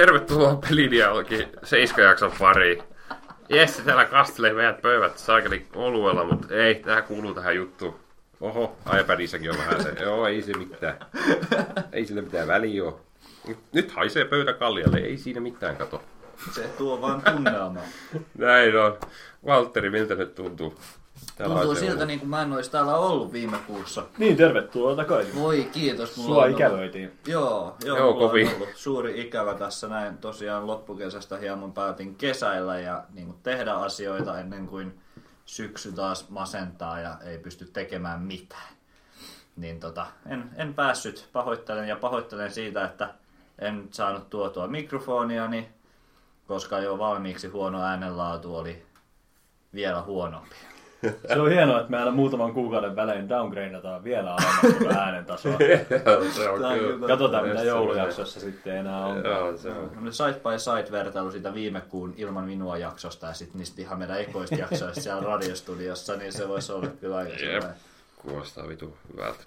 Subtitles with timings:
[0.00, 2.82] tervetuloa pelidialogi 7 jakson pariin.
[3.48, 7.96] Jesse täällä kastelee meidät pöydät saakeli oluella, mutta ei, tää kuuluu tähän juttuun.
[8.40, 9.90] Oho, iPadissakin on vähän se.
[10.00, 10.96] Joo, ei se mitään.
[11.92, 13.00] Ei sillä mitään väliä oo.
[13.72, 16.02] Nyt haisee pöytä kaljalle, ei siinä mitään kato.
[16.52, 17.82] Se tuo vaan tunnelmaa.
[18.38, 18.98] Näin on.
[19.46, 20.74] Valtteri, miltä nyt tuntuu?
[21.36, 22.06] Täällä Tuntuu siltä ollut.
[22.06, 24.02] niin kuin mä en olisi täällä ollut viime kuussa.
[24.18, 25.34] Niin, tervetuloa takaisin.
[25.40, 26.16] Voi kiitos.
[26.16, 27.12] Mulla Sua on ikävöitiin.
[27.26, 28.48] Joo, joo, Joo, kovin.
[28.48, 30.18] on ollut suuri ikävä tässä näin.
[30.18, 35.00] Tosiaan loppukesästä hieman päätin kesäillä ja niin kuin tehdä asioita ennen kuin
[35.44, 38.74] syksy taas masentaa ja ei pysty tekemään mitään.
[39.56, 43.14] Niin tota, en, en päässyt, pahoittelen ja pahoittelen siitä, että
[43.58, 45.68] en saanut tuotua mikrofoniani,
[46.46, 48.86] koska jo valmiiksi huono äänenlaatu oli
[49.74, 50.56] vielä huonompi.
[51.32, 55.58] Se on hienoa, että me aina muutaman kuukauden välein downgradeataan vielä alemmas tuota äänen tasoa.
[56.36, 57.06] Se on kyllä.
[57.06, 59.24] Katsotaan, mitä joulujaksossa sitten enää on.
[59.24, 60.12] Joo, se on.
[60.12, 64.20] Side by side vertailu siitä viime kuun ilman minua jaksosta ja sitten niistä ihan meidän
[64.20, 67.38] ekoista jaksoista siellä radiostudiossa, niin se voisi olla kyllä aika Jep.
[67.40, 67.76] sellainen.
[68.16, 69.44] Kuulostaa vitu hyvältä.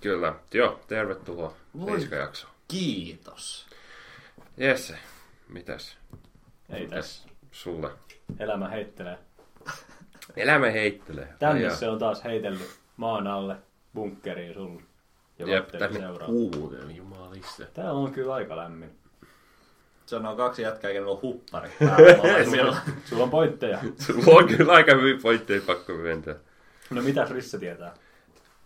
[0.00, 0.34] Kyllä.
[0.54, 1.52] Joo, tervetuloa.
[1.80, 2.08] Voi.
[2.18, 2.46] Jakso.
[2.68, 3.66] Kiitos.
[4.56, 4.98] Jesse,
[5.48, 5.96] mitäs
[6.70, 7.28] Ei tässä.
[7.52, 7.90] sulle?
[8.38, 9.18] Elämä heittelee.
[10.36, 11.28] Elämä heittelee.
[11.38, 13.56] Tänne Ai se on taas heitellyt maan alle
[13.94, 14.82] bunkkeriin sun
[15.38, 16.28] ja Jep, tänne seuraa.
[16.96, 17.64] jumalista.
[17.74, 18.90] Tää on kyllä aika lämmin.
[20.06, 21.70] Sanoo kaksi jätkää, kenellä on huppari
[22.22, 22.76] molemmilla.
[23.04, 23.78] Sulla on pointteja.
[23.98, 26.34] Sulla on kyllä aika hyvin pointteja pakko myöntää.
[26.90, 27.94] No mitäs Risse tietää?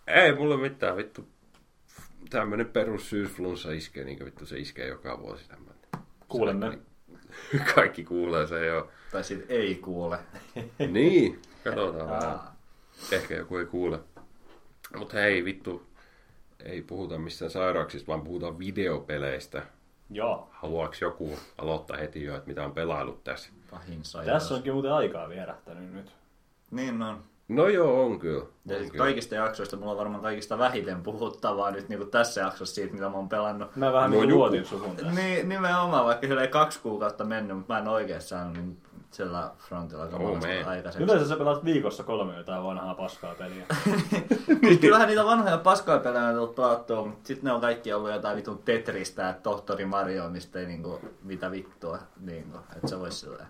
[0.07, 1.27] Ei mulla mitään, vittu.
[2.29, 5.75] Tämmönen perus syysflunssa iskee, niin kuin vittu se iskee joka vuosi tämmönen.
[6.27, 6.79] Kuulemme.
[7.75, 8.89] Kaikki kuulee se jo.
[9.11, 10.17] tai sit ei kuule.
[10.91, 12.39] niin, katsotaan vähän.
[13.11, 13.99] Ehkä joku ei kuule.
[14.97, 15.83] Mutta hei, vittu.
[16.65, 19.61] Ei puhuta mistään sairauksista, vaan puhutaan videopeleistä.
[20.09, 20.49] Joo.
[20.51, 23.49] Haluaako joku aloittaa heti jo, että mitä on pelaillut tässä?
[23.71, 24.41] Pahin sairaus.
[24.41, 26.11] Tässä onkin muuten aikaa vierähtänyt nyt.
[26.71, 27.23] Niin on.
[27.47, 28.45] No joo, on kyllä.
[28.65, 28.97] Ja On kyllä.
[28.97, 33.09] kaikista jaksoista mulla on varmaan kaikista vähiten puhuttavaa nyt niin kuin tässä jaksossa siitä, mitä
[33.09, 33.75] mä oon pelannut.
[33.75, 35.11] Mä vähän No niin luotin suvun tässä.
[35.11, 38.77] Niin, nimenomaan, vaikka sillä ei kaksi kuukautta mennyt, mutta mä en oikein saanut niin
[39.13, 40.67] sillä frontilla kamalasta man.
[40.67, 41.03] aikaiseksi.
[41.03, 43.65] Yleensä sä pelaat viikossa kolme jotain vanhaa paskaa peliä.
[44.67, 48.11] Siis kyllähän niitä vanhoja paskoja pelejä on tullut pelattua, mutta sitten ne on kaikki ollut
[48.11, 53.17] jotain vitun Tetristä ja Tohtori Mario, mistä ei niinku, mitä vittua, niinku, että se voisi
[53.17, 53.47] silleen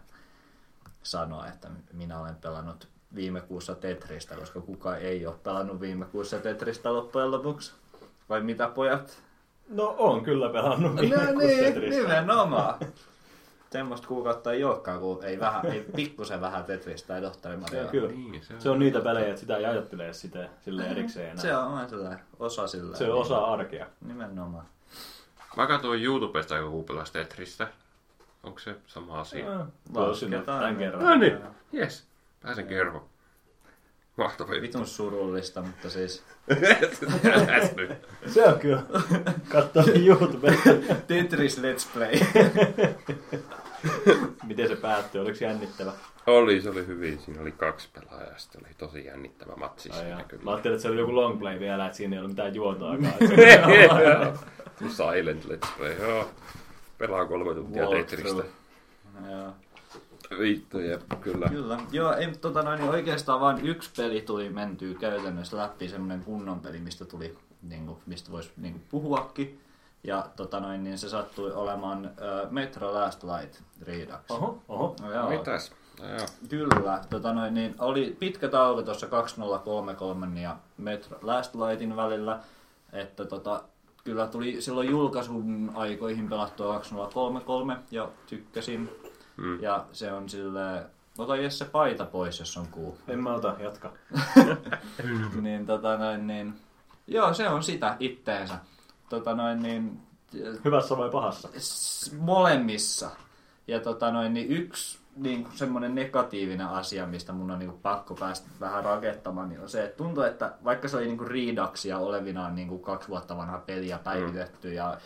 [1.03, 6.39] sanoa, että minä olen pelannut viime kuussa Tetristä, koska kukaan ei ole pelannut viime kuussa
[6.39, 7.73] Tetristä loppujen lopuksi.
[8.29, 9.17] Vai mitä pojat?
[9.69, 12.01] No on kyllä pelannut viime No kuussa niin, Tetristä.
[12.01, 12.75] nimenomaan.
[13.73, 17.81] Semmoista kuukautta ei olekaan, kun ei, vähän, ei pikkusen vähän Tetristä tai Tohtori Se Mario.
[17.83, 18.09] on kyllä.
[18.09, 18.61] Niin, se on.
[18.61, 21.41] Se on niitä pelejä, että sitä ei ajattele sitä sille erikseen enää.
[21.41, 22.97] Se on sellainen osa sillä.
[22.97, 23.85] Se on osa arkea.
[24.01, 24.65] Nimenomaan.
[25.57, 27.67] Mä katsoin YouTubesta joku pelas Tetristä.
[28.43, 29.45] Onko se sama asia?
[29.93, 30.59] Tuo sinne Lasketaan.
[30.59, 31.03] tämän kerran.
[31.03, 31.37] No niin,
[31.71, 32.07] jes.
[32.41, 33.05] Pääsen kerhoon.
[34.17, 34.61] Mahtava juttu.
[34.61, 36.23] Vitun surullista, mutta siis.
[38.33, 38.83] Se on kyllä.
[39.49, 40.69] Katso YouTubesta.
[41.07, 42.13] Tetris Let's Play.
[44.47, 45.21] Miten se päättyi?
[45.21, 45.91] Oliko se jännittävä?
[46.27, 47.19] Oli, se oli hyvin.
[47.19, 48.37] Siinä oli kaksi pelaajaa.
[48.37, 50.43] Sitten oli tosi jännittävä matsi Ai siinä kyllä.
[50.43, 53.13] Mä ajattelin, että se oli joku long play vielä, että siinä ei ollut mitään juontoakaan.
[54.97, 56.29] Silent Let's Play, joo.
[56.97, 57.87] Pelaa kolme tuntia.
[57.89, 58.43] Tetristä.
[60.87, 61.49] Jep, kyllä.
[61.49, 61.79] Kyllä.
[61.91, 66.59] Joo, ei, tota noin, niin oikeastaan vain yksi peli tuli mentyä käytännössä läpi, semmoinen kunnon
[66.59, 69.59] peli, mistä tuli, niin kuin, mistä voisi niin kuin, puhuakin.
[70.03, 74.19] Ja tota noin, niin se sattui olemaan uh, Metro Last Light Redux.
[74.29, 74.95] Oho, oho.
[75.01, 75.29] No, joo.
[75.29, 75.71] Mitäs?
[76.01, 76.25] No, joo.
[76.49, 82.39] Kyllä, tota noin, niin oli pitkä tauko tuossa 2033 ja Metro Last Lightin välillä,
[82.93, 83.63] että tota,
[84.03, 88.89] kyllä tuli silloin julkaisun aikoihin pelattua 2033 ja tykkäsin.
[89.37, 89.61] Mm.
[89.61, 90.85] Ja se on sille
[91.17, 92.97] ota Jesse paita pois, jos on kuu.
[93.07, 93.93] En mä ota, jatka.
[95.41, 96.53] niin tota noin, niin,
[97.07, 98.55] joo se on sitä itteensä.
[99.09, 99.99] Tota noin, niin,
[100.65, 101.49] Hyvässä vai pahassa?
[101.57, 103.09] s- molemmissa.
[103.67, 108.47] Ja tota noin, niin yksi niin semmoinen negatiivinen asia, mistä mun on niin pakko päästä
[108.59, 112.55] vähän rakettamaan, niin on se, että tuntuu, että vaikka se oli niin Redux ja olevinaan
[112.55, 114.97] niin kaksi vuotta vanha peliä päivitetty ja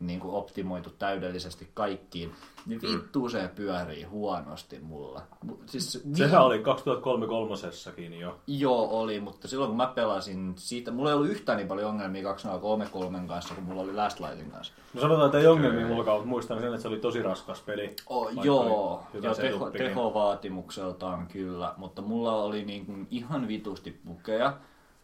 [0.00, 2.32] niin kuin optimoitu täydellisesti kaikkiin,
[2.66, 5.22] niin vittu se pyörii huonosti mulla.
[5.46, 8.40] Mu- Siis, Sehän oli 2033 jo.
[8.46, 12.22] Joo, oli, mutta silloin kun mä pelasin siitä, mulla ei ollut yhtään niin paljon ongelmia
[12.22, 14.72] 2033 kanssa kuin mulla oli Last Lightin kanssa.
[14.94, 17.96] No sanotaan, että ei ongelmia mullakaan, mutta muistan sen, että se oli tosi raskas peli.
[18.06, 24.56] Oh, joo, ja teho, tehovaatimukseltaan kyllä, mutta mulla oli niin kuin ihan vitusti pukeja,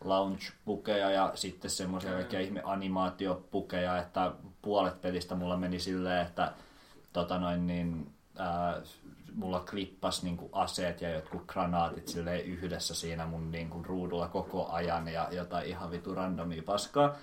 [0.04, 4.32] launch-pukeja ja sitten semmoisia kaikkia ihme animaatiopukeja, että
[4.62, 6.52] puolet pelistä mulla meni silleen, että
[7.12, 8.82] tota noin, niin, ää,
[9.34, 14.28] mulla klippas niin kuin aseet ja jotkut granaatit silleen yhdessä siinä mun niin kuin ruudulla
[14.28, 17.16] koko ajan ja jotain ihan vitu randomia paskaa.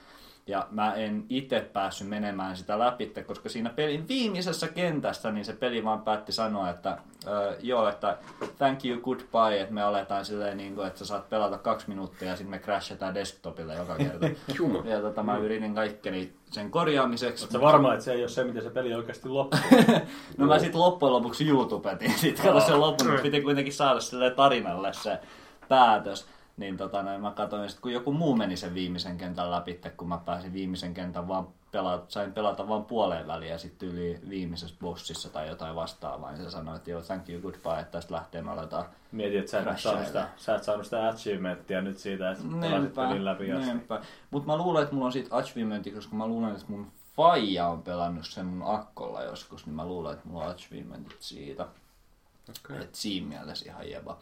[0.50, 5.54] Ja mä en itse päässyt menemään sitä läpi, koska siinä pelin viimeisessä kentässä niin se
[5.54, 8.18] peli vaan päätti sanoa, että äh, joo, että
[8.57, 12.28] thank you, goodbye, että me aletaan silleen, niin kuin, että sä saat pelata kaksi minuuttia
[12.28, 14.28] ja sitten me crashataan desktopille joka kerta.
[14.90, 17.44] Ja tota, mä yritin kaikkeni sen korjaamiseksi.
[17.44, 19.60] Oletko varma, että se ei ole se, miten se peli oikeasti loppuu?
[20.38, 24.31] No mä sitten loppujen lopuksi YouTubetin, sitten kato sen lopun, mutta piti kuitenkin saada sille
[24.31, 25.19] tarinalle se
[25.69, 26.28] päätös.
[26.59, 30.07] Niin tota, noin, mä katsoin, sit, kun joku muu meni sen viimeisen kentän läpi, kun
[30.07, 34.75] mä pääsin viimeisen kentän vaan pelata, sain pelata vaan puoleen väliin ja sitten yli viimeisessä
[34.81, 38.41] bossissa tai jotain vastaavaa, niin se sanoi, että joo, thank you, goodbye, että tästä lähtee
[38.41, 42.31] me aletaan Mietin, että sä et, saanut sitä, sä et saanut sitä achievementtia nyt siitä,
[42.31, 43.65] että pelasit pelin läpi asti.
[43.65, 44.01] niinpä.
[44.31, 47.83] Mut mä luulen, että mulla on siitä achievementi, koska mä luulen, että mun faija on
[47.83, 51.67] pelannut sen mun akkolla joskus, niin mä luulen, että mulla on achievementit siitä.
[52.50, 52.83] Okei.
[52.83, 54.17] Et siinä mielessä ihan jeba.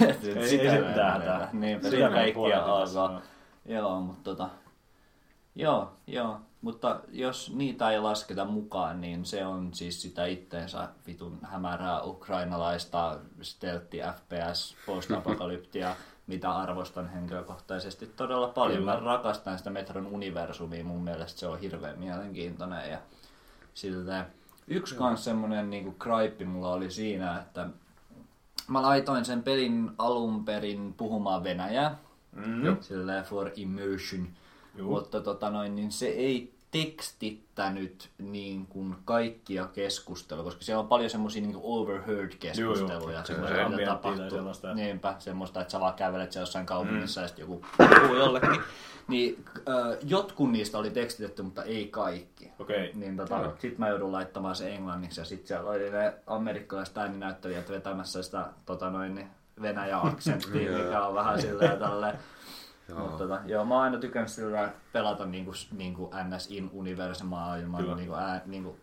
[0.00, 1.48] Ei, ei se mitään hätää.
[1.52, 3.22] Niin, Sitä sitä kaikkia alkaa.
[3.66, 4.48] Joo, mutta tota...
[5.54, 6.40] Joo, joo.
[6.62, 13.18] Mutta jos niitä ei lasketa mukaan, niin se on siis sitä itteensä vitun hämärää ukrainalaista
[13.42, 15.96] stealthi FPS post-apokalyptia,
[16.26, 18.78] mitä arvostan henkilökohtaisesti todella paljon.
[18.78, 18.94] Kyllä.
[18.94, 22.98] Mä rakastan sitä Metron universumia, mun mielestä se on hirveän mielenkiintoinen ja
[23.74, 24.26] silleen.
[24.68, 27.66] Yksi kans semmonen niinku gripe mulla oli siinä, että
[28.68, 31.98] mä laitoin sen pelin alun perin puhumaan venäjää,
[32.32, 32.76] Mm.
[32.80, 34.28] silleen for immersion,
[34.76, 34.90] Juu.
[34.90, 41.10] mutta tota noin, niin se ei tekstittänyt niin kuin kaikkia keskustelua, koska siellä on paljon
[41.10, 43.24] semmoisia niin overheard keskusteluja, Joo, joo.
[43.24, 44.30] semmoisia, Se mitä tapahtuu.
[44.30, 47.24] sellaista, että- Niinpä, semmoista, että sä vaan kävelet siellä jossain kaupungissa mm.
[47.24, 47.64] ja sitten joku
[48.00, 48.60] puhuu jollekin.
[49.08, 52.50] Niin äh, jotkut niistä oli tekstitetty, mutta ei kaikki.
[52.58, 52.90] Okei.
[52.94, 53.52] Niin tota, Joo.
[53.58, 58.46] sit mä joudun laittamaan se englanniksi ja sit siellä oli ne amerikkalaiset ääninäyttelijät vetämässä sitä
[58.66, 59.26] tota noin, niin
[59.62, 62.18] Venäjä-aksenttia, mikä on vähän silleen tälleen.
[62.88, 62.98] Joo.
[62.98, 67.82] Mutta tota, joo, mä oon aina tykännyt sillä pelata niinku, niinku NS in universe maailman
[67.82, 67.96] Kyllä.
[67.96, 68.76] niinku, ää, niinku,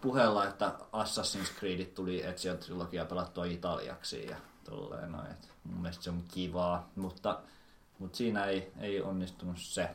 [0.00, 5.26] puheella, että Assassin's Creedit tuli Ezio trilogia pelattua italiaksi ja tolleen noin.
[5.30, 7.40] Et mun mielestä se on kivaa, mutta,
[7.98, 9.90] mutta siinä ei, ei onnistunut se.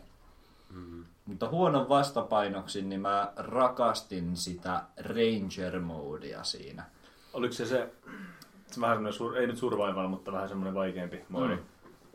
[0.69, 1.05] Mm.
[1.25, 6.83] Mutta huonon vastapainoksi, niin mä rakastin sitä Ranger-moodia siinä.
[7.33, 7.93] Oliko se se,
[8.67, 11.55] se vähän semmoinen, ei nyt survival, mutta vähän semmoinen vaikeampi moodi?
[11.55, 11.61] Mm.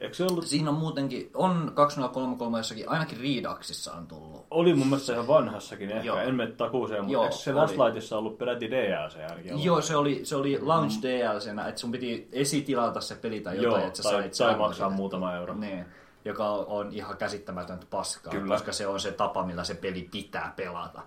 [0.04, 4.46] Eikö se ollut, Siinä on muutenkin, on 2033 jossakin, ainakin Redaxissa on tullut.
[4.50, 6.18] oli mun mielestä ihan vanhassakin ehkä, Joo.
[6.18, 7.52] en mene takuuseen, mutta Joo, eikö se.
[7.52, 9.64] Last Lightissa ollut peräti DLC ainakin?
[9.64, 13.80] Joo, se oli, se oli launch DLCnä, että sun piti esitilata se peli tai jotain,
[13.80, 14.96] Joo, että sä tai, sait tai maksaa sille.
[14.96, 15.54] muutama euro.
[15.54, 15.84] Niin,
[16.24, 18.54] joka on ihan käsittämätöntä paskaa, Kyllä.
[18.54, 21.02] koska se on se tapa, millä se peli pitää pelata.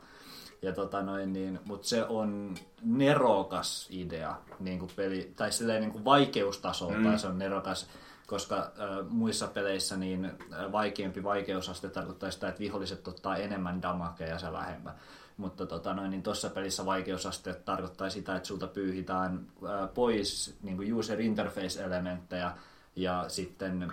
[0.61, 5.91] Ja tota noin, niin, mutta se on nerokas idea, niin kuin peli, tai silleen niin
[5.91, 7.17] kuin vaikeustasolta mm.
[7.17, 7.87] se on nerokas,
[8.27, 10.31] koska äh, muissa peleissä niin
[10.71, 14.95] vaikeampi vaikeusaste tarkoittaa sitä, että viholliset ottaa enemmän damakea ja se vähemmän.
[15.37, 20.77] Mutta tota noin, niin tuossa pelissä vaikeusaste tarkoittaa sitä, että sulta pyyhitään äh, pois niin
[20.77, 22.51] kuin user interface-elementtejä
[22.95, 23.91] ja sitten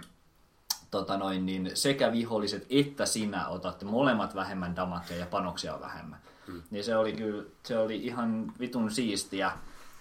[0.91, 6.19] tota noin, niin sekä viholliset että sinä otatte molemmat vähemmän damakea ja panoksia vähemmän.
[6.47, 6.63] Hmm.
[6.71, 9.53] Niin se oli kyllä, se oli ihan vitun siistiä,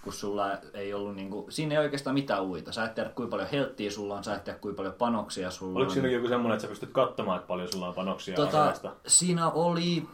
[0.04, 2.72] kun sulla ei ollut niinku, siinä ei oikeastaan mitään uita.
[2.72, 5.80] Sä et tiedä kuinka paljon helttiä sulla on, sä et tiedä kuinka paljon panoksia sulla
[5.80, 5.94] Oliko on.
[5.94, 8.74] siinä joku semmoinen, että sä pystyt katsomaan, että paljon sulla on panoksia Tota,
[9.08, 10.08] siinä oli...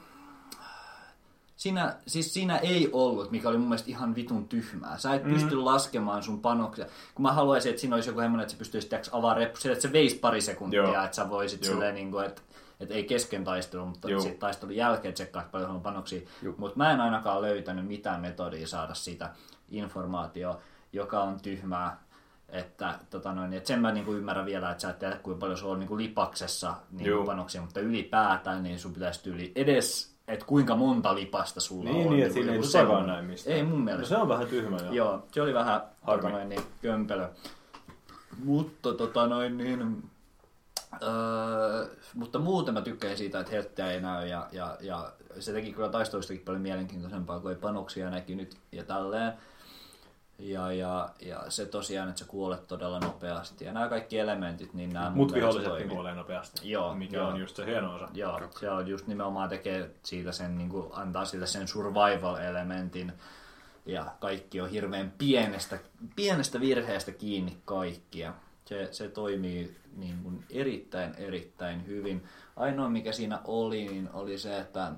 [1.55, 4.97] Siinä, siis siinä ei ollut, mikä oli mun mielestä ihan vitun tyhmää.
[4.97, 5.33] Sä et mm.
[5.33, 6.85] pysty laskemaan sun panoksia.
[7.15, 9.87] Kun mä haluaisin, että siinä olisi joku semmoinen, että sä pystyisit avaa reppu, sillä, että
[9.87, 11.03] se veisi pari sekuntia, Joo.
[11.03, 11.73] että sä voisit Joo.
[11.73, 12.41] silleen, niin kuin, että,
[12.79, 14.21] että ei kesken taistelu, mutta Joo.
[14.21, 16.21] sitten taistelun jälkeen tsekkaa, että paljon on panoksia.
[16.57, 19.29] Mutta mä en ainakaan löytänyt mitään metodia saada sitä
[19.71, 20.59] informaatiota,
[20.93, 21.99] joka on tyhmää.
[22.49, 25.57] Että, tota noin, että sen mä niinku ymmärrän vielä, että sä et tiedä kuinka paljon
[25.57, 30.75] sulla on niinku lipaksessa niinku panoksia, mutta ylipäätään niin sun pitäisi tyyli edes, että kuinka
[30.75, 32.13] monta lipasta sulla Niin, on.
[32.13, 33.07] niin, että siinä ei semmoinen.
[33.07, 33.55] näin mistään.
[33.55, 34.07] Ei mun No mielestä.
[34.15, 34.91] se on vähän tyhmä joo.
[34.93, 37.29] Joo, se oli vähän tota noin, niin, kömpelö.
[38.43, 40.03] Mutta tota noin niin...
[41.03, 45.73] Öö, mutta muuten mä tykkään siitä, että helttiä ei näy ja, ja, ja se teki
[45.73, 49.33] kyllä taistelustakin paljon mielenkiintoisempaa, kun ei panoksia näki nyt ja tälleen.
[50.39, 53.65] Ja, ja, ja se tosiaan, että sä kuolet todella nopeasti.
[53.65, 55.89] Ja nämä kaikki elementit, niin nämä Mut toimii.
[55.89, 57.27] kuolee nopeasti, Joo, mikä joo.
[57.27, 58.07] on just se hieno osa.
[58.13, 63.13] Joo, se on just nimenomaan tekee siitä sen, niin kuin, antaa sille sen survival-elementin.
[63.85, 65.79] Ja kaikki on hirveän pienestä,
[66.15, 68.33] pienestä virheestä kiinni kaikkia.
[68.65, 72.23] Se, se toimii niin kuin erittäin, erittäin hyvin.
[72.55, 74.91] Ainoa mikä siinä oli, niin oli se, että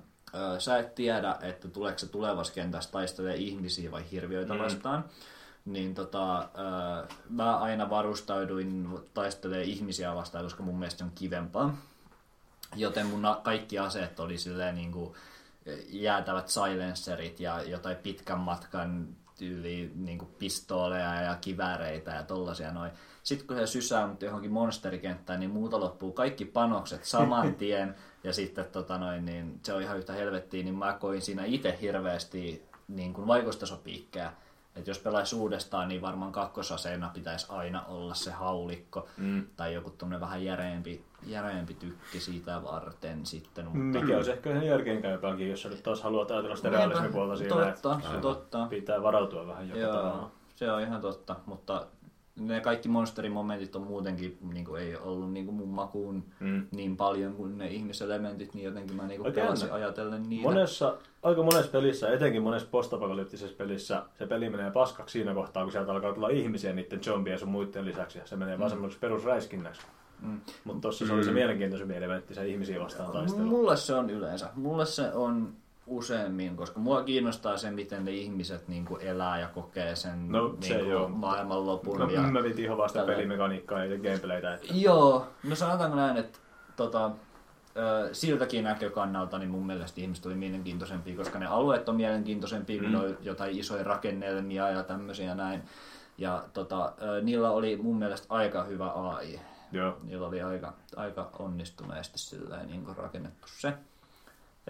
[0.60, 5.06] sä et tiedä, että tuleeko se tulevassa kentässä taistelee ihmisiä vai hirviöitä vastaan.
[5.66, 11.78] Niin tota, ö, mä aina varustauduin taistelee ihmisiä vastaan, koska mun mielestä se on kivempaa.
[12.76, 15.14] Joten mun kaikki aseet oli silleen niin kuin
[15.90, 19.08] jäätävät silencerit ja jotain pitkän matkan
[19.38, 22.92] tyyli niin kuin pistooleja ja kivääreitä ja tollasia noin.
[23.24, 27.96] Sitten kun se sysää mut johonkin monsterikenttään, niin muuta loppuu kaikki panokset saman tien.
[28.24, 31.78] Ja sitten tota noin, niin se on ihan yhtä helvettiä, niin mä koin siinä itse
[31.82, 34.34] hirveästi niin kuin vaikustasopiikkejä.
[34.76, 39.48] Että jos pelaisi uudestaan, niin varmaan kakkosaseena pitäisi aina olla se haulikko mm.
[39.58, 43.66] tai joku tuommoinen vähän järeempi, järeempi tykki siitä varten sitten.
[43.66, 44.00] Mutta...
[44.00, 48.00] Mikä olisi ehkä ihan järkeenkäypäänkin, jos sä nyt taas haluat ajatella sitä realismipuolta siinä, totta,
[48.04, 48.66] että totta.
[48.70, 50.32] pitää varautua vähän joka Joo, tavalla.
[50.56, 51.88] se on ihan totta, mutta
[52.40, 56.68] ne kaikki monsterimomentit on muutenkin niin kuin, ei ollut niin kuin mun makuun Mm.
[56.72, 60.44] niin paljon kuin ne ihmiselementit, niin jotenkin mä niin kuin Oikein pelasin ajatellen niitä.
[60.48, 65.72] Monessa, aika monessa pelissä, etenkin monessa postapokalyptisessa pelissä, se peli menee paskaksi siinä kohtaa, kun
[65.72, 68.18] sieltä alkaa tulla ihmisiä niiden zombien ja sun muiden lisäksi.
[68.18, 69.82] ja Se menee vaan semmoiseksi perusräiskinnäksi.
[70.22, 70.40] Mm.
[70.64, 73.46] Mutta tossa se oli se mielenkiintoisempi elementti, se ihmisiä vastaan taistelu.
[73.48, 74.50] Mulle se on yleensä.
[74.56, 75.54] Mulle se on
[75.98, 80.56] useammin, koska mua kiinnostaa se, miten ne ihmiset niin kuin elää ja kokee sen No,
[80.60, 81.02] se niin joo.
[81.08, 82.00] kuin maailmanlopun.
[82.00, 82.22] No, ja...
[82.22, 84.54] mä vitin ihan vasta tällä- pelimekaniikkaa ja gameplaytä.
[84.54, 84.68] Että...
[84.74, 86.40] Joo, no sanotaanko näin, että
[86.76, 87.12] tota,
[88.12, 92.96] siltäkin näkökannalta niin mun mielestä ihmiset oli mielenkiintoisempia, koska ne alueet on mielenkiintoisempia, Mm.
[92.96, 95.62] on jotain isoja rakennelmia ja tämmöisiä näin.
[96.18, 99.40] Ja tota, niillä oli mun mielestä aika hyvä AI.
[99.72, 99.98] Joo.
[100.04, 103.74] Niillä oli aika, aika onnistuneesti silleen, niin rakennettu se.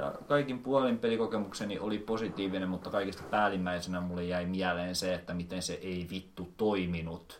[0.01, 5.61] Ja kaikin puolin pelikokemukseni oli positiivinen, mutta kaikista päällimmäisenä mulle jäi mieleen se, että miten
[5.61, 7.39] se ei vittu toiminut.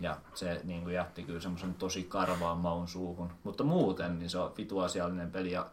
[0.00, 3.32] Ja se niin kuin jätti kyllä semmoisen tosi karvaan maun suuhun.
[3.44, 5.66] Mutta muuten niin se on vitu asiallinen peli ja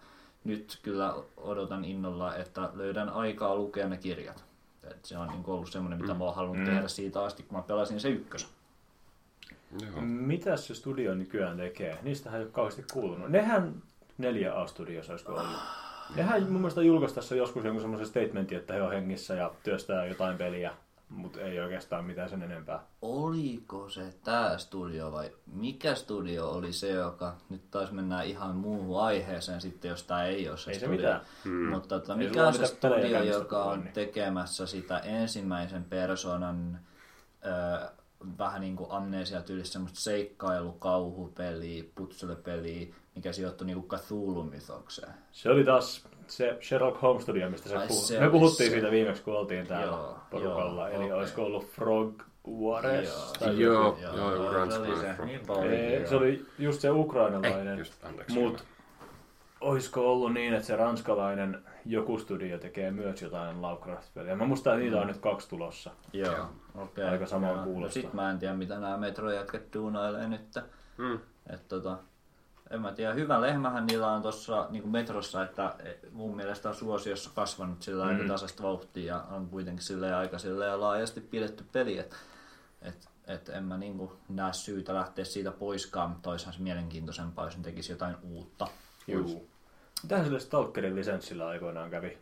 [0.43, 4.43] nyt kyllä odotan innolla, että löydän aikaa lukea ne kirjat.
[4.91, 6.73] Et se on niin kuin ollut semmoinen, mitä mä oon halunnut Mm.
[6.73, 8.49] tehdä siitä asti, kun mä pelasin se ykkösen.
[9.81, 10.01] Joo.
[10.01, 11.99] Mitä se studio nykyään tekee?
[12.01, 13.29] Niistähän ei ole kauheasti kuulunut.
[13.29, 13.73] Nehän
[14.21, 15.57] 4A Studios olisiko ollut.
[16.15, 20.05] Nehän mun mielestä julkaisi tässä joskus jonkun semmoisen statementin, että he on hengissä ja työstää
[20.05, 20.73] jotain peliä,
[21.09, 22.79] mutta ei oikeastaan mitään sen enempää.
[23.01, 29.01] Oliko se tämä studio vai mikä studio oli se, joka nyt taas mennään ihan muuhun
[29.01, 30.97] aiheeseen sitten, jos tämä ei ole se Ei se studio.
[30.97, 31.21] mitään.
[31.43, 31.69] Hmm.
[31.69, 33.93] Mutta tota, Ei mikä on se studio, joka on niin.
[33.93, 36.79] tekemässä sitä ensimmäisen persoonan
[37.45, 37.87] ö,
[38.37, 42.87] vähän niin kuin amnesia tyylissä semmoista seikkailu, kauhupeliä, putselepeliä,
[43.17, 45.11] mikä sijoittui niin Cthulhu-mytokseen.
[45.31, 48.01] Se oli taas se Sherlock Holmes Studio, mistä se Ai, puhui.
[48.03, 48.73] se Me puhuttiin se.
[48.73, 50.81] siitä viimeksi, kun oltiin täällä Joo, porukalla.
[50.89, 51.11] joo, Eli okei.
[51.17, 52.21] olisiko ollut Frog
[52.61, 52.85] Wars?
[53.07, 53.33] Joo.
[53.39, 54.01] tai Joo, joku.
[54.17, 55.25] joo, joku se ranskalainen oli se.
[55.25, 55.73] Niin paljon.
[55.73, 57.67] Ei, se oli just se ukrainalainen.
[57.67, 58.39] Ei, just, anteeksi.
[58.39, 58.63] Mut
[59.61, 64.35] olisiko ollut niin, että se ranskalainen joku studio tekee myös jotain Lovecraft-peliä?
[64.35, 65.91] Mä muistan, että niitä on nyt kaksi tulossa.
[66.13, 66.45] Joo, Joo.
[66.75, 67.03] okei.
[67.03, 67.63] Aika samaa Joo.
[67.63, 68.01] kuulostaa.
[68.01, 70.55] No sit mä en tiedä, mitä nämä metrojätket duunailee nyt.
[70.97, 71.19] Hmm.
[71.53, 71.97] Et tota,
[72.69, 75.75] en mä tiedä, hyvä lehmähän niillä on tuossa niin metrossa, että
[76.11, 78.09] mun mielestä on suosiossa kasvanut sillä Mm.
[78.11, 82.15] aika tasasta vauhtia ja on kuitenkin silleen aika silleen laajasti pidetty peli, että
[82.81, 87.57] et, et en mä niin näe syytä lähteä siitä poiskaan, mutta olisihan se mielenkiintoisempaa, jos
[87.57, 88.67] ne tekisi jotain uutta.
[89.07, 89.49] Juu.
[90.03, 92.17] Mitähän sille Stalkerin lisenssillä aikoinaan kävi?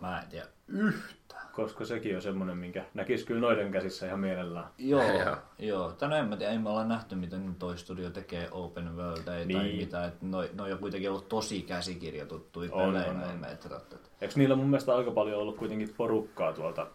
[0.00, 1.25] Mä en tiedä yhtään.
[1.56, 4.66] Koska sekin on semmonen, minkä näkisi kyllä noiden käsissä ihan mielellään.
[4.78, 5.36] Joo, Joo.
[5.58, 5.92] joo.
[5.92, 9.22] Tänään en mä tiedä, ei me olla nähty, miten toi studio tekee open world ei,
[9.24, 9.76] tai Niin.
[9.76, 10.04] mitä.
[10.04, 13.80] Et noi, noi on kuitenkin ollut tosi käsikirjoitettuja On, pelejä, on, noi on.
[14.20, 16.86] Eikö niillä mun mielestä aika paljon ollut kuitenkin porukkaa tuolta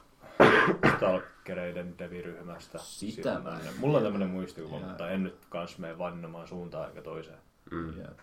[0.98, 2.78] Stalkereiden deviryhmästä?
[2.78, 3.74] Sitä mä en?
[3.80, 4.14] Mulla on tiedä.
[4.14, 4.88] tämmönen muistikuva, Joo.
[4.88, 7.38] mutta en nyt kans mene vannomaan suuntaan eikä toiseen.
[7.72, 7.98] Mm.
[7.98, 8.20] Jep.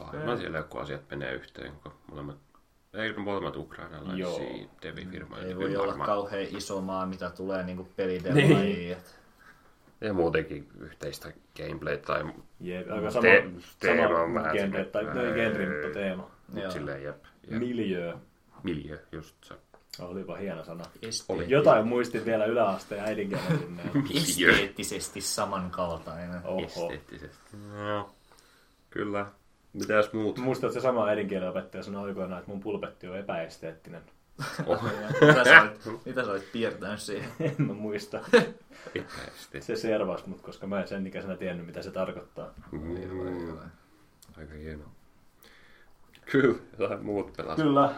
[0.00, 2.36] Aivan siellä, kun asiat menee yhteen, kun molemmat,
[3.02, 4.40] ei ne molemmat ukrainalaisia Joo.
[4.82, 5.42] devifirmoja.
[5.42, 7.88] Ei niin voi kyllä olla varmaan- kauhean iso maa, mitä tulee niinku.
[8.34, 8.92] Niin.
[8.92, 9.18] et-
[10.00, 12.24] Ja muutenkin yhteistä gameplay tai
[12.60, 13.50] Jep, aika sama, Te-
[13.80, 16.30] teema sama on vähän genre, tai no ei genre, mutta teema.
[16.48, 17.24] Mut silleen jep.
[17.50, 17.60] jep.
[17.60, 18.14] Miljö.
[18.62, 19.54] Miljö, just se.
[20.00, 20.84] Olipa hieno sana.
[21.02, 23.04] Esteetti- Jotain muistin vielä yläasteen.
[23.94, 24.50] Miljö.
[24.52, 26.40] Esteettisesti samankaltainen.
[26.44, 26.62] Oho.
[26.64, 27.56] Esteettisesti.
[27.72, 28.10] No,
[28.90, 29.26] kyllä.
[29.72, 30.38] Mitäs muut?
[30.38, 34.02] Muistan, että se sama äidinkielen opettaja sanoi aikoinaan, että mun pulpetti on epäesteettinen.
[34.66, 34.82] Oh,
[35.20, 37.30] mitä, sä olit, mitä sä olit piirtänyt siihen?
[37.40, 38.20] En mä muista.
[39.60, 42.50] Se servas mut, koska mä en sen ikäisenä tiennyt, mitä se tarkoittaa.
[42.72, 43.58] Mm,
[44.38, 44.84] aika hieno.
[46.32, 47.56] Kyllä, muut pelas.
[47.56, 47.94] Kyllä.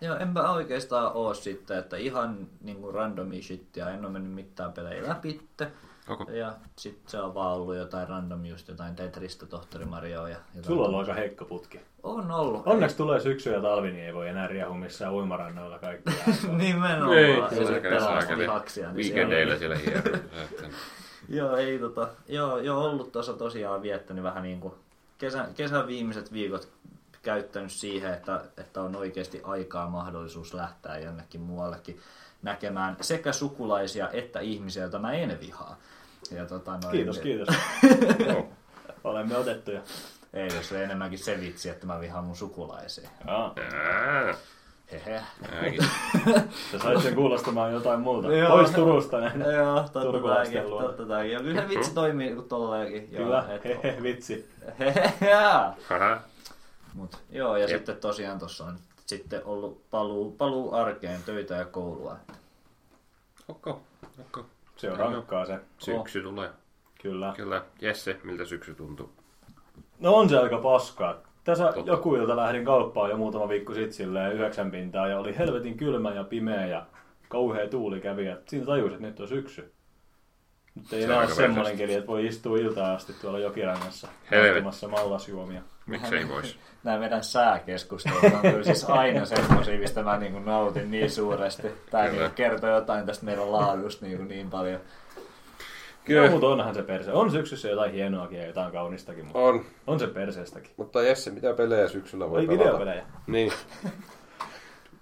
[0.00, 5.08] Joo, enpä oikeastaan oo sitten, että ihan niinku randomi shittiä, en oo mennyt mitään pelejä
[5.08, 5.48] läpi.
[6.16, 6.32] Koko...
[6.32, 10.64] Ja sit se on vaan ollut jotain random just jotain Tetristä, Tohtori Marioa ja jotain
[10.64, 11.80] Sulla on ollut aika heikko putki.
[12.02, 12.62] On ollut.
[12.66, 16.12] Onneksi tulee syksy ja talvi, niin ei voi enää riehua missään uimarannoilla kaikki.
[16.56, 17.18] Nimenomaan.
[17.18, 18.20] Ei, ja sitten pelaa.
[18.20, 19.78] Niin Weekendeillä siellä-.
[21.28, 24.74] Joo, ei tota, joo, joo ollut tuossa tosiaan viettänyt vähän niin kuin
[25.18, 26.68] kesän, kesän viimeiset viikot
[27.22, 32.00] käyttänyt siihen, että, että on oikeasti aikaa mahdollisuus lähteä jonnekin muuallekin
[32.42, 35.76] näkemään sekä sukulaisia että ihmisiä, joita mä en vihaa.
[36.30, 37.54] Ja tota, noin, Kiitos, kiitos.
[38.28, 38.48] Joo.
[39.04, 39.80] Olemme otettuja.
[40.32, 43.10] Ei, jos se enemmänkin se vitsi, että mä vihaan mun sukulaisia.
[44.92, 45.22] Hehe.
[46.72, 48.32] sä sait sen kuulostamaan jotain muuta.
[48.32, 48.50] Joo.
[48.50, 49.40] Pois Turusta näin.
[49.40, 50.86] Joo, totta Turkulaisten tämäkin, luona.
[50.86, 51.32] totta tämäkin.
[51.32, 53.08] Ja kyllä vitsi toimii niin kuin tolleenkin.
[53.08, 54.50] Kyllä, et- hehe, vitsi.
[54.78, 55.12] Hehe.
[56.94, 57.78] Mut, joo, ja Jep.
[57.78, 62.16] sitten tosiaan tuossa on sitten ollut paluu, paluu arkeen, töitä ja koulua.
[63.48, 63.72] Okei.
[64.20, 64.42] Okei.
[64.80, 65.58] Se on rankkaa se.
[65.78, 66.50] Syksy tulee.
[67.02, 67.32] Kyllä.
[67.36, 67.62] Kyllä.
[67.80, 69.10] Jesse, miltä syksy tuntuu?
[69.98, 71.14] No on se aika paskaa.
[71.44, 71.90] Tässä Totta.
[71.90, 76.14] joku ilta lähdin kauppaan jo muutama viikko sitten silleen yhdeksän pintaa ja oli helvetin kylmä
[76.14, 76.86] ja pimeä ja
[77.28, 79.72] kauhea tuuli kävi ja siinä tajusin, että nyt on syksy.
[80.74, 84.46] Nyt ei Se enää ole semmoinen keli, että voi istua iltaan asti tuolla jokirannassa Helvet.
[84.50, 85.62] nauttimassa mallasjuomia.
[85.86, 86.58] Miksei vois?
[86.84, 91.68] Nämä meidän sääkeskustelut on kyllä siis aina semmoisia, mistä mä niin nautin niin suuresti.
[91.90, 94.80] Tämä niin kertoo jotain tästä meidän laadusta niin, niin paljon.
[96.04, 96.30] Kyllä.
[96.30, 97.12] Mutta onhan se perse.
[97.12, 99.64] On syksyssä jotain hienoakin ja jotain kaunistakin, mutta On.
[99.86, 100.70] on se perseestäkin.
[100.76, 102.64] Mutta Jesse, mitä pelejä syksyllä voi Oi pelata?
[102.64, 103.04] videopelejä.
[103.26, 103.52] Niin.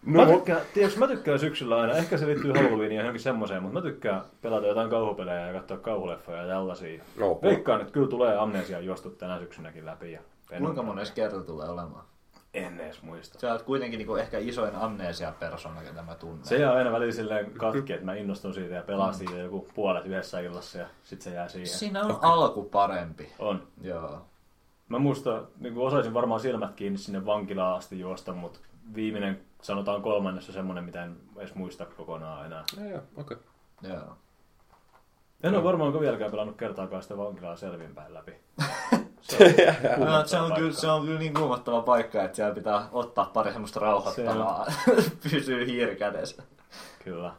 [0.02, 3.78] Mä tykkään, tiedätkö, mä tykkään syksyllä aina, ehkä se liittyy Halloweeniin ja johonkin semmoiseen, mutta
[3.80, 7.02] mä tykkään pelata jotain kauhupelejä ja katsoa kauhuleffoja ja tällaisia.
[7.16, 10.12] No, Veikkaan, että kyllä tulee amnesia juostu tänä syksynäkin läpi.
[10.12, 10.20] Ja
[10.50, 12.04] en, Kuinka monessa kerta tulee olemaan?
[12.54, 13.38] En edes muista.
[13.38, 16.44] Sä oot kuitenkin niin ehkä isoin amnesia-persona, ketä mä tunnen.
[16.44, 20.06] Se jää aina välillä silleen katki, että mä innostun siitä ja pelaan siitä joku puolet
[20.06, 21.68] yhdessä illassa ja sit se jää siihen.
[21.68, 23.32] Siinä on alku parempi.
[23.38, 23.62] On.
[23.80, 24.26] Joo.
[24.88, 28.58] Mä muistan, niin osaisin varmaan silmät kiinni sinne vankilaan asti juosta, mutta
[28.94, 32.64] viimeinen, sanotaan kolmannes on semmonen, mitä en edes muista kokonaan enää.
[32.76, 33.36] Joo, joo, okei.
[33.82, 34.16] Joo.
[35.42, 38.32] En ole varmaan vieläkään pelannut kertaakaan sitä vankilaa selvinpäin läpi.
[39.28, 39.44] Se
[39.98, 43.30] on, No, se, on kyllä, se on kyllä niin kuumottava paikka, että siellä pitää ottaa
[43.34, 44.66] pari semmoista rauhoittavaa.
[45.30, 46.42] Pysyy hiiri kädessä.
[47.04, 47.32] Kyllä.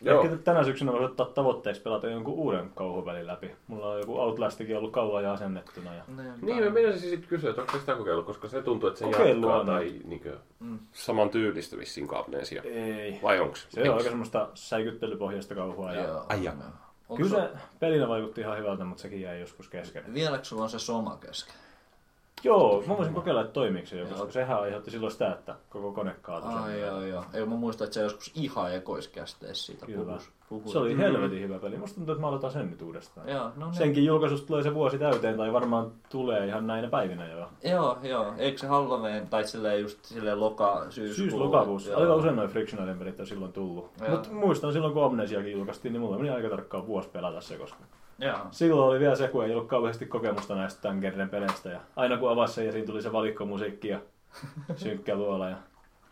[0.00, 0.24] Joo.
[0.24, 3.50] Ehkä tänä syksynä voisi ottaa tavoitteeksi pelata jonkun uuden kauhupelin läpi.
[3.66, 5.94] Mulla on joku Outlastikin ollut kauan jo asennettuna.
[5.94, 6.02] Ja...
[6.42, 9.04] Niin, mä menisin sitten kysyä, että onko se sitä kokeillut, koska se tuntuu, että se
[9.04, 9.66] Kokeillut jatkaa on.
[9.66, 10.38] tai niinkö,
[10.92, 12.62] saman tyylistä vissiin kuin amnesia.
[12.62, 13.20] Ei.
[13.22, 13.66] Vai onks?
[13.70, 15.92] Se on aika semmoista säikyttelypohjaista kauhua.
[15.92, 16.02] Ja...
[16.02, 16.26] Joo.
[16.28, 16.83] Ai jaa.
[17.08, 20.14] Onko Kyllä se pelinä vaikutti ihan hyvältä, mutta sekin jäi joskus kesken.
[20.14, 21.54] Vieläkö sulla on se soma kesken?
[22.44, 25.92] Joo, mä voisin kokeilla, että toimiiko se jo, koska sehän aiheutti silloin sitä, että koko
[25.92, 26.52] kone kaatui.
[26.52, 27.24] Ai joo joo.
[27.34, 30.30] Ei mä muista, että se joskus ihan ekoiskästeessä siitä puhus.
[30.48, 30.72] puhus.
[30.72, 31.76] Se oli helvetin hyvä peli.
[31.76, 33.28] Musta tuntuu, että mä aloitan sen nyt uudestaan.
[33.28, 33.74] Joo, no niin.
[33.74, 37.48] Senkin julkaisusta tulee se vuosi täyteen, tai varmaan tulee ihan näinä päivinä jo.
[37.64, 38.34] Joo, joo.
[38.38, 41.24] Eikö se Halloween, tai silleen just silleen loka, syyskuu?
[41.24, 41.96] Syys-lokakuussa.
[41.96, 43.90] Aika usein noin Frictionalin pelit on silloin tullut.
[44.10, 47.78] Mutta muistan silloin, kun Amnesiakin julkaistiin, niin mulla meni aika tarkkaan vuosi pelata se, koska
[48.18, 48.38] Joo.
[48.50, 51.68] silloin oli vielä se, kun ei ollut kauheasti kokemusta näistä tämän kerran peleistä.
[51.70, 54.00] Ja aina kun avasi sen ja siinä tuli se valikkomusiikki ja
[54.76, 55.48] synkkä luola.
[55.48, 55.56] Ja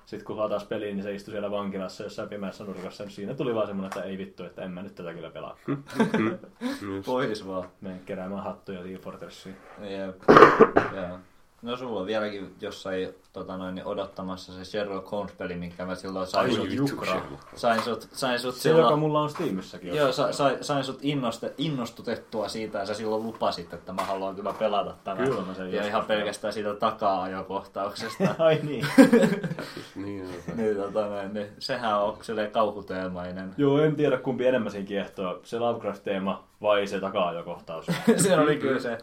[0.06, 3.04] sitten kun latasi peliin, niin se istui siellä vankilassa jossain pimeässä nurkassa.
[3.04, 5.56] Niin siinä tuli vaan semmoinen, että ei vittu, että en mä nyt tätä kyllä pelaa.
[7.06, 7.68] Pois vaan.
[7.80, 9.56] Menen keräämään hattuja Team Fortressiin.
[9.80, 10.22] Jep.
[10.96, 11.18] Joo.
[11.62, 16.26] No sulla on vieläkin jossain tota noin, niin odottamassa se Sherlock Holmes-peli, minkä mä silloin
[16.26, 16.98] sain Ai sut,
[17.56, 18.98] sain sut, sain sut Se, joka silloin...
[18.98, 19.94] mulla on Steamissäkin.
[19.94, 24.34] Joo, sa, sa, sain sut innoste, innostutettua siitä ja sä silloin lupasit, että mä haluan
[24.34, 25.28] kyllä pelata tämän.
[25.28, 28.34] Kyllä mä sen ja ihan pelkästään siitä takaa-ajokohtauksesta.
[28.38, 28.86] Ai niin.
[29.96, 33.54] Niin, niin, tota, noin, niin, sehän on silleen kauhuteemainen.
[33.56, 35.40] Joo, en tiedä kumpi enemmän siinä kiehtoo.
[35.42, 37.86] Se Lovecraft-teema vai se takaa-ajokohtaus.
[38.16, 38.98] se oli kyllä se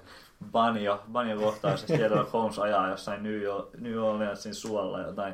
[0.52, 5.34] banjo, banjo-kohtaus, ja Sherlock Holmes ajaa jossain New, York, New Orleansin suolla jotain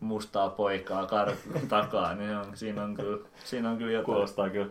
[0.00, 4.04] mustaa poikaa kar- takaa, niin on, siinä, on kyllä, siinä on kyllä jotain.
[4.04, 4.70] Kuulostaa kyllä.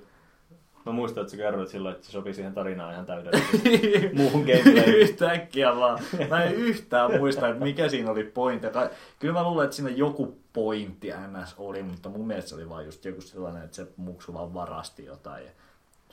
[0.85, 3.79] Mä muistan, että sä kerroit silloin, että se sopii siihen tarinaan ihan täydellisesti.
[4.17, 4.95] Muuhun gameplayhin.
[4.95, 5.99] Yhtäkkiä vaan.
[6.29, 8.67] Mä en yhtään muista, että mikä siinä oli pointti.
[8.69, 8.89] Tai,
[9.19, 12.85] kyllä mä luulen, että siinä joku pointti NS oli, mutta mun mielestä se oli vaan
[12.85, 15.51] just joku sellainen, että se muksu vaan varasti jotain ja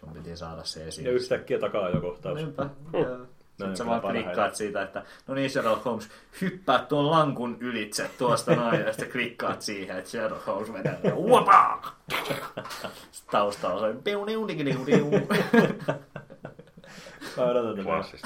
[0.00, 1.04] sun piti saada se esiin.
[1.04, 2.36] Ja yhtäkkiä takaa-ajokohtaus.
[2.36, 3.26] Niinpä, joo.
[3.56, 6.08] Sitten sä vaan klikkaat siitä, että no niin Sherlock Holmes,
[6.40, 11.14] hyppää tuon lankun ylitse tuosta noin, ja sitten klikkaat siihen, että Sherlock Holmes menee, ja
[11.14, 11.96] uopaa!
[13.10, 15.10] Sitten taustalla se piu niu niu niu niu.
[17.36, 18.18] Mä odotan tätä.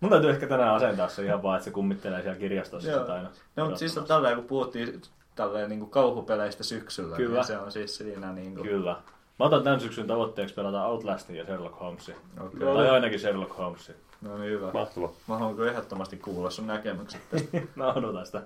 [0.00, 3.00] Mun täytyy ehkä tänään asentaa se ihan vaan, että se kummittelee siellä kirjastossa Joo.
[3.00, 3.28] sitä aina.
[3.56, 5.02] No mutta siis tällä kun puhuttiin
[5.34, 7.16] tälleen niin kuin kauhupeleistä syksyllä.
[7.16, 7.34] Kyllä.
[7.34, 8.68] Niin se on siis siinä niin kuin...
[8.68, 8.96] Kyllä.
[9.38, 12.16] Mä otan tämän syksyn tavoitteeksi pelata Outlastin ja Sherlock Holmesin.
[12.40, 12.60] Okei.
[12.60, 13.94] Tai ainakin Sherlock Holmesin.
[14.20, 14.70] No niin hyvä.
[14.72, 15.12] Mahtavaa.
[15.28, 17.58] Mä haluan kyllä ehdottomasti kuulla sun näkemykset tästä.
[17.74, 18.42] Mä odotan sitä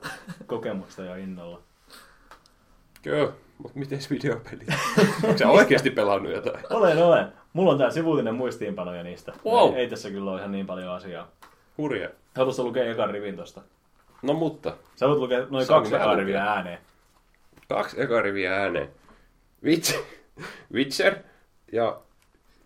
[0.46, 1.61] kokemusta jo innolla.
[3.02, 4.68] Kyllä, mutta miten videopelit?
[5.24, 6.64] Onko sä oikeasti pelannut jotain?
[6.70, 7.32] Olen, olen.
[7.52, 9.32] Mulla on tää sivullinen muistiinpanoja niistä.
[9.44, 9.74] Wow.
[9.74, 11.28] Ei, ei tässä kyllä ole ihan niin paljon asiaa.
[11.78, 12.08] Hurja.
[12.37, 13.62] Haluatko lukea ekan rivin tosta?
[14.22, 16.20] No mutta, Sä voit lukea noin kaksi ekaa lukea?
[16.20, 16.78] riviä ääneen.
[17.68, 18.88] kaksi eka riviä ääneen.
[19.64, 20.00] Witcher,
[20.72, 21.14] Witcher
[21.72, 22.00] ja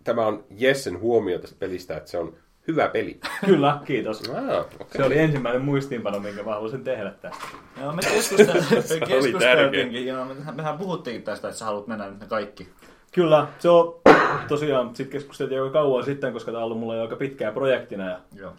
[0.03, 2.35] tämä on Jessen huomio tästä pelistä, että se on
[2.67, 3.19] hyvä peli.
[3.45, 4.29] Kyllä, kiitos.
[4.29, 4.87] Ah, okay.
[4.97, 7.45] Se oli ensimmäinen muistiinpano, minkä mä halusin tehdä tästä.
[7.81, 8.01] Joo, me
[9.07, 12.69] keskusteltiinkin, joo, me- mehän puhuttiinkin tästä, että sä haluat mennä nyt ne kaikki.
[13.11, 13.95] Kyllä, se on
[14.47, 18.09] tosiaan, sit keskusteltiin aika kauan sitten, koska tää on ollut mulla jo aika pitkää projektina
[18.09, 18.53] ja Joo.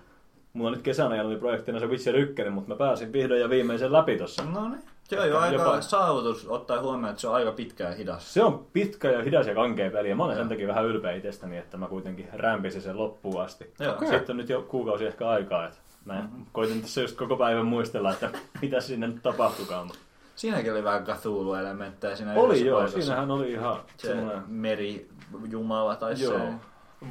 [0.53, 3.79] mulla nyt kesänä ja oli projektina se Witcher 1, mutta mä pääsin vihdoin ja viimein
[3.79, 4.44] sen läpi tossa.
[4.44, 4.83] No niin.
[5.09, 8.35] Se on jo aika Jopa- saavutus, ottaen huomioon, että se on aika pitkä ja hidas.
[8.35, 11.12] Se on pitkä ja hidas ja kankea peli ja mä olen sen takia vähän ylpeä
[11.12, 13.73] itsestäni, että mä kuitenkin rämpisin sen loppuun asti.
[13.81, 13.94] Joo.
[13.94, 14.09] Okei.
[14.09, 16.47] Sitten on nyt jo kuukausi ehkä aikaa, että mä mm-hmm.
[16.53, 18.31] koitin tässä just koko päivän muistella, että
[18.62, 19.87] mitä sinne nyt tapahtukaan.
[19.87, 20.01] Mutta
[20.37, 23.03] Siinäkin oli vähän Cthulhu-elementtejä siinä oli joo, paikassa.
[23.03, 26.53] siinähän oli ihan Se semmoinen, merijumala tai joo, se...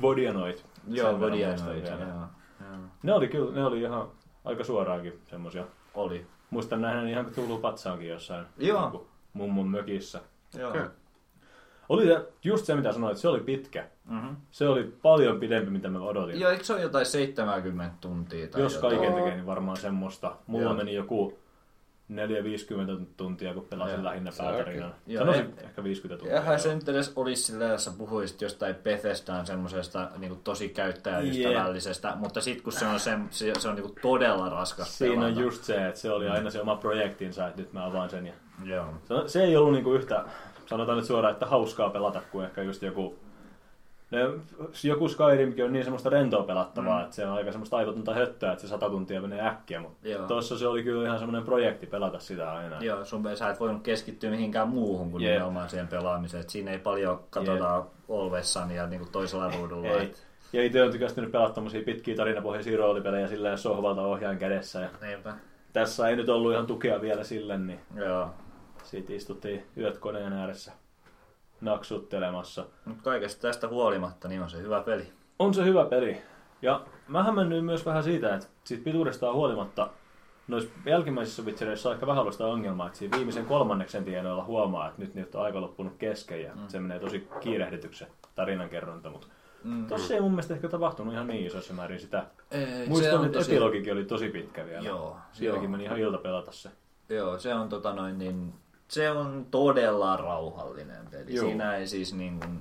[0.02, 0.66] Vodianoit.
[0.88, 2.28] Joo, joo.
[3.04, 4.08] Ne oli kyllä, ne oli ihan
[4.46, 5.64] aika suoraankin semmosia.
[5.94, 6.26] Oli.
[6.50, 8.82] Muistan nähdä ihan tullut patsaankin jossain Joo.
[8.82, 10.22] niinku mummon mökissä.
[10.58, 10.70] Joo.
[10.70, 10.82] Okei.
[11.90, 13.88] Oli se, just se mitä sanoit, se oli pitkä.
[14.06, 14.36] Mm-hmm.
[14.52, 16.40] Se oli paljon pidempi, mitä mä odotin.
[16.40, 18.98] Joo, eikö se ole jotain 70 tuntia tai Jos jotain?
[18.98, 20.36] kaiken tekee, niin varmaan semmoista.
[20.48, 20.74] Mulla Joo.
[20.74, 21.40] meni joku
[22.12, 24.96] 4-50 tuntia, kun pelasin lähinnä Se päätarinan.
[25.08, 26.40] Joo, Sanoisin ei- ehkä 50 tuntia.
[26.40, 32.14] Eihän se nyt edes olisi silleen, jos sä puhuisit jostain Bethesdaan semmoisesta niin tosi käyttäjäystävällisestä,
[32.16, 33.12] mutta sitten kun se on, se,
[33.60, 35.42] se, on niin todella raskas Siinä on pelata.
[35.42, 38.28] just se, että se oli aina se oma projektinsa, että nyt mä avaan sen.
[38.28, 38.34] Ja...
[38.66, 38.86] Joo.
[39.04, 40.26] Se, se ei ollut niinku yhtä,
[40.66, 43.20] sanotaan nyt suoraan, että hauskaa pelata kuin ehkä just joku
[44.12, 44.20] ne,
[44.84, 47.04] joku Skyrimkin on niin semmoista rentoa pelattavaa, mm.
[47.04, 50.58] että se on aika semmoista aivotonta höttöä, että se sata tuntia menee äkkiä, mutta tuossa
[50.58, 52.78] se oli kyllä ihan semmoinen projekti pelata sitä aina.
[52.80, 55.34] Joo, sun, sä et voinut keskittyä mihinkään muuhun kuin Jep.
[55.34, 56.42] nimenomaan siihen pelaamiseen.
[56.42, 59.88] Et siinä ei paljon katsotaan Always Sunya niin kuin toisella ruudulla.
[59.88, 60.06] Ei.
[60.06, 64.80] Et, Ja itse on tykästynyt pelata tommosia pitkiä tarinapohjaisia roolipelejä silleen sohvalta ohjaan kädessä.
[64.80, 65.34] Ja niinpä.
[65.74, 68.30] tässä ei nyt ollut ihan tukea vielä sille, niin Joo.
[68.84, 70.72] siitä istuttiin yöt koneen ääressä
[71.62, 72.66] naksuttelemassa.
[72.86, 75.12] Mutta kaikesta tästä huolimatta niin on se hyvä peli.
[75.40, 76.18] On se hyvä peli.
[76.62, 79.90] Ja mä hämmennyin myös vähän siitä, että siitä pituudestaan huolimatta
[80.48, 84.88] noissa jälkimmäisissä Witchereissa on ehkä vähän ollut sitä ongelmaa, että siinä viimeisen kolmanneksen tienoilla huomaa,
[84.88, 86.62] että nyt niitä on aika loppunut kesken ja mm.
[86.68, 89.28] se menee tosi kiirehdityksen tarinankerronta, mutta
[89.64, 89.86] Mm.
[89.88, 92.26] tossa ei mun mielestä ehkä tapahtunut ihan niin isossa määrin sitä.
[92.52, 94.88] Ei, Muistan, että tosi- epilogikin oli tosi pitkä vielä.
[94.88, 95.72] Joo, Sielläkin joo.
[95.72, 96.70] meni ihan ilta pelata se.
[97.10, 98.54] Joo, se on tota noin niin,
[98.88, 101.36] se on todella rauhallinen peli.
[101.36, 101.46] Joo.
[101.46, 102.60] Siinä ei siis niin kuin,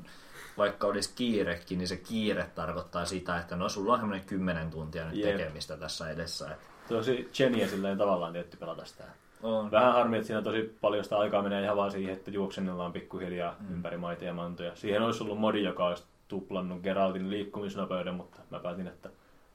[0.58, 5.04] vaikka olisi kiirekin, niin se kiire tarkoittaa sitä, että no sulla on semmoinen 10 tuntia
[5.04, 5.36] nyt Jep.
[5.36, 6.50] tekemistä tässä edessä.
[6.50, 6.58] Et
[6.88, 9.04] Tosi Cheniä silleen tavallaan tietty pelata sitä.
[9.42, 9.70] on.
[9.70, 13.56] Vähän harmi, että siinä tosi paljon sitä aikaa menee ihan vaan siihen, että juoksennellaan pikkuhiljaa
[13.60, 13.74] mm.
[13.74, 14.76] ympäri maita ja mantoja.
[14.76, 19.10] Siihen olisi ollut modi, joka olisi tuplannut Geraltin liikkumisnopeuden, mutta mä päätin, että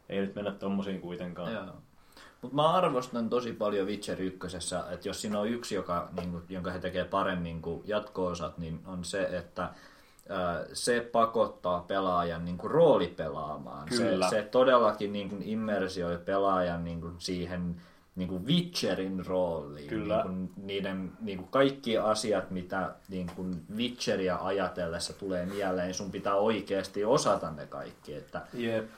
[0.09, 1.53] ei nyt mennä tommosiin kuitenkaan.
[1.53, 1.65] Joo.
[2.41, 4.57] Mutta mä arvostan tosi paljon Witcher 1,
[4.93, 8.79] että jos siinä on yksi, joka, niin kuin, jonka he tekee paremmin kuin jatko-osat, niin
[8.85, 9.69] on se, että
[10.73, 13.87] se pakottaa pelaajan niin kuin, roolipelaamaan.
[13.87, 14.29] Kyllä.
[14.29, 17.81] Se, se todellakin niin kuin, immersioi pelaajan niin kuin, siihen
[18.15, 19.87] niin kuin Witcherin rooliin.
[19.87, 20.15] Kyllä.
[20.15, 25.95] Niin kuin, niiden niin kuin kaikki asiat, mitä niin kuin Witcheria ajatellessa tulee mieleen, niin
[25.95, 28.13] sun pitää oikeasti osata ne kaikki.
[28.13, 28.89] Että Jep.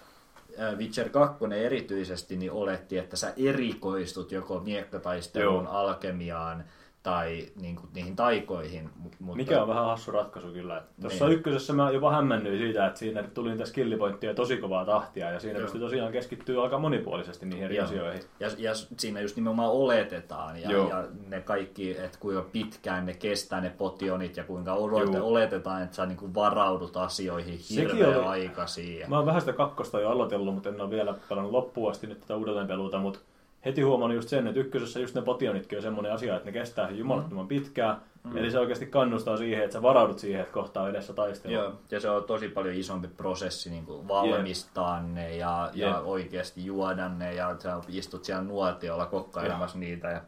[0.58, 5.74] Ää, Witcher 2 erityisesti niin oletti, että sä erikoistut joko miekkataisteluun, Joo.
[5.74, 6.64] alkemiaan
[7.04, 8.86] tai niin kuin, niihin taikoihin.
[8.86, 10.84] mu- Mutta, Mikä on vähän hassu ratkaisu kyllä.
[11.02, 11.38] Tuossa Niin.
[11.38, 15.60] ykkösessä mä jopa hämmennyin siitä, että siinä tuli niitä skillipointteja tosi kovaa tahtia ja siinä
[15.60, 15.64] Joo.
[15.64, 17.86] pystyi tosiaan keskittyä aika monipuolisesti niihin eri Joo.
[17.86, 18.22] asioihin.
[18.40, 20.90] Ja, ja siinä just nimenomaan oletetaan ja, Joo.
[20.90, 25.28] ja ne kaikki, että kuinka pitkään ne kestää ne potionit ja kuinka Joo.
[25.28, 29.10] oletetaan, että sä niin kuin varaudut asioihin hirveän oli- aikaisin.
[29.10, 32.22] Mä oon vähän sitä kakkosta jo aloitellut, mutta en ole vielä pelannut loppuun asti nyt
[32.22, 33.20] tätä uudelleenpeluuta, mutta
[33.66, 36.90] heti huomannut just sen, että ykkösessä just ne potionitkin on semmoinen asia, että ne kestää
[36.90, 38.02] jumalattoman pitkään.
[38.24, 38.38] Mm.
[38.38, 41.58] Eli se oikeasti kannustaa siihen, että sä varaudut siihen, että kohtaa edessä taistelua.
[41.58, 45.98] Joo, ja se on tosi paljon isompi prosessi niin kuin valmistaa ne ja, ja Jep.
[46.06, 50.08] oikeasti juoda ne ja sä istut siellä nuotiolla kokkailemassa niitä.
[50.08, 50.22] Ja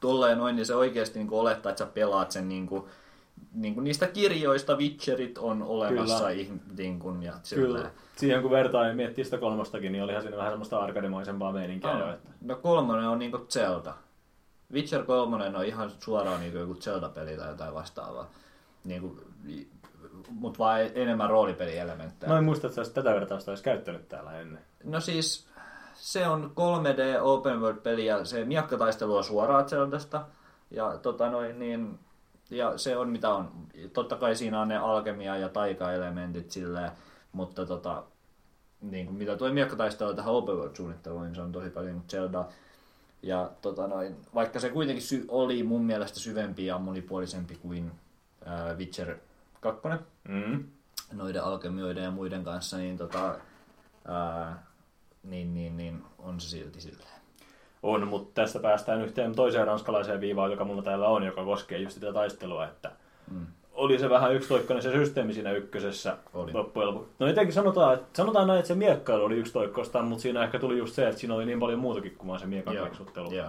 [0.00, 2.84] tolleen noin, niin se oikeasti niin kuin olettaa, että sä pelaat sen niin kuin,
[3.54, 6.28] niin kuin niistä kirjoista Witcherit on olemassa.
[6.28, 6.60] Kyllä.
[6.76, 7.42] Niin kuin, ja Kyllä.
[7.44, 7.90] silleen.
[8.16, 11.90] Siihen kun vertaa ja miettii sitä kolmostakin, niin olihan siinä vähän semmoista arkademaisempaa meininkiä.
[11.90, 12.12] Oh.
[12.14, 12.28] Että...
[12.40, 13.94] No kolmonen on niin kuin Zelda.
[14.72, 18.30] Witcher 3 on ihan suoraan niin joku Zelda-peli tai jotain vastaavaa.
[18.84, 19.20] Niin kuin,
[20.30, 22.32] mutta vaan enemmän roolipelielementtejä.
[22.32, 24.62] Mä en muista, että tätä vertausta olisi käyttänyt täällä ennen.
[24.84, 25.46] No siis,
[25.94, 30.24] se on 3D open world-peli ja se miakkataistelu on suoraan Zeldasta.
[30.70, 31.98] Ja, tota noin, niin,
[32.52, 33.52] ja se on mitä on.
[33.92, 36.90] Totta kai siinä on ne alkemia ja taikaelementit silleen,
[37.32, 38.04] mutta tota,
[38.80, 42.44] niin kuin mitä tuo miakkataistelu tähän open world-suunnitteluun, niin se on tosi paljon Zelda.
[43.22, 47.92] Ja tota noin, vaikka se kuitenkin sy- oli mun mielestä syvempi ja monipuolisempi kuin
[48.44, 49.16] ää, Witcher
[49.60, 49.80] 2,
[50.28, 50.64] Mm.
[51.12, 53.38] noiden alkemioiden ja muiden kanssa, niin, tota,
[54.08, 54.66] ää,
[55.22, 57.21] niin, niin, niin on se silti silleen.
[57.82, 61.94] On, mutta tästä päästään yhteen toiseen ranskalaiseen viivaan, joka mulla täällä on, joka koskee just
[61.94, 62.90] sitä taistelua, että
[63.30, 63.46] Mm.
[63.74, 66.52] oli se vähän yksitoikkoinen se systeemi siinä ykkösessä Oli.
[66.52, 67.10] loppujen lopuksi.
[67.18, 70.78] No jotenkin sanotaan, että, sanotaan näin, että se miekkailu oli yksitoikkoista, mutta siinä ehkä tuli
[70.78, 73.32] just se, että siinä oli niin paljon muutakin kuin vaan se miekan Joo, keksuttelu.
[73.34, 73.48] Joo.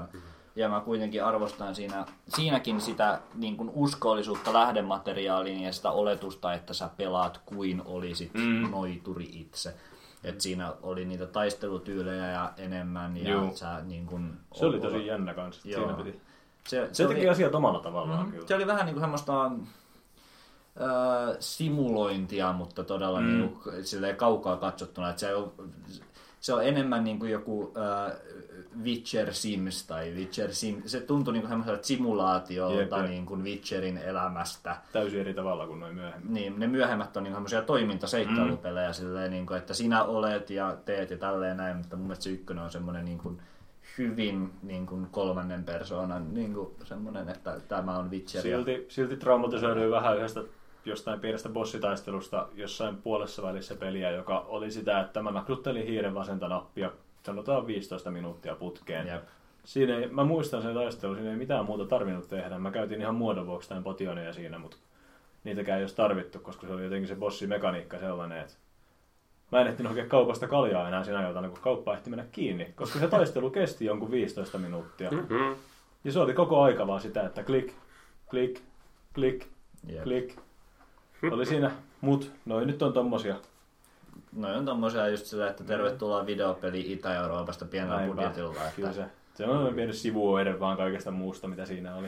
[0.55, 6.73] Ja mä kuitenkin arvostan siinä, siinäkin sitä niin kuin uskollisuutta lähdemateriaaliin ja sitä oletusta, että
[6.73, 8.71] sä pelaat kuin olisit mm.
[8.71, 9.73] noituri itse.
[10.23, 13.55] Et siinä oli niitä taistelutyylejä ja enemmän ja Juu.
[13.55, 14.33] sä niin kuin...
[14.53, 15.61] Se oli tosi jännä kanssa.
[15.61, 16.21] Siinä piti.
[16.67, 18.31] Se, Se teki oli, asiat omalla tavallaan Mhm.
[18.31, 18.47] kyllä.
[18.47, 19.51] se oli vähän niin kuin semmoista
[20.81, 23.27] ö, simulointia, mutta todella Mm.
[23.27, 25.09] niin kuin, silleen kaukaa katsottuna.
[25.09, 25.51] Että se, on,
[26.39, 28.15] se on enemmän niin kuin joku ö,
[28.83, 30.81] Witcher Sims tai Witcher Sim.
[30.85, 34.77] Se tuntui niin semmoiselta simulaatiolta Jep, niin kuin Witcherin elämästä.
[34.93, 36.33] Täysin eri tavalla kuin noin myöhemmin.
[36.33, 38.93] Niin, ne myöhemmät on niin semmoisia toimintaseikkailupelejä mm.
[38.93, 42.29] silleen, niin kuin, että sinä olet ja teet ja tälleen näin, mutta mun mielestä se
[42.29, 43.41] ykkönen on semmoinen niin kuin,
[43.97, 48.41] hyvin niin kuin kolmannen persoonan niin kuin, semmoinen, että tämä on Witcher.
[48.41, 50.41] Silti, silti traumatisoiduin vähän yhdestä
[50.85, 56.47] jostain pienestä bossitaistelusta jossain puolessa välissä peliä, joka oli sitä, että mä nakruttelin hiiren vasenta
[56.47, 56.91] nappia
[57.23, 59.07] sanotaan 15 minuuttia putkeen.
[59.07, 59.23] Jep.
[59.63, 62.59] Siinä ei, mä muistan sen taistelun, siinä ei mitään muuta tarvinnut tehdä.
[62.59, 64.77] Mä käytin ihan muodon vuoksi tämän potionia siinä, mutta
[65.43, 68.53] niitäkään ei olisi tarvittu, koska se oli jotenkin se bossimekaniikka sellainen, että
[69.51, 72.99] mä en ehtinyt oikein kaupasta kaljaa enää siinä iltana, kun kauppa ehti mennä kiinni, koska
[72.99, 75.11] se taistelu kesti jonkun 15 minuuttia.
[75.11, 75.55] Mm-hmm.
[76.03, 77.73] Ja se oli koko aika vaan sitä, että klik,
[78.29, 78.61] klik,
[79.13, 79.47] klik,
[79.87, 80.03] Jep.
[80.03, 80.35] klik.
[81.31, 83.35] Oli siinä, mut noin nyt on tommosia.
[84.35, 88.15] No on tommosia just sitä, että tervetuloa videopeli Itä-Euroopasta pienellä Näinpä.
[88.15, 88.53] budjetilla.
[88.75, 92.07] Kyllä Että, se, se on pieni sivuoire vaan kaikesta muusta, mitä siinä oli.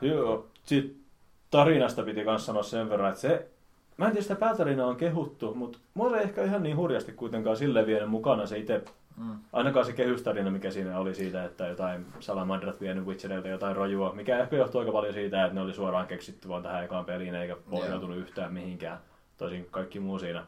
[0.00, 1.02] Joo, sit
[1.50, 3.48] tarinasta piti myös sanoa sen verran, että se,
[3.96, 7.56] mä en tiedä sitä päätarinaa on kehuttu, mutta mua se ehkä ihan niin hurjasti kuitenkaan
[7.56, 8.84] sille vienyt mukana se itse,
[9.16, 14.12] mm, ainakaan se kehystarina, mikä siinä oli siitä, että jotain salamandrat vienyt Witcherilta jotain rojua,
[14.12, 17.34] mikä ehkä johtuu aika paljon siitä, että ne oli suoraan keksitty vaan tähän ekaan peliin,
[17.34, 18.98] eikä pohjautunut yhtään mihinkään,
[19.42, 20.46] toisin kuin kaikki muu siinä.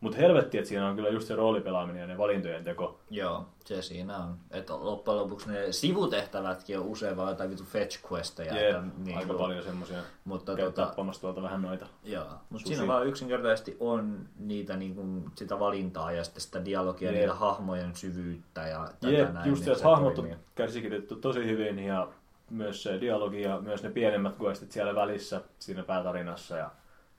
[0.00, 3.00] Mutta helvetti, että siinä on kyllä just se roolipelaaminen ja ne valintojen teko.
[3.10, 4.36] joo, se siinä on.
[4.50, 8.58] Että loppujen lopuksi ne sivutehtävätkin on usein vaan jotain vitu fetch questeja.
[8.58, 9.98] Jep, että niin aika kuin- paljon semmosia.
[10.24, 11.86] Mutta Käy tota, tappamassa tuolta vähän noita.
[12.04, 17.10] Joo, mutta siinä vaan yksinkertaisesti on niitä niin kuin, sitä valintaa ja sitten sitä dialogia,
[17.10, 17.20] Jep.
[17.20, 19.50] niitä hahmojen syvyyttä ja tätä Jep, näin.
[19.50, 22.08] just niin se hahmot on käsikirjoitettu tosi hyvin ja
[22.50, 26.56] myös se dialogi ja myös ne pienemmät questit siellä välissä siinä päätarinassa.
[26.56, 26.70] Ja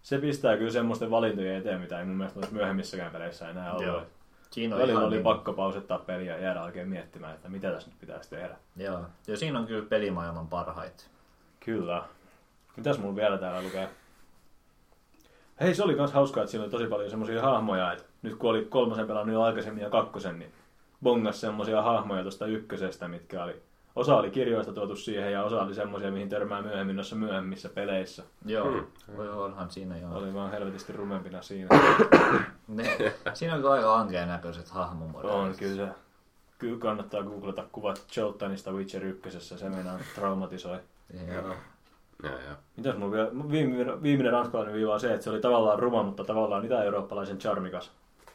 [0.06, 3.86] se pistää kyllä semmoisten valintojen eteen, mitä ei mun mielestä noissa myöhemmissäkään peleissä enää ollut.
[3.86, 4.02] Joo.
[4.52, 7.90] Siinä on Välillä oli niin- pakko pausettaa peliä ja jäädä oikein miettimään, että mitä tässä
[7.90, 8.56] nyt pitäisi tehdä.
[8.78, 11.04] Joo, ja siinä on kyllä pelimaailman parhaita.
[11.60, 12.04] Kyllä.
[12.78, 13.90] Mitäs mulla vielä täällä lukee?
[15.62, 18.50] Hei, se oli myös hauskaa, että siinä oli tosi paljon semmoisia hahmoja, että nyt kun
[18.50, 20.54] oli kolmosen pelannut jo aikaisemmin ja kakkosen, niin
[21.04, 23.62] bongas semmoisia hahmoja tuosta ykkösestä, mitkä oli,
[23.96, 28.24] osa oli kirjoista tuotu siihen ja osa oli semmoisia, mihin törmää myöhemmin noissa myöhemmissä peleissä.
[28.46, 28.86] Joo, Hmm.
[29.18, 30.18] voi onhan siinä joo.
[30.18, 31.68] Oli vaan helvetisti rumempina siinä.
[32.68, 32.98] Ne,
[33.34, 35.36] siinä on aika ankeen näköiset hahmomodelit.
[35.36, 35.88] On, kyllä se.
[36.58, 40.80] Kyllä kannattaa googlata kuvat Joltanista Witcher 1, se meinaa traumatisoi.
[41.34, 41.56] Joo.
[42.24, 42.56] Ja, ja.
[42.78, 46.66] Mitäs vielä, viimeinen, viimeinen ranskalainen viiva on se, että se oli tavallaan ruma, mutta tavallaan
[46.66, 47.92] itä-eurooppalaisen charmikas.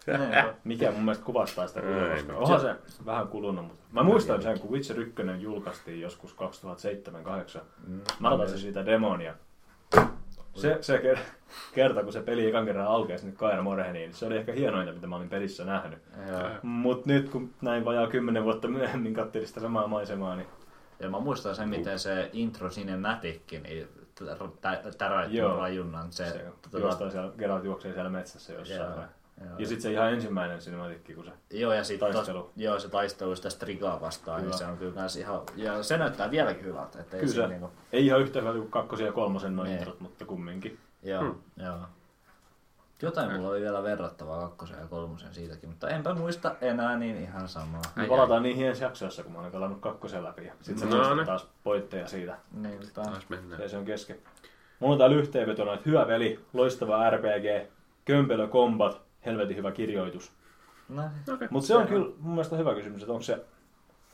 [0.07, 2.37] Ne, Mikä mun mielestä kuvastaa sitä mitään.
[2.37, 2.75] onhan se
[3.07, 7.61] vähän kulunut, mutta mä muistan sen, kun Witcher 1 julkaistiin joskus 2007-2008.
[7.87, 8.01] Mm.
[8.21, 9.35] Mä latasin siitä demonia.
[10.55, 11.19] Se, se ker-
[11.75, 15.07] kerta, kun se peli ekan kerran aukesi nyt Kaira Morheniin, se oli ehkä hienointa, mitä
[15.07, 15.99] mä olin pelissä nähnyt.
[16.29, 16.49] Joo.
[16.63, 20.47] Mut nyt kun näin vajaa kymmenen vuotta myöhemmin katselin sitä samaa maisemaa, niin
[21.01, 23.89] Ja mä muistan sen, miten se intro cinematicki, niin
[24.99, 26.13] täräytti rajunnan.
[26.13, 28.97] Se, se tota- juostaa siellä, Geralt juoksee siellä metsässä jossain.
[28.97, 29.05] Vai?
[29.41, 29.59] Joo.
[29.59, 31.31] Ja sitten se ihan ensimmäinen cinematikki, kun se...
[31.59, 32.43] Joo, ja sit Taistelu.
[32.43, 34.51] Tos, joo, se taistelu sitä Strigaa vastaan, Kyllä.
[34.51, 37.01] niin se on kyllä kans ihan, ja se näyttää vieläkin hyvältä.
[37.01, 39.67] Että ei Kyllä siinä se, niinku, ei ihan yhtä hyvä kuin kakkosen ja kolmosen noin
[39.69, 39.79] Niin.
[39.79, 40.79] introt, mutta kumminkin.
[41.03, 41.35] joo, Hmm.
[41.57, 41.77] joo.
[43.03, 47.49] Jotain mulla oli vielä verrattavaa kakkosen ja kolmosen siitäkin, mutta enpä muista enää niin ihan
[47.49, 47.83] samaa.
[47.97, 50.45] Me palataan niihin ensi jaksoissa, kun mä olen pelannut kakkosen läpi.
[50.47, 51.17] Ja sitten No no, niin.
[51.17, 52.39] no, taas pointteja siitä.
[52.53, 52.85] Niinpä.
[52.95, 53.63] Taas mennään.
[53.63, 54.17] Se, se on kesken.
[54.81, 57.71] Mulla on täällä yhteenvetona, että hyvä veli, loistava RPG,
[58.05, 60.33] kömpelö kombat, helvetin hyvä kirjoitus.
[60.89, 61.03] No,
[61.51, 63.45] Mutta se on kyllä mun mielestä hyvä kysymys, että onko se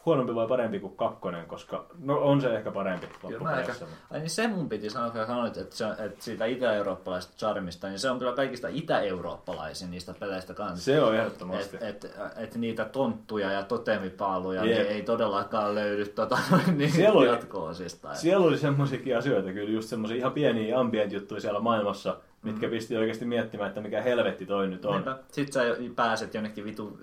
[0.07, 3.87] huonompi vai parempi kuin kakkonen, koska no on se ehkä parempi loppupeleissä.
[4.11, 7.99] Ai niin se mun piti sanoa, kun sanoit, että, se, että siitä itä-eurooppalaisesta charmista, niin
[7.99, 10.85] se on kyllä kaikista itä-eurooppalaisin niistä peleistä kanssa.
[10.85, 11.77] Se on ehdottomasti.
[11.81, 14.79] Et, et, et niitä tonttuja ja totemipaaluja Jep.
[14.79, 16.39] niin ei todellakaan löydy tota,
[16.77, 18.15] niin Siellä oli- jatko-osista.
[18.15, 22.97] Siellä oli semmoisiakin asioita, kyllä just semmoisia ihan pieniä ambient juttuja siellä maailmassa, mitkä pisti
[22.97, 24.93] oikeasti miettimään, että mikä helvetti toi nyt on.
[24.95, 25.17] Niinpä.
[25.33, 26.99] Sitten sä pääset jonnekin vitu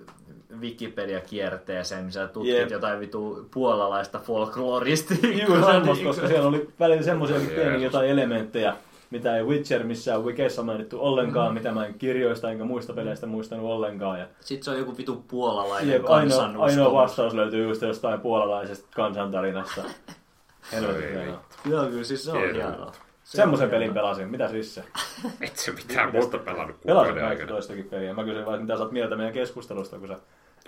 [0.60, 2.70] Wikipedia-kierteeseen, missä tutkit Jep.
[2.70, 5.46] jotain vitu puolalaista folkloristiikkaa.
[5.46, 7.62] Juuri semmoista, niin koska siellä oli välillä semmoisiakin Jeesus.
[7.64, 8.76] pieniä jotain elementtejä,
[9.10, 11.54] mitä ei Witcher missään Wikessä mainittu ollenkaan, Mm.
[11.54, 14.18] mitä mä en kirjoista enkä muista peleistä muistanut ollenkaan.
[14.20, 18.88] Ja Sitten se on joku vitu puolalainen Jep, ainoa, ainoa vastaus löytyy just jostain puolalaisesta
[18.96, 19.82] kansantarinasta.
[20.72, 21.34] Helvetin.
[21.70, 22.92] Joo, kyllä siis se on Hienoa.
[23.24, 24.30] Semmoisen pelin pelasin.
[24.30, 24.84] Mitä siis se?
[25.40, 27.48] Et se mitään muuta pelannut Pelasin kuukauden aikana.
[27.48, 28.14] toistakin peliä.
[28.14, 30.18] Mä kysyin vaan, mitä sä oot mieltä meidän keskustelusta, kun sä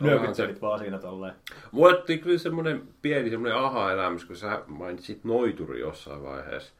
[0.00, 1.34] nyökyttelit vaan siinä tolleen.
[1.72, 6.72] Mulle tuli kyllä semmoinen pieni semmoinen aha-elämys, kun sä mainitsit noituri jossain vaiheessa.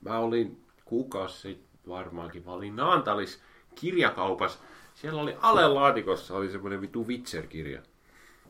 [0.00, 3.42] Mä olin kuukausi sitten varmaankin, mä olin Naantalis
[3.74, 4.58] kirjakaupassa.
[4.94, 7.80] Siellä oli alelaatikossa oli semmoinen vitu Witcher-kirja.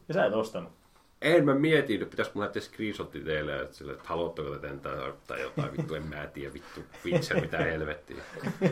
[0.08, 0.72] Ja sä et ostanut.
[1.22, 4.92] En mä mietin, että pitäisikö mun näyttää screenshotti teille, että, sille, että haluatteko te tentää
[5.26, 8.16] tai jotain vittu, en mä tiedä vittu Witcher, mitä helvettiä.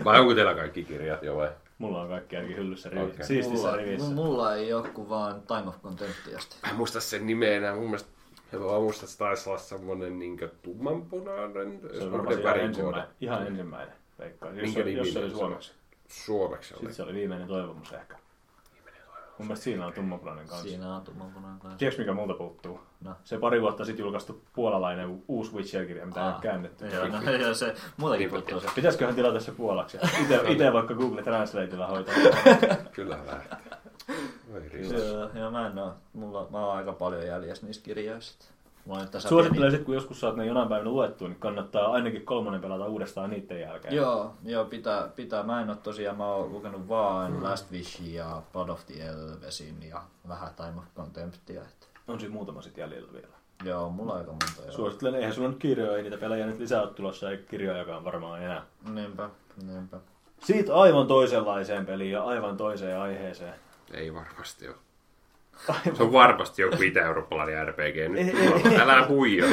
[0.05, 1.49] Vai onko teillä kaikki kirjat jo vai?
[1.79, 3.03] Mulla on kaikki ainakin hyllyssä rivi.
[3.03, 3.27] Okei.
[3.27, 4.11] Siistissä Mulla, rivissä.
[4.11, 6.57] mulla ei ole kuin vaan Time of Contemptiasta.
[6.63, 8.11] Mä en muista sen nimeä enää, mun mielestä
[8.53, 13.05] mä muistan, että se taisi olla semmonen niinkö tummanpunainen, Se on varmaan ihan ensimmäinen.
[13.21, 13.95] Ihan ensimmäinen.
[14.19, 14.57] Veikkaan.
[14.59, 15.73] Jos, Minkä se- jos se oli suomeksi.
[16.09, 16.79] Suomeksi oli.
[16.81, 18.17] Sitten se oli viimeinen toivomus ehkä.
[19.41, 20.69] Mun mielestä siinä on tummanpunainen kanssa.
[20.69, 21.79] Siinä on tummanpunainen kanssa.
[21.79, 22.81] Tiedätkö mikä multa puuttuu?
[23.05, 23.15] No.
[23.25, 26.87] Se pari vuotta sitten julkaistu puolalainen uusi Witcher-kirja, mitä ei ole käännetty.
[26.87, 28.69] Joo, no, joo, se, mullakin Niin, puuttuu se.
[28.75, 29.99] Pitäisiköhän tilata se puolaksi?
[30.25, 32.15] Ite, ite vaikka Google Translateilla hoitaa.
[32.93, 33.59] Kyllä lähtee.
[34.99, 35.95] Joo, joo, mä en oo.
[36.13, 38.45] Mulla, mä oon aika paljon jäljessä niistä kirjoista.
[39.19, 43.31] Suosittelen sitten, kun joskus saat ne jonain päivänä luettua, niin kannattaa ainakin kolmonen pelata uudestaan
[43.31, 43.95] niiden jälkeen.
[43.95, 45.43] Joo, joo pitää, pitää.
[45.43, 47.43] Mä en oo tosiaan, mä oon lukenut vaan mm.
[47.43, 51.63] Last Wishin ja Blood of the Elvesin ja vähän Time of Contemptia.
[51.63, 51.87] Että.
[52.09, 53.41] On siinä muutama sitten jäljellä vielä.
[53.65, 54.73] Joo, mulla on aika monta joo.
[54.73, 58.43] Suosittelen, eihän sulla nyt kirjoja, ei niitä pelejä nyt lisää ole tulossa, eikä kirjojakaan varmaan
[58.43, 58.63] enää.
[58.93, 59.31] Niinpä,
[59.67, 59.97] niinpä.
[60.41, 63.55] Siitä aivan toisenlaiseen peliin ja aivan toiseen aiheeseen.
[63.93, 64.77] Ei varmasti ole.
[65.95, 68.81] Se on varmasti joku itä-eurooppalainen RPG nyt.
[68.81, 69.49] Älä huijaa.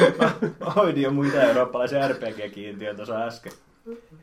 [0.76, 3.52] Hoidin jo muita eurooppalaisia RPG-kiintiön tuossa äsken.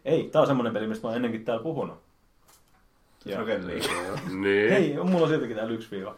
[0.06, 2.06] Ei, tää on semmonen peli, mistä mä oon ennenkin täällä puhunut.
[3.26, 3.39] Ja.
[4.30, 4.69] Niin.
[4.71, 6.15] Hei, mulla on siltikin täällä yksi viiva.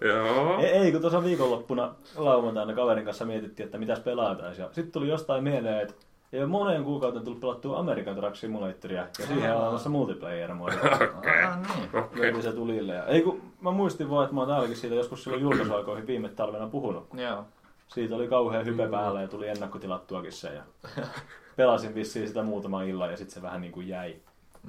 [0.00, 0.58] Joo.
[0.58, 4.54] Ei, ei, kun tuossa viikonloppuna lauantaina kaverin kanssa mietittiin, että mitäs pelataan.
[4.58, 5.94] Ja sitten tuli jostain mieleen, että
[6.32, 9.06] ei ole moneen kuukauteen tullut pelattua American Truck Simulatoria.
[9.18, 10.76] Ja siihen on olemassa multiplayer moodi.
[11.18, 11.42] Okei.
[11.42, 11.90] Ah, niin.
[12.14, 12.94] Löytyi se tulille.
[12.94, 16.28] Ja, ei kun mä muistin vaan, että mä oon täälläkin siitä joskus silloin julkaisuaikoihin viime
[16.28, 17.06] talvena puhunut.
[17.14, 17.44] Joo.
[17.88, 20.54] Siitä oli kauhean hype päällä ja tuli ennakkotilattuakin se.
[20.54, 20.62] Ja
[21.56, 24.16] pelasin vissiin sitä muutama illan ja sitten se vähän niin kuin jäi.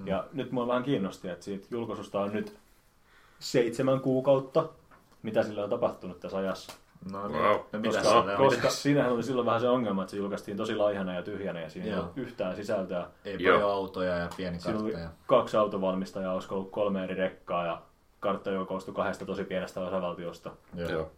[0.05, 2.55] Ja nyt mua vähän kiinnosti, että siitä julkaisusta on nyt
[3.39, 4.69] seitsemän kuukautta.
[5.23, 6.73] Mitä sillä on tapahtunut tässä ajassa?
[7.11, 7.41] No niin.
[7.41, 7.59] Wow.
[7.71, 8.37] No mitä Koska, sillä on?
[8.37, 11.69] koska siinähän oli silloin vähän se ongelma, että se julkaistiin tosi laihana ja tyhjänä ja
[11.69, 13.07] siinä ei ollut yhtään sisältöä.
[13.25, 13.53] Ei Joo.
[13.57, 15.07] paljon autoja ja pieni Siinä oli kartta.
[15.07, 15.09] Ja...
[15.27, 17.81] kaksi autovalmistajaa, olisiko ollut kolme eri rekkaa ja
[18.19, 20.51] kartta, joka koostui kahdesta tosi pienestä osavaltiosta.
[20.75, 20.89] Joo.
[20.89, 21.11] Joo.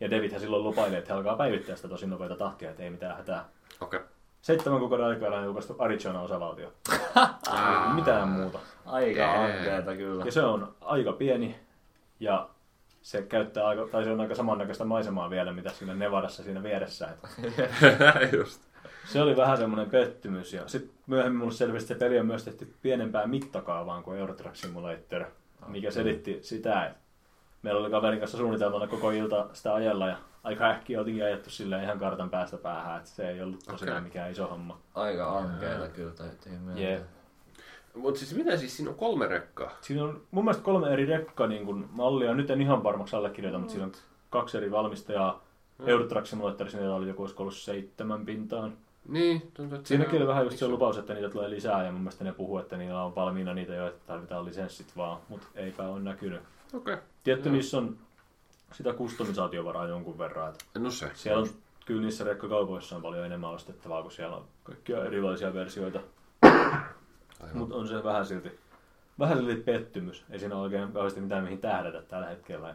[0.00, 3.16] Ja Davidhän silloin lupaili, että he alkaa päivittää sitä tosi nopeita tahtia, että ei mitään
[3.16, 3.44] hätää.
[3.80, 4.00] Okei.
[4.42, 6.72] Seitsemän kuukauden aikana on julkaistu Arizona osavaltio.
[7.52, 8.58] Ei mitään muuta.
[8.86, 10.24] Aika ankeeta kyllä.
[10.24, 11.56] Ja se on aika pieni
[12.20, 12.48] ja
[13.08, 17.08] se käyttää aika, tai se on aika samannäköistä maisemaa vielä, mitä siinä Nevadassa siinä vieressä.
[17.08, 17.28] Että
[18.36, 18.60] Just.
[19.06, 20.52] se oli vähän semmoinen pettymys.
[20.52, 24.34] Ja sitten myöhemmin mulle selvisi, että se peli on myös tehty pienempään mittakaavaan kuin Euro
[24.34, 25.24] Truck Simulator,
[25.66, 26.98] mikä selitti sitä, että
[27.62, 31.82] meillä oli kaverin kanssa suunnitelmana koko ilta sitä ajella ja aika äkkiä oltiinkin ajettu sille
[31.82, 34.08] ihan kartan päästä päähän, että se ei ollut tosiaan Okei.
[34.08, 34.80] mikään iso homma.
[34.94, 36.84] Aika ankeeta kyllä täytyy myöntää.
[36.90, 37.02] Jep.
[37.98, 39.70] Mutta siis mitä siis siinä on kolme rekkaa?
[39.80, 42.34] Siinä on mun mielestä kolme eri rekka niin kun mallia.
[42.34, 43.92] Nyt en ihan varmaksi allekirjoita, mutta siinä on
[44.30, 45.44] kaksi eri valmistajaa.
[45.78, 45.88] Mm.
[45.88, 48.76] Eurotrack Simulatorissa niillä oli joku olisiko ollut seitsemän pintaan.
[49.08, 51.84] Niin, tuntuu, että Siinäkin siinä oli on vähän just se lupaus, että niitä tulee lisää
[51.84, 55.18] ja mun mielestä ne puhuu, että niillä on valmiina niitä jo, että tarvitaan lisenssit vaan,
[55.28, 56.40] mutta eipä ole näkynyt.
[56.74, 56.96] Okei.
[57.24, 57.54] Tietty Joo.
[57.54, 57.96] niissä on
[58.72, 60.48] sitä kustomisaatiovaraa jonkun verran.
[60.48, 61.10] Että No se.
[61.14, 61.48] siellä on
[61.86, 66.00] kyllä niissä rekkakaupoissa on paljon enemmän ostettavaa, kun siellä on kaikkia erilaisia versioita.
[67.52, 68.58] Mutta on se vähän silti
[69.18, 70.24] vähän oli pettymys.
[70.30, 72.68] Ei siinä ole oikein kauheasti mitään mihin tähdätä tällä hetkellä.
[72.68, 72.74] Ja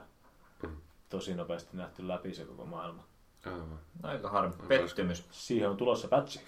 [1.09, 3.03] tosi nopeasti nähty läpi se koko maailma.
[3.45, 3.79] Aivan.
[4.03, 4.53] Aika harmi.
[4.67, 5.27] Pettymys.
[5.31, 6.41] Siihen on tulossa patchi.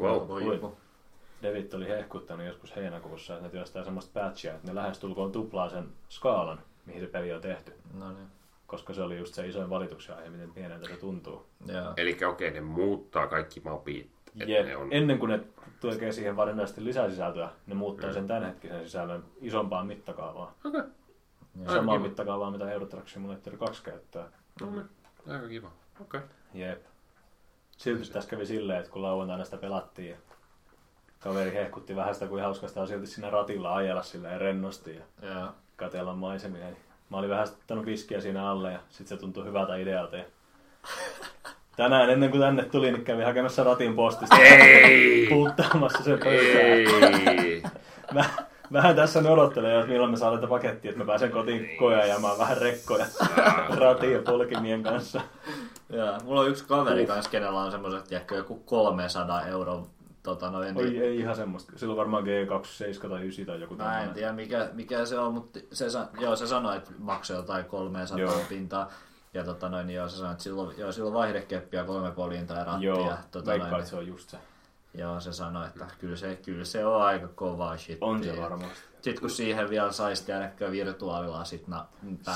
[0.00, 0.42] Wow.
[0.52, 0.76] Joku.
[1.42, 5.88] David oli hehkuttanut joskus heinäkuussa, että ne työstää semmoista patchia, että ne lähestulkoon tuplaa sen
[6.08, 7.72] skaalan, mihin se peli on tehty.
[7.94, 8.26] No niin.
[8.66, 11.46] Koska se oli just se isoin valituksen aihe, miten pieneltä se tuntuu.
[11.96, 14.10] Eli okei, ne muuttaa kaikki mapit.
[14.40, 14.66] että Jep.
[14.66, 14.88] ne on...
[14.92, 15.40] Ennen kuin ne
[15.90, 20.52] tekee siihen varsinaisesti lisäsisältöä, ne muuttaa sen tämänhetkisen sisällön isompaan mittakaavaan.
[20.64, 20.82] Okei.
[21.60, 21.74] Joo.
[21.74, 22.08] Samaan kiva.
[22.08, 24.28] mittakaavaan, mitä Euro Truck Simulator 2 käyttää.
[24.60, 24.88] No niin.
[25.28, 25.70] Aika kiva.
[26.00, 26.20] Okei.
[26.54, 26.84] Jep.
[27.76, 30.16] Silti tässä kävi silleen, että kun lauantaina sitä pelattiin ja
[31.20, 35.48] kaveri hehkutti vähän sitä, kuin hauskasta on silti siinä ratilla ajella silleen rennosti ja Joo.
[35.76, 36.64] katella maisemia.
[36.64, 36.76] Niin
[37.10, 40.16] Mä olin vähän ottanut viskiä siinä alle ja sit se tuntui hyvältä idealta.
[40.16, 40.24] Ja
[41.76, 45.26] tänään ennen kuin tänne tuli, niin kävin hakemassa ratin postista Ei!
[45.28, 47.72] puuttaamassa sen pöytään.
[48.12, 48.24] Mä,
[48.72, 52.38] vähän tässä ne odottelee, että milloin me saadaan tätä pakettia, että mä pääsen kotiin koeajamaan
[52.38, 53.06] vähän rekkoja
[53.78, 55.20] ratin ja polkimien kanssa.
[55.90, 56.18] Joo.
[56.24, 59.86] Mulla on yksi kaveri kanssa, kenellä on semmoiset, tiedätkö, joku 300 euron
[60.22, 61.72] tota noin, Oi, ei ihan semmoista.
[61.76, 64.14] Silloin varmaan G27 tai 9 tai joku Mä en tämmöinen.
[64.14, 65.84] tiedä mikä, mikä se on, mutta se,
[66.20, 68.40] joo, se sanoi, että maksoi jotain 300 Joo.
[68.48, 68.90] pintaa.
[69.34, 72.64] Ja tota noin, niin joo, se sanoi, että silloin, joo, silloin vaihdekeppiä kolme polinta ja
[72.64, 72.84] ratti.
[72.86, 74.36] Joo, ja, tota veikkaan, noin, että se on just se.
[74.94, 77.98] Joo, se sanoi, että kyllä se, kyllä se on aika kova shit.
[78.00, 78.78] On se varmasti.
[79.02, 81.86] Sitten kun siihen vielä saisi tiedäkö virtuaalilasit na,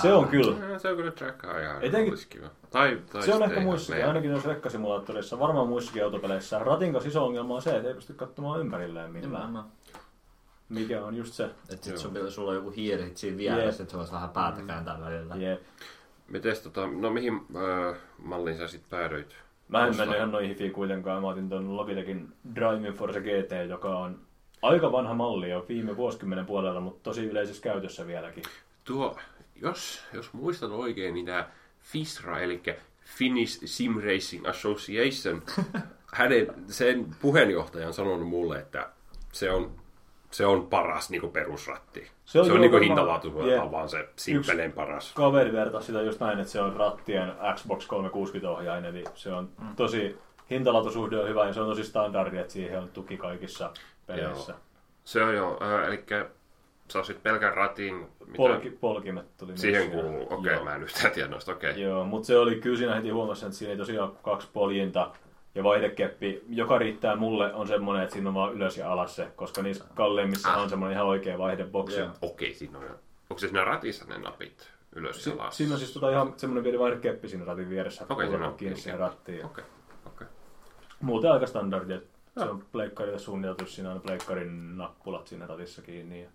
[0.03, 0.69] Se on kyllä.
[0.69, 2.49] No, Se on kyllä trackaa ihan Etenkin- olisi kiva.
[2.71, 6.59] Tai, tai Se on ehkä muissakin, meidän- ainakin noissa rekkasimulaattoreissa, varmaan muissakin autopeleissä.
[6.59, 9.31] Ratin kanssa iso ongelma on se, että ei pysty katsomaan ympärilleen millään.
[9.33, 9.65] Nimenomaan.
[10.69, 11.45] Mikä on just se.
[11.45, 14.63] Että sit sun, sulla on joku hiiri sit siinä vieressä, että sä voit vähän päätä
[14.63, 15.37] kääntää välillä.
[15.37, 15.63] Jep.
[16.29, 19.37] Mites tota, no mihin äh, malliin sä sit päädyit?
[19.69, 21.23] Mä en mennyt ihan noihin hifiin kuitenkaan.
[21.23, 24.19] Mä otin ton Logitechin Driving Force GT, joka on
[24.63, 28.45] aika vanha malli jo viime vuosikymmenen puolella, mutta tosi yleisessä käytössä vieläkin.
[28.85, 29.19] Tuo,
[29.57, 31.49] jos, jos muistan oikein, niin tämä
[31.81, 32.63] FISRA, eli
[33.05, 35.43] Finnish Sim Racing Association,
[36.15, 38.91] hänen, sen puheenjohtaja on sanonut mulle, että
[39.33, 39.73] se on,
[40.31, 42.11] se on paras niin perusratti.
[42.25, 43.71] Se on on, se on joo niin hintalaatu, jep.
[43.71, 45.13] vaan se simppeleen paras.
[45.13, 50.19] Kaveri vertasi sitä just näin, että se on rattien Xbox 360-ohjain, eli se on tosi,
[50.51, 53.71] hintalaatusuhde on hyvä ja se on tosi standardi, että siihen on tuki kaikissa
[54.07, 54.53] peleissä.
[54.53, 54.61] Joo.
[55.05, 56.05] Se on jo, äh, eli
[56.93, 60.03] sä ostit pelkän ratin, mitä Polki, polkimet tuli siihen siinä.
[60.03, 60.23] kuuluu.
[60.23, 60.65] Okei, okay, Joo.
[60.65, 61.71] mä en yhtään tiedä noista, okei.
[61.71, 61.83] Okay.
[61.83, 65.11] Joo, mutta se oli kyllä siinä heti huomasin, että siinä ei tosiaan kaksi poljinta
[65.59, 69.29] ja vaihdekeppi, joka riittää mulle, on semmoinen, että siinä on vaan ylös ja alas se,
[69.37, 70.63] koska niissä kalleimmissa Ah.
[70.63, 71.99] on semmoinen ihan oikea vaihdeboksi.
[72.01, 72.11] Joo.
[72.23, 72.91] Okei, siinä on jo.
[73.31, 75.57] Onko se siinä ratissa ne napit ylös Si- ja alas?
[75.57, 78.55] siinä on siis tota ihan semmoinen pieni vaihdekeppi siinä ratin vieressä, Okei, okay, siinä on
[78.55, 79.45] kiinni siihen rattiin.
[79.47, 79.65] Okei,
[80.07, 80.27] okei.
[81.01, 86.23] Muuten aika standardi, että se on pleikkarille suunniteltu, siinä on pleikkarin nappulat siinä ratissa kiinni.
[86.23, 86.29] Ja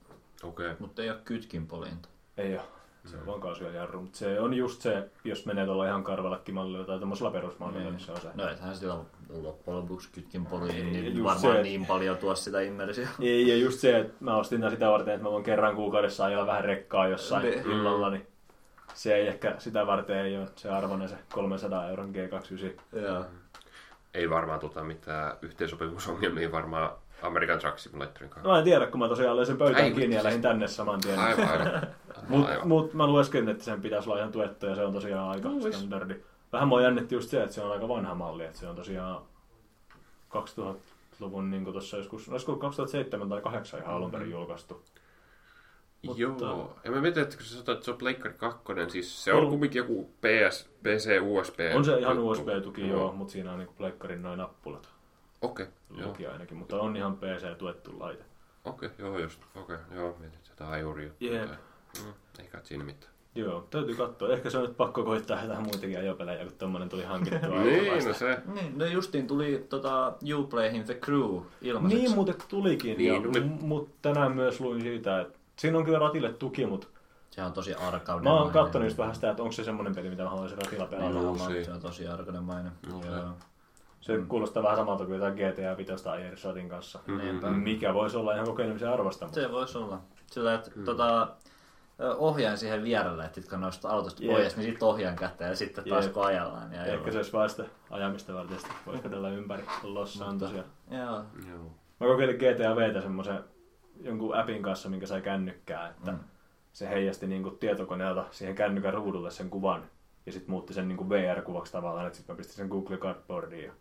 [0.43, 0.73] Okei.
[0.79, 2.09] Mutta ei ole kytkin polinta.
[2.37, 2.61] ei ole.
[3.05, 6.85] Se on vaan kaasuajarru, mutta se on just se, jos menee tuolla ihan karvallakin mallilla
[6.85, 8.27] tai tämmöisellä perusmallilla, niin se on se.
[8.35, 8.95] No ethän sillä
[9.29, 13.09] loppujen lopuksi kytkin poliin, niin varmaan se, niin paljon tuo sitä immersiota.
[13.21, 16.47] Ei, ja just se, että mä ostin sitä varten, että mä voin kerran kuukaudessa ajella
[16.47, 17.71] vähän rekkaa jossain Niin.
[17.71, 18.27] illalla, niin
[18.93, 22.99] se ei ehkä sitä varten ei ole se arvoinen se 300 euron G29.
[22.99, 23.25] Joo.
[24.13, 26.89] Ei varmaan tota mitään yhteensopivuusongelmia varmaan
[27.21, 28.49] American Truck Simulatorin kanssa.
[28.49, 30.23] No en tiedä, kun mä tosiaan löin sen pöytään Ai, kiinni ja vittu.
[30.25, 31.19] lähdin tänne saman tien.
[31.19, 31.47] Aivan,
[32.31, 32.67] aivan.
[32.67, 35.71] Mut, mä lueskelin, että sen pitäisi olla ihan tuettu ja se on tosiaan aika No,
[35.71, 36.15] standardi.
[36.53, 39.21] Vähän mua jännitti just se, että se on aika vanha malli, että se on tosiaan
[40.29, 44.83] 2000-luvun niin tuossa joskus, no olisiko 2007 tai 2008 ihan alun perin julkaistu.
[46.05, 46.75] Mutta- Joo.
[46.83, 49.43] Ja mä mietin, että kun sä sanoit, että se on Pleikkari 2, siis se on
[49.43, 49.49] On.
[49.49, 51.59] kumminkin joku PS, PC, USB.
[51.75, 52.19] On se ihan.
[52.19, 54.89] USB-tuki, joo, mutta siinä on niinku pleikkarin noin nappulat.
[55.41, 55.67] Okei,
[55.97, 56.07] joo.
[56.07, 58.23] Luki ainakin, mutta on ihan PC-tuettu laite.
[58.65, 59.41] Okei, joo just.
[59.55, 61.27] Okei, joo, mietin sitä ajuri juttua.
[61.29, 61.47] Jep.
[61.47, 61.57] tai-
[62.03, 63.13] Mm, ei kai siinä mitään.
[63.35, 64.29] Joo, täytyy katsoa.
[64.33, 67.49] Ehkä se on nyt pakko koittaa jotain muitakin ajopelejä, kun tommonen tuli hankittua.
[67.63, 68.37] Niin, no se.
[68.53, 72.03] Niin, no justiin tuli tota, Uplayhin The Crew ilmaiseksi.
[72.05, 73.41] Niin muuten tulikin, Niin, ja, tuli.
[73.41, 76.87] mutta tänään myös luin siitä, että siinä on kyllä ratille tuki, mutta
[77.31, 78.23] Se on tosi arkauden.
[78.23, 80.85] mä oon kattonut just vähän sitä, että onko se semmonen peli, mitä mä haluaisin ratilla
[80.85, 81.19] pelata.
[81.19, 82.71] Joo, Se, on tosi arkadenmainen.
[82.89, 83.07] Joo, se.
[83.07, 83.33] Joo.
[84.01, 86.99] Se kuulostaa vähän samalta kuin jotain GTA 5 Ajeris Ratin kanssa.
[87.07, 87.49] Niinpä.
[87.49, 89.25] Mikä voisi olla ihan kokeilemisen arvosta.
[89.25, 89.41] Mutta...
[89.41, 89.99] Se voisi olla.
[90.31, 91.27] Sillä, että tota, ö,
[92.17, 94.31] ohjaan siihen vierelle, että kun nostaa autosta Jep.
[94.31, 96.13] pois, niin sitten ohjaan käteen ja sitten taas Jep.
[96.13, 96.69] kun ajellaan.
[96.69, 99.63] Niin Ehkä se olisi vaan sitä ajamista varten, että voisi kädellä ympäri.
[99.83, 100.65] Lossa on tosiaan.
[100.91, 101.23] Joo.
[101.49, 101.71] Joo.
[101.99, 103.39] Mä kokeilin GTA Vtä semmoisen
[104.01, 106.19] jonkun appin kanssa, minkä sai kännykkää, että Mm.
[106.73, 109.83] se heijasti niinku tietokoneelta siihen kännykän ruudulle sen kuvan
[110.25, 113.71] ja sitten muutti sen niinku VR-kuvaksi tavallaan, että sitten mä pistin sen Google Cardboardiin ja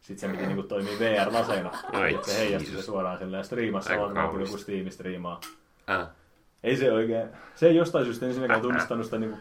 [0.00, 1.70] sitten se piti niinku toimia VR-laseina,
[2.10, 4.50] että se heijasti se suoraan silleen ja striimassa kuin kaunista.
[4.52, 5.40] joku Steam striimaa.
[5.90, 6.06] Äh.
[6.64, 7.28] Ei se oikein.
[7.54, 9.38] Se ei jostain syystä ensinnäkään tunnistanut sitä niinku,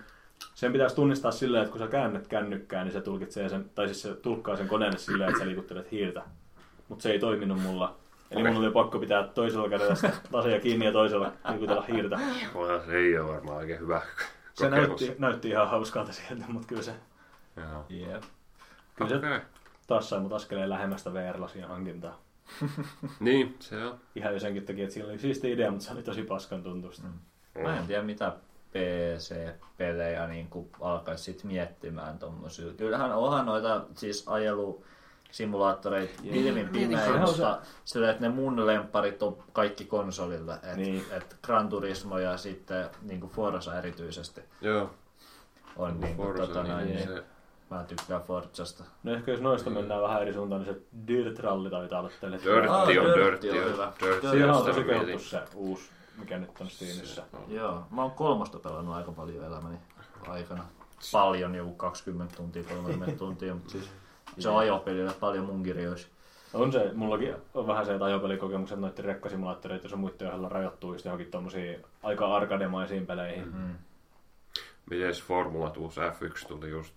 [0.55, 4.01] sen pitäisi tunnistaa silleen, että kun sä käännät kännykkään, niin se tulkitsee sen, tai siis
[4.01, 6.21] se tulkkaa sen koneelle silleen, että sä liikuttelet hiirtä.
[6.87, 7.95] Mutta se ei toiminut mulla.
[8.31, 8.53] Eli Okei.
[8.53, 12.19] mun oli pakko pitää toisella kädellä sitä lasia kiinni ja toisella liikutella hiirtä.
[12.53, 14.01] Voihan se ei ole varmaan oikein hyvä
[14.53, 14.87] Se kokemus.
[15.01, 16.91] näytti, näytti ihan hauskalta sieltä, mutta kyllä se
[17.57, 17.85] Joo.
[17.89, 18.23] Jep.
[18.95, 19.39] Kyllä se- Okei.
[19.87, 22.19] taas sai mut askeleen lähemmästä VR-lasien hankintaa.
[23.19, 23.99] Niin, se on.
[24.15, 27.07] Ihan jo senkin takia, että sillä oli siisti idea, mutta se oli tosi paskan tuntusta.
[27.63, 28.31] Mä en tiedä mitä
[28.71, 30.49] PC-pelejä niin
[30.81, 32.73] alkaisi sit miettimään tommosia.
[32.73, 34.83] Kyllähän onhan noita siis ajelu
[35.31, 40.53] simulaattoreita pilvin pimein, Sehän on se- mutta sillä, että ne mun lemparit on kaikki konsolille.
[40.63, 41.05] Et, Niin.
[41.11, 44.93] et Gran Turismo ja sitten niin kuin Forza erityisesti Joo.
[45.75, 47.23] on niin kuin, Forza, tota, niin, niin, niin, se,
[47.69, 48.83] mä tykkään Forzasta.
[49.03, 52.39] No ehkä jos noista mennään vähän eri suuntaan, niin se Dirt Rally taitaa olla teille.
[52.43, 53.49] Dirty Ah, on Dirty dirty.
[53.49, 53.93] on on hyvä.
[54.31, 57.23] Siinä on tosi kehuttu se uusi, mikä nyt on Steamissa.
[57.47, 59.77] Joo, mä oon kolmosta pelannut aika paljon elämäni
[60.27, 60.63] aikana.
[61.11, 63.89] Paljon, joku 20 tuntia, 30 tuntia, mutta siis
[64.39, 66.07] se on ajopelillä paljon mun kirjoissa.
[66.53, 70.93] On se, mullakin on vähän se, että ajopelikokemukset noiden rekkasimulaattoreiden ja sun muiden ohella rajoittuu
[70.93, 73.53] just johonkin tommosiin aika arkademaisiin peleihin.
[73.55, 73.75] Mm.
[74.89, 76.93] Mites Formula 2 F1 tuli just?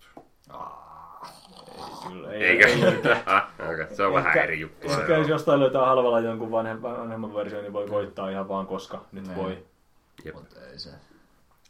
[2.31, 2.67] Ei, Eikä?
[2.67, 2.83] ei,
[3.73, 4.87] Okei, se on vähän eri juttu.
[4.91, 9.01] Ehkä jos jostain löytää halvalla jonkun vanhemman, vanhemman version, niin voi koittaa ihan vaan koska
[9.11, 9.35] nyt Niin.
[9.37, 9.63] voi.
[10.25, 10.35] Jep.
[10.35, 10.89] Mutta ei se.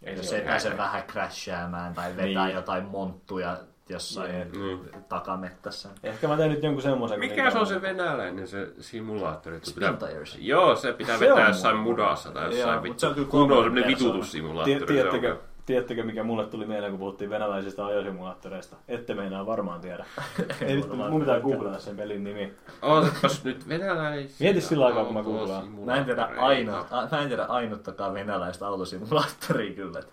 [0.03, 2.55] Ei Jos se ei pääse vähän crashaamaan tai vetää Niin.
[2.55, 3.57] jotain monttuja
[3.89, 4.32] jossain.
[4.57, 4.80] Mm.
[5.09, 5.89] takamettässä.
[6.03, 7.19] Ehkä mä teen nyt jonkun semmoisen.
[7.19, 9.55] Mikä se on se venäläinen se simulaattori?
[9.55, 10.38] että pitää- Spintires.
[10.41, 12.99] Joo, se pitää Se vetää jossain mudassa tai jossain vittu.
[12.99, 13.88] se on kyllä Kunnon persoonaa.
[13.88, 14.80] vitutussimulaattori.
[14.80, 15.38] Se Tiedättekö.
[15.66, 18.76] Tiedättekö, mikä mulle tuli mieleen, kun puhuttiin venäläisistä ajosimulaattoreista?
[18.88, 20.05] Ette meinaa varmaan tiedä.
[20.68, 22.53] Ei vittu, mun pitää googlata sen pelin nimi.
[22.82, 24.38] Ootapas nyt venäläisiä.
[24.39, 25.68] Mieti sillä aikaa, kun mä googlaan.
[25.68, 30.03] Mä en tiedä, ainoa, mä en tiedä ainuttakaan venäläistä autosimulaattoria kyllä.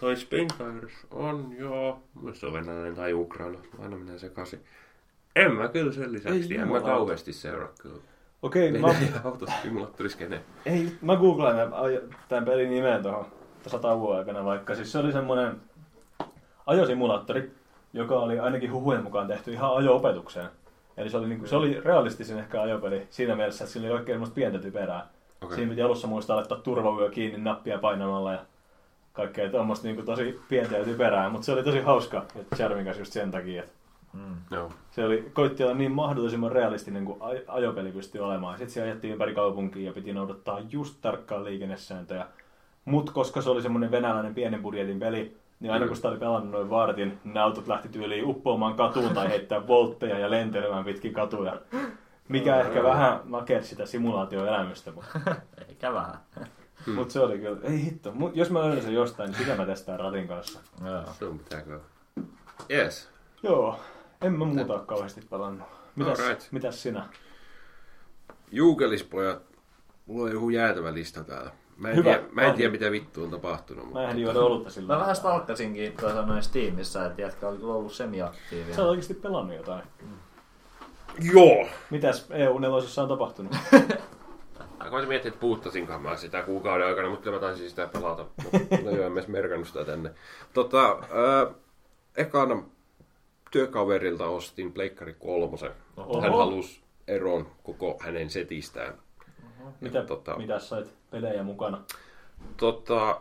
[0.00, 2.02] Toi Spintires on joo.
[2.32, 3.58] Se on venäläinen tai Ukraina.
[3.78, 4.60] Aina menee sekaisin.
[5.36, 6.54] En mä kyllä sen lisäksi.
[6.54, 6.60] Ei.
[6.60, 8.00] En mä kauheasti seuraa kyllä.
[8.42, 10.40] Okei, mä, Venäjän autosimulaattoriskene.
[10.66, 11.56] ei, mä googlaan
[12.28, 13.26] tämän pelin nimen tuohon
[13.66, 14.74] tässä tauon aikana vaikka.
[14.74, 15.56] Siis se oli semmoinen
[16.66, 17.50] ajosimulaattori,
[17.92, 20.46] joka oli ainakin huhujen mukaan tehty ihan ajo-opetukseen.
[20.96, 24.14] Eli se oli, niinku, se oli realistisin ehkä ajopeli siinä mielessä, että sillä oli oikein
[24.14, 25.06] semmoista pientä typerää.
[25.42, 25.56] Okei.
[25.56, 28.38] Siinä piti alussa muistaa laittaa turvavyö kiinni nappia painamalla ja
[29.12, 33.12] kaikkea tuommoista niinku tosi pientä ja typerää, mutta se oli tosi hauska ja charmikas just
[33.12, 33.76] sen takia, että
[34.12, 34.36] Mm.
[34.50, 34.72] Joo.
[34.90, 38.58] se oli, koitti olla niin mahdollisimman realistinen kuin aj- ajopeli pystyi olemaan.
[38.58, 42.26] Sitten se ajettiin ympäri kaupunkia ja piti noudattaa just tarkkaan liikennesääntöjä.
[42.86, 46.50] Mutta koska se oli semmoinen venäläinen pienen budjetin peli, niin aina kun sitä oli pelannut
[46.50, 51.60] noin vartin, ne autot lähti tyyliin uppoamaan katuun tai heittää voltteja ja lentelemään pitkin katuja.
[52.28, 55.20] Mikä ehkä vähän nakersi sitä simulaatioelämystä, mutta
[55.68, 56.14] Eikä vähän.
[56.86, 56.94] Hmm.
[56.94, 58.12] mut se oli kyllä, ei hitto.
[58.12, 60.60] Mut jos mä löydän sen jostain, niin sitä mä testaan ratin kanssa.
[60.84, 61.02] Joo.
[61.18, 61.80] Sun pitääkö?
[62.70, 63.08] Yes.
[63.42, 63.80] Joo,
[64.20, 65.68] en mä muuta ole kauheasti pelannut.
[65.96, 66.52] Mitäs, Alright.
[66.52, 67.08] mitäs sinä?
[68.52, 69.42] Juukelispojat.
[70.06, 71.50] Mulla on joku jäätävä lista täällä.
[71.76, 72.10] Mä en, Hyvä.
[72.10, 73.84] tiedä, mä en tiedä, mitä vittu on tapahtunut.
[73.84, 74.10] Mä Mutta...
[74.10, 77.92] en juoda olutta sillä Mä vähän stalkkasinkin tuossa noin Steamissa, että jätkä oli kyllä ollut
[77.92, 78.74] semi-aktiivinen.
[78.74, 79.82] Sä oot oikeasti pelannut jotain.
[81.32, 81.68] Joo!
[81.90, 83.56] Mitäs EU-nelosessa on tapahtunut?
[84.84, 88.26] Mä koitin miettiä, että puuttasinkaan mä sitä kuukauden aikana, mutta mä taisin sitä pelata.
[88.42, 90.10] Mutta ei ole myös merkannut sitä tänne.
[90.54, 91.54] Tota, äh,
[92.16, 92.62] ekana
[93.50, 95.70] työkaverilta ostin Pleikkari kolmosen.
[95.96, 96.20] Oho.
[96.20, 98.94] Hän halusi eron koko hänen setistään.
[99.80, 101.82] Mitä, tota- mitä sait pelejä mukana?
[102.56, 103.20] Tota,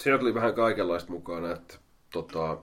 [0.00, 1.74] siinä tuli vähän kaikenlaista mukana, että
[2.12, 2.58] tota,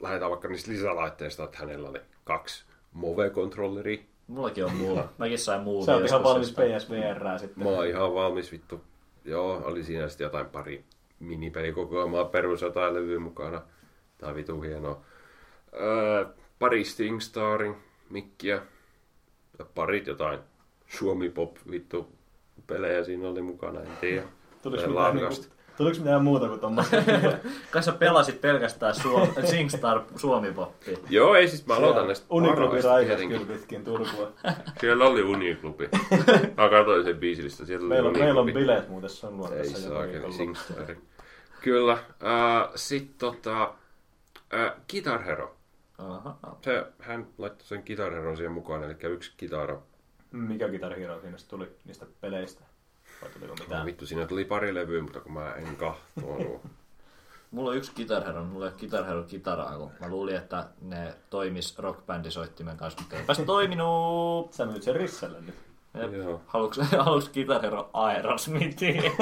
[0.00, 4.02] lähdetään vaikka niistä lisälaitteista, että hänellä oli kaksi Move-kontrolleria.
[4.26, 5.00] Mullakin on muu.
[5.18, 5.84] Mäkin sain muu.
[5.84, 7.64] Sä oot ihan valmis PSVR sitten.
[7.64, 8.80] Mä oon ihan valmis vittu.
[9.24, 10.84] Joo, oli siinä sitten jotain pari
[11.18, 13.62] minipelikokoelmaa perus jotain levyä mukana.
[14.18, 15.00] Tää on vitu hienoa.
[15.80, 16.24] Öö,
[16.58, 17.76] pari Stingstarin
[18.10, 18.62] mikkiä.
[19.58, 20.38] Ja parit jotain
[20.86, 22.12] Suomi Pop vittu
[22.66, 24.22] pelejä siinä oli mukana, en tiedä.
[24.62, 25.34] Tuliko mitään, niinku,
[25.76, 26.96] tuliko mitään muuta kuin tuommoista?
[27.70, 30.98] Kai sä pelasit pelkästään Suom- SingStar Suomi-poppia.
[31.10, 33.40] Joo, ei siis mä aloitan näistä Uniklubi tietenkin.
[33.40, 34.32] kyllä pitkin Turkua.
[34.80, 35.88] Siellä oli Uniklubi.
[36.56, 39.64] Mä katsoin sen biisilistä, siellä oli Meillä on, meillä on bileet muuten sun luona Ei
[39.68, 40.32] saakeli.
[40.32, 40.98] Singstari.
[41.62, 41.92] Kyllä.
[41.92, 43.74] Äh, Sitten tota,
[44.54, 45.56] äh, Guitar Hero.
[45.98, 46.36] Aha.
[46.62, 49.78] Se, hän laittoi sen Guitar Heron siihen mukaan, eli yksi kitara.
[50.32, 52.64] Mikä Guitar Hero siinä tuli niistä peleistä?
[53.22, 53.86] Vai tuliko No, mitään?
[53.86, 56.60] vittu, siinä tuli pari levyä, mutta kun mä en kahtonut.
[57.50, 60.68] Mulla on yksi Guitar Hero, mulla ei ole Guitar Hero kitaraa, kun mä luulin, että
[60.80, 64.52] ne toimis rockbändisoittimen kanssa, mutta eipäs toiminut.
[64.52, 65.54] Sä myyt sen Risselle nyt.
[66.46, 69.02] Haluatko, haluatko Guitar Hero Aerosmithiin?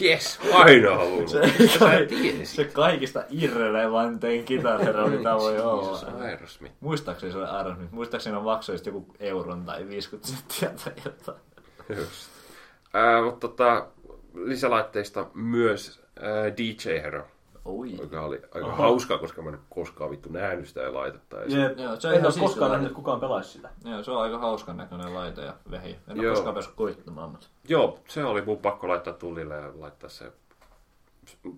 [0.00, 1.28] Yes, aina halunnut.
[1.28, 6.00] Se, se kaikista irrelevantein Guitar Hero, mitä voi olla.
[6.20, 6.74] Aerosmith.
[6.80, 7.92] Muistaakseni se oli Aerosmith.
[7.92, 11.38] Muistaakseni on maksoi just joku euron tai 50 senttiä tai jotain.
[11.88, 12.30] Just.
[12.92, 13.86] Ää, mutta tota,
[14.34, 17.26] lisälaitteista myös ää, DJ Hero,
[17.64, 17.96] Oi.
[17.96, 18.76] joka oli aika Aha.
[18.76, 21.42] hauska, koska mä en ole koskaan vittu nähnyt sitä ja laitetta.
[21.42, 21.54] edes.
[21.54, 21.78] Jep.
[21.78, 23.70] Joo, se on en ihan ole siisti koskaan nähnyt, että kukaan pelaisi sitä.
[23.84, 25.90] Joo, se on aika hauskan näköinen laite ja vehi.
[26.08, 26.34] En ole Joo.
[26.34, 27.46] koskaan päässyt koittamaan, mutta...
[27.68, 30.32] Joo, se oli mun pakko laittaa tulille ja laittaa se,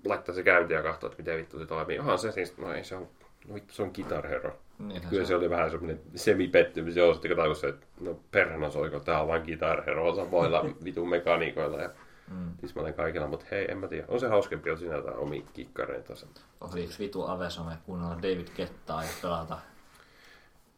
[0.04, 1.98] laittaa se käyntiin ja katsoa, että miten vittu se toimii.
[1.98, 3.08] Onhan se siis, no ei se on,
[3.48, 4.58] no vittu se on Guitar Hero.
[4.78, 8.20] Niinhän Kyllä se se oli vähän semmoinen semipettymys, joo, sitten kun tajus se, että no
[8.30, 11.90] perhana soiko, tää on vaan Guitar Hero samoilla vitun mekaniikoilla ja
[12.30, 12.56] Mm.
[12.56, 14.04] tismalleen kaikilla, mutta hei, en mä tiedä.
[14.08, 16.12] On se hauskempi, jos sinä jotain omia kikkareita.
[16.60, 19.58] Oliko vitu Avesome kuunnella David Kettaa ja pelata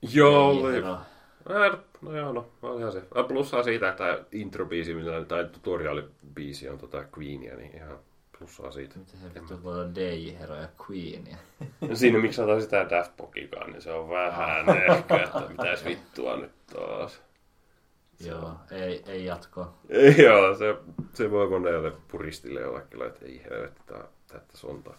[0.03, 0.81] Joo, oli.
[2.03, 3.03] No joo, no, olihan se.
[3.29, 7.99] Plussaa siitä, että introbiisi, millä- tai tutoriaalibiisi on tota Queenia, niin ihan
[8.39, 8.99] plussaa siitä.
[8.99, 11.27] Miten se vittu voi olla DJ Hero ja Queen?
[11.27, 11.37] Ja...
[11.89, 16.37] No Siinä miksi sanotaan sitä Daft Punkikaan, niin se on vähän ehkä, että mitäs vittua
[16.37, 17.21] nyt taas.
[18.27, 19.75] Joo, ei, ei jatkoa.
[19.89, 20.77] Ei, joo, se,
[21.15, 24.95] se voi monelle puristille jollekin, että ei helvetti, tää, tätä sontaa.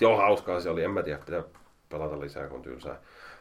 [0.00, 1.42] Joo, hauskaa se oli, en mä tiedä, pitää
[1.88, 2.98] pelata lisää, kun tylsää.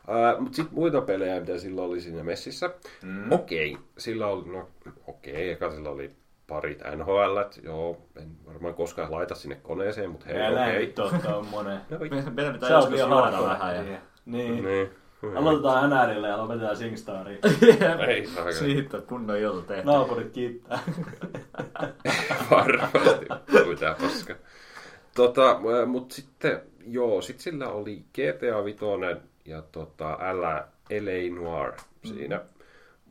[0.08, 2.70] Uh, mutta sitten muita pelejä, mitä silloin oli siinä messissä.
[3.04, 3.32] Mm.
[3.32, 4.70] Okei, sillä oli, no
[5.08, 6.12] okei, eka sillä oli
[6.48, 10.80] parit NHL, joo, en varmaan koskaan laita sinne koneeseen, mutta hei, Älä okei.
[10.80, 11.82] nyt totta on monen.
[11.90, 11.98] No,
[12.32, 13.84] Meidän pitää joskus juoda vähän ja...
[14.26, 14.64] Niin.
[14.64, 14.90] niin.
[15.36, 17.40] Aloitetaan NRille ja lopetetaan Singstariin.
[18.08, 19.86] Ei saa Siitä on kunnon ilta tehty.
[19.86, 20.80] Naapurit kiittää.
[22.52, 23.26] Varmasti.
[23.70, 24.36] Mitä paska.
[25.16, 30.68] Tota, mutta sitten, joo, sit sillä oli GTA Vitoinen ja tota, L.A.
[30.92, 31.72] LA Noir
[32.04, 32.42] siinä.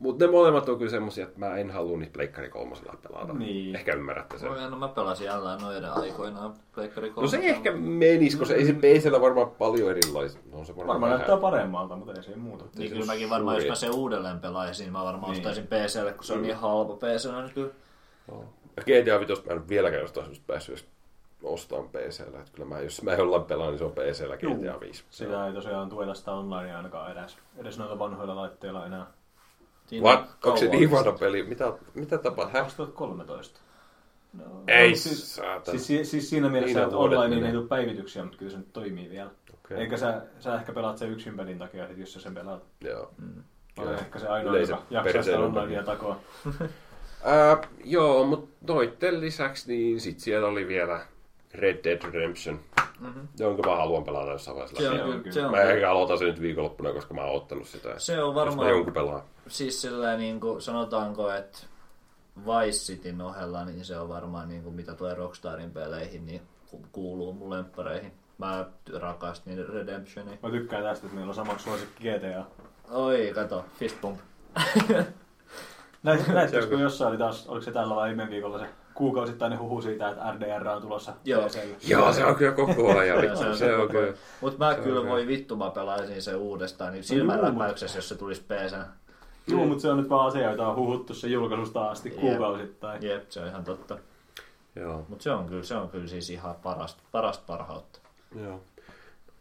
[0.03, 3.33] Mutta ne molemmat on kyllä semmosia, että mä en halua niitä Pleikkari kolmosella pelata.
[3.33, 3.75] Niin.
[3.75, 4.51] Ehkä ymmärrätte sen.
[4.69, 7.49] No mä pelasin jälleen noiden aikoinaan Pleikkari No se 3.
[7.49, 10.41] ehkä menisi, koska ei se PCllä varmaan paljon erilaisia.
[10.51, 12.65] No on se varmaan, Varmaan näyttää paremmalta, mutta ei se muuta.
[12.75, 15.39] Niin kyllä mäkin varmaan, jos mä sen uudelleen pelaisin, mä varmaan Niin.
[15.39, 17.71] ostaisin PClle, kun se on niin halpa PC, niin kyllä.
[18.27, 18.45] Joo.
[18.77, 20.87] Ja GTA Vitosta mä en vieläkään jostain syystä päässyt edes
[21.43, 22.39] ostamaan PCllä.
[22.39, 25.03] Että kyllä mä, jos mä jollain pelaan, niin se on PCllä GTA 5.
[25.09, 29.07] Sitä ei tosiaan tueta sitä onlinea ainakaan edes, edes noilla vanhoilla laitteilla enää.
[29.87, 30.29] Siinä on What?
[30.43, 31.43] Onko se niin vanha peli?
[31.43, 32.45] Mitä, mitä tapaa?
[32.45, 32.63] Häh?
[32.63, 33.59] 2013.
[34.33, 35.77] No, Ei no, siis, saatana.
[35.77, 38.57] siis, siis, siis siinä mielessä, Niin että on online ei tule päivityksiä, mutta kyllä se
[38.57, 39.29] nyt toimii vielä.
[39.53, 39.77] Okei.
[39.77, 42.63] Eikä sä, sä ehkä pelaat sen yksin pelin takia, että jos sä sen pelaat.
[42.81, 43.13] Joo.
[43.77, 43.99] Olen Kyllä.
[43.99, 46.19] ehkä se ainoa, joka jaksaa sitä onlinea takoa.
[47.23, 51.05] Ää, joo, mutta noitten lisäksi niin sit siellä oli vielä
[51.53, 52.59] Red Dead Redemption,
[53.03, 53.19] Mhm.
[53.39, 55.09] jonka mä haluan pelata jossain vaiheessa Se on, läpi.
[55.11, 57.99] on kyllä, se on, Mä ehkä aloitan sen nyt viikonloppuna, koska mä oon ottanut sitä.
[57.99, 59.25] se on Jos mä varmaan, jonkun pelaa.
[59.47, 61.57] siis silleen niin kuin sanotaanko, että
[62.39, 66.41] Vice Cityn ohella, niin se on varmaan niin kuin mitä tulee Rockstarin peleihin, niin
[66.71, 68.11] ku- kuuluu mun lemppareihin.
[68.37, 68.65] Mä
[68.99, 70.37] rakastin Redemptionia.
[70.43, 72.45] Mä tykkään tästä, että meillä on sama suosikki GTA.
[72.91, 74.19] Oi, kato, fist pump.
[76.69, 80.31] Kun jossain oli taas, oliko se tällä vai viime viikolla se kuukausittainen huhu siitä, että
[80.31, 81.41] RDR on tulossa Joo.
[81.41, 81.75] PClle?
[81.87, 83.37] Joo, se on kyllä koko ajan.
[83.37, 84.03] Se on se on kyllä.
[84.03, 84.15] ajan.
[84.41, 88.41] Mut mä Se kyllä voi vittu, mä pelaisin sen uudestaan, niin silmänräpäyksessä, jos se tulisi
[88.41, 88.75] PC.
[89.47, 92.19] Joo, mutta se on nyt vaan asia, jota on huhuttu sen julkaisusta asti Jep.
[92.19, 93.03] kuukausittain.
[93.03, 93.97] Jep, se on ihan totta.
[94.75, 97.99] Joo, Mut se on kyllä, se on kyllä siis ihan parasta, parasta parhautta.
[98.43, 98.61] joo.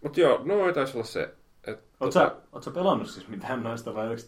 [0.03, 1.34] Mut joo, no taisi olla se.
[1.66, 4.22] Et, Oot sä, oot sä pelannut siis mitään noista vai onko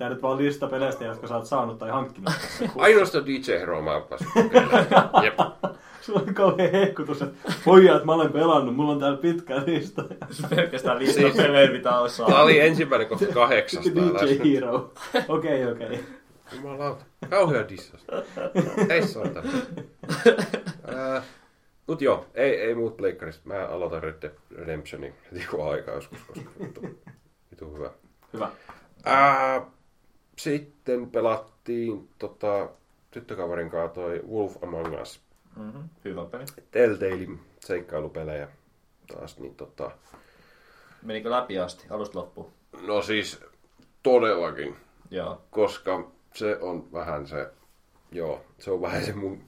[0.00, 2.32] tää nyt vaan lista peleistä, jotka sä oot saanut tai hankkinut?
[2.76, 5.24] Ainoastaan DJ Hero mä oon päässyt kokeilemaan.
[5.24, 5.38] Jep.
[6.00, 10.04] Sulla on kauhean hehkutus, että pojat mä olen pelannut, mulla on täällä pitkä lista.
[10.56, 12.28] Pelkästään lista Siis- pelejä, mitä osaa.
[12.28, 13.90] Tää oli ensimmäinen kohta kahdeksasta.
[13.94, 14.92] DJ Hero.
[15.28, 16.04] Okei, okei.
[16.56, 17.04] Jumalauta.
[17.30, 18.06] Kauhea dissas.
[18.88, 19.42] Ei saata.
[20.96, 21.22] Ää,
[21.86, 23.48] Mut joo, ei, ei muut pleikkarista.
[23.48, 26.80] Mä aloitan Red Dead Redemptionin heti kun on aikaa joskus, koska vitu,
[27.50, 27.90] vitu hyvä.
[28.32, 28.50] Hyvä.
[29.04, 29.66] Ää,
[30.42, 32.68] sitten pelattiin tota,
[33.10, 35.20] tyttökaverin kanssa toi Wolf Among Us.
[35.56, 35.82] Mm-hmm.
[36.04, 36.44] Hyvä peli.
[36.70, 38.48] Telltalein seikkailupelejä
[39.12, 39.90] taas, niin tota,
[41.02, 42.52] Menikö läpi asti, alusta loppuun?
[42.86, 43.40] no siis
[44.02, 44.76] todellakin,
[45.10, 45.42] Joo.
[45.50, 47.50] koska se on vähän se,
[48.12, 49.42] joo, se on vähän se mun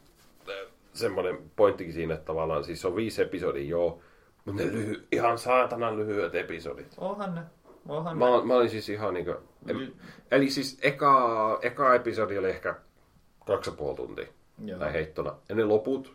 [0.92, 4.00] semmoinen pointtikin siinä, että tavallaan siis se on viisi episodia, joo,
[4.44, 6.94] mutta ne lyhy, ihan saatanan lyhyet episodit.
[6.98, 7.40] Onhan ne.
[7.88, 8.42] Onhan Mä, ne.
[8.44, 9.92] mä olin siis ihan niinku, Ly- en,
[10.30, 12.74] eli siis eka, eka episodi oli ehkä
[13.46, 14.26] kaksi ja puoli tuntia,
[14.64, 14.78] Joo.
[14.78, 16.14] tai heittona, ja ne loput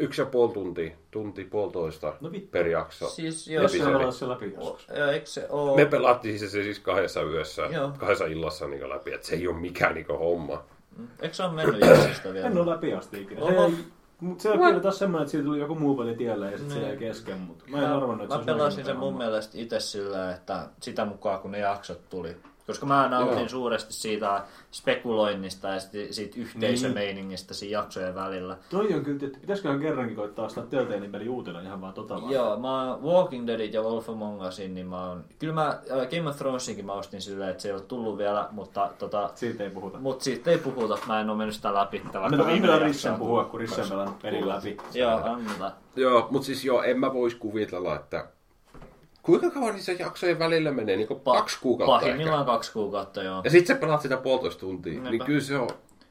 [0.00, 2.48] yksi ja puoli tuntia, tunti puolitoista No vittu.
[2.50, 3.08] per jakso.
[3.08, 4.88] Siis Jos se pelaa se läpi joskus.
[4.96, 5.76] Ja eikö se oo...
[5.76, 7.92] Me pelattiin se siis kahdessa yössä, Joo.
[7.98, 10.64] kahdessa illassa niin läpi, että se ei ole mikään niin homma.
[11.22, 12.46] Eikö se ole mennyt Jeesistä vielä?
[12.46, 13.40] En ole läpi asti ikinä.
[13.42, 13.70] Oho.
[14.22, 16.70] Mut se on kyllä taas semmoinen, että siitä tuli joku muu peli tiellä ja sitten
[16.74, 16.88] se Niin.
[16.88, 19.80] jäi kesken, mutta mä en arvannut, että mä se olisi pelasin sen mun mielestä itse
[19.80, 22.36] sillä, että sitä mukaan kun ne jaksot tuli.
[22.66, 23.48] Koska mä nautin Joo.
[23.48, 24.42] suuresti siitä
[24.72, 28.56] spekuloinnista ja sit- siitä yhteisömeiningistä siinä jaksojen välillä.
[28.70, 32.32] Toi on kyllä, että pitäisiköhän kerrankin koittaa ostaa Telltalein peli uutena ihan vaan tota vaan.
[32.32, 35.24] Joo, mä oon Walking Deadit ja Wolf Among Usin, niin mä oon...
[35.38, 38.48] Kyllä mä äh, Game of Thronesinkin mä ostin silleen, että se ei ole tullut vielä,
[38.50, 39.30] mutta tota...
[39.34, 39.98] Siitä ei puhuta.
[39.98, 42.02] Mut siitä ei puhuta, mä en oo mennyt sitä läpi.
[42.12, 44.76] Viime annetaan jaksoa Rissen on puhua, kun Rissen pelannut pelin läpi.
[44.94, 45.72] Joo, annetaan.
[45.96, 48.26] Joo, mutta siis joo, en mä vois kuvitella, että
[49.22, 52.06] kuinka kauan niissä jaksojen välillä menee, niin Pa- kaksi kuukautta ehkä.
[52.06, 53.40] Pahimmillaan kaksi kuukautta, joo.
[53.44, 55.10] Ja sit sä pelaat sitä puolitoista tuntia, Niinpä.
[55.10, 55.68] niin kyllä se on,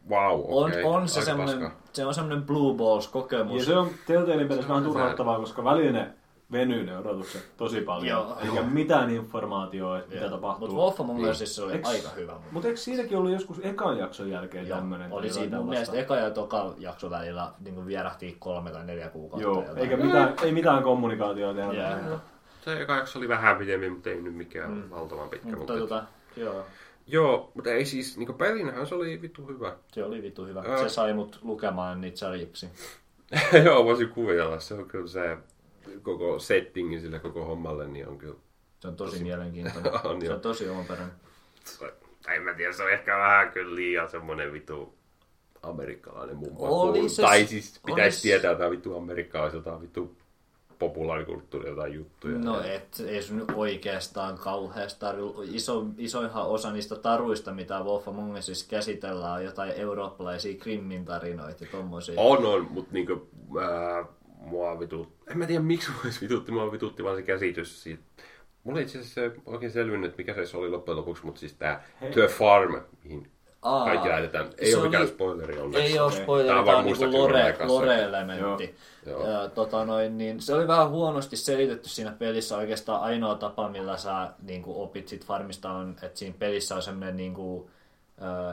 [0.10, 1.72] wow, On, okei, on se paska.
[1.94, 3.60] se on semmonen Blue Balls-kokemus.
[3.60, 6.10] Ja se on Telltalein pelissä vähän on turhauttavaa, koska välillä ne
[6.52, 8.08] venyy ne odotukset tosi paljon.
[8.08, 8.38] Joo.
[8.44, 10.76] Eikä mitään informaatiota, että mitä Mutta tapahtuu.
[10.78, 11.30] Wolf Among Niin.
[11.32, 12.34] Usissa oli Eiks- aika hyvä.
[12.52, 15.14] Mutta eikö siinäkin ollut joskus ekan jakson jälkeen Joo, tämmöinen?
[15.14, 19.48] oli siinä mun mielestä eka ja toka jakso välillä niin vierähti kolme tai neljä kuukautta.
[19.48, 19.78] Joo, jotain.
[19.78, 21.98] eikä mitään, ei mitään kommunikaatiota tehdä.
[22.08, 22.18] Joo.
[22.62, 24.90] Se eka jakso oli vähän pidempi, mutta ei nyt mikään mm.
[24.90, 25.48] valtavan pitkä.
[25.48, 26.04] Mutta Mutta, tota,
[26.36, 26.66] joo,
[27.08, 29.76] Joo, mutta ei siis, niin pelinähän se oli vittu hyvä.
[29.94, 30.64] se oli vittu hyvä.
[30.68, 30.78] Joo.
[30.84, 32.70] Se sai mut lukemaan niitä sarjiksi.
[33.66, 35.38] joo, voisin kuvitella, se on kyllä se
[36.02, 38.36] koko settingi sille koko hommalle, niin on kyllä
[38.80, 39.92] Se on tosi mielenkiintoinen.
[40.04, 41.16] On, se on tosi omaperäinen.
[42.28, 44.94] en mä tiedä, se on ehkä vähän kyllä liian semmonen vitu
[45.64, 46.58] amerikkalainen mummo.
[46.82, 50.18] Oli se- tai siis pitäisi oli- tietää jotain vittu amerikkalaisilta vittu
[50.82, 52.38] populaarikulttuuri jotain juttuja.
[52.38, 55.22] No et, ei sun oikeastaan kauheasti tarvi.
[55.52, 61.64] Iso, isoinhan osa niistä taruista, mitä Wolf Among Usissa käsitellään, on jotain eurooppalaisia krimmin tarinoita
[61.64, 62.16] ja tommosia.
[62.18, 63.30] On, on, mutta niinku,
[63.62, 64.06] ää,
[64.46, 65.32] mua vitutti.
[65.32, 68.04] En mä tiedä miksi mua vitutti, mua vitutti vaan se käsitys siitä.
[68.64, 71.84] Mulla ei itse asiassa oikein selvinnyt, että mikä se oli loppujen lopuksi, mutta siis tää
[72.02, 72.12] Hei.
[72.12, 73.28] The Farm, mihin
[73.62, 74.46] Aa, kaikki lähetetään.
[74.58, 75.86] Ei ole mikään oli- spoileri onneksi.
[75.88, 78.76] Ei ole spoileri, on tämä vaan on niinku muistaakseni lore, lore-elementti.
[79.06, 79.28] Joo.
[79.30, 82.58] Ja, tota noin, niin se oli vähän huonosti selitetty siinä pelissä.
[82.58, 86.82] Oikeastaan ainoa tapa, millä sä niin kuin opit sit farmista on, että siinä pelissä on
[86.82, 87.68] semmoinen niin kuin, uh,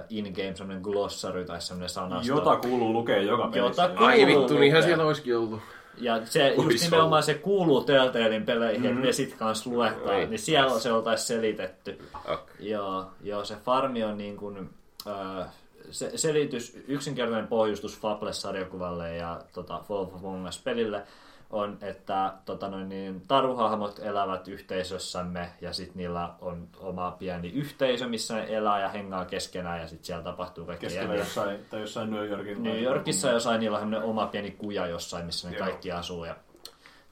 [0.08, 2.32] in-game semmoinen glossary tai semmoinen sanasto.
[2.32, 3.82] Jota kuuluu lukea joka pelissä.
[3.82, 4.88] Jota Ai kuuluu vittu, niinhän lukea.
[4.88, 5.60] siellä olisikin ollut.
[6.00, 7.24] Ja se just Ois nimenomaan ollut.
[7.24, 8.96] se kuuluu Telltalein peleihin, mm-hmm.
[8.96, 10.26] että ne sit kanssa luetaan, Oi.
[10.26, 11.98] niin siellä se oltaisi selitetty.
[12.28, 12.40] Ok.
[12.60, 14.70] Joo, joo, se farmi on niin kuin,
[15.08, 15.46] äh,
[15.90, 21.02] se, selitys, yksinkertainen pohjustus Fable-sarjakuvalle ja tota, Fall of Among Us-pelille
[21.50, 28.08] on, että tota noin, niin, taruhahmot elävät yhteisössämme ja sitten niillä on oma pieni yhteisö,
[28.08, 31.24] missä ne elää ja hengaa keskenään ja sitten siellä tapahtuu kaikkea Keskellä jänniä.
[31.24, 32.62] jossain, tai jossain New Yorkin.
[32.62, 35.66] New Yorkissa jossain niillä on oma pieni kuja jossain, missä ne Joo.
[35.66, 36.24] kaikki asuu.
[36.24, 36.36] Ja,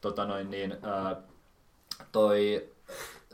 [0.00, 1.16] tota noin, niin, ää,
[2.12, 2.68] toi,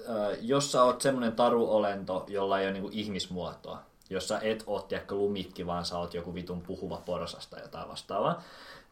[0.08, 3.82] ää, jos sä oot semmoinen taruolento, jolla ei ole niinku ihmismuotoa,
[4.12, 7.88] jos sä et oo tiedäkö lumikki, vaan sä oot joku vitun puhuva porsas tai jotain
[7.88, 8.42] vastaavaa,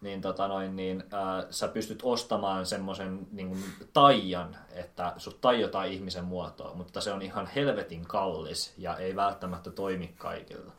[0.01, 6.25] niin, tota noin, niin ää, sä pystyt ostamaan semmoisen niin taian, että sut taiotaan ihmisen
[6.25, 10.73] muotoa, mutta se on ihan helvetin kallis ja ei välttämättä toimi kaikilla.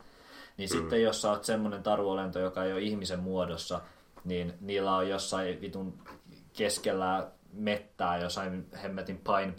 [0.56, 0.78] Niin mm.
[0.78, 3.80] sitten jos sä oot semmoinen taruolento, joka ei ole ihmisen muodossa,
[4.24, 5.98] niin niillä on jossain vitun
[6.52, 9.54] keskellä mettää jossain hemmetin Pine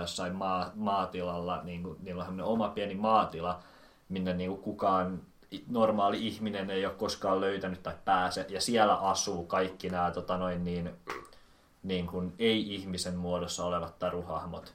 [0.00, 3.62] jossain maa, maatilalla, niin kuin, niillä on oma pieni maatila,
[4.08, 5.20] minne niin kuin kukaan
[5.70, 10.64] normaali ihminen ei ole koskaan löytänyt tai pääse, ja siellä asuu kaikki nämä tota noin
[10.64, 10.90] niin,
[11.82, 14.74] niin kuin ei-ihmisen muodossa olevat taruhahmot.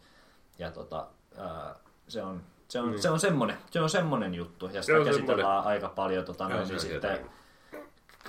[0.59, 1.07] Ja tota,
[1.37, 1.75] ää,
[2.07, 4.99] se on, se on, se on semmonen, se on semmonen juttu, ja sitä Mm.
[4.99, 5.67] on käsitellään semmonen.
[5.67, 7.31] aika paljon tota noin, se niin sitten, tietenkin.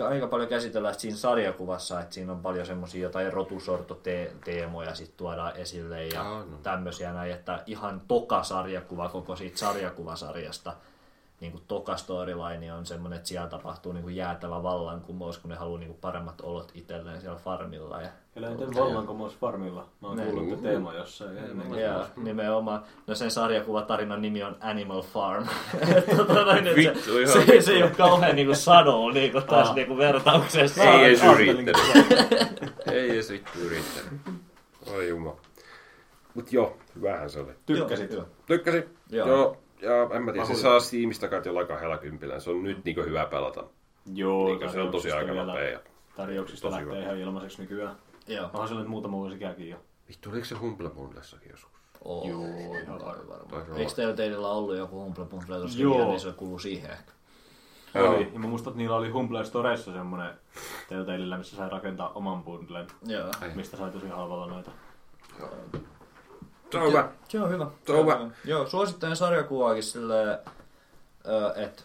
[0.09, 6.07] aika paljon käsitellään siinä sarjakuvassa, että siinä on paljon semmoisia jotain rotusortoteemoja sit tuodaan esille
[6.07, 6.57] ja Aa, no.
[6.63, 10.73] tämmöisiä näin, että ihan toka sarjakuva koko siitä sarjakuvasarjasta,
[11.41, 15.57] niin kuin toka storyline on semmoinen, että siellä tapahtuu niin kuin jäätävä vallankumous, kun ne
[15.57, 18.03] haluaa niin kuin paremmat olot itselleen siellä farmilla.
[18.03, 19.87] Ja, Eläinten vallankumous farmilla.
[20.03, 20.25] Mä oon Ne.
[20.25, 21.79] kuullut että teema jossain ennen.
[21.81, 25.47] ja nimenomaan, no sen sarjakuvatarinan nimi on Animal Farm.
[26.17, 29.33] tota noin, että Vittu, se, ihan se, se, ei ole kauhean niin kuin sano niin
[29.33, 29.75] kuin tässä Aa.
[29.75, 30.83] niin kuin vertauksessa.
[30.85, 31.77] Ei edes yrittänyt.
[32.93, 34.21] Ei edes vittu yrittänyt.
[34.95, 35.37] Oi jumala.
[36.35, 37.53] Mut joo, hyvähän se oli.
[37.67, 38.13] Tykkäsit?
[38.13, 38.25] Joo.
[38.47, 38.85] Tykkäsin.
[39.11, 39.29] Joo.
[39.29, 39.57] Joo.
[39.83, 42.41] Ja en mä tiedä, se saa Steamista kai jollain kahdella kympillä.
[42.41, 43.65] Se on nyt niinku hyvä pelata.
[44.15, 45.65] Joo, Niinkö se on tosi aika nopea.
[45.71, 45.81] ja-
[46.17, 47.05] Tarjouksista Tosi lähtee hyvä.
[47.07, 47.97] ihan ilmaiseksi nykyään.
[48.29, 48.45] Joo.
[48.53, 49.77] Onhan se nyt muutama vuosi käykin jo.
[50.09, 51.81] Vittu, oliko se Humble Bundlessakin joskus?
[52.05, 52.41] Oo, Joo,
[52.83, 53.79] ihan varmaan.
[53.79, 55.95] Eikö teillä teillä ollut joku Humble Bundle tuossa Joo.
[55.97, 57.13] vielä, niin se kuuluu siihen ehkä?
[57.95, 58.15] Joo.
[58.15, 58.31] Oli.
[58.33, 60.31] Ja mä muistan, että niillä oli Humble Storessa semmonen
[60.89, 63.29] Telltaleillä, missä sai rakentaa oman bundlen, Joo.
[63.55, 64.71] Mistä sai tosi halvalla noita.
[66.71, 67.09] Se on hyvä.
[67.29, 67.67] Se on hyvä.
[67.87, 68.31] Se on hyvä.
[68.45, 70.39] Joo, suosittelen sarjakuvaakin silleen,
[71.57, 71.83] että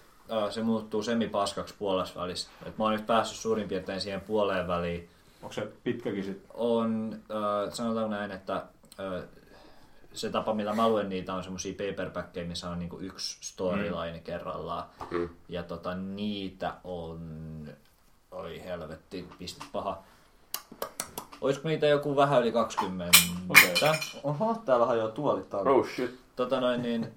[0.49, 2.49] se muuttuu semipaskaksi puolessa välissä.
[2.65, 5.09] Et mä oon nyt päässyt suurin piirtein siihen puoleen väliin.
[5.41, 6.45] Onko se pitkäkin sit?
[6.53, 9.23] On, äh, sanotaan näin, että äh,
[10.13, 14.23] se tapa, millä mä luen niitä, on semmosia paperbackkejä, missä on niinku yksi storyline mm.
[14.23, 14.83] kerrallaan.
[15.11, 15.29] Mm.
[15.49, 17.67] Ja tota, niitä on...
[18.31, 20.03] Oi helvetti, pistit paha.
[21.45, 23.17] Olisiko niitä joku vähän yli 20?
[23.49, 23.73] Okei.
[24.23, 25.67] Oho, täällä hajoaa tuolit taas.
[25.67, 26.19] Oh shit.
[26.35, 27.07] Tota noin niin 20-30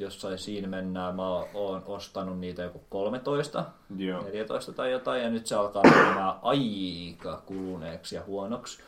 [0.00, 1.16] jossain siinä mennään.
[1.16, 3.64] Mä oon ostanut niitä joku 13,
[3.96, 4.22] Joo.
[4.22, 8.82] 14 tai jotain ja nyt se alkaa menemään aika kuluneeksi ja huonoksi.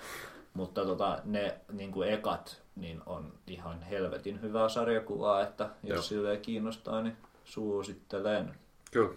[0.55, 6.03] Mutta tota, ne niin kuin ekat niin on ihan helvetin hyvää sarjakuvaa, että jos Joo.
[6.03, 8.55] silleen kiinnostaa, niin suosittelen.
[8.91, 9.15] Kyllä.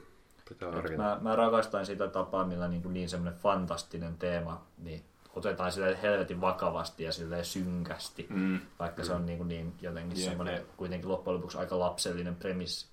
[0.50, 1.02] Pitää Et harkita.
[1.02, 5.04] Mä, mä rakastan sitä tapaa, millä niin, kuin niin semmoinen fantastinen teema niin
[5.36, 8.28] otetaan sille helvetin vakavasti ja silleen synkästi.
[8.30, 8.60] Mm.
[8.80, 10.68] Vaikka se on niin, kuin niin jotenkin Jep, semmoinen jep.
[10.78, 12.88] kuitenkin loppujen lopuksi aika lapsellinen premissi.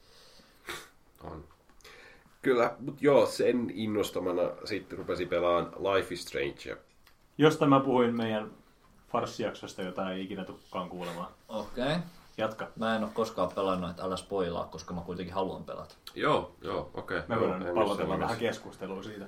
[1.24, 1.44] On.
[2.42, 6.78] Kyllä, mutta joo, sen innostamana sitten rupesi pelaamaan Life is Strange.
[7.38, 8.50] Josta mä puhuin meidän
[9.08, 11.28] farssijaksosta, jota ei ikinä tule kukaan kuulemaan.
[11.48, 11.84] Okei.
[11.84, 11.98] Okay.
[12.36, 12.68] Jatka.
[12.76, 15.94] Mä en ole koskaan pelannut, että älä spoilaa, koska mä kuitenkin haluan pelata.
[16.14, 17.20] Joo, joo, okei.
[17.28, 19.24] Me Joo, voidaan nyt pallotella vähän keskustelua siitä.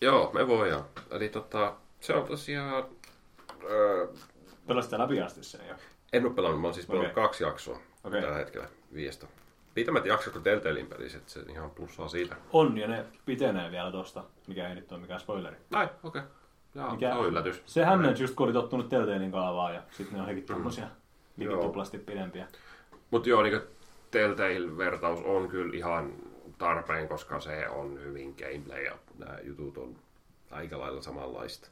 [0.00, 0.84] Joo, me voidaan.
[1.10, 2.84] Eli tota, se on tosiaan...
[3.70, 4.06] Öö,
[4.66, 5.74] Pelasit läpi asti sen jo.
[6.12, 7.24] en ole pelannut, mä oon siis pelannut Okei.
[7.24, 8.20] kaksi jaksoa Okei.
[8.22, 9.26] tällä hetkellä viiestä.
[9.74, 12.36] Pitämät jaksot kuin Telltalein pelissä, että se ihan plussaa siitä.
[12.52, 15.56] On, ja ne pitenee vielä tosta, mikä ei nyt ole mikään spoileri.
[15.72, 16.22] Ai, okei.
[16.22, 16.22] Okay.
[16.74, 17.62] Joo, Mikä- se on yllätys.
[17.66, 20.92] Se hämmensi just, kun oli tottunut Telltalein kaavaan, ja sitten ne on hekin tommosia Joo.
[21.36, 22.46] Likin tuplasti pidempiä.
[23.10, 23.60] Mutta joo, niin
[24.10, 26.12] Telltale-vertaus on kyllä ihan
[26.58, 29.96] tarpeen, koska se on hyvin gameplay ja nämä jutut on
[30.50, 31.68] aika lailla samanlaista.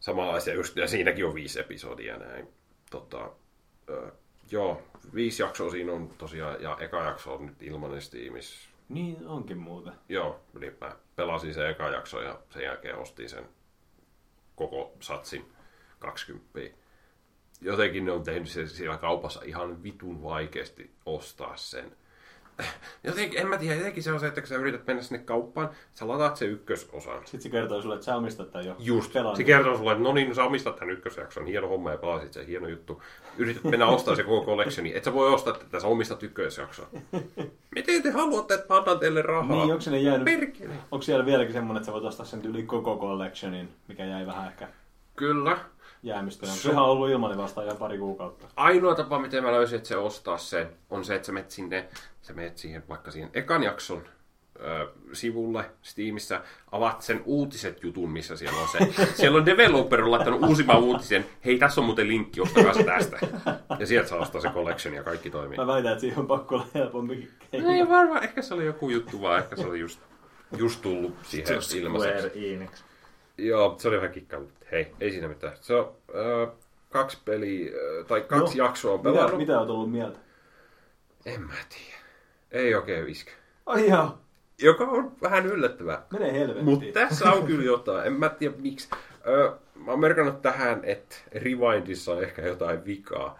[0.00, 2.48] Samanlaisia just, ja siinäkin on viisi episodia näin.
[2.90, 3.30] Tota,
[3.88, 4.12] ö,
[4.50, 4.82] joo,
[5.14, 8.68] viisi jaksoa siinä on tosiaan, ja eka jakso on nyt ilmanen Steamissa.
[8.88, 9.92] Niin onkin muuten.
[10.08, 13.48] Joo, eli mä pelasin sen eka jakso ja sen jälkeen ostin sen
[14.56, 15.44] koko satsin
[15.98, 16.78] 20.
[17.60, 21.92] Jotenkin ne on tehnyt sen siellä kaupassa ihan vitun vaikeasti ostaa sen.
[23.04, 25.70] Jotenkin, en mä tiedä, jotenkin se on se, että kun sä yrität mennä sinne kauppaan,
[25.94, 27.20] sä lataat sen ykkösosan.
[27.24, 28.76] Sitten se kertoo sulle, että sä omistat tämän jo.
[28.78, 29.12] Just.
[29.12, 29.36] pelannut.
[29.36, 32.32] Se kertoo sulle, että no niin, no sä omistat tämän ykkösjakson, hieno homma ja pelasit
[32.32, 33.02] sen, hieno juttu.
[33.38, 36.86] Yrität mennä ostaa se koko collectioni, et sä voi ostaa tätä, sä omistat ykkösjakson.
[37.74, 39.56] Miten te haluatte, että mä annan teille rahaa?
[39.56, 40.24] Niin, onko sinne jäänyt...
[40.24, 40.74] Perkele.
[40.90, 44.46] Onko siellä vieläkin semmonen, että sä voit ostaa sen yli koko collectionin, mikä jäi vähän
[44.46, 44.68] ehkä
[45.16, 45.58] Kyllä.
[46.02, 46.50] Jäämistöön?
[46.50, 48.46] Onko Se- se ihan ollut ilmanen vasta ihan pari kuukautta?
[48.56, 51.88] Ainoa tapa, miten mä löysin, että se ostaa sen, on se, että sä menet sinne,
[52.22, 54.02] sä menet siihen vaikka siihen ekan jakson
[55.12, 56.40] sivulle Steamissa,
[56.72, 58.78] avaat sen uutiset jutun, missä siellä on se.
[59.14, 63.18] Siellä on developer on laittanut uusimman uutisen, hei tässä on muuten linkki, ostakaa se tästä.
[63.78, 65.56] Ja sieltä saa ostaa se collection ja kaikki toimii.
[65.56, 67.30] Mä väitän, että siihen on pakko olla helpommin
[67.62, 70.00] No ei varmaan, ehkä se oli joku juttu vaan, ehkä se oli just,
[70.58, 72.28] just tullut siihen ilmaiseksi.
[72.28, 72.84] Square Enix.
[73.38, 75.52] Joo, se oli vähän kikkaa, mutta hei, ei siinä mitään.
[75.60, 76.46] Se on ö,
[76.90, 79.38] kaksi peliä, ö, tai kaksi No, jaksoa on Mitä, pelannut.
[79.38, 80.18] mitä oot ollut mieltä?
[81.26, 81.98] En mä tiedä.
[82.52, 83.30] Ei oikein iskä.
[83.66, 84.18] Ai joo,
[84.62, 86.02] Joka on vähän yllättävää.
[86.12, 86.64] mene helvettiin.
[86.64, 88.06] Mutta tässä on kyllä jotain.
[88.06, 88.88] En mä tiedä miksi.
[89.26, 93.38] Öö, mä oon merkannut tähän, että Rewindissa on ehkä jotain vikaa.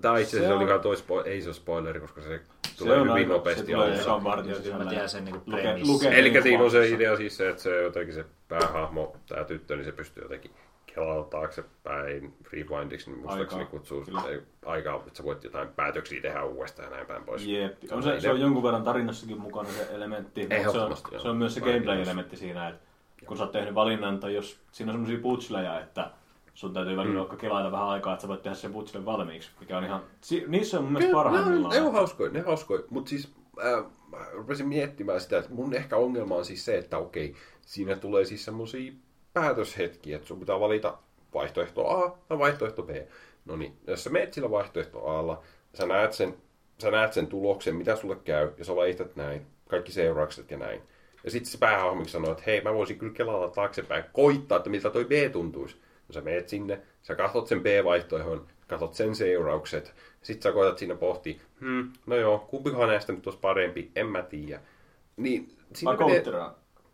[0.00, 2.28] Tää itse Se asiassa on- oli ihan toi spo- ei se ole spoileri, koska se
[2.28, 2.40] Se
[2.84, 5.20] tulee on hyvin aika- nopeasti se alussa.
[5.20, 9.16] niinku Luke- luke- Eli siinä on se idea siis se, että se jotenkin se päähahmo,
[9.28, 10.50] tää tyttö, niin se pystyy jotenkin
[10.94, 14.20] kelalla taaksepäin rewindiksi, niin muistaakseni kutsuu sitä
[14.66, 17.46] aikaa, että sä voit jotain päätöksiä tehdä uudestaan ja näin päin pois.
[17.46, 17.76] Jep.
[17.92, 21.36] On se, se on jonkun verran tarinassakin mukana se elementti, mutta se on, se on
[21.36, 22.80] myös se gameplay-elementti siinä, että
[23.26, 26.10] kun sä oot tehnyt valinnan, tai jos siinä on semmosia putsleja, että
[26.60, 27.36] sun täytyy välillä Mm.
[27.36, 30.02] kelailla vähän aikaa, että sä voit tehdä sen putslen valmiiksi, mikä on ihan...
[30.20, 31.74] Si- niissä on mun mielestä parhaimmillaan.
[31.74, 32.82] Ne on hauskoja, ne hauskoja.
[32.90, 33.32] Mutta siis
[33.64, 37.96] äh, mä rupesin miettimään sitä, että mun ehkä ongelma on siis se, että okei, siinä
[37.96, 38.92] tulee siis semmosia
[39.32, 40.98] päätöshetkiä, että sun pitää valita
[41.34, 42.90] vaihtoehto A tai vaihtoehto B.
[43.44, 45.42] No niin, jos sä meet sillä vaihtoehto Alla,
[45.74, 46.34] sä näet sen,
[46.78, 50.82] sä näet sen tuloksen, mitä sulle käy, ja sä valitat näin, kaikki seuraukset ja näin.
[51.24, 54.90] Ja sitten se päähahmiksi sanoo, että hei, mä voisin kyllä kelalla taaksepäin, koittaa, että miltä
[54.90, 55.76] toi B tuntuisi.
[56.12, 61.40] Sä meet sinne, sä katsot sen B-vaihtoehon, katsot sen seuraukset, sit sä koetat siinä pohtia,
[61.60, 64.60] hmm, no joo, kumpikohan näistä nyt olisi parempi, en mä tiedä.
[65.16, 66.24] Niin, siinä menee-.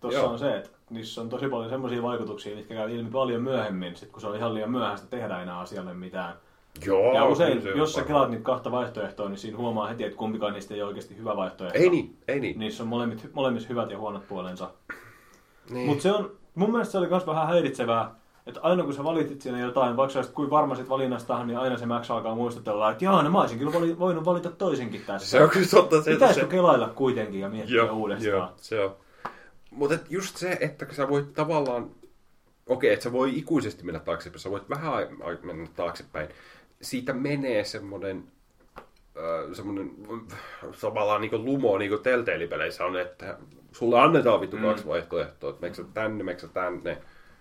[0.01, 0.31] Tuossa Joo.
[0.31, 4.11] on se, että niissä on tosi paljon semmoisia vaikutuksia, mitkä käy ilmi paljon myöhemmin, sit
[4.11, 6.35] kun se on ihan liian myöhäistä tehdä enää asialle mitään.
[6.87, 10.17] Joo, Ja usein, se jos sä kelaat niitä kahta vaihtoehtoa, niin siinä huomaa heti, että
[10.17, 11.79] kumpikaan niistä ei ole oikeasti hyvä vaihtoehto.
[11.79, 12.59] Ei niin, ei niin.
[12.59, 14.71] Niissä on molemmit, molemmissa hyvät ja huonot puolensa.
[15.71, 15.87] niin.
[15.87, 18.15] Mutta se on, mun mielestä se oli myös vähän häiritsevää,
[18.47, 21.79] että aina kun sä valitit siinä jotain, vaikka sä kuin varma sit valinnastahan, niin aina
[21.79, 25.29] se Max alkaa muistutella, että jaa, no mä olisin kyllä vali, voinut valita toisenkin tässä.
[25.29, 26.03] Se on kyllä totta.
[26.03, 28.31] Se, Pitäisikö se, kelailla kuitenkin ja miettiä joo, uudestaan?
[28.31, 28.97] joo, se on.
[29.71, 31.91] Mutta just se, että sä voit tavallaan,
[32.67, 35.09] okei, että sä voi ikuisesti mennä taaksepäin, sä voit vähän
[35.43, 36.29] mennä taaksepäin.
[36.83, 38.25] Siitä menee semmoinen,
[39.53, 39.91] semmoinen
[40.81, 42.01] tavallaan niin lumo, niin kuin
[42.87, 43.39] on, että
[43.73, 46.99] sulle annetaan vittu kaksi vaihtoehtoa, että meneekö sä tänne, meneekö sä tänne.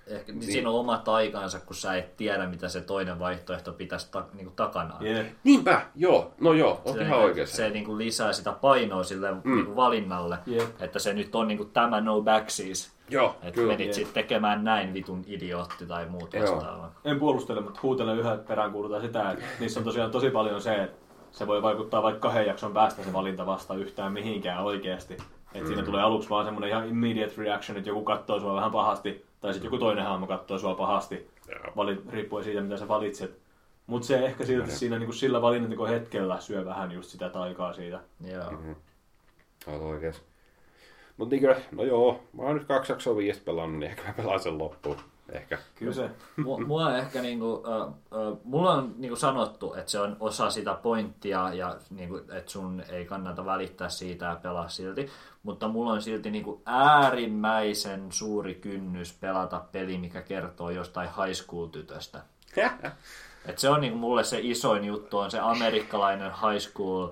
[0.07, 0.39] Ehkä, niin.
[0.39, 0.51] Niin.
[0.51, 4.45] Siinä on oma taikansa, kun sä et tiedä, mitä se toinen vaihtoehto pitäisi ta, niin
[4.45, 4.97] kuin takana.
[4.99, 5.27] Jep.
[5.43, 7.55] Niinpä, joo, no joo, on se, ihan oikeassa.
[7.55, 9.55] se niin kuin lisää sitä painoa sille mm.
[9.55, 10.81] niin kuin valinnalle, Jep.
[10.81, 12.95] että se nyt on niin kuin tämä no backsies.
[13.09, 13.73] Joo, Että kyllä.
[13.73, 16.95] menit sitten tekemään näin vitun idiootti tai muut vastaavaa.
[17.05, 20.97] En puolustele, mutta huutele yhä peräänkuulutaan sitä, että niissä on tosiaan tosi paljon se, että
[21.31, 25.13] se voi vaikuttaa vaikka kahden jakson päästä se valinta vasta yhtään mihinkään oikeasti.
[25.13, 25.65] Että mm.
[25.67, 29.53] siinä tulee aluksi vaan semmoinen ihan immediate reaction, että joku katsoo sua vähän pahasti, tai
[29.53, 31.29] sitten joku toinen hahmo katsoo sua pahasti.
[31.75, 33.39] Vali, riippuen siitä, mitä sä valitset.
[33.87, 37.99] Mutta se ehkä silti siinä niin sillä valinnanteko hetkellä syö vähän just sitä taikaa siitä.
[38.31, 38.51] Joo.
[38.51, 38.75] Mm-hmm.
[39.67, 40.21] Oot oikeas.
[41.17, 44.39] Mut niinkö, no joo, mä oon nyt kaksi jaksoa viiestä pelannut, niin ehkä mä pelaan
[44.39, 44.97] sen loppuun.
[45.31, 45.57] Ehkä.
[45.75, 46.09] Kyllä se.
[46.65, 51.53] Mua ehkä niinku, äh, äh, mulla on niinku sanottu, että se on osa sitä pointtia
[51.53, 55.09] ja niinku, että sun ei kannata välittää siitä ja pelaa silti.
[55.45, 61.67] Mutta mulla on silti niinku äärimmäisen suuri kynnys pelata peli, mikä kertoo jostain high school
[61.67, 62.21] tytöstä.
[63.45, 67.07] Et se on niinku mulle se isoin juttu, on se amerikkalainen high school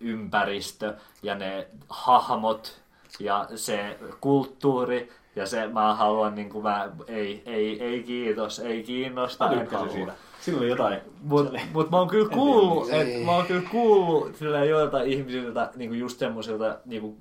[0.00, 2.80] ympäristö ja ne hahmot
[3.20, 9.48] ja se kulttuuri ja se mä haluan niinku mä, ei, ei, ei kiitos, ei kiinnosta,
[9.48, 10.12] Mä tykkäsin siitä.
[10.40, 11.00] Siinä oli jotain.
[11.22, 16.18] Mut, mut mä oon kyllä kuullut, et, mä oon kyllä kuullut joiltain ihmisiltä, niinku just
[16.18, 17.16] semmoisilta niinku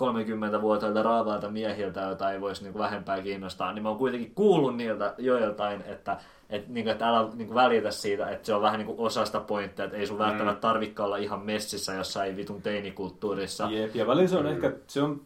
[0.00, 5.14] 30-vuotiailta raavailta miehiltä, joita ei voisi niinku vähempää kiinnostaa, niin mä oon kuitenkin kuullut niiltä
[5.18, 6.16] joiltain, että
[6.50, 9.84] et, niinku, että älä niinku välitä siitä, että se on vähän niinku osa sitä pointtia,
[9.84, 13.68] että ei sun välttämättä tarvitse olla ihan messissä jossain vitun teinikulttuurissa.
[13.70, 15.20] Jep, ja välillä se on ehkä, se on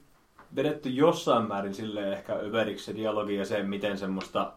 [0.56, 4.52] vedetty jossain määrin silleen ehkä överiksi se dialogi ja se, miten semmoista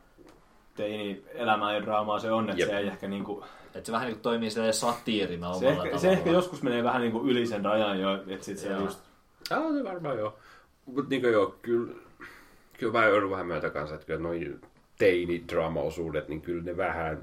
[0.75, 2.69] teini-elämää ja draamaa se on, että Jep.
[2.69, 3.43] se ei ehkä niinku,
[3.75, 5.99] Että se vähän niinku toimii silleen satiirina omalla se ehkä, tavallaan.
[5.99, 8.79] se ehkä joskus menee vähän niinku yli sen rajan jo, että sit se Joo.
[8.79, 8.99] just,
[9.51, 10.37] Joo, se varmaan joo.
[10.85, 11.93] Mut niinkö joo, kyllä,
[12.79, 14.55] kyllä mä joudun vähän myötä kanssa, että kyllä noi
[14.97, 17.21] teini-draama-osuudet, niin kyllä ne vähän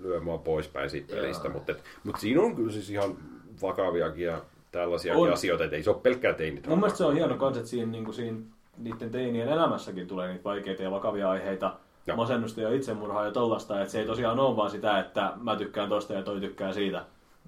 [0.00, 3.16] lyö mua poispäin siitä pelistä, mutta, et, mutta siinä on kyllä siis ihan
[3.62, 4.42] vakaviakin ja
[4.72, 5.32] tällaisiakin On.
[5.32, 7.92] asioita, että ei se ole pelkkää teini mun mielestä se on hieno kans, että siinä,
[7.92, 8.38] niinku siinä
[8.78, 11.74] niiden teinien elämässäkin tulee niitä vaikeita ja vakavia aiheita,
[12.06, 12.16] Joo.
[12.16, 15.88] masennusta ja itsemurhaa ja tollasta, että se ei tosiaan ole vaan sitä, että mä tykkään
[15.88, 17.04] tosta ja toi tykkää siitä,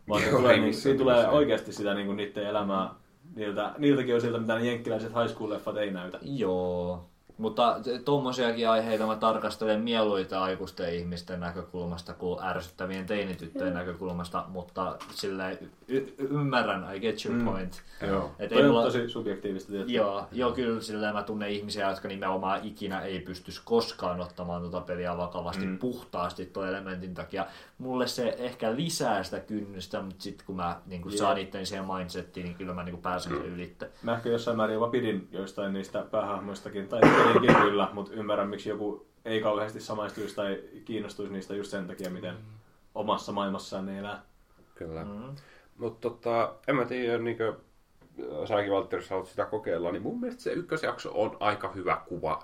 [0.08, 2.94] vaan se Joo, tulee, niin, siinä tulee oikeasti sitä niinku niiden elämää,
[3.34, 6.18] niiltä, niiltäkin osilta, mitä ne jenkkiläiset high school-leffat ei näytä.
[6.22, 14.96] Joo, mutta tuommoisiakin aiheita mä tarkastelen mieluita aikuisten ihmisten näkökulmasta kuin ärsyttävien teinityttöjen näkökulmasta, mutta
[15.14, 15.58] sille
[15.88, 17.44] y- ymmärrän, I get your Mm.
[17.44, 17.82] point.
[18.06, 18.30] Joo.
[18.38, 19.94] Et Toi ei on mulla, tosi subjektiivista tietysti.
[19.94, 24.80] joo, joo, kyllä sillä mä tunnen ihmisiä, jotka nimenomaan ikinä ei pystyisi koskaan ottamaan tuota
[24.80, 25.78] peliä vakavasti mm.
[25.78, 27.46] puhtaasti tuon elementin takia.
[27.78, 31.14] Mulle se ehkä lisää sitä kynnystä, mutta sitten kun mä niin Jep.
[31.18, 33.90] saan itteni siihen mindsettiin, niin kyllä mä niin pääsen sen ylitse.
[34.02, 38.68] Mä ehkä jossain määrin jopa pidin joistain niistä päähahmoistakin, tai pelikin kyllä, mutta ymmärrän, miksi
[38.68, 42.34] joku ei kauheasti samaistuisi tai kiinnostuisi niistä just sen takia, miten
[42.94, 44.22] omassa maailmassaan ne elää.
[44.74, 45.04] Kyllä.
[45.04, 45.10] Mm.
[45.10, 45.34] Mm.
[45.78, 47.56] Mutta tota, en mä tiedä, niin kuin
[48.48, 52.42] säkin Valtteri, jos haluat sitä kokeilla, niin mun mielestä se ykkösjakso on aika hyvä kuva.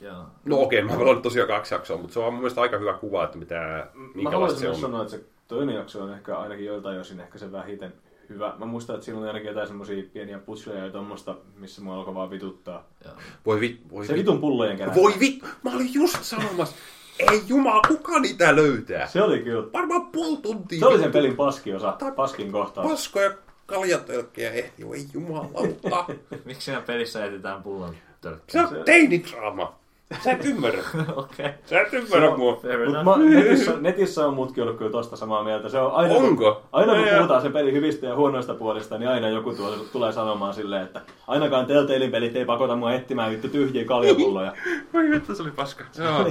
[0.00, 0.24] Joo.
[0.44, 2.94] No okei, okay, mä pelannut tosiaan kaksi jaksoa, mutta se on mun mielestä aika hyvä
[2.94, 4.70] kuva, että mitä, Mä minkälaista haluaisin se on.
[4.70, 7.94] myös sanoa, että se toinen jakso on ehkä ainakin joiltain osin ehkä se vähiten
[8.32, 8.54] hyvä.
[8.58, 12.14] Mä muistan, että siinä oli ainakin jotain semmosia pieniä putsleja ja tommosta, missä mua alkoi
[12.14, 12.84] vaan vituttaa.
[13.04, 13.14] Joo.
[13.46, 14.20] Voi vit, voi Se vit.
[14.20, 14.94] vitun pullojen kerää.
[14.94, 16.76] Voi vit, mä olin just sanomassa,
[17.18, 19.06] ei jumala, kuka niitä löytää?
[19.06, 19.72] Se oli kyllä.
[19.72, 20.78] Varmaan puoli tuntia.
[20.78, 22.90] Se oli sen pelin paskiosa, paskin kohtaus.
[22.90, 23.30] Paskoja
[23.66, 26.04] kaljatölkkiä ehti, ei jumalauta.
[26.44, 28.68] Miksi siinä pelissä etsitään pullon Se tölkkiä?
[28.68, 29.81] on teinidraama.
[30.20, 30.82] Sä et ymmärrä.
[31.16, 31.50] Okei.
[31.64, 32.56] Sä et ymmärrä mua.
[32.56, 35.68] Fair Mut mä, netissä, netissä on muutkin ollut kyllä tosta samaa mieltä.
[35.68, 36.54] Se on aina, Onko?
[36.54, 40.12] Kun, aina kun puhutaan sen pelin hyvistä ja huonoista puolista, niin aina joku tuo, tulee
[40.12, 44.52] sanomaan silleen, että ainakaan Telltalein pelit ei pakota mua etsimään vittu tyhjiä kaljapulloja.
[44.92, 45.84] Voi vittu, se oli paska.
[45.92, 46.26] Se on,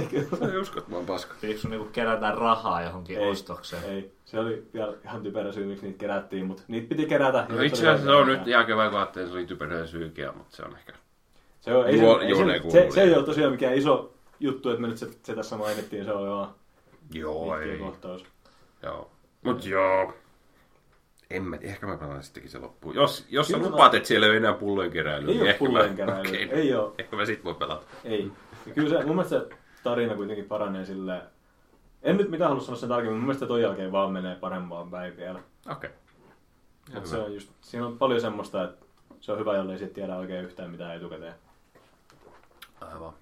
[0.60, 1.34] usko, että mä oon paska.
[1.40, 3.84] Pitikö sun niinku kerätä rahaa johonkin Ei, ostokseen?
[3.84, 7.46] Ei, se oli vielä ihan typerä syy, miksi niitä kerättiin, mutta niitä piti kerätä.
[7.48, 10.56] No itse asiassa se on nyt jälkeen kun ajattelin, että se oli typerä syykeä, mutta
[10.56, 10.92] se on ehkä...
[11.62, 13.18] Se, on, ei Juo- se, ei juoneen se, se, se, ei joo.
[13.18, 16.54] ole tosiaan mikään iso juttu, että me nyt se, se tässä mainittiin, se oli vaan
[17.12, 17.78] Joo, pitkä ei.
[17.78, 18.24] kohtaus.
[18.82, 19.10] Joo.
[19.42, 20.12] Mut joo.
[21.30, 22.94] En mä, ehkä mä pelaan sittenkin se loppuun.
[22.94, 25.90] Jos, jos sä lupaat, että siellä ei ole enää pullojen keräilyä, Ei niin ehkä pullojen
[25.90, 26.28] mä, keräilyä.
[26.30, 26.94] okei, Ei oo.
[26.98, 27.82] Ehkä mä sit voi pelata.
[28.04, 28.30] Ei.
[28.66, 29.48] Ja kyllä se, mun mielestä se
[29.84, 31.22] tarina kuitenkin paranee silleen.
[32.02, 35.16] En nyt mitään halua sanoa sen tarkemmin, mun mielestä ton jälkeen vaan menee parempaan päin
[35.16, 35.40] vielä.
[35.70, 35.90] Okei.
[36.94, 38.86] Mut se on just, siinä on paljon semmoista, että
[39.20, 41.34] se on hyvä, jollei sit tiedä oikein yhtään mitään etukäteen.
[42.82, 43.12] Aivan.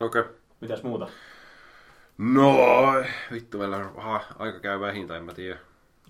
[0.00, 0.20] Okei.
[0.20, 0.34] Okay.
[0.60, 1.08] Mitäs muuta?
[2.18, 2.54] No,
[3.32, 5.58] vittu, meillä on aha, aika käy vähintä, en mä tiedä.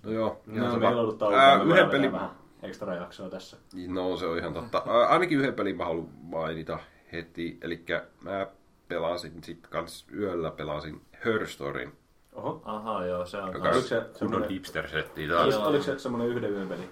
[0.03, 0.41] No joo.
[0.45, 0.79] No, sama.
[0.79, 2.29] meillä on ollut Ää, me yhden pelin, vähän
[2.63, 3.57] ekstra jaksoa tässä.
[3.87, 4.83] no se on ihan totta.
[4.87, 6.79] Ää, ainakin yhden pelin mä haluan mainita
[7.11, 7.57] heti.
[7.61, 7.85] Eli
[8.21, 8.47] mä
[8.87, 11.93] pelasin sit kans yöllä pelasin Her Storyn,
[12.33, 12.61] Oho.
[12.65, 15.55] Aha, joo, se on joka Oliko on se kunnon hipster-setti taas.
[15.55, 16.89] oliko se semmonen yhden yön peli?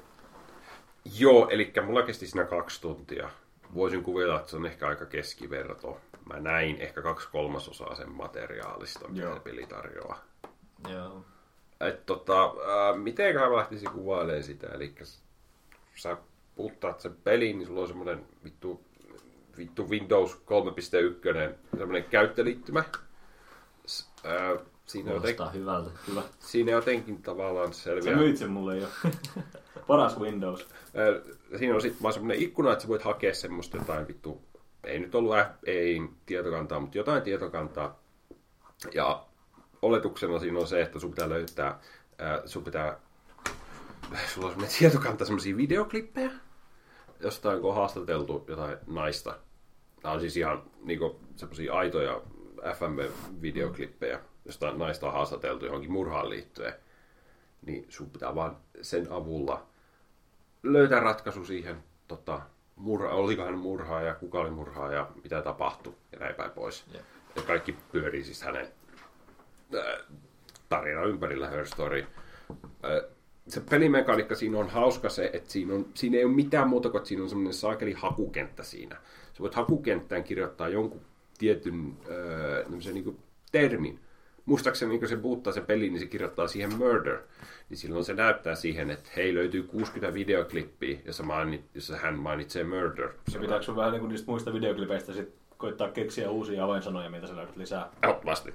[1.19, 3.29] Joo, eli mulla kesti siinä kaksi tuntia.
[3.75, 6.01] Voisin kuvitella, että se on ehkä aika keskiverto.
[6.33, 9.33] Mä näin ehkä kaksi kolmasosaa sen materiaalista, mitä Joo.
[9.33, 10.21] se peli tarjoaa.
[10.89, 11.25] Joo.
[11.79, 14.95] Et tota, äh, miten mä lähtisin kuvailemaan sitä, eli
[15.95, 16.17] sä
[16.55, 18.83] puttaat sen peliin, niin sulla on semmonen vittu,
[19.57, 22.83] vittu Windows 3.1, semmonen käyttöliittymä.
[23.87, 25.89] S- äh, siinä, joten, Kuulostaa hyvältä.
[26.07, 26.21] Hyvä.
[26.39, 28.15] siinä jotenkin tavallaan Sä selviää.
[28.15, 28.87] myit sen mulle jo.
[29.87, 30.67] Paras Windows.
[31.57, 34.41] Siinä on sitten vaan semmoinen ikkuna, että sä voit hakea semmoista jotain vittu,
[34.83, 37.99] ei nyt ollut ei tietokantaa, mutta jotain tietokantaa.
[38.93, 39.25] Ja
[39.81, 41.67] oletuksena siinä on se, että sun pitää löytää,
[42.21, 42.99] äh, sun pitää,
[44.33, 46.31] sulla on semmoinen tietokanta semmoisia videoklippejä,
[47.19, 49.37] jostain kun on haastateltu jotain naista.
[50.03, 52.21] Nämä on siis ihan niinku semmoisia aitoja
[52.73, 56.73] FM-videoklippejä, jostain naista on haastateltu johonkin murhaan liittyen.
[57.65, 59.67] Niin sun pitää vaan sen avulla
[60.63, 62.41] löytää ratkaisu siihen, tota,
[62.75, 66.85] murha, oliko hän murhaa ja kuka oli murhaa ja mitä tapahtui ja näin päin pois.
[66.93, 67.01] Jep.
[67.35, 68.67] Ja kaikki pyörii siis hänen
[69.75, 69.97] ää,
[70.69, 72.05] tarina ympärillä Her Story.
[72.83, 73.01] Ää,
[73.47, 76.99] se pelimekaniikka siinä on hauska se, että siinä, on, siinä ei ole mitään muuta kuin,
[76.99, 78.95] että siinä on semmoinen saakeli hakukenttä siinä.
[79.33, 81.01] Sä voit hakukenttään kirjoittaa jonkun
[81.37, 83.19] tietyn ää, niin kuin
[83.51, 83.99] termin.
[84.45, 87.19] Muistaakseni niin kun se muuttaa se peli, niin se kirjoittaa siihen murder.
[87.69, 92.63] Niin silloin se näyttää siihen, että hei, löytyy 60 videoklippiä, jossa, mainit, jossa hän mainitsee
[92.63, 93.09] murder.
[93.33, 97.35] Ja pitääkö sun vähän niinku niistä muista videoklipeistä sit koittaa keksiä uusia avainsanoja, mitä sä
[97.35, 97.89] löydät lisää?
[98.03, 98.53] Ehdottomasti.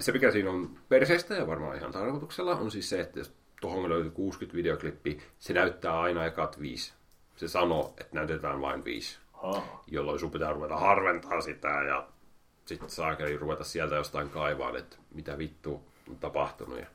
[0.00, 3.88] Se, mikä siinä on perseestä ja varmaan ihan tarkoituksella, on siis se, että jos tuohon
[3.88, 6.92] löytyy 60 videoklippiä, se näyttää aina ekat viisi.
[7.36, 9.84] Se sanoo, että näytetään vain viisi, Haa.
[9.86, 12.08] jolloin sun pitää ruveta harventaa sitä ja
[12.66, 16.78] sitten saakeli ruveta sieltä jostain kaivaan, että mitä vittu on tapahtunut.
[16.78, 16.86] Ja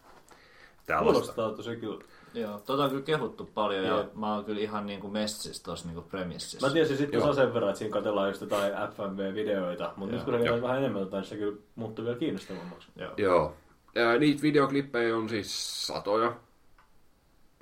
[0.85, 1.33] tällaista.
[1.33, 2.03] Kuulostaa tosi kyllä.
[2.33, 4.15] Joo, tota on kyllä kehuttu paljon ja Jep.
[4.15, 6.67] mä oon kyllä ihan niinku messissä tossa niinku premississä.
[6.67, 7.33] Mä tiesin sitten Joo.
[7.33, 10.43] sen verran, että siinä katsellaan just jotain FMV-videoita, mutta nyt kun se Joo.
[10.43, 12.87] vielä vähän enemmän jotain, se kyllä muuttuu vielä kiinnostavammaksi.
[12.95, 13.13] Joo.
[13.17, 13.55] Joo.
[13.95, 16.35] Ja niitä videoklippejä on siis satoja.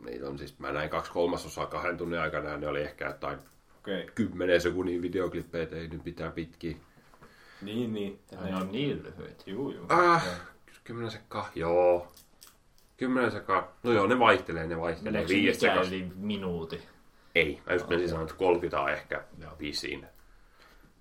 [0.06, 3.40] Niitä on siis, mä näin kaksi kolmasosaa kahden tunnin aikana ja ne oli ehkä jotain.
[3.80, 4.06] Okay.
[4.16, 6.78] 10 sekunnin videoklippejä, ei nyt mitään pitkiä.
[7.62, 8.20] Niin, niin.
[8.46, 9.44] Ne on niin lyhyitä.
[9.48, 9.86] Juu, juu.
[9.90, 10.24] Ah,
[10.84, 12.12] 10 sekkaa, joo.
[12.98, 13.68] 10 sekkaa.
[13.84, 15.12] No joo, ne vaihtelee, ne vaihtelee.
[15.12, 15.96] Meneekö se Viisi mikään sekasta.
[15.96, 16.82] yli minuuti?
[17.36, 19.52] Ei, mä just menisin sanoa, että 30 on ehkä Joo.
[19.60, 20.06] viisiin.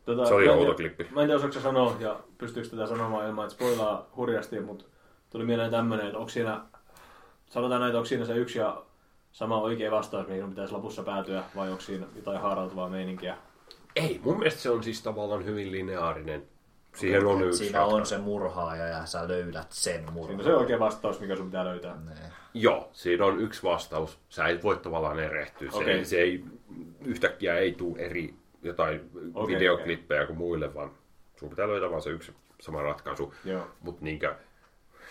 [0.04, 1.04] Tota, Se oli mä en outo klippi.
[1.11, 4.84] Mä en tiedä, osaako sanoa, ja pystyykö tätä sanomaan ilman, että spoilaa hurjasti, mutta
[5.30, 6.61] tuli mieleen tämmönen, että onko siinä,
[7.50, 8.82] sanotaan näin, että onko siinä se yksi ja
[9.32, 13.36] sama oikea vastaus, mihin pitäisi lopussa päätyä, vai onko siinä jotain haarautuvaa meininkiä?
[13.97, 16.43] Ei, mun mielestä se on siis tavallaan hyvin lineaarinen.
[16.97, 18.11] Siihen on yksi Siinä on ratkaisu.
[18.11, 20.45] se murhaaja ja sä löydät sen Siinä on murhaajan.
[20.45, 21.97] se oikea vastaus, mikä sun pitää löytää.
[22.05, 22.14] Nee.
[22.55, 24.18] Joo, siinä on yksi vastaus.
[24.28, 25.70] Sä et voi tavallaan erehtyä.
[25.70, 26.05] Se, Okei.
[26.05, 26.45] se ei,
[27.05, 30.91] yhtäkkiä ei tule eri jotain Okei, videoklippejä kuin muille, vaan
[31.37, 33.34] sun pitää löytää vaan se yksi sama ratkaisu.
[33.80, 34.34] Mutta niinkö,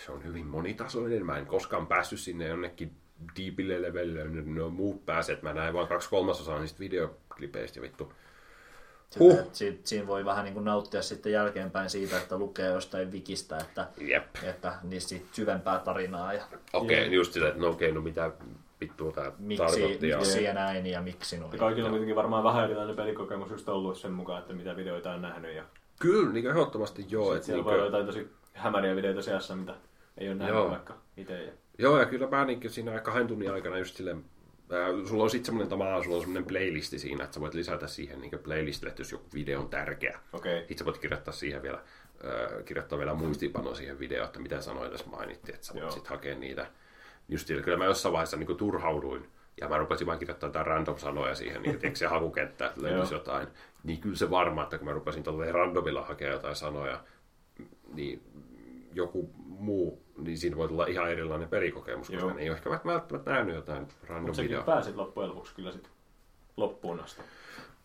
[0.06, 1.26] se on hyvin monitasoinen.
[1.26, 2.92] Mä en koskaan päässyt sinne jonnekin
[3.40, 5.42] deepille levelille, ne, ne on muut pääset.
[5.42, 8.14] Mä näin vaan kaksi kolmasosaa niistä videoklipeistä ja vittu.
[9.20, 9.38] Huh.
[9.38, 9.50] Huh.
[9.54, 13.88] Si- siinä voi vähän niin kuin nauttia sitten jälkeenpäin siitä, että lukee jostain wikistä, että,
[14.02, 14.24] Jep.
[14.44, 16.44] että niistä syvempää tarinaa ja
[16.74, 18.32] Okei, okay, just sitä, että no okei, no mitä
[18.82, 20.10] vittua tää miksi, tarkoitti.
[20.10, 20.18] Ja...
[20.18, 21.52] miksi ja näin ja miksi noin.
[21.52, 25.12] Ja kaikilla on kuitenkin varmaan vähän erilainen pelikokemus just ollut sen mukaan, että mitä videoita
[25.12, 25.56] on nähnyt.
[25.56, 25.64] Ja
[26.00, 27.28] Kyllä, niin ehdottomasti joo.
[27.28, 29.76] sit Et siellä niin voi olla jotain tosi hämäriä videoita seassa, mitä
[30.18, 30.70] ei ole nähnyt Joo.
[30.70, 31.44] vaikka itse.
[31.44, 31.52] Ja...
[31.78, 34.26] Joo, ja kyllä mä niin siinä kahden tunnin aikana just silleen,
[35.06, 38.22] sulla on sitten semmoinen tavallaan, sulla on semmoinen playlisti siinä, että sä voit lisätä siihen
[38.22, 40.20] niin playlistille, että jos joku video on tärkeä.
[40.34, 40.60] Okei.
[40.60, 41.84] Sitten sä voit kirjoittaa siihen vielä,
[42.66, 46.36] kirjoittaa vielä muistiinpano siihen videoon, että mitä sanoja tässä mainittiin, että sä voit sitten hakea
[46.36, 46.68] niitä.
[47.30, 49.30] Just sillä, kyllä mä jossain vaiheessa niin turhauduin,
[49.62, 53.14] ja mä rupesin vaan kirjoittamaan jotain random sanoja siihen, niin tiedätkö, se hakukenttä, että löytyisi
[53.14, 53.48] jotain.
[53.84, 57.04] Niin kyllä se varma, että kun mä rupesin tolleen randomilla hakemaan jotain sanoja,
[57.94, 58.24] niin
[58.94, 62.34] joku muu, niin siinä voi tulla ihan erilainen pelikokemus, koska Joo.
[62.34, 64.64] ne ei ole ehkä välttämättä nähnyt jotain random Mutta säkin videoa.
[64.66, 65.90] pääsit loppujen lopuksi kyllä sit
[66.58, 67.22] loppuun asti.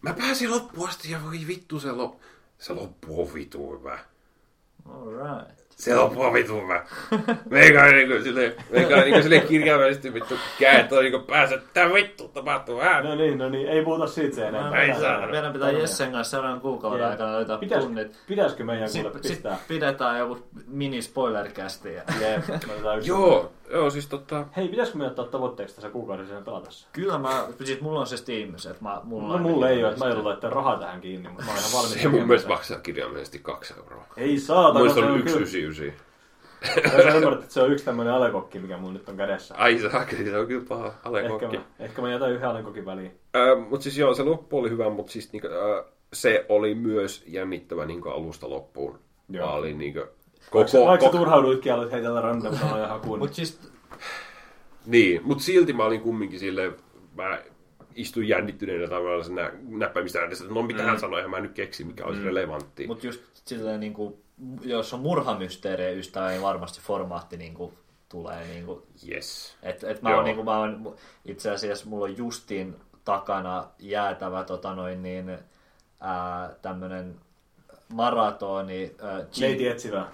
[0.02, 2.24] Mä pääsin loppuun asti ja voi vittu se loppu.
[2.58, 3.98] Se loppu on vitu hyvä.
[4.88, 5.61] Alright.
[5.82, 6.84] Se on vitu hyvä.
[7.50, 11.92] Meikä on niinku silleen, meikä niinku silleen kirjaimellisesti vittu käet on niinku päässä, että tää
[11.92, 13.04] vittu tapahtuu vähän.
[13.04, 14.82] No niin, no niin, ei puhuta siitä se enempää.
[14.82, 15.26] Ei saa.
[15.26, 17.10] Meidän pitää Jessen kanssa seuraavan kuukauden Jep.
[17.10, 18.16] aikana löytää Pitäis, tunnit.
[18.26, 19.58] pitäisikö meidän kuule Sitten sit pistää?
[19.68, 21.94] pidetään joku mini spoilercasti.
[21.94, 22.02] Ja...
[22.96, 24.44] Yksi- Joo, joo siis tota...
[24.56, 26.86] Hei, pitäisikö me ottaa tavoitteeksi tässä kuukausi sen pelata se?
[26.92, 29.92] Kyllä mä, siis mulla on se Steam, että mä, mulla No on mulle ei ole,
[29.92, 32.02] että mä joudun laittamaan rahaa tähän kiinni, mutta mä oon ihan valmis.
[32.02, 34.04] Se mun mielestä maksaa kirjaimellisesti kaksi euroa.
[34.16, 35.32] Ei saatana, se on on yksi.
[35.72, 35.94] Ysi.
[36.90, 39.54] Sä ymmärrät, että se on yksi tämmönen alekokki, mikä mulla nyt on kädessä.
[39.54, 41.56] Ai saakeli, se on kyllä paha Ehkä alekokki.
[41.58, 43.12] mä, ehkä mä jätän yhden alekokin väliin.
[43.36, 47.24] Äh, mutta siis joo, se loppu oli hyvä, mutta siis niinku, äh, se oli myös
[47.26, 48.98] jännittävä niinku alusta loppuun.
[49.28, 49.46] Joo.
[49.46, 50.00] Mä olin niinku,
[50.50, 53.18] koko, vaikka sä koko, turhauduitkin, aloit heitellä random sanoja hakuun.
[53.18, 53.60] Mut siis,
[54.86, 56.74] niin, mutta silti mä olin kumminkin silleen,
[57.16, 57.42] mä
[57.94, 61.52] istuin jännittyneenä tavallaan sen nä- näppäimistä äänessä, että no mitä hän sanoi, ja mä nyt
[61.52, 62.86] keksi, mikä olisi relevanttia.
[62.86, 64.22] mut just silleen niinku,
[64.62, 67.74] jos on murhamysteerejä ystävä, niin varmasti formaatti niinku
[68.08, 69.56] tulee niinku Yes.
[69.62, 70.16] Et, et mä, Joo.
[70.16, 75.38] oon, niinku, mä oon, itse asiassa mulla on justiin takana jäätävä tota noin niin,
[76.00, 77.20] ää, tämmönen
[77.92, 80.06] maratoni ää, Neiti etsivää.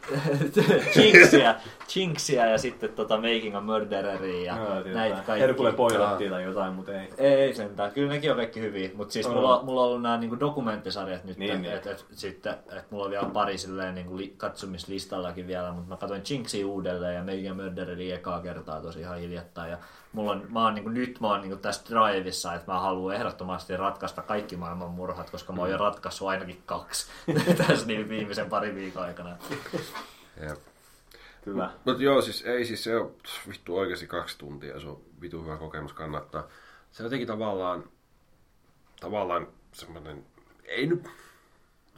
[0.97, 1.55] Jinxia,
[1.97, 5.41] Jinxia ja sitten tota Making a Murdereria ja Joo, näitä kaikki.
[5.41, 7.09] Herkule poilattiin tai jotain, mutta ei.
[7.19, 10.41] Ei sentään, kyllä nekin on kaikki hyviä, mutta siis mulla, mulla on ollut nämä niinku
[10.41, 11.75] dokumenttisarjat nyt, Niin, niin, niin.
[11.75, 15.97] et, et, sitten, et mulla on vielä pari silleen niinku li, katsomislistallakin vielä, mutta mä
[15.97, 19.79] katsoin Jinxia uudelleen ja Making a Murdereria ekaa kertaa tosi ihan hiljattain ja
[20.13, 23.77] mulla on, mä oon niinku, nyt mä oon niinku tässä drivissa, että mä haluan ehdottomasti
[23.77, 27.07] ratkaista kaikki maailman murhat, koska mä oon jo ratkaissut ainakin kaksi
[27.67, 29.37] tässä niin viimeisen parin viikon aikana.
[30.41, 30.59] Jep.
[31.45, 31.71] Kyllä.
[31.85, 33.15] Mutta joo, siis ei siis se on
[33.49, 36.49] vittu oikeasti kaksi tuntia, se on vitu hyvä kokemus, kannattaa.
[36.93, 37.85] Se jotenkin tavallaan,
[39.01, 40.27] tavallaan semmoinen,
[40.65, 41.09] ei nyt,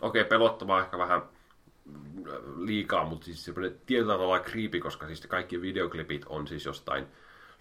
[0.01, 1.23] okei pelottavaa ehkä vähän
[2.57, 7.07] liikaa, mutta siis semmoinen tietyllä tavalla creepy, koska siis kaikki videoklipit on siis jostain,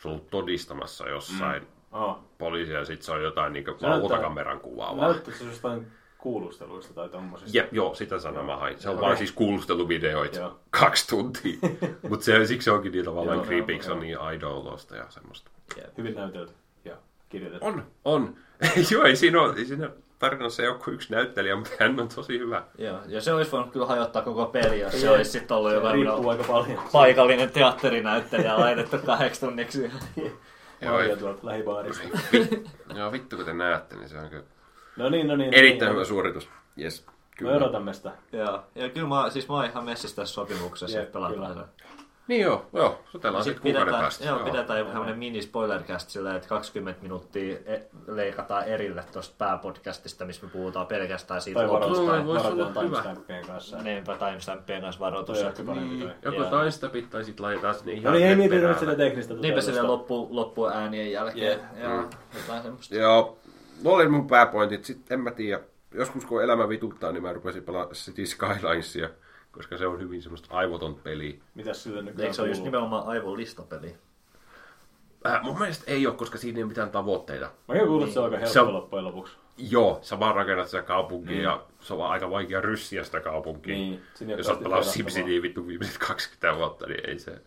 [0.07, 1.67] on ollut todistamassa jossain mm.
[1.91, 2.17] Oh.
[2.37, 5.11] poliisia ja sitten se on jotain niin näyttää- valvontakameran kuvaa vaan.
[5.11, 7.57] Näyttää se jostain kuulusteluista tai tommosista.
[7.57, 8.79] Jep, joo, sitä sanaa mä hain.
[8.79, 9.05] Se on Okei.
[9.05, 10.59] vaan siis kuulusteluvideoita Joo.
[10.69, 11.57] kaksi tuntia.
[12.09, 15.51] Mutta se, siksi se onkin niin tavallaan creepy, se on niin aidolosta ja semmoista.
[15.97, 16.53] Hyvin näytelty
[16.85, 16.97] ja
[17.29, 17.65] kirjoitettu.
[17.65, 18.35] On, on.
[18.91, 19.89] joo, ei siinä, ole, ei siinä
[20.19, 22.63] tarinassa ei ole kuin yksi näyttelijä, mutta hän on tosi hyvä.
[22.77, 25.87] Joo, ja se olisi voinut kyllä hajottaa koko peli, jos se olisi sitten ollut joku
[25.87, 26.81] Riippuu aika paljon.
[26.91, 29.91] paikallinen teatterinäyttelijä laitettu kahdeksi tunniksi.
[30.81, 32.03] Joo, ei- tuolta lähibaarista.
[32.95, 34.43] Joo, vittu kun te näette, niin se on kyllä
[34.97, 35.53] No niin, no niin.
[35.53, 36.07] erittäin no hyvä niin.
[36.07, 36.49] suoritus.
[36.81, 37.55] Yes, Me kyllä.
[37.57, 38.11] odotamme sitä.
[38.31, 41.65] Joo, ja kyllä mä, siis mä oon ihan messissä tässä sopimuksessa, Jep, että pelataan.
[42.29, 44.25] Niin joo, joo, sotellaan sitten Sitten kuukauden päästä.
[44.25, 50.25] joo, pidetään joku tämmönen mini spoilercast sillä, että 20 minuuttia e- leikataan erille tuosta pääpodcastista,
[50.25, 52.15] missä me puhutaan pelkästään siitä Tai lopusta.
[52.15, 53.77] Joo, voisi varoitetaan timestampien kanssa.
[53.77, 55.41] Niinpä timestampien kanssa varoitus.
[55.41, 55.75] Ehkä toi.
[56.25, 56.49] Joko Joo.
[56.49, 59.79] timestapit tai sitten laitetaan sinne ihan No niin, ei mietitä nyt sitä teknistä Niinpä sille
[59.81, 59.87] toteutusta.
[59.87, 61.51] loppu, loppuäänien jälkeen.
[61.51, 61.61] Jep.
[61.83, 62.09] Joo, Mm.
[62.41, 62.95] jotain semmoista.
[62.95, 63.37] Joo,
[63.83, 64.85] no oli mun pääpointit.
[64.85, 65.61] Sitten en mä tiedä.
[65.93, 69.09] Joskus kun elämä vituttaa, niin mä rupesin pelaamaan City Skylinesia,
[69.51, 71.33] koska se on hyvin semmoista aivoton peliä.
[71.55, 73.95] Mitäs sille nykyään Eikö se ole just nimenomaan aivon listapeli?
[75.27, 77.45] Äh, mun mielestä ei ole, koska siinä ei ole mitään tavoitteita.
[77.67, 79.37] Mä oon kuullut, että se on aika Se helppo on- loppujen lopuksi.
[79.57, 81.43] Joo, sä vaan rakennat sitä kaupunkia Niin.
[81.43, 83.75] ja se on aika vaikea ryssiä sitä kaupunkia.
[83.75, 84.87] Niin, ole Jos oot pelannut.
[84.87, 87.41] SimCityä vittu viimeiset 20 vuotta, niin ei se...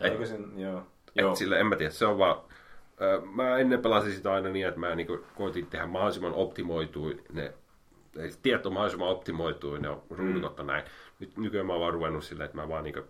[0.00, 0.78] Eikö sen, joo.
[0.78, 0.84] Et
[1.22, 1.34] Joo.
[1.34, 2.36] sille, en mä tiedä, se on vaan...
[3.34, 7.52] Mä ennen pelasin sitä aina niin, että mä niinku koitin tehdä mahdollisimman optimoituin ne
[8.42, 10.66] tieto mahdollisimman optimoituin ne ruudut mm.
[10.66, 10.84] näin.
[11.18, 13.02] Nyt nykyään mä oon vaan ruvennut silleen, että mä vaan niinku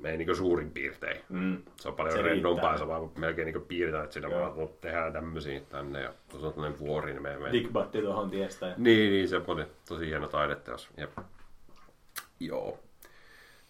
[0.00, 1.20] menen niinku suurin piirtein.
[1.28, 1.62] Mm.
[1.76, 4.40] Se on paljon Se se rennompaa, sä vaan melkein niinku piirretään, että siinä Joo.
[4.40, 7.52] vaan no, tehdään tämmöisiä tänne ja tuossa on tämmöinen vuori, niin me menee.
[7.52, 8.66] Digbatti tuohon tiestä.
[8.66, 8.74] Ja...
[8.76, 10.88] Niin, niin, semmoinen tosi hieno taideteos.
[10.96, 11.18] Jep.
[12.40, 12.78] Joo.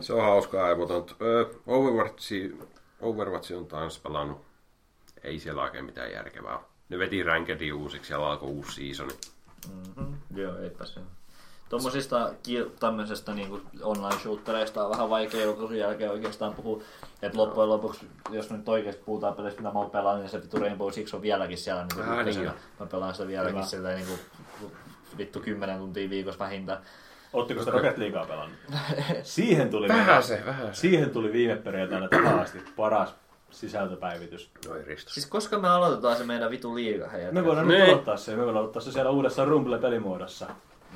[0.00, 1.06] Se on hauskaa aivoton.
[1.22, 2.58] Öö, Overwatchi,
[3.00, 4.44] Overwatch on taas pelannut.
[5.22, 6.60] Ei siellä oikein mitään järkevää.
[6.88, 9.14] Ne veti Rankedin uusiksi ja alkoi uusi seasoni.
[9.68, 10.14] Mm-hmm.
[10.34, 11.00] Joo, eipä se.
[11.68, 12.30] Tuommoisista
[12.80, 16.82] tämmöisestä niin online-shootereista on vähän vaikea julkaisun jälkeen oikeastaan puhua.
[17.22, 20.58] Että loppujen lopuksi, jos nyt oikeasti puhutaan pelistä, mitä mä oon pelannut, niin se vittu
[20.58, 22.44] Rainbow Six on vieläkin siellä niin Ää, niin ykkösenä.
[22.44, 22.52] jo.
[22.80, 23.66] Mä pelaan sitä vieläkin Hyvä.
[23.66, 24.72] silleen niin kuin,
[25.18, 26.78] vittu 10 tuntia viikossa vähintään.
[27.32, 28.58] Ootteko sitä Rocket Leaguea pelannut?
[29.22, 30.80] Siihen tuli, Vähän se, vähän se.
[30.80, 33.14] siihen tuli viime perjantaina tähän asti paras
[33.50, 34.50] sisältöpäivitys.
[34.68, 35.10] No ei ristu.
[35.12, 37.06] Siis koska me aloitetaan se meidän vitu liiga?
[37.32, 37.80] Me voidaan Niin.
[37.80, 38.30] nyt aloittaa se.
[38.30, 40.46] Me voidaan aloittaa se siellä uudessa Rumble-pelimuodossa.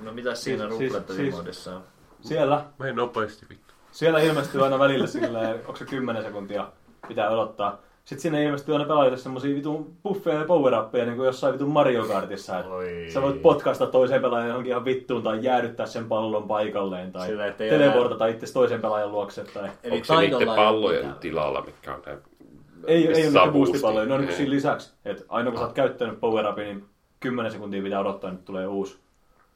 [0.02, 1.82] No mitä siinä Siis- siis, siis- on?
[2.20, 3.74] Siellä Mene nopeasti vittu.
[3.90, 6.68] Siellä ilmestyy aina välillä silleen, onko se 10 sekuntia
[7.08, 7.78] pitää odottaa.
[8.04, 12.04] Sitten sinne ilmestyy aina pelaajille semmosia vitun buffeja ja power niin kuin jossain vitun Mario
[12.04, 12.58] Kartissa.
[12.58, 13.06] että Oi.
[13.08, 17.50] Sä voit potkasta toiseen pelaajan johonkin ihan vittuun tai jäädyttää sen pallon paikalleen tai Sillä,
[17.50, 19.70] teleportata itse toisen pelaajan luokse tai...
[19.84, 21.18] Eli Onko se niiden pallojen mitään.
[21.20, 22.18] tilalla, mitkä on ne...
[22.86, 24.26] Ei, ei ole mitään boostipalloja, ne on boostia?
[24.28, 24.94] niin siinä lisäksi.
[25.04, 26.84] Että aina kun sä oot käyttänyt power niin
[27.20, 28.98] 10 sekuntia pitää odottaa, että tulee uusi.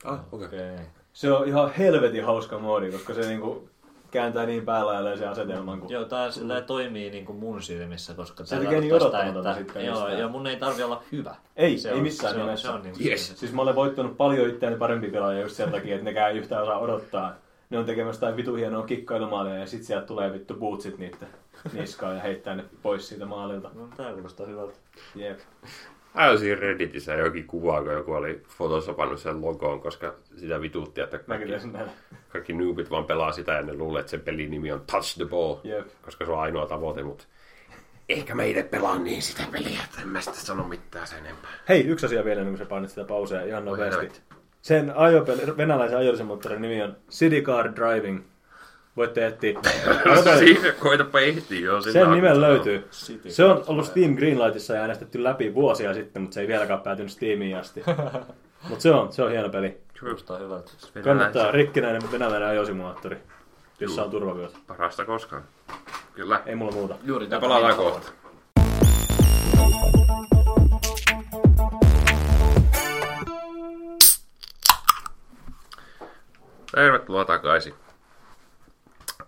[0.04, 0.46] Ah, okei.
[0.46, 0.86] Okei.
[1.12, 3.68] Se on ihan helvetin hauska moodi, koska se niinku
[4.10, 5.80] kääntää niin päällä sen asetelman.
[5.80, 5.90] Kun...
[5.90, 9.84] Joo, tää silleen toimii niinku mun silmissä, koska Se tää tekee niin odottamatonta että, sitten
[9.84, 10.18] Joo, mistään.
[10.18, 11.34] ja mun ei tarvi olla hyvä.
[11.56, 12.68] Ei, se ei on, missään se on, nimessä.
[12.68, 13.28] Se on niinku Yes.
[13.28, 16.38] se- Siis mä olen voittanut paljon itseäni parempi pelaaja just sen takia, että nekään ei
[16.38, 17.32] yhtään osaa odottaa.
[17.70, 21.28] Ne on tekemässä jotain vitu hienoa kikkailumaalia ja sit sieltä tulee vittu bootsit niitten
[21.72, 23.70] niskaan ja heittää ne pois siitä maalilta.
[23.74, 24.74] No, tää kuulostaa hyvältä.
[25.14, 25.38] Jep.
[26.38, 31.52] Siinä Redditissä jokin kuva, kun joku oli photosopannut sen logoon, koska sitä vituutti, että kaikki,
[32.28, 35.24] kaikki noobit vaan pelaa sitä ja ne luulee, että sen pelin nimi on Touch the
[35.24, 35.86] Ball, Jep.
[36.02, 37.24] koska se on ainoa tavoite, mutta
[38.08, 41.50] ehkä me itse pelaa niin sitä peliä, että en mä sitten sano mitään sen enempää.
[41.68, 44.20] Hei, yksi asia vielä, ennen kuin sä painit sitä pausea ihan nopeasti.
[44.62, 48.22] Sen ajopeli, venäläisen ajollisen moottorin nimi on City Car Driving.
[48.96, 49.60] Voitte etsiä.
[50.38, 51.80] Siinä koitapa ehtiä jo.
[51.80, 52.88] sinne Sen nimen löytyy.
[52.90, 56.80] City Se on ollut Steam Greenlightissa ja äänestetty läpi vuosia sitten, mutta se ei vieläkään
[56.80, 57.82] päätynyt Steamiin asti.
[58.68, 59.78] mutta se on, se on hieno peli.
[60.00, 60.72] Kuulostaa hyvältä.
[61.04, 63.16] Kannattaa rikkinäinen venäläinen ajosimulaattori,
[63.80, 64.56] jossa on turvavyöt.
[64.66, 65.42] Parasta koskaan.
[66.14, 66.42] Kyllä.
[66.46, 66.94] Ei mulla muuta.
[67.04, 68.12] Juuri tätä palataan kohta.
[76.74, 77.74] Tervetuloa takaisin.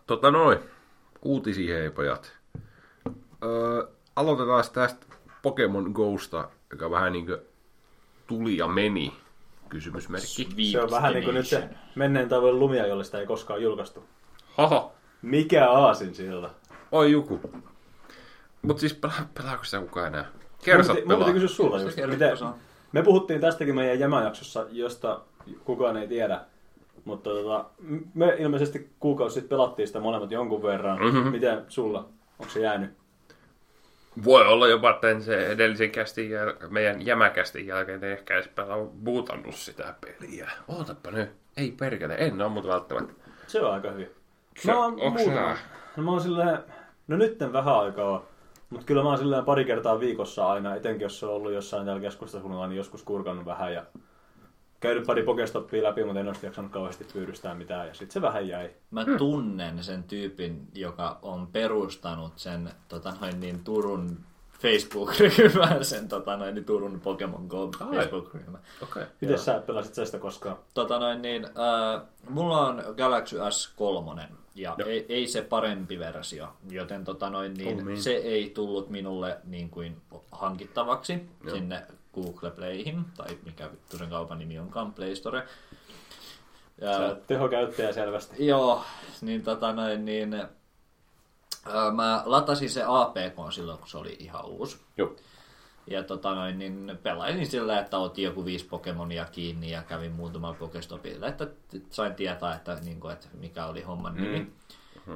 [0.07, 0.59] Tota noin,
[1.23, 2.33] uutisia hei pojat.
[3.45, 5.07] Öö, aloitetaan tästä
[5.43, 7.43] Pokemon Gosta, joka vähän niinkö
[8.27, 9.13] tuli ja meni,
[9.69, 10.49] kysymysmerkki.
[10.73, 14.05] Se on vähän niin kuin nyt se menneen talven lumia, jolle sitä ei koskaan julkaistu.
[14.57, 14.91] Haha,
[15.23, 16.51] Mikä aasin sillä?
[16.93, 17.41] oi joku.
[18.63, 20.25] Mut siis pela, pelaako sitä kukaan enää?
[20.65, 21.19] Kersat Mä pelaa.
[21.19, 21.97] piti kysyä sulta Se just.
[22.11, 22.39] Miten,
[22.93, 25.21] me puhuttiin tästäkin meidän jämäjaksossa, josta
[25.65, 26.41] kukaan ei tiedä.
[27.07, 27.65] Mutta tota,
[28.15, 30.99] me ilmeisesti kuukausi sitten pelattiin sitä molemmat jonkun verran.
[31.05, 31.29] Mhm.
[31.29, 32.09] Miten sulla?
[32.39, 32.91] Onko se jäänyt?
[34.25, 38.79] Voi olla jopa tämän se edellisen kästin jäl- meidän jämäkästin jälkeen en ehkä edes pelaa
[39.05, 40.51] bootannut sitä peliä.
[40.69, 41.29] Ootappa nyt.
[41.57, 43.13] Ei perkele, en oo mutta välttämättä.
[43.47, 44.11] Se on aika hyvin.
[44.59, 44.97] Se- Mä oon
[45.35, 45.57] nää?
[45.97, 46.59] No mä oon silleen,
[47.09, 48.23] no nytten vähän aikaa,
[48.71, 51.85] mutta kyllä mä oon silleen pari kertaa viikossa aina, etenkin jos se on ollut jossain
[51.85, 53.83] täällä keskustakunnalla, niin joskus kurkannut vähän ja
[54.87, 58.49] käynyt pari pokestoppia läpi, mutta en ole jaksanut kauheasti pyydystää mitään ja sitten se vähän
[58.49, 58.71] jäi.
[58.91, 64.19] Mä tunnen sen tyypin, joka on perustanut sen tota noin, niin, Turun
[64.61, 67.71] Facebook-ryhmän, sen tota noin, niin, Turun Pokemon Go.
[67.95, 68.61] Facebook-ryhmän.
[68.83, 69.03] Okei.
[69.03, 69.15] Okay.
[69.21, 70.57] Miten sä pelasit sitä koskaan?
[70.75, 74.23] Tota noin, niin, äh, mulla on Galaxy S3
[74.55, 74.89] ja Joo.
[74.89, 78.03] ei, ei, se parempi versio, joten tota noin, niin, Oh, niin.
[78.03, 79.97] se ei tullut minulle niin kuin
[80.33, 81.55] hankittavaksi Joo.
[81.55, 81.83] sinne
[82.17, 85.49] Google Playhin, tai mikä vittu sen kaupan nimi onkaan, Play Store.
[86.81, 88.47] Ja, Sä oot tehokäyttäjä selvästi.
[88.47, 88.85] Joo,
[89.21, 94.79] niin tota noin, niin ää, mä latasin se APK silloin, kun se oli ihan uusi.
[94.97, 95.17] Joo.
[95.87, 100.57] Ja tota noin, niin pelailin sillä, että otin joku viisi Pokemonia kiinni ja kävin muutamalla
[100.59, 101.47] Pokestopilla, että
[101.91, 104.39] sain tietää, että, niin kuin, että mikä oli homman nimi.
[104.39, 104.51] Mm.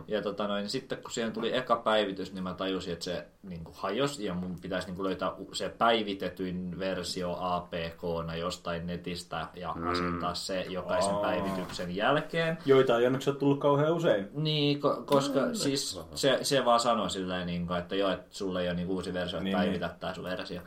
[0.09, 3.65] Ja tota noin, sitten kun siihen tuli eka päivitys, niin mä tajusin, että se niin
[3.65, 9.75] kuin hajosi ja mun pitäisi niin kuin löytää se päivitetyin versio APK-na jostain netistä ja
[9.91, 11.21] asentaa se jokaisen Aa.
[11.23, 12.59] päivityksen jälkeen.
[12.67, 14.29] Joita ei onneksi ole tullut kauhean usein.
[14.35, 18.27] Niin, ko- koska no, siis se, se vaan sanoi silleen, niin kuin, että joo, että
[18.31, 20.61] sulle ei ole niin uusi versio, että Niin, niin, päivitä tää sun versio.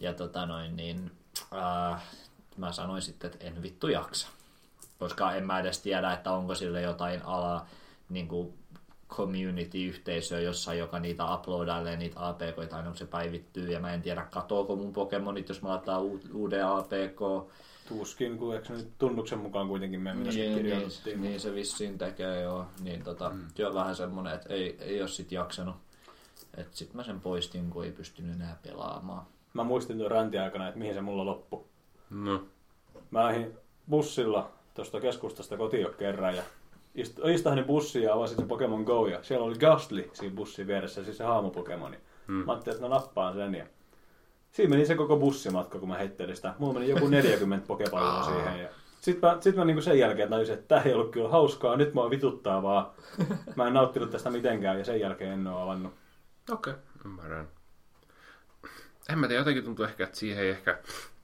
[0.00, 1.10] Ja tota noin, niin
[1.54, 2.02] äh,
[2.56, 4.28] mä sanoin sitten, että en vittu jaksa.
[4.98, 7.66] Koska en mä edes tiedä, että onko sille jotain ala
[8.08, 8.54] niin kuin
[9.08, 13.72] community-yhteisöä jossain, joka niitä uploadailee niitä APKita aina kun se päivittyy.
[13.72, 16.02] Ja mä en tiedä, katoako mun Pokemonit, jos mä lataan
[16.34, 17.50] uuden APK.
[17.88, 21.22] Tuskin, kun eikö se nyt tunnuksen mukaan kuitenkin mene, mitä se Niin, niin, kirjoitettiin.
[21.22, 22.66] niin, se vissiin tekee, joo.
[22.80, 23.46] Niin tota, mm.
[23.58, 25.76] joo, vähän semmonen, että ei, ei ole sit jaksanut.
[26.56, 29.26] Että sit mä sen poistin, kun ei pystynyt enää pelaamaan.
[29.54, 31.64] Mä muistin tuon räntin aikana, että mihin se mulla loppui.
[32.10, 32.44] No.
[33.10, 33.54] Mä lähdin
[33.90, 36.42] bussilla tuosta keskustasta kotiin jo kerran ja
[36.96, 41.04] ist- istahdin bussiin ja avasin sen Pokemon Go ja siellä oli Gastly siinä bussin vieressä,
[41.04, 41.96] siis se haamupokemoni.
[42.26, 42.34] Hmm.
[42.34, 43.66] Mä ajattelin, että mä nappaan sen ja
[44.52, 46.54] siinä meni se koko bussimatka, kun mä heittelin sitä.
[46.58, 48.68] Mulla meni joku 40 pokepalloa siihen ja
[49.00, 51.94] sitten mä, sit mä niinku sen jälkeen tajusin, että tää ei ollut kyllä hauskaa, nyt
[51.94, 52.86] mua vituttaa vaan.
[53.56, 55.94] Mä en nauttinut tästä mitenkään ja sen jälkeen en oo avannut.
[56.50, 56.84] Okei, okay.
[57.04, 57.48] ymmärrän.
[59.08, 60.78] En mä tiedä, jotenkin tuntuu ehkä, että siihen ei ehkä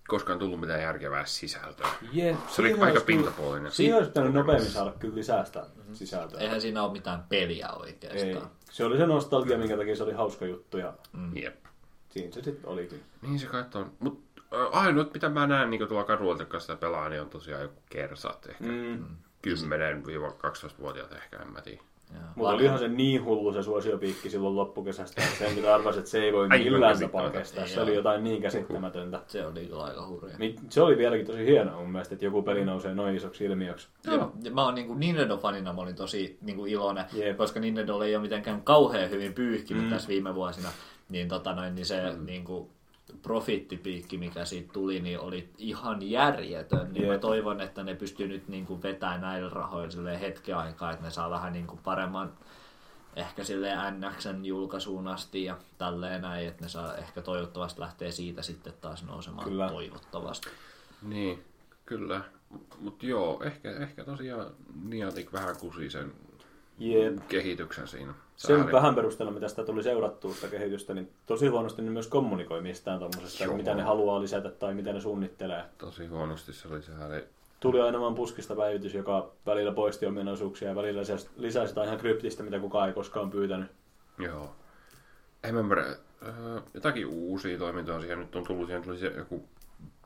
[0.08, 1.88] koskaan tullut mitään järkevää sisältöä.
[2.12, 3.72] Jep, Se oli aika pintapuolinen.
[3.72, 6.40] Siihen olisi pitänyt nopeammin saada kyllä lisää sitä sisältöä.
[6.40, 7.80] Eihän siinä ole mitään peliä Ei.
[7.80, 8.50] oikeastaan.
[8.70, 10.92] Se oli se nostalgia, minkä takia se oli hauska juttu ja
[11.34, 11.64] Jep.
[12.10, 13.02] siinä se sitten olikin.
[13.22, 13.92] Niin se kai on.
[13.98, 17.62] Mut ä, ainut, mitä mä näen niin tuolla kaduolta, joka sitä pelaa, niin on tosiaan
[17.62, 18.46] joku kersat.
[18.46, 19.04] Ehkä Mm.
[19.46, 21.82] 10-12-vuotiaat ehkä, en mä tiedä.
[22.14, 22.22] Joo.
[22.34, 26.22] Mutta olihan se niin hullu se suosiopiikki silloin loppukesästä, että sen mitä arvasin, että se
[26.22, 27.66] ei voi millään tapaa kestää.
[27.66, 27.84] Se Joo.
[27.84, 29.20] oli jotain niin käsittämätöntä.
[29.26, 30.38] Se oli kyllä aika hurja.
[30.38, 33.88] Niin se oli vieläkin tosi hienoa mun mielestä, että joku peli nousee noin isoksi ilmiöksi.
[34.06, 37.36] Ja, ja mä oon niinku Nintendo-fanina, mä olin tosi niinku iloinen, Jep.
[37.36, 39.90] koska Nintendo ei ole mitenkään kauhean hyvin pyyhkinyt mm.
[39.90, 40.68] tässä viime vuosina.
[41.08, 42.26] Niin, tota noin, niin se mm.
[42.26, 42.70] niinku,
[43.22, 46.92] profittipiikki, mikä siitä tuli, niin oli ihan järjetön.
[46.92, 51.10] Niin mä toivon, että ne pystyy nyt niinku vetämään näillä rahoilla hetken aikaa, että ne
[51.10, 52.32] saa vähän niinku paremman
[53.16, 58.42] ehkä silleen NXn julkaisuun asti ja tälleen näin, että ne saa ehkä toivottavasti lähtee siitä
[58.42, 59.68] sitten taas nousemaan Kyllä.
[59.68, 60.50] toivottavasti.
[61.02, 61.44] Niin,
[61.86, 62.24] kyllä.
[62.78, 64.46] Mutta joo, ehkä, ehkä tosiaan
[64.84, 66.12] Niantic vähän kusi sen
[66.82, 67.18] Jep.
[67.28, 68.14] kehityksen siinä.
[68.36, 72.60] Sen vähän perusteella, mitä sitä tuli seurattua sitä kehitystä, niin tosi huonosti ne myös kommunikoi
[72.60, 75.64] mistään tuommoisesta, mitä ne haluaa lisätä tai mitä ne suunnittelee.
[75.78, 77.24] Tosi huonosti se oli sääli.
[77.60, 81.98] Tuli aina vaan puskista päivitys, joka välillä poisti ominaisuuksia ja välillä lisäsi, lisäsi jotain ihan
[81.98, 83.70] kryptistä, mitä kukaan ei koskaan pyytänyt.
[84.18, 84.54] Joo.
[85.44, 85.84] En mä ymmärrä.
[86.22, 88.66] Öö, jotakin uusia toimintoja siihen nyt on tullut.
[88.66, 89.48] Siihen tuli se joku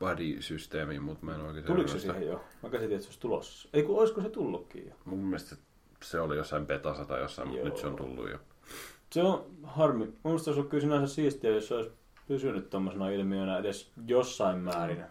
[0.00, 2.44] buddy-systeemi, mutta mä en oikein Tuliko se siihen jo?
[2.62, 3.68] Mä käsitin, että se olisi tulossa.
[3.72, 4.94] Ei kun olisiko se tullutkin jo?
[5.04, 5.56] Mun mielestä
[6.02, 8.38] se oli jossain betassa tai jossain, mutta nyt se on tullut jo.
[9.10, 10.04] Se on harmi.
[10.04, 11.90] Mun mielestä se olisi ollut kyllä sinänsä siistiä, jos se olisi
[12.28, 15.04] pysynyt tuommoisena ilmiönä edes jossain määrin.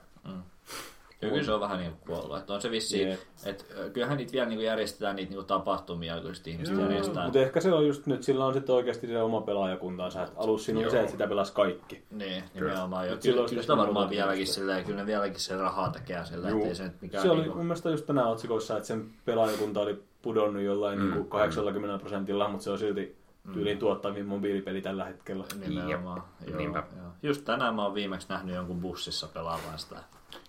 [1.22, 2.38] Ja kyllä se on vähän niin kuin kuollut.
[2.38, 3.20] Että on se vissiin, Jep.
[3.46, 3.64] että
[3.94, 7.24] kyllähän niitä vielä niin kuin järjestetään niitä niin kuin tapahtumia, kun sitten ihmiset järjestää.
[7.24, 10.24] Mutta ehkä se on just nyt, sillä on sitten oikeasti se oma pelaajakuntansa.
[10.24, 12.04] Että alussa siinä oli se, että sitä pelasi kaikki.
[12.12, 13.06] Niin, nimenomaan.
[13.08, 16.52] Kyllä, silloin kyllä olisi sitä varmaan vieläkin silleen, kyllä ne vieläkin sen rahaa tekee silleen,
[16.52, 16.60] Juu.
[16.62, 19.10] ettei se nyt mikään Se oli niin mun kuin, mielestä just tänään otsikoissa, että sen
[19.26, 23.16] pelaajakunta oli pudonnut jollain Mm, mm, niin 80 prosentilla, mutta se on silti
[23.54, 25.44] tyyliin tuottavin mobiilipeli tällä hetkellä.
[25.68, 26.24] nimenomaan.
[26.48, 26.84] Joo, Niinpä.
[26.98, 27.06] joo.
[27.24, 29.96] Just tänään mä oon viimeksi nähnyt jonkun bussissa pelaamaan sitä.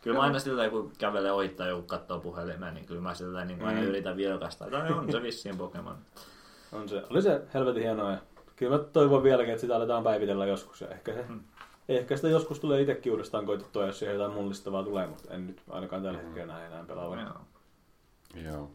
[0.03, 3.49] Kyllä mä aina silleen, kun kävelee ohi tai joku katsoo puhelimeen, niin kyllä mä silleen
[3.49, 3.87] niin kuin aina Mm.
[3.87, 4.71] yritän vilkaista.
[4.71, 5.97] Tai on se vissiin Pokemon.
[6.73, 8.19] On se, oli se helvetin hienoa ja
[8.57, 11.41] kyllä mä toivon vieläkin, että sitä aletaan päivitellä joskus ja ehkä se, Mm.
[11.89, 15.63] ehkä sitä joskus tulee itsekin uudestaan koitettua, jos siihen jotain mullistavaa tulee, mutta en nyt
[15.71, 17.19] ainakaan tällä hetkellä näe enää pelaavan.
[18.35, 18.71] Joo, Joo.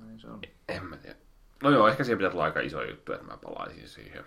[0.00, 0.40] näin se on.
[0.68, 1.16] En mä tiedä.
[1.62, 4.24] No joo, ehkä siihen pitää tulla aika iso juttu, että mä palaisin siihen.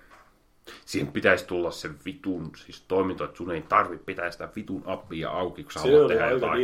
[0.85, 5.29] Siihen pitäisi tulla se vitun, siis toiminto, että sun ei tarvitse pitää sitä vitun appia
[5.29, 6.61] auki, kun sä Se haluat tehdä jotain.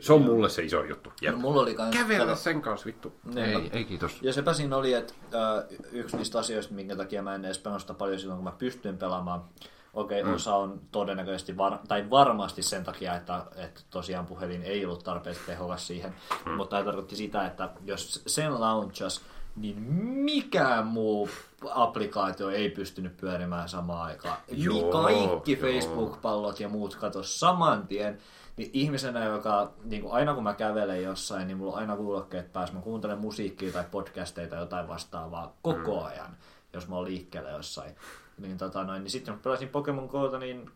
[0.00, 1.12] Se on mulle se iso juttu.
[1.20, 1.34] Jep.
[1.34, 1.96] No, mulla oli kans...
[1.96, 3.12] Kävellä sen kanssa, vittu.
[3.24, 3.38] Niin.
[3.38, 4.18] Ei, ei kiitos.
[4.22, 7.94] Ja sepä siinä oli, että äh, yksi niistä asioista, minkä takia mä en edes sitä
[7.94, 9.44] paljon silloin, kun mä pystyin pelaamaan.
[9.94, 10.36] Okei, okay, mm.
[10.36, 15.40] osa on todennäköisesti, var- tai varmasti sen takia, että, että tosiaan puhelin ei ollut tarpeeksi
[15.46, 16.14] tehokas siihen.
[16.46, 16.52] Mm.
[16.52, 19.20] Mutta tämä tarkoitti sitä, että jos sen launchas,
[19.56, 19.82] niin
[20.24, 21.28] mikään muu
[21.70, 24.36] applikaatio ei pystynyt pyörimään samaan aikaan.
[24.48, 25.60] Joo, Kaikki joo.
[25.60, 28.18] Facebook-pallot ja muut katos saman tien.
[28.56, 32.52] Niin ihmisenä, joka niin kuin aina kun mä kävelen jossain, niin mulla on aina kuulokkeet
[32.52, 32.74] päässä.
[32.74, 36.06] Mä kuuntelen musiikkia tai podcasteja tai jotain vastaavaa koko Mm.
[36.06, 36.36] ajan,
[36.72, 37.94] jos mä oon liikkeellä jossain.
[38.38, 40.70] Niin, tota noin, niin sitten kun pelasin Pokemon Go'ta, niin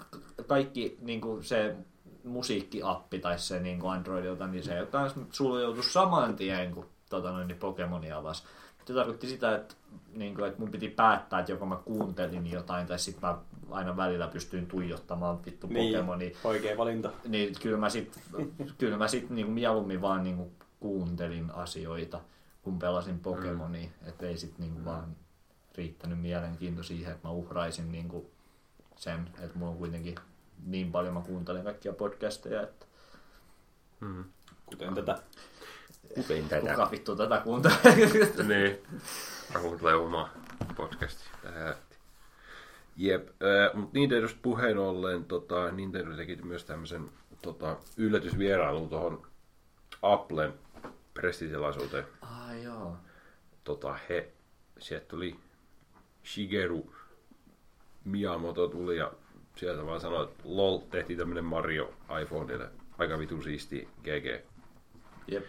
[0.46, 1.76] kaikki niin kuin se
[2.24, 7.48] musiikkiappi tai se niin kuin Androidilta, niin se kans suljeutui saman tien, kun tota noin,
[7.48, 8.42] niin Pokemonia avasi.
[8.88, 9.74] Se tarkoitti sitä, että,
[10.12, 13.38] niin kuin, että mun piti päättää, että joko mä kuuntelin jotain, tai sitten mä
[13.70, 16.30] aina välillä pystyin tuijottamaan vittu Niin, Pokemonia.
[16.44, 17.10] oikea valinta.
[17.24, 18.20] Niin kyllä mä sit,
[18.78, 22.20] kyllä mä sit niinku mieluummin vaan niinku kuuntelin asioita,
[22.62, 23.88] kun pelasin Pokemonia.
[24.02, 24.08] Mm.
[24.08, 25.16] Että ei sit niinku vaan
[25.74, 28.30] riittänyt mielenkiinto siihen, että mä uhraisin niinku
[28.96, 30.14] sen, että mulla on kuitenkin
[30.66, 32.86] niin paljon mä kuuntelen kaikkia podcasteja, että
[34.66, 35.18] Kuten tätä.
[36.14, 36.70] Kuten tätä.
[36.70, 37.96] kuka vittu tätä kuuntelee.
[38.48, 38.78] niin.
[39.54, 40.28] Mä kuuntelen omaa
[40.76, 41.24] podcasti.
[41.42, 41.74] Tähän.
[42.96, 47.10] Jep, äh, mutta Nintendosta puheen ollen, tota, Nintendo teki myös tämmöisen
[47.42, 49.26] tota, yllätysvierailun tuohon
[50.02, 50.54] Applen
[51.14, 52.04] pressitilaisuuteen.
[52.20, 52.96] Ai joo.
[53.64, 54.32] Tota, he,
[54.78, 55.36] sieltä tuli
[56.24, 56.92] Shigeru
[58.04, 59.12] Miyamoto tuli ja
[59.56, 62.70] sieltä vaan sanoi, että lol, tehtiin tämmönen Mario iPhoneille.
[62.98, 64.44] Aika vitu siisti GG.
[65.28, 65.44] Jep.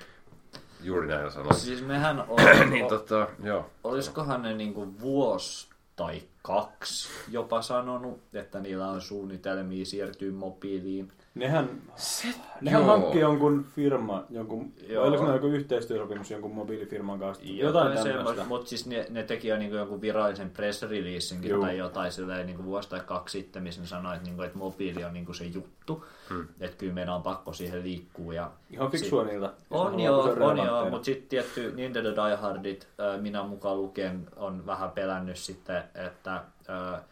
[0.82, 1.56] Juuri näin sanoin.
[1.56, 3.70] Siis mehän on, niin tota, joo.
[3.84, 11.12] Olisikohan ne niinku vuosi tai kaksi jopa sanonut, että niillä on suunnitelmia siirtyä mobiiliin.
[11.40, 12.28] Nehän, Se,
[12.62, 12.92] nehän joo.
[12.92, 15.06] hankki jonkun firma, jonkun, Joo.
[15.06, 17.44] oliko ne joku yhteistyösopimus jonkun mobiilifirman kanssa?
[17.44, 18.14] Jotain Jotain tämmöistä.
[18.14, 21.62] semmoista, mutta siis ne, ne teki jo niinku jonkun virallisen press releasinkin Juu.
[21.62, 25.04] tai jotain silleen niinku vuosi tai kaksi sitten, missä ne sanoi, että, niinku, että mobiili
[25.04, 26.48] on niinku se juttu, hmm.
[26.60, 28.34] että kyllä meidän on pakko siihen liikkua.
[28.34, 29.46] Ja Ihan fiksua niiltä.
[29.46, 33.78] jos ne on joo, pysyä on joo, mutta sitten tietty Nintendo Diehardit, ää, minä mukaan
[33.78, 37.04] lukien, on vähän pelännyt sitten, että ää,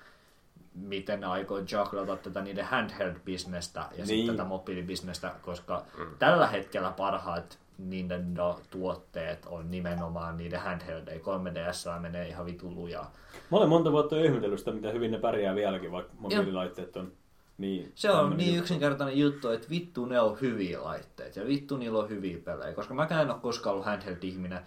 [0.82, 4.08] miten ne aikoo jugglata tätä niiden handheld-bisnestä ja Niin.
[4.08, 5.84] sitten tätä mobiilibisnestä, koska
[6.20, 11.20] tällä hetkellä parhaat Nintendo-tuotteet on nimenomaan niiden handheldeja.
[11.20, 13.14] 3DS menee ihan vitun lujaa.
[13.52, 17.12] Mä olen monta vuotta ihmetellyt sitä, mitä hyvin ne pärjää vieläkin, vaikka mobiililaitteet on
[17.58, 17.92] niin...
[17.96, 18.62] Se on niin juttu.
[18.62, 22.74] yksinkertainen juttu, että vittu ne on hyviä laitteet ja vittu niillä on hyviä pelejä.
[22.74, 24.60] Koska mäkään en ole koskaan ollut handheld-ihminen.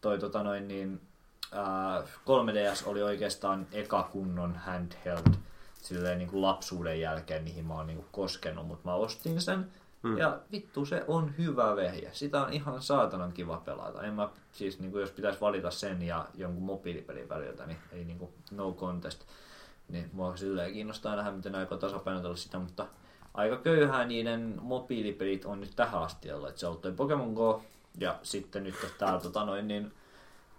[0.00, 1.00] Toi tota noin niin,
[1.52, 5.34] ää, 3DS oli oikeastaan eka kunnon handheld
[5.82, 9.66] silleen niin kuin lapsuuden jälkeen, mihin mä oon niin kuin koskenut, mutta mä ostin sen.
[10.02, 10.18] Hmm.
[10.18, 12.10] Ja vittu, se on hyvä vehje.
[12.12, 14.02] Sitä on ihan saatanan kiva pelata.
[14.02, 18.04] En mä, siis niin kuin jos pitäisi valita sen ja jonkun mobiilipelin väliltä, niin ei
[18.04, 19.24] niin kuin no contest.
[19.88, 22.86] Niin mua silleen kiinnostaa nähdä, miten ne aikoo tasapainotella sitä, mutta
[23.34, 26.48] aika köyhää niiden mobiilipelit on nyt tähän asti ollut.
[26.48, 27.62] Et se on toi Pokemon Go
[27.98, 29.92] ja sitten nyt tää tota noin niin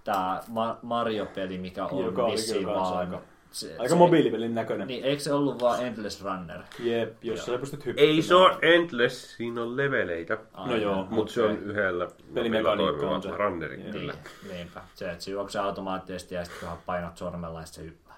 [0.04, 2.98] tää Ma- Mario-peli, mikä on Joka vissiin vaan...
[2.98, 3.22] aika-
[3.52, 4.88] se, Aika se- mobiilipelin näköinen.
[4.88, 6.60] Niin, eikö se ollut vaan Endless Runner?
[6.80, 8.16] Jep, jos sä pystyt hyppäämään.
[8.16, 10.38] Ei se ole endless, siinä on leveleitä.
[10.66, 13.28] No joo, Mutta se on yhdellä Pelimekaniikka napilla on se.
[13.28, 13.92] toimiva runneri Niin.
[13.92, 14.14] kyllä.
[14.14, 14.82] Niin, niinpä.
[14.96, 18.10] Se, että se juoksee automaattisesti ja sitten kunhan painat sormella ja sitten se hyppää.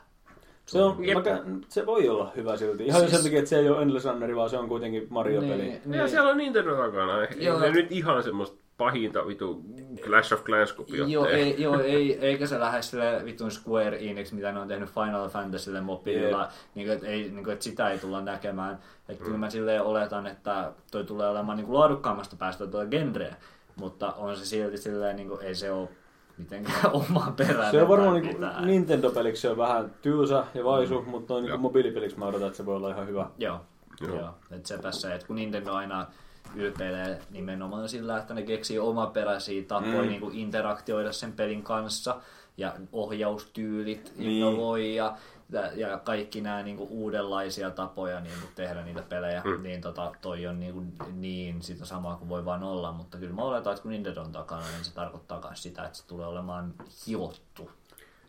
[0.65, 1.17] Se, on, Jep.
[1.17, 2.85] mä, se voi olla hyvä silti.
[2.85, 5.57] Ihan Siis- sen takia, että se ei ole Endless Runneri, vaan se on kuitenkin Mario-peli.
[5.57, 7.23] Niin, Ja siellä on Nintendo takana.
[7.23, 7.59] Ei Joo.
[7.59, 9.63] ne nyt ihan semmoista pahinta vitu
[10.03, 14.31] Clash of Clans kopiot Joo, ei, joo ei, eikä se lähde sille vitun Square Enix,
[14.31, 17.89] mitä ne on tehnyt Final Fantasylle mobiililla, niin kuin, että, ei, niin kuin, että sitä
[17.89, 18.79] ei tulla näkemään.
[19.09, 23.35] Että kyllä mä silleen oletan, että toi tulee olemaan niin kuin laadukkaammasta päästä tuota genreä,
[23.75, 25.89] mutta on se silti silleen, niin kuin, ei se ole
[26.37, 27.71] mitenkään oma perä.
[27.71, 28.37] Se on varmaan niin.
[28.61, 31.55] Nintendo-peliksi on vähän tylsä ja vaisu, mutta noin Joo.
[31.55, 33.27] niin mobiilipeliksi mä odotan, että se voi olla ihan hyvä.
[33.37, 33.61] Joo,
[34.01, 34.15] Joo.
[34.15, 34.29] joo.
[34.51, 36.07] että sepä se, että kun Nintendo aina
[36.55, 40.07] ylpeilee nimenomaan sillä, että ne keksii omaperäisiä tapoja mm.
[40.07, 42.21] niin kuin interaktioida sen pelin kanssa
[42.57, 44.31] ja ohjaustyylit Niin.
[44.31, 45.17] innovoi ja,
[45.49, 49.63] ja, ja kaikki nämä niin kuin uudenlaisia tapoja niin kuin tehdä niitä pelejä, mm.
[49.63, 53.33] niin tota, toi on niin, kuin niin sitä samaa kuin voi vaan olla, mutta kyllä
[53.33, 56.27] mä oletan, että kun Nintendo on takana, niin se tarkoittaa myös sitä, että se tulee
[56.27, 56.73] olemaan
[57.07, 57.71] hiottu.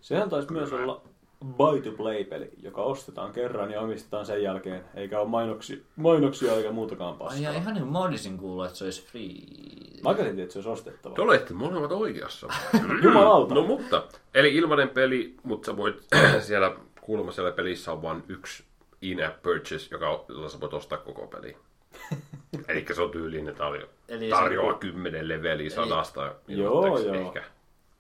[0.00, 1.02] Sehän taisi myös olla
[1.44, 7.18] buy-to-play-peli, joka ostetaan kerran ja omistetaan sen jälkeen, eikä ole mainoksia, mainoksia eikä muutakaan Ai
[7.18, 7.42] paskaa.
[7.42, 9.30] ja ihan niin mä olisin kuullut, että se olisi free.
[10.04, 11.14] Mä käsitin, että se olisi ostettava.
[11.14, 12.48] Te olette molemmat oikeassa.
[13.04, 13.54] Jumalauta.
[13.54, 14.02] No mutta,
[14.34, 16.06] eli ilmainen peli, mutta sä voit
[16.40, 18.64] siellä kuulemma siellä pelissä on vain yksi
[19.02, 21.56] in-app purchase, joka jolla sä voit ostaa koko peli.
[22.68, 27.14] Eli se on tyyliin, että tarjo- Eli se- tarjoaa kymmenen leveliä sadasta Joo, joo.
[27.14, 27.42] ehkä.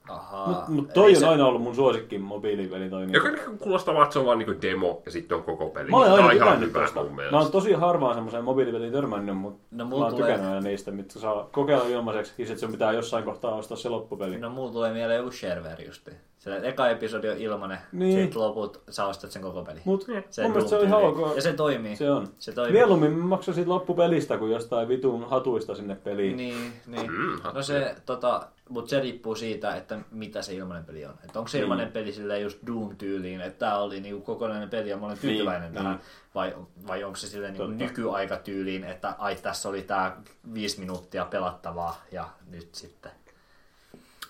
[0.08, 0.48] Ahaa.
[0.48, 2.90] Mutta mut toi on se- aina ollut mun suosikki mobiilipeli.
[2.90, 3.12] Toi niin.
[3.14, 5.90] Joka niinku kuulostaa vaan, että se on vaan niinku demo ja sitten on koko peli.
[5.90, 7.00] Mä olen Tää aina on ihan tykännyt hyvä tosta.
[7.02, 7.52] mun Mä oon mielestä.
[7.52, 11.48] tosi harvaan semmoiseen mobiilipeliin törmännyt, mutta No, mä oon tulee- tykännyt aina niistä, mitä saa
[11.52, 14.38] kokeilla ilmaiseksi, ja sit sun pitää jossain kohtaa ostaa se loppupeli.
[14.38, 16.10] No mulla tulee mieleen joku shareware justi.
[16.38, 18.14] Se eka episodi on ilmanen, Niin.
[18.16, 18.26] niin.
[18.26, 19.80] sit loput sä ostat sen koko peli.
[19.84, 21.36] Mut Se mun mielestä se on ihan ok.
[21.36, 21.96] Ja se toimii.
[21.96, 22.26] Se on.
[22.38, 22.72] Se toimii.
[22.72, 26.36] Mieluummin mä maksan siitä loppupelistä kuin jostain vitun hatuista sinne peliin.
[26.36, 27.12] Niin, niin.
[27.12, 31.14] Mm, no se, tota, mutta se riippuu siitä, että mitä se ilmanen peli on.
[31.24, 31.62] Että onko se Niin.
[31.62, 35.62] ilmanen peli silleen just Doom-tyyliin, että tää oli niinku kokonainen peli ja mä olen tyytyväinen
[35.72, 35.92] Niin, tähän.
[35.92, 36.00] niin.
[36.34, 40.16] Vai, vai onko se silleen niinku nykyaikatyyliin, että ai tässä oli tää
[40.54, 43.12] viisi minuuttia pelattavaa ja nyt sitten.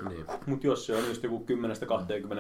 [0.09, 0.27] Niin.
[0.47, 1.45] Mut jos se on just joku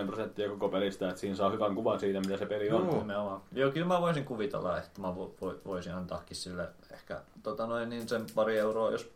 [0.02, 2.86] 10-20 prosenttia koko pelistä, että siinä saa hyvän kuvan siitä, mitä se peli on.
[2.88, 3.40] Nimenomaan.
[3.52, 7.88] Joo, kyllä mä voisin kuvitella, että mä vo, vo, voisin antaakin sille ehkä tota noin,
[7.88, 9.10] niin sen pari euroa, jos,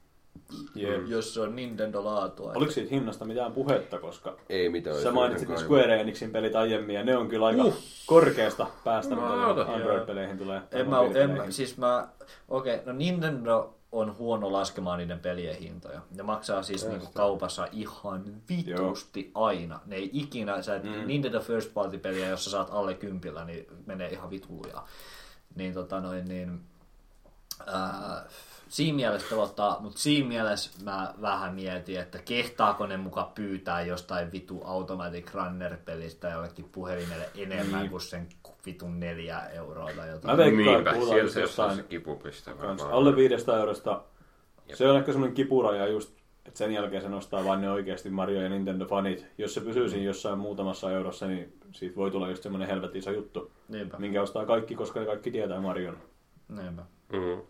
[0.75, 1.09] Jep.
[1.09, 2.53] jos se on Nintendo-laatua.
[2.55, 5.03] Oliko siitä hinnasta mitään puhetta, koska Ei mitään.
[5.03, 5.57] sä mainitsit ne.
[5.57, 7.65] Square Enixin pelit aiemmin, ja ne on kyllä aika
[8.07, 9.63] korkeasta päästä, mitä Jumalauta.
[9.63, 10.61] Android-peleihin tulee.
[10.73, 12.09] En mä, en, siis mä,
[12.49, 16.01] okei, okay, no Nintendo on huono laskemaan niiden pelien hintoja.
[16.11, 19.81] Ne maksaa siis niinku kaupassa ihan vitusti aina.
[19.87, 21.07] Ne ei ikinä, sä et, mm.
[21.07, 24.83] Nintendo First Party peliä, jos sä saat alle kympillä, niin menee ihan vituluja.
[25.55, 26.61] Niin tota noin, niin
[27.67, 28.27] ää,
[28.69, 34.33] siinä mielessä pelottaa, mutta siinä mielessä mä vähän mietin, että kehtaako ne muka pyytää jostain
[34.33, 37.91] vitu Automatic Runner-pelistä jollekin puhelimelle enemmän Niin.
[37.91, 38.29] kuin sen
[38.67, 40.33] vitun neljä euroa tai jotain.
[40.33, 42.51] Mä veikkaan, Niinpä, siellä se jossain kipupiste
[42.91, 44.03] alle 500 eurosta.
[44.75, 46.17] Se on ehkä semmoinen kipuraja just,
[46.47, 49.25] että sen jälkeen se nostaa vain ne oikeasti Mario ja Nintendo-fanit.
[49.39, 53.11] Jos se pysyy siinä jossain muutamassa eurossa, niin siitä voi tulla just semmoinen helvetin iso
[53.11, 53.99] juttu, Niinpä.
[53.99, 55.97] minkä ostaa kaikki, koska ne kaikki tietää Marion.
[56.49, 56.83] Niinpä.
[57.13, 57.41] Mm.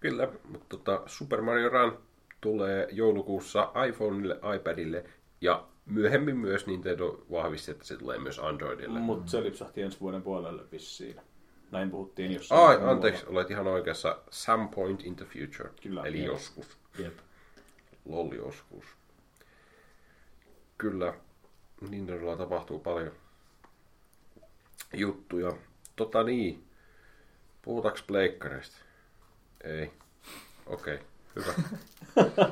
[0.00, 1.98] Kyllä, mutta tota, Super Mario Run
[2.40, 5.04] tulee joulukuussa iPhoneille, iPadille
[5.40, 8.98] ja myöhemmin myös Nintendo vahvisti, että se tulee myös Androidille.
[8.98, 11.16] Mutta se lipsahti ensi vuoden puolelle vissiin.
[11.70, 12.60] Näin puhuttiin jossain.
[12.60, 12.92] Ai, muualla.
[12.92, 14.18] anteeksi, olet ihan oikeassa.
[14.30, 15.70] Some point in the future.
[15.82, 16.02] Kyllä.
[16.02, 16.34] Eli Joo.
[16.34, 16.78] joskus.
[16.98, 17.14] Jep.
[18.04, 18.84] Lol joskus.
[20.78, 21.14] Kyllä,
[21.90, 23.12] Nintendolla tapahtuu paljon
[24.94, 25.52] juttuja.
[25.96, 26.64] Tota niin,
[27.62, 28.85] puhutaanko pleikkareista?
[29.66, 29.92] Ei.
[30.66, 31.06] Okei, okay.
[31.36, 31.52] hyvä.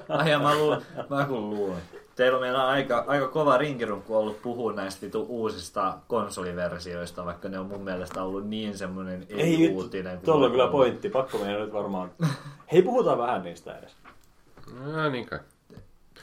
[0.19, 1.83] Ai ja mä, luulen, mä kun luulen.
[2.17, 7.59] Teillä on meillä aika, aika kova rinkirunkku ollut puhua näistä vitu uusista konsoliversioista, vaikka ne
[7.59, 10.19] on mun mielestä ollut niin semmoinen Ei ei-uutinen.
[10.21, 11.09] tuolla on kyllä pointti.
[11.11, 12.11] Pakko meidän nyt varmaan.
[12.73, 13.97] Hei, puhutaan vähän niistä edes.
[14.85, 15.39] No niin kai.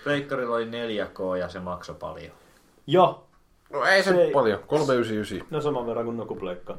[0.03, 2.31] Pleikkarilla oli 4K ja se maksoi paljon.
[2.87, 3.27] Joo,
[3.73, 4.59] No ei se, Se ei- paljon.
[4.67, 5.47] 399.
[5.51, 6.77] no saman verran kuin Nokupleikka.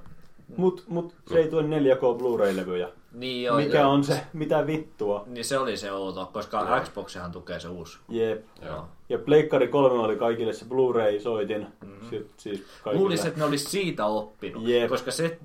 [0.56, 2.88] Mut, mut se ei tue 4K Blu-ray-levyjä.
[3.14, 3.90] Niin joo, Mikä joo.
[3.92, 5.24] on se, mitä vittua?
[5.26, 6.80] Niin se oli se outo, koska Joo.
[6.80, 7.98] Xboxihan tukee se uusi.
[8.08, 8.44] Jep.
[8.62, 8.88] Joo.
[9.08, 11.66] Ja Pleikkari 3 oli kaikille se Blu-ray-soitin.
[11.80, 12.10] Mm-hmm.
[12.10, 12.64] Si- siis.
[12.92, 14.88] Luulisin, että ne olisi siitä oppinut, Jep.
[14.88, 15.38] koska se,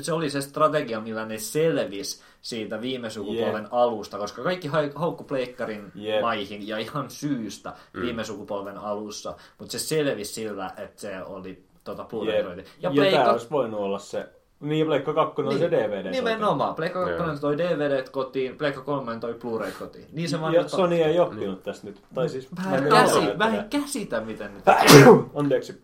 [0.00, 3.72] se oli se strategia, millä ne selvis siitä viime sukupolven Jep.
[3.74, 6.20] alusta, koska kaikki haukku pleikkarin Jep.
[6.20, 8.00] maihin ja ihan syystä Mm.
[8.00, 12.64] viime sukupolven alussa, mutta se selvisi sillä, että se oli tota Blu-ray-soitin.
[12.64, 13.22] Ja Ja, Pleikka...
[13.22, 14.28] tää olisi voinut olla se.
[14.60, 16.10] Niin, Pleikka 2 oli se DVD.
[16.10, 16.74] Nimenomaan.
[16.74, 17.38] Pleikka 2 Joo.
[17.40, 20.06] toi DVD kotiin, Pleikka 3 toi Blu-ray kotiin.
[20.12, 22.02] Niin se vaan Ja Sony ei oppinut tästä nyt.
[22.14, 22.48] Tai siis...
[22.56, 23.38] Vähän, mä en käsi, tiedä.
[23.38, 24.64] vähän käsitä, miten nyt...
[25.34, 25.82] Anteeksi.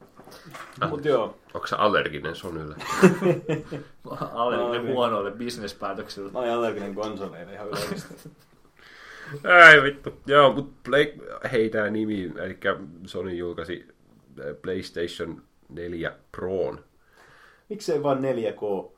[0.89, 1.37] Mut joo.
[1.55, 2.77] Onko se allerginen Sonylle?
[4.33, 4.93] Alle Ai.
[4.93, 6.33] huonoille bisnespäätöksille.
[6.33, 8.31] Mä oon allerginen konsoleille ihan yleisesti.
[9.73, 10.21] Ei vittu.
[10.27, 11.07] Joo, mutta Play...
[11.53, 12.59] hei tää nimi, eli
[13.07, 13.89] Sony julkaisi
[14.41, 16.81] äh, PlayStation 4 Proon.
[17.75, 18.91] Miksei vaan 4K?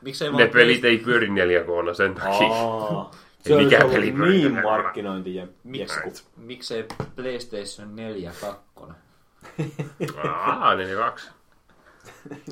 [0.00, 2.48] Miksei Ne vaan pelit ei pyöri 4K sen takia.
[2.48, 4.62] Aa, se olisi mikään ollut peli pyöri niin 4K.
[4.62, 6.12] markkinointijesku.
[6.36, 6.86] Miksei
[7.16, 8.60] PlayStation 4 2?
[10.24, 11.30] Aa, 42.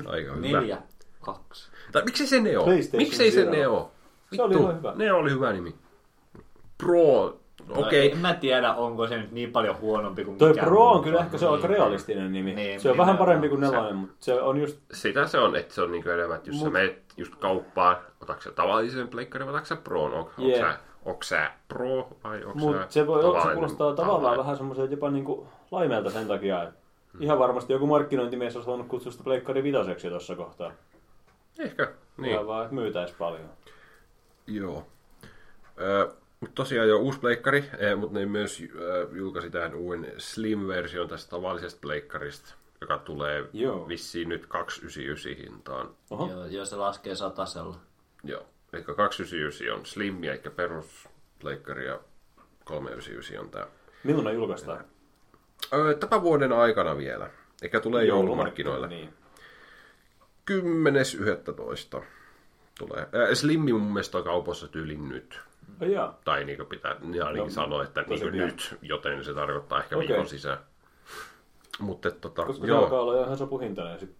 [0.06, 0.60] Aika hyvä.
[0.60, 0.78] 4
[1.20, 1.70] 2.
[1.92, 2.66] Tai miksei se Neo?
[2.92, 3.44] Miksei se.
[3.44, 3.92] Neo?
[4.36, 4.92] Se oli hyvä.
[4.94, 5.74] Neo oli hyvä nimi.
[6.78, 7.39] Pro,
[7.78, 8.06] okei.
[8.06, 8.16] Okay.
[8.16, 11.20] En mä tiedä, onko se nyt niin paljon huonompi kuin Toi mikään Pro on kyllä
[11.20, 12.54] ehkä se on aika realistinen nimi.
[12.54, 13.18] Niin, se on vähän nimenomaan.
[13.26, 14.78] parempi kuin nelonen, mutta se on just...
[14.92, 17.96] Sitä se on, että se on niinku enemmän, että jos sä Mut- menet just kauppaan,
[18.22, 20.14] otatko sä tavallisen pleikkarin vai otatko sä Proon?
[20.14, 20.60] Onko Jep.
[20.60, 24.38] sä, onko sä Pro vai onko Mutta sä se voi olla, se kuulostaa tavallaan tavallinen?
[24.38, 26.80] vähän semmoiselta jopa niinku laimeelta sen takia, että
[27.12, 27.22] Hmm.
[27.22, 30.72] ihan varmasti joku markkinointimies olisi voinut kutsua sitä pleikkari vitoseksi tuossa kohtaa.
[31.58, 32.32] Ehkä, niin.
[32.32, 33.48] Ihan vaan, että myytäisi paljon.
[34.46, 34.86] Joo.
[35.80, 36.10] Ö,
[36.40, 41.30] mutta tosiaan jo uusi pleikkari, eh, mutta ne myös ö, julkaisi tähän uuden Slim-version tästä
[41.30, 43.88] tavallisesta pleikkarista, joka tulee Joo.
[43.88, 45.90] vissiin nyt 299 hintaan.
[46.10, 46.30] Oho.
[46.30, 47.76] Joo, joo, se laskee satasella.
[48.24, 48.46] Joo.
[48.72, 52.00] Eli 299 on Slim, eli peruspleikkari, ja
[52.64, 53.66] 399 on tämä.
[54.04, 54.84] Milloin ne julkaistaan?
[55.72, 57.30] Öö, tämän vuoden aikana vielä.
[57.62, 58.88] Eikä tulee joulumarkkinoille.
[58.88, 59.14] Niin.
[60.50, 62.02] 10.11.
[62.78, 63.08] tulee.
[63.12, 65.40] Ää, Slimmi mun mielestä on kaupassa tyylin nyt.
[65.80, 66.18] Jaa.
[66.24, 68.32] Tai niin pitää niin ainakin No, sanoa, että niin pian.
[68.32, 70.08] nyt, joten se tarkoittaa ehkä Okei.
[70.08, 70.58] viikon sisään.
[71.78, 72.82] Mutta tota, Koska se joo.
[72.82, 74.00] alkaa olla ihan sopuhintainen.
[74.00, 74.16] Sit.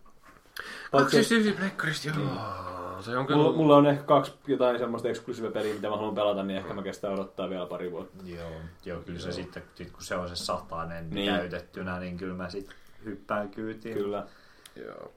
[0.90, 3.02] Paitsi, 299 pleikkarista, joo.
[3.02, 3.42] Se on kyllä...
[3.42, 6.74] mulla, mulla, on ehkä kaksi jotain semmoista eksklusiivia peliä, mitä mä haluan pelata, niin ehkä
[6.74, 8.24] mä kestää odottaa vielä pari vuotta.
[8.26, 8.50] Joo,
[8.84, 11.14] joo kyllä se sitten, sit kun se on se satanen Niin.
[11.14, 11.34] niin.
[11.34, 13.96] käytettynä, niin kyllä mä sitten hyppään kyytiin.
[13.96, 14.26] Kyllä.
[14.76, 15.12] Joo.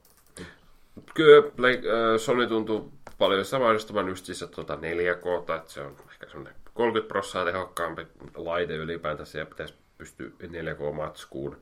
[1.13, 5.95] Kyllä Play, äh, Sony tuntuu paljon sitä mainostavan just siis, tuota 4K, että se on
[6.23, 11.57] ehkä semmoinen 30 prosenttia tehokkaampi laite ylipäätänsä ja pitäisi pystyä 4K-matskuun.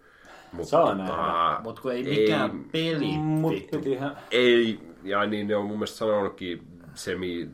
[0.51, 1.61] Mutta Saa nähdä.
[1.63, 3.77] Mut kun ei mikään peli Mut vittu.
[3.77, 4.17] pitihän...
[4.31, 6.61] Ei, ja niin ne on mun mielestä sanonutkin
[6.93, 7.49] semi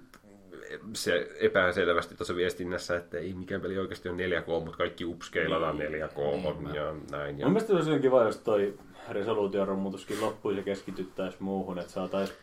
[0.93, 6.17] se epäselvästi tuossa viestinnässä, että ei mikään peli oikeasti on 4K, mutta kaikki upscalataan 4K
[6.59, 7.39] Niin, ja näin.
[7.39, 7.45] Ja...
[7.45, 8.79] Mun mielestä olisi kiva, jos toi
[9.09, 12.33] resoluution rummutuskin loppuisi ja keskityttäisiin muuhun, että saatais,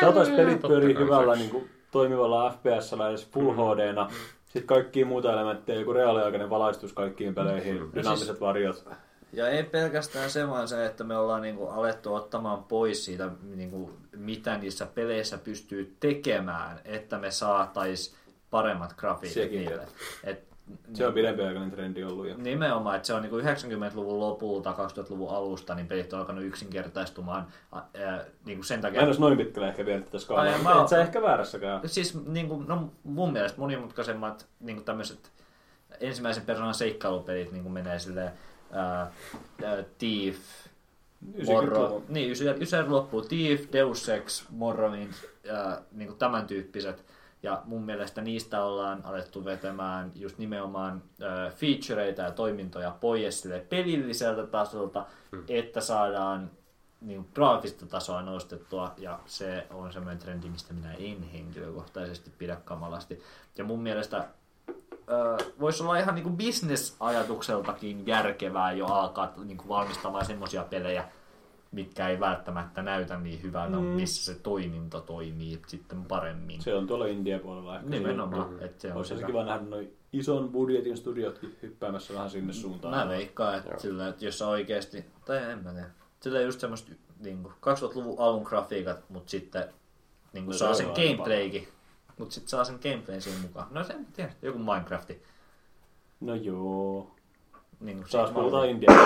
[0.00, 4.10] saatais pelit pyörii kai hyvällä niin kuin, toimivalla FPSllä edes Full HDna.
[4.44, 8.84] Sitten kaikkia muuta elementtejä, joku reaaliaikainen valaistus kaikkiin peleihin, dynaamiset varjot.
[9.32, 13.90] Ja ei pelkästään se, vaan se, että me ollaan niinku alettu ottamaan pois siitä, niinku,
[14.16, 18.16] mitä niissä peleissä pystyy tekemään, että me saatais
[18.50, 19.86] paremmat grafiikat niille.
[20.24, 20.49] Et,
[20.94, 22.28] Se on pidempiaikainen trendi ollut.
[22.28, 22.34] Ja...
[22.36, 27.78] Nimenomaan, että se on niinku 90-luvun lopulta, 2000-luvun alusta, niin pelit on alkanut yksinkertaistumaan ä,
[27.78, 29.00] ä, niinku sen Mä takia.
[29.00, 31.80] en olisi noin pitkälle ehkä vienyt tätä skaalaa, mä et sä ehkä väärässäkään.
[31.88, 35.30] Siis niinku, no, mun mielestä monimutkaisemmat niinku tämmöiset
[36.00, 38.30] ensimmäisen persoonan seikkailupelit niinku menee silleen
[38.72, 39.10] ää,
[39.64, 40.36] ää, Thief,
[41.46, 42.04] Morro, 90-luvun.
[42.08, 45.12] niin, Ysär, Ysär loppuu, Thief, Deus Ex, Morrowind,
[45.44, 47.04] ja niin kuin tämän tyyppiset,
[47.42, 53.60] Ja mun mielestä niistä ollaan alettu vetämään just nimenomaan äh, featureita ja toimintoja pois sille
[53.60, 55.44] pelilliseltä tasolta, hmm.
[55.48, 56.50] että saadaan
[57.00, 63.22] niin graafista tasoa nostettua, ja se on semmoinen trendi, mistä minä en henkilökohtaisesti pidä kamalasti.
[63.58, 64.28] Ja mun mielestä
[65.60, 71.08] voisi olla ihan niin bisnesajatukseltakin järkevää jo alkaa niin valmistamaan semmoisia pelejä,
[71.72, 73.82] mitkä ei välttämättä näytä niin hyvältä, mm.
[73.82, 76.62] missä se toiminto toimii sitten paremmin.
[76.62, 77.90] Se on tuolla India-puolella ehkä.
[77.90, 78.50] Nimenomaan.
[78.50, 78.64] Mm.
[78.64, 82.94] Että se Olisi se kiva nähdä noin ison budjetin studiotkin hyppäämässä vähän sinne suuntaan.
[82.94, 85.90] Mä veikkaan, että, sillä, että jos oikeasti, tai en mä tiedä,
[86.20, 89.64] sillä just semmoista niin 2000-luvun alun grafiikat, mutta sitten
[90.32, 91.68] niin kuin no, saa sen gameplaykin
[92.20, 93.66] mutta sitten saa sen gameplayn siihen mukaan.
[93.70, 95.22] No se tiedä, joku Minecrafti.
[96.20, 97.10] No joo.
[97.80, 98.90] Niin, Taas puhutaan India.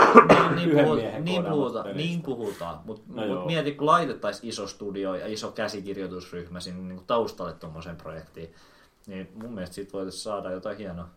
[0.57, 5.15] niin, niin, puhuta, niin, puhuta, niin puhutaan, mutta no mut mieti, kun laitettaisiin iso studio
[5.15, 8.55] ja iso käsikirjoitusryhmä sinne niin kuin taustalle tuommoiseen projektiin,
[9.07, 11.09] niin mun mielestä siitä voitaisiin saada jotain hienoa.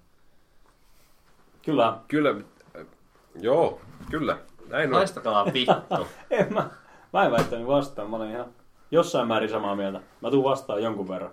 [1.61, 1.97] Kyllä.
[2.07, 2.35] Kyllä,
[3.35, 3.81] joo,
[4.11, 4.37] kyllä.
[4.69, 4.95] Näin on.
[4.95, 6.07] Haistakaa vittu.
[6.29, 6.69] en mä,
[7.13, 8.45] mä en väittänyt vastaan, mä olen ihan
[8.91, 10.01] jossain määrin samaa mieltä.
[10.21, 11.31] Mä tuun vastaan jonkun verran.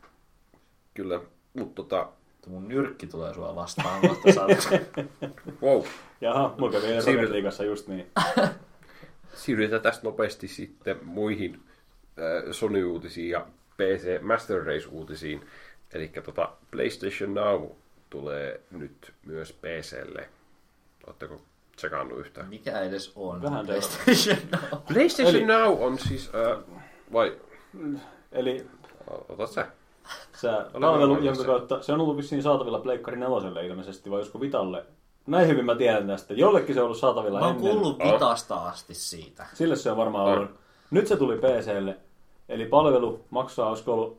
[0.94, 1.20] Kyllä,
[1.54, 2.08] mutta tota...
[2.46, 4.02] Mun nyrkki tulee sua vastaan,
[5.62, 5.84] wow.
[6.20, 7.30] Jaha, mulla kävi Siirryt...
[7.30, 8.06] liigassa just niin.
[9.34, 13.46] Siirrytään tästä nopeasti sitten muihin äh, Sony-uutisiin ja
[13.76, 15.46] PC Master Race-uutisiin.
[15.94, 17.66] Eli tota, PlayStation Now
[18.10, 20.28] tulee nyt myös PClle.
[21.06, 21.40] Oletteko
[21.76, 22.48] tsekannut yhtään?
[22.48, 24.82] Mikä edes on Vähän PlayStation Now?
[24.92, 25.44] PlayStation Eli...
[25.44, 26.30] Now on siis...
[26.34, 26.64] Äh,
[27.12, 27.36] vai...
[28.32, 28.66] Eli...
[29.28, 29.66] Ota sä.
[30.36, 34.84] Sä, palvelu, jonka kautta, se on ollut vissiin saatavilla Pleikkari 4 ilmeisesti, vai josko Vitalle?
[35.26, 36.34] Näin hyvin mä tiedän tästä.
[36.34, 37.64] Jollekin se on ollut saatavilla mä ennen.
[37.64, 39.46] Mä oon kuullut Vitasta asti siitä.
[39.54, 40.50] Sille se on varmaan ollut.
[40.90, 41.96] Nyt se tuli PClle.
[42.48, 44.18] Eli palvelu maksaa, olisiko ollut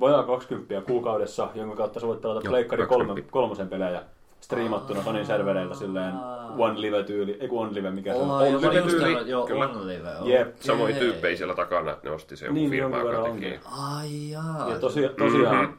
[0.00, 4.02] vajaa 20 kuukaudessa, jonka kautta sä voit pelata Pleikkari kolme, kolmosen pelejä
[4.44, 6.14] striimattuna Sonin servereiltä silleen
[6.58, 8.30] One Live-tyyli, ei One Live, mikä se on.
[8.30, 10.08] On Live-tyyli, joo, One Live.
[10.24, 10.56] Jep.
[10.60, 13.60] Samoin tyyppejä siellä takana, että ne osti se joku niin, firma, joka teki.
[13.64, 14.70] Ai jaa.
[14.70, 15.78] Ja tosi, tosiaan, mm-hmm.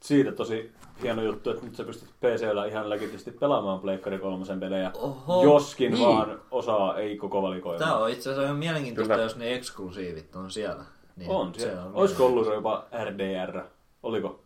[0.00, 0.72] siitä tosi
[1.02, 5.92] hieno juttu, että nyt sä pystyt PCllä ihan legitisti pelaamaan Pleikkari kolmosen pelejä, Oho, joskin
[5.92, 6.08] niin.
[6.08, 7.78] vaan osaa ei koko valikoima.
[7.78, 9.24] Tämä on itse asiassa ihan mielenkiintoista, Kyllä.
[9.24, 10.84] jos ne eksklusiivit on siellä.
[11.16, 13.62] Niin on, se on Olisiko ollut jopa RDR?
[14.02, 14.40] Oliko?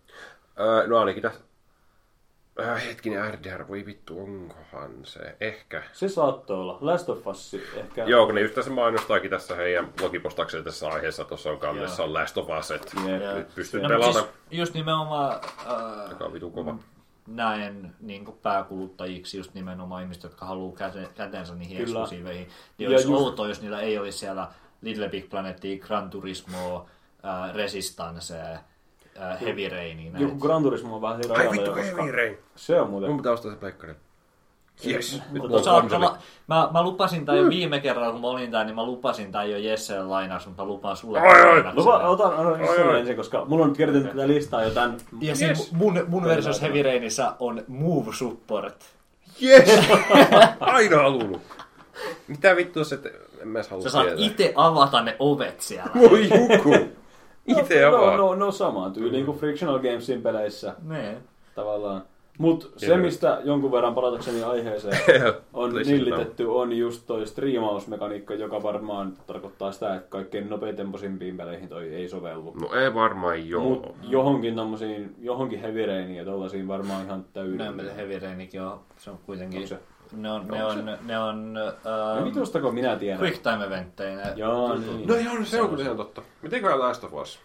[0.61, 1.41] Öö, no ainakin tässä
[2.63, 5.37] Äh, hetkinen, RDR, voi vittu, onkohan se?
[5.41, 5.83] Ehkä.
[5.93, 6.79] Se saattoi olla.
[6.81, 8.05] Last of Us ehkä.
[8.05, 12.15] Joo, kun ne just tässä mainostaakin tässä heidän blogipostauksella tässä aiheessa, tuossa on kannessa on
[12.15, 13.37] Last of Us, että yeah.
[13.37, 14.13] nyt pystyy no, pelata.
[14.13, 16.77] Siis just nimenomaan äh, Joka vitu kova.
[17.27, 22.01] näen niin pääkuluttajiksi just nimenomaan ihmiset, jotka haluaa käte, kätensä niihin Kyllä.
[22.01, 22.49] eksklusiiveihin.
[22.79, 23.23] Niin olisi just...
[23.23, 24.49] outoa, jos niillä ei olisi siellä
[24.83, 26.87] Little Big Planet, Gran Turismo,
[27.25, 28.35] äh, Resistance,
[29.23, 30.13] äh, Heavy Rainiin.
[30.19, 32.39] Joku Gran Turismo on vähän Ai vittu, Heavy Rain.
[32.57, 33.11] Se on muuten.
[33.11, 33.95] Mun pitää ostaa se pleikkari.
[34.87, 35.23] Yes.
[35.33, 39.33] mä, mä, mä, lupasin tämän jo viime kerralla, kun mä olin täällä, niin mä lupasin
[39.33, 41.21] tämän jo Jesselle lainaus, mutta mä lupaan sulle.
[41.21, 41.75] Ai, ai.
[41.75, 44.97] Lupa, otan otan ensin, koska mulla on kertynyt tätä listaa jo tämän.
[45.21, 45.73] Ja yes.
[45.73, 48.85] mun, mun versiossa Heavy Rainissa on Move Support.
[49.43, 49.69] Yes!
[50.61, 51.43] Aina halunnut.
[52.29, 52.99] Mitä vittua se,
[53.43, 55.91] en mä halua Sä saat itse avata ne ovet siellä.
[55.95, 56.99] Voi juku!
[57.49, 60.75] Itse no, no, no, no samaan tyyliin kuin Frictional Gamesin peleissä.
[60.85, 61.17] Ne.
[61.55, 62.03] Tavallaan.
[62.39, 64.99] Mutta se, mistä jonkun verran palatakseni aiheeseen
[65.53, 71.95] on nillitetty, on just toi striimausmekaniikka, joka varmaan tarkoittaa sitä, että kaikkein nopeatempoisimpiin peleihin toi
[71.95, 72.55] ei sovellu.
[72.61, 73.63] No ei varmaan joo.
[73.63, 77.77] Mut johonkin tommosiin, johonkin Heavy Rainiin ja tollasiin varmaan ihan täydellinen.
[77.77, 79.61] Näin Heavy Rainikin on, se on kuitenkin...
[79.61, 79.79] On se?
[80.13, 81.59] Ne on, ne on, ne on...
[81.59, 83.21] Uh, no vitustako minä tiedän?
[83.21, 84.33] Quick time eventteinä.
[84.37, 85.09] Joo, niin.
[85.09, 86.23] No joo, se on kyllä ihan totta.
[86.43, 87.41] Mitenköhän Last of Us?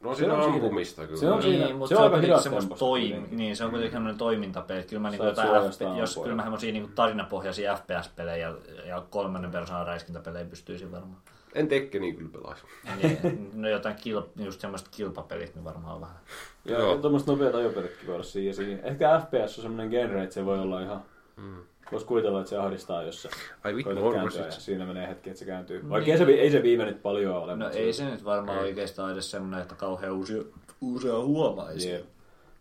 [0.00, 1.20] No se on ampumista kyllä.
[1.20, 4.18] Se on, siinä, niin, mutta se on, aika hidas toim, Niin, se on kuitenkin sellainen
[4.18, 4.82] toimintapeli.
[4.82, 8.54] Kyllä mä, niinku, FP, jos, kyllä mä semmosia niinku tarinapohjaisia FPS-pelejä ja,
[8.86, 11.20] ja kolmannen persoonan räiskintäpelejä pystyisin varmaan.
[11.54, 12.64] En niin kyllä pelaisi.
[13.02, 16.16] niin, no jotain kilp, just semmoista kilpapelit, niin varmaan vähän.
[16.64, 16.96] Joo.
[16.96, 18.78] tuommoista nopeat ajopelitkin voi olla siinä.
[18.82, 21.02] Ehkä FPS on semmoinen genre, että se voi olla ihan...
[21.36, 21.62] Mm.
[21.92, 23.28] Voisi kuvitella, että se ahdistaa, jos se
[23.64, 23.90] Ai vittu,
[24.38, 25.78] ja siinä menee hetki, että se kääntyy.
[25.78, 25.90] Niin.
[25.90, 27.56] Vaikka ei se, ei se viime nyt paljon ole.
[27.56, 28.64] No ei se nyt varmaan ei.
[28.64, 30.42] oikeastaan edes semmoinen, että kauhean uusia,
[30.80, 31.90] uusia huomaisi.
[31.90, 32.02] Yeah.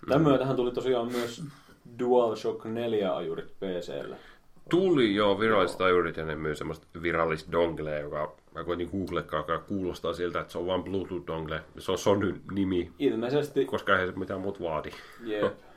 [0.08, 0.28] Tämän mm.
[0.28, 1.44] myötähän tuli tosiaan myös
[2.00, 4.16] DualShock 4 ajurit PClle.
[4.70, 9.60] Tuli joo viralliset ajurit ja ne myös semmoista virallista dongleja, joka mä koitin googlekaa, joka
[9.60, 11.62] kuulostaa siltä, että se on vain Bluetooth dongle.
[11.78, 12.92] Se on Sony nimi.
[13.00, 13.66] Ilmeisesti.
[13.66, 14.92] Koska ei se mitään muut vaadi.
[15.28, 15.54] Yep.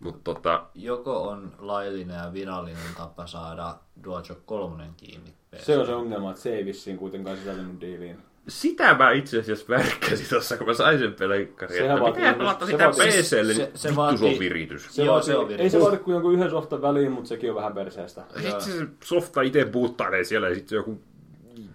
[0.00, 0.62] Mut tota...
[0.74, 5.60] Joko on laillinen ja virallinen tapa saada DualShock 3 kiinni PC.
[5.64, 8.18] Se on se ongelma, että se ei vissiin kuitenkaan sisältänyt diiliin.
[8.48, 11.76] sitä mä itse asiassa värkkäsin tossa, kun mä sain sen pelikkarin.
[11.76, 14.38] Sehän Että vaatii pitää pelata se sitä vaatii- PClle, se- niin se vittu se on
[14.38, 14.86] viritys.
[14.90, 15.68] Se Joo, vaatii, se on ei virhe.
[15.68, 18.24] se vaadi kuin jonkun yhden softan väliin, mutta sekin on vähän perseestä.
[18.42, 21.00] Sitten se softa itse buuttailee siellä ja sitten se joku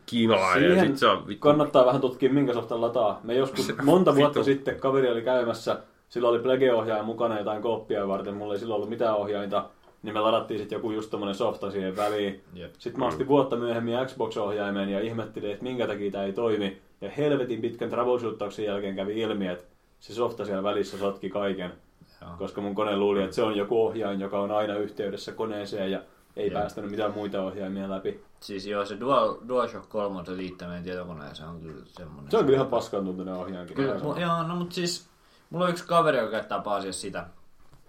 [0.05, 1.39] kiinalainen ja Siihen sitten se on vittu.
[1.47, 3.19] kannattaa vähän tutkia, minkä softan lataa.
[3.23, 5.79] Me joskus Se- monta vuotta sitten kaveri oli käymässä,
[6.09, 9.65] sillä oli Plege-ohjaaja mukana jotain kooppia varten, mulla ei silloin ollut mitään ohjainta,
[10.03, 12.43] niin me ladattiin sitten joku just tommonen softa siihen väliin.
[12.53, 12.73] Jep.
[12.77, 16.81] Sitten mä ostin vuotta myöhemmin Xbox-ohjaimen ja ihmettelin, että minkä takia tämä ei toimi.
[17.01, 19.65] Ja helvetin pitkän troubleshoottauksen jälkeen kävi ilmi, että
[19.99, 21.73] se softa siellä välissä sotki kaiken.
[22.21, 22.31] Joo.
[22.37, 26.01] Koska mun kone luuli, että se on joku ohjain, joka on aina yhteydessä koneeseen ja
[26.35, 26.53] ei Jep.
[26.53, 28.23] päästänyt mitään muita ohjaimia läpi.
[28.39, 32.31] Siis joo, se Dual, DualShock 3 liittäminen tietokoneeseen on kyllä semmoinen.
[32.31, 33.75] Se on kyllä ihan paskan tuntunen ohjainkin.
[33.75, 35.09] Kyllä, mu- joo, no mutta siis
[35.49, 37.25] mulla on yksi kaveri, joka käyttää pääasiassa sitä.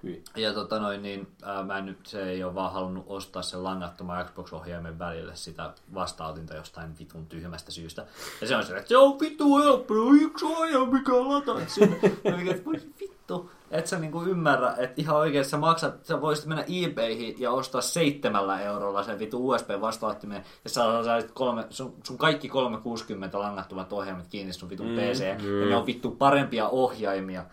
[0.03, 0.25] Hyi.
[0.37, 3.65] Ja tota noin, niin ää, mä en nyt, se ei ole vaan halunnut ostaa sen
[3.65, 8.07] langattoman Xbox-ohjaimen välille sitä vastautinta jostain vitun tyhmästä syystä.
[8.41, 12.01] Ja se on se, että se on vittu helppo, no yksi ohjain, mikä lataat sinne.
[12.37, 13.20] Mikä, voi vittu,
[13.71, 17.81] et sä niinku ymmärrä, että ihan oikein sä maksat, sä voisit mennä eBayhin ja ostaa
[17.81, 24.27] seitsemällä eurolla sen vittu USB-vastaanottimen, ja sä saisit kolme, sun, sun kaikki 360 langattomat ohjaimet
[24.27, 25.21] kiinni sun vitun PC,
[25.61, 27.45] ja ne on vittu parempia ohjaimia.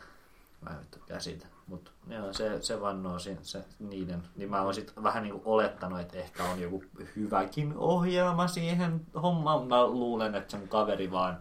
[0.61, 1.47] Mä en vittu käsitä.
[1.67, 4.23] Mutta joo, se, se vannoo se, se, niiden.
[4.35, 6.83] Niin mä oon sit vähän niinku olettanut, että ehkä on joku
[7.15, 9.67] hyväkin ohjelma siihen hommaan.
[9.67, 11.37] Mä luulen, että se mun kaveri vaan,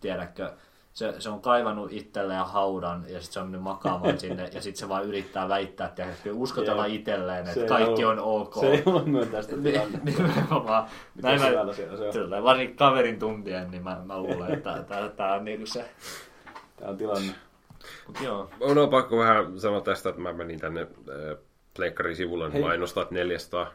[0.00, 0.52] tiedätkö,
[0.92, 4.80] se, se on kaivannut itselleen haudan ja sitten se on mennyt makaamaan sinne ja sitten
[4.80, 8.54] se vaan yrittää väittää, että uskotella itselleen, Se että kaikki on ok.
[8.60, 10.22] Se ei ole myöntäistä tilannetta.
[10.22, 10.86] Nimenomaan.
[11.22, 12.12] Näin mä, siellä se on?
[12.12, 14.84] kyllä, varsinkin kaverin tuntien, niin mä, mä luulen, että
[15.16, 15.90] tämä on niinku se.
[16.76, 17.34] Tää on tilanne.
[18.06, 18.50] Mut joo.
[18.60, 21.38] On, on pakko vähän sanoa tästä, että mä menin tänne äh,
[21.76, 22.62] Pleikkarin sivulle Hei.
[22.62, 23.70] mainostaa, että 400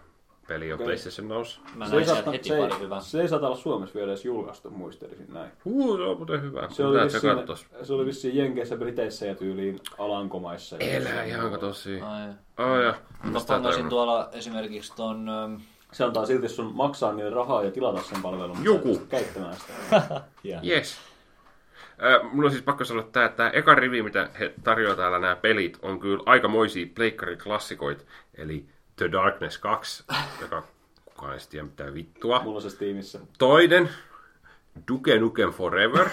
[0.47, 0.79] peliä on.
[0.79, 1.61] PlayStation Nous.
[1.75, 2.99] Mä Se näin heti se, pari ei, hyvää.
[2.99, 5.51] se ei saata olla Suomessa vielä edes julkaistu, muistelisin näin.
[5.65, 6.67] Huu, se on muuten hyvä.
[6.69, 7.47] Se oli, vissiin,
[7.83, 10.75] se oli vissiin Jenkeissä, Briteissä ja tyyliin Alankomaissa.
[10.79, 12.01] ja Elää ihan tosi.
[12.01, 12.27] Ai,
[12.59, 12.93] Oh, ja.
[13.33, 13.89] Tää pangasin on?
[13.89, 15.29] tuolla esimerkiksi ton...
[15.29, 15.53] ähm,
[15.91, 18.49] Se antaa silti sun maksaa niille rahaa ja tilata sen palvelun.
[18.57, 19.01] mutta Joku.
[19.09, 20.01] käyttämään sitä.
[20.45, 20.63] yeah.
[20.65, 20.97] Yes.
[22.03, 25.19] Äh, mulla on siis pakko sanoa, että tämä, tämä eka rivi, mitä he tarjoaa täällä
[25.19, 28.03] nämä pelit, on kyllä aikamoisia pleikkarin klassikoita.
[28.35, 28.65] Eli
[28.97, 30.03] The Darkness 2,
[30.41, 30.63] joka
[31.05, 32.39] kukaan ei tiedä mitään vittua.
[32.43, 33.19] Mulla on se Steamissa.
[33.37, 33.89] Toinen,
[34.87, 36.09] Duke Nukem Forever.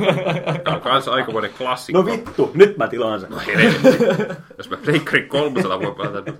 [0.64, 2.02] Tämä on kans aikamoinen klassikko.
[2.02, 3.32] No vittu, nyt mä tilaan sen.
[3.32, 4.04] Helvetti.
[4.58, 6.32] Jos mä pleikkarin kolmosella voi pelata.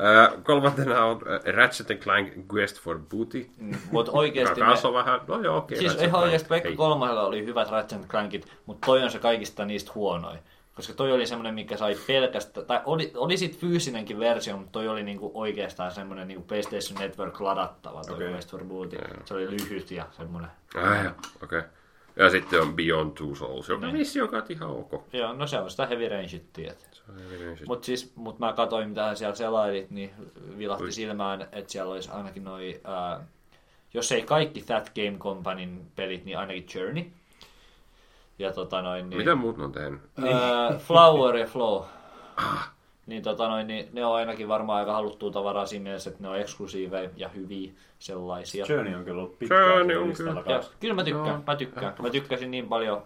[0.00, 1.20] Äh, kolmantena on
[1.54, 3.46] Ratchet Clank Quest for Booty.
[3.90, 5.78] Mut Joka oikeesti kans me, on vähän, no joo okei.
[5.78, 6.24] siis Ratchet ihan Clank.
[6.24, 6.76] oikeesti Pekka Hei.
[6.76, 10.38] kolmosella oli hyvät Ratchet Clankit, mutta toi on se kaikista niistä huonoin.
[10.78, 14.88] Koska toi oli semmonen, mikä sai pelkästään, tai oli, oli sit fyysinenkin versio, mutta toi
[14.88, 18.28] oli niinku oikeastaan semmonen niinku PlayStation Network ladattava toi okay.
[18.28, 18.98] Quest for Booty.
[19.24, 20.50] Se oli lyhyt ja semmonen.
[20.76, 21.62] Ah, okei.
[22.16, 23.98] Ja sitten on Beyond Two Souls, joka Niin.
[23.98, 25.04] vissi on ihan ok.
[25.12, 26.74] Joo, no se on sitä heavy rain shittiä.
[27.66, 30.10] Mutta siis, mut mä katsoin, mitä siellä selailit, niin
[30.58, 30.92] vilahti Oi.
[30.92, 33.24] silmään, että siellä olisi ainakin noi, ää,
[33.94, 37.04] jos ei kaikki That Game Companyn pelit, niin ainakin Journey.
[38.38, 40.00] Ja tota noin, niin, Mitä muut on tehnyt?
[40.32, 41.82] ää, Flower ja Flow.
[43.06, 46.28] Niin, tota noin, niin ne on ainakin varmaan aika haluttua tavaraa siinä mielessä, että ne
[46.28, 48.66] on eksklusiiveja ja hyviä sellaisia.
[48.68, 50.42] Journey on kyllä ollut pitkään Journey on kyllä.
[50.46, 51.38] Ja, kyllä mä tykkään, Joo.
[51.46, 51.94] mä tykkään.
[52.02, 53.02] Mä tykkäsin niin paljon,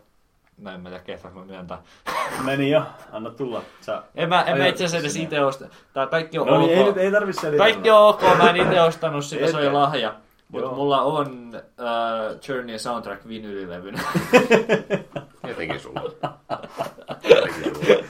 [0.58, 1.82] mä en mä tiedä kehtaanko mä myöntää.
[2.44, 2.82] Meni jo,
[3.12, 3.62] anna tulla.
[3.80, 4.02] Sä...
[4.14, 5.64] En mä, en mä itse asiassa edes itse osta.
[5.92, 6.86] Tää kaikki on No niin, ei, ok.
[6.86, 7.64] nyt- ei tarvi selitellä.
[7.64, 10.14] Kaikki on ok, mä en itse ostanut sitä, se oli lahja.
[10.52, 14.02] Mutta mulla on uh, Journey soundtrack vinylilevynä.
[15.48, 16.02] Etenkin sulla.
[17.24, 18.02] Etenkin sulla.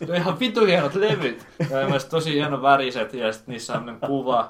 [0.00, 1.46] ne on ihan vitu hienot levyt.
[1.70, 4.48] Ja mielestäni tosi hieno väriset ja sit niissä on kuva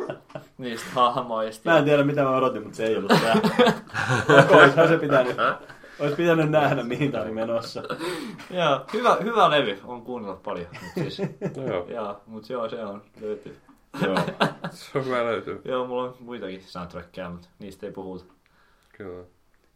[0.58, 1.70] niistä hahmoista.
[1.70, 3.36] Mä en tiedä mitä mä odotin, mutta se ei ollut tää.
[4.60, 5.36] Oishan se pitänyt.
[5.98, 7.82] Ois pitänyt nähdä, mihin tää oli menossa.
[8.50, 10.66] Joo, hyvä, hyvä levy, on kuunnellut paljon.
[10.82, 11.18] Mut siis,
[11.68, 13.56] Joo, joo, mut joo, se on löytyy.
[14.04, 14.16] Joo.
[14.70, 15.60] se on hyvä löytyy.
[15.64, 18.24] Joo, mulla on muitakin soundtrackia, mutta niistä ei puhuta.
[18.96, 19.24] Kyllä.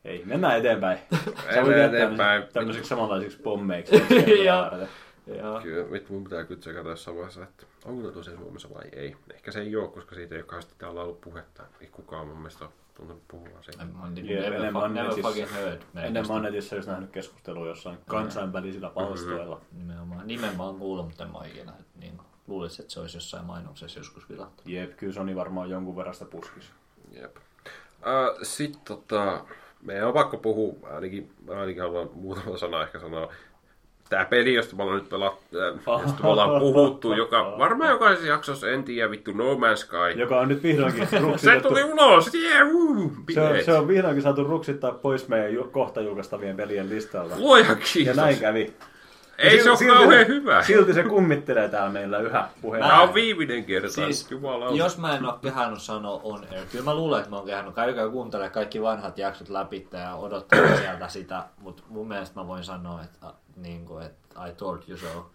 [0.04, 0.98] Ei, mennään eteenpäin.
[1.10, 2.40] Sä Mennään voit eteenpäin.
[2.42, 3.94] ne tämmöisiksi samanlaisiksi pommeiksi.
[4.46, 4.70] Joo.
[5.36, 5.60] Joo.
[5.60, 9.16] Kyllä, vittu mun pitää kyllä tsekata jossain vaiheessa, että onko se tosiaan Suomessa vai ei.
[9.34, 11.62] Ehkä se ei ole, koska siitä ei ole kauheasti täällä ollut puhetta.
[11.80, 13.86] Ei kukaan mun mielestä ole tuntunut puhua siitä.
[16.06, 19.60] Ennen Manetissa olisi nähnyt keskustelua jossain kansainvälisillä palstoilla.
[19.72, 20.26] Nimenomaan.
[20.26, 21.72] Nimen mä oon kuullut, mutta en mä ikinä.
[22.00, 22.18] Niin,
[22.50, 24.66] luulisin, että se olisi jossain mainoksessa joskus vilahtanut.
[24.66, 26.64] Jep, kyllä Sony varmaan jonkun verran sitä puskis.
[27.20, 27.36] Jep.
[27.36, 29.44] Uh, Sitten tota,
[29.82, 33.32] meidän on pakko puhua, ainakin, ainakin haluan muutama sana ehkä sanoa
[34.08, 38.28] Tämä peli, josta me ollaan nyt pelat, äh, josta me ollaan puhuttu, joka varmaan jokaisessa
[38.28, 39.96] jaksossa, en tiedä, vittu No Man's Sky.
[40.20, 41.68] Joka on nyt vihdoinkin Se ruksitettu.
[41.68, 42.34] tuli ulos!
[42.34, 43.64] Yeah, woo, Se on, bileet.
[43.64, 47.34] se on vihdoinkin saatu ruksittaa pois meidän ju- kohta julkaistavien pelien listalta.
[47.38, 48.16] Luoja Ja kiitos.
[48.16, 48.74] näin kävi.
[49.40, 50.62] Ei se ole Silti- kauhean hyvä.
[50.62, 52.82] Silti se kummittelee täällä meillä yhä puheen.
[52.84, 53.88] Tämä on viimeinen kerta.
[53.88, 54.70] Siis, Jumala.
[54.70, 57.74] jos mä en ole kehannut sanoa on air, kyllä mä luulen, että mä oon kehannut.
[57.74, 62.64] Käykää kuuntele kaikki vanhat jaksot läpi ja odottaa sieltä sitä, mutta mun mielestä mä voin
[62.64, 63.26] sanoa, että,
[63.56, 65.30] niin kuin, että I told you so.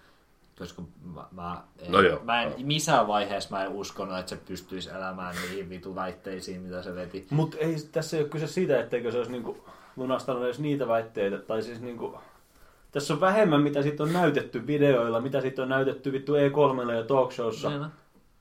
[0.60, 0.82] Koska
[1.16, 2.20] mä, mä, en, No joo.
[2.24, 6.82] mä en, missään vaiheessa mä en uskonut, että se pystyisi elämään niihin vitu väitteisiin, mitä
[6.82, 7.28] se veti.
[7.30, 9.66] Mutta ei tässä ei ole kyse siitä, etteikö se olisi niinku
[9.96, 11.38] lunastanut edes niitä väitteitä.
[11.38, 12.18] Tai siis niinku,
[12.96, 17.04] tässä on vähemmän, mitä siitä on näytetty videoilla, mitä siitä on näytetty vittu E3 ja
[17.04, 17.70] talkshowssa.
[17.70, 17.86] Niin.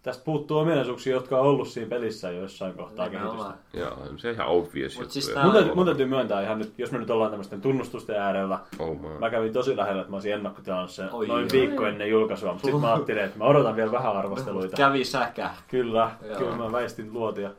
[0.02, 3.52] Tästä puuttuu ominaisuuksia, jotka on ollut siinä pelissä jossain kohtaa kehitystä.
[3.72, 6.93] Joo, se on ihan obvious Mut siis Mun täytyy, mun täytyy myöntää ihan nyt, jos
[6.93, 10.90] me nyt ollaan tämmöisten tunnustusten äärellä, Oh mä kävin tosi lähellä, että mä olisin ennakkotilannut
[10.90, 11.52] sen Oi, noin joo.
[11.52, 14.76] viikko ennen julkaisua, mutta sitten mä ajattelin, että mä odotan vielä vähän arvosteluita.
[14.76, 15.51] Kävi säkä.
[15.68, 16.39] Kyllä, Joo.
[16.39, 17.51] kyllä mä väistin luotia.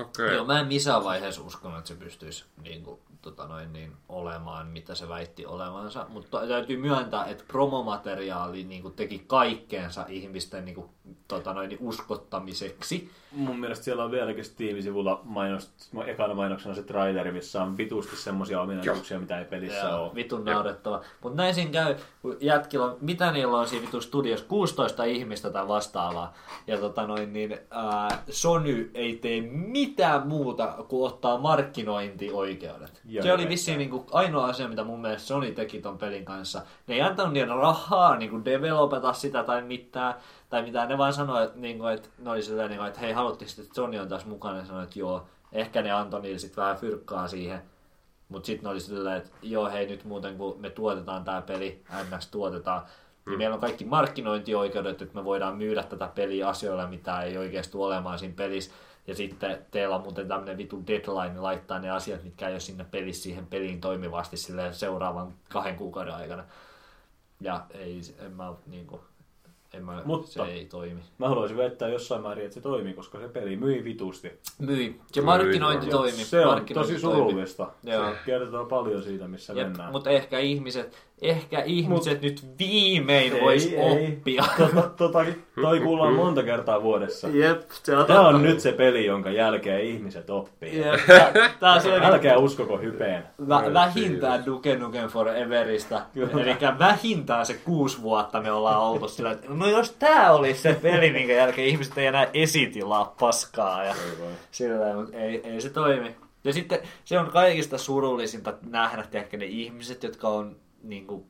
[0.00, 0.34] Okei.
[0.34, 4.66] Joo, mä en missään vaiheessa uskonut, että se pystyisi niin kuin, tota noin, niin, olemaan,
[4.66, 6.06] mitä se väitti olevansa.
[6.08, 10.88] Mutta täytyy myöntää, että promomateriaali niin kuin, teki kaikkeensa ihmisten niin kuin,
[11.28, 13.10] tota noin, uskottamiseksi.
[13.36, 15.70] Mun mielestä siellä on vieläkin Steam-sivulla mainos,
[16.06, 20.14] ekana mainoksena se traileri, missä on vitusti semmosia ominaisuuksia, mitä ei pelissä Joo, ole.
[20.14, 21.00] vitun naurettava.
[21.22, 25.50] Mutta näin siinä käy, kun jätkillä on, mitä niillä on siinä vitun studiossa, 16 ihmistä
[25.50, 26.34] tai vastaavaa.
[26.66, 33.00] Ja tota noin, niin ää, Sony ei tee mitään muuta kuin ottaa markkinointioikeudet.
[33.04, 36.24] Ja se oli vissiin niin kuin ainoa asia, mitä mun mielestä Sony teki ton pelin
[36.24, 36.62] kanssa.
[36.86, 40.14] Ne ei antanut niiden rahaa niin kuin developeta sitä tai mitään.
[40.48, 43.00] Tai mitään, ne vaan sanoi, että, niin kuin, että ne oli silleen, niin kuin, että
[43.00, 44.58] hei, haluttiin että Sony on tässä mukana.
[44.58, 47.62] Ja sanoi, että joo, ehkä ne antoi niille sitten vähän fyrkkaa siihen.
[48.28, 51.84] Mutta sitten ne oli silleen, että joo hei nyt muuten kun me tuotetaan tämä peli,
[52.10, 52.82] NX tuotetaan,
[53.26, 57.72] niin meillä on kaikki markkinointioikeudet, että me voidaan myydä tätä peliä asioilla, mitä ei oikeasti
[57.72, 58.72] tule olemaan siinä pelissä.
[59.06, 62.84] Ja sitten teillä on muuten tämmöinen vitu deadline laittaa ne asiat, mitkä ei ole sinne
[62.90, 66.44] pelissä siihen peliin toimivasti silleen seuraavan kahden kuukauden aikana.
[67.40, 69.00] Ja ei, en mä niinku,
[69.74, 71.00] en mä, Mutta- se ei toimi.
[71.18, 74.32] Mä haluaisin väittää jossain määrin, että se toimii, koska se peli myi vitusti.
[74.58, 75.00] Myi.
[75.12, 76.24] Se markkinointi Myi, toimi.
[76.24, 77.70] Se on tosi surullista.
[77.84, 78.10] Joo.
[78.10, 79.92] Se kertoo paljon siitä, missä mennään.
[79.92, 83.76] Mutta ehkä ihmiset, ehkä ihmiset Mut- nyt viimein Ei, vois ei.
[83.78, 84.44] oppia.
[84.58, 85.24] Tota, tota,
[85.62, 87.28] toi kuullaan monta kertaa vuodessa.
[87.28, 90.78] Jep, se on Tämä on nyt se peli, jonka jälkeen ihmiset oppii.
[90.80, 93.22] Jep, tää, tää on sellainen Älkää uskoko hypeen.
[93.48, 96.02] vä, vähintään Duke Nukem Foreverista.
[96.16, 100.78] Eli vähintään se kuusi vuotta me ollaan oltu sillä, että no jos tää olisi se
[100.82, 103.84] peli, minkä jälkeen ihmiset ei enää esitilaa paskaa.
[103.84, 103.94] Ja
[104.50, 106.16] sillä mutta ei, ei se toimi.
[106.44, 110.56] Ja sitten se on kaikista surullisinta nähdä tiedätkö, ne ihmiset, jotka on
[110.88, 111.24] niin kuin,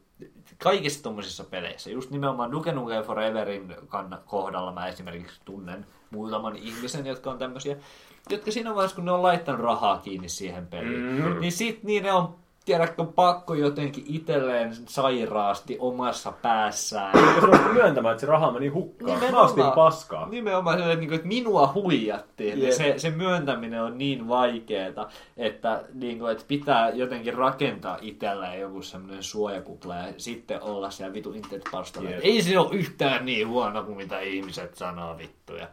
[0.62, 1.90] kaikissa tuommoisissa peleissä.
[1.90, 7.76] Just nimenomaan Duke Nukem Foreverin kann- kohdalla mä esimerkiksi tunnen muutaman ihmisen, jotka on tämmöisiä,
[8.30, 11.40] jotka siinä vaiheessa, kun ne on laittanut rahaa kiinni siihen peliin, mm.
[11.40, 12.34] niin sit niin ne on
[12.66, 17.12] tiedätkö, pakko jotenkin itselleen sairaasti omassa päässään.
[17.34, 19.20] Ja suostu myöntämään, että se raha meni hukkaan.
[19.30, 20.28] Mä ostin paskaa.
[20.28, 22.62] Nimenomaan niin kuin, että minua huijattiin.
[22.62, 22.74] Yeah.
[22.74, 28.82] Se, se myöntäminen on niin vaikeeta, että, niin kuin, että pitää jotenkin rakentaa itselleen joku
[28.82, 32.10] semmoinen suojakupla ja sitten olla siellä vitu internetpalstalla.
[32.10, 32.20] Jep.
[32.22, 35.68] Ei se ole yhtään niin huono kuin mitä ihmiset sanoo vittuja.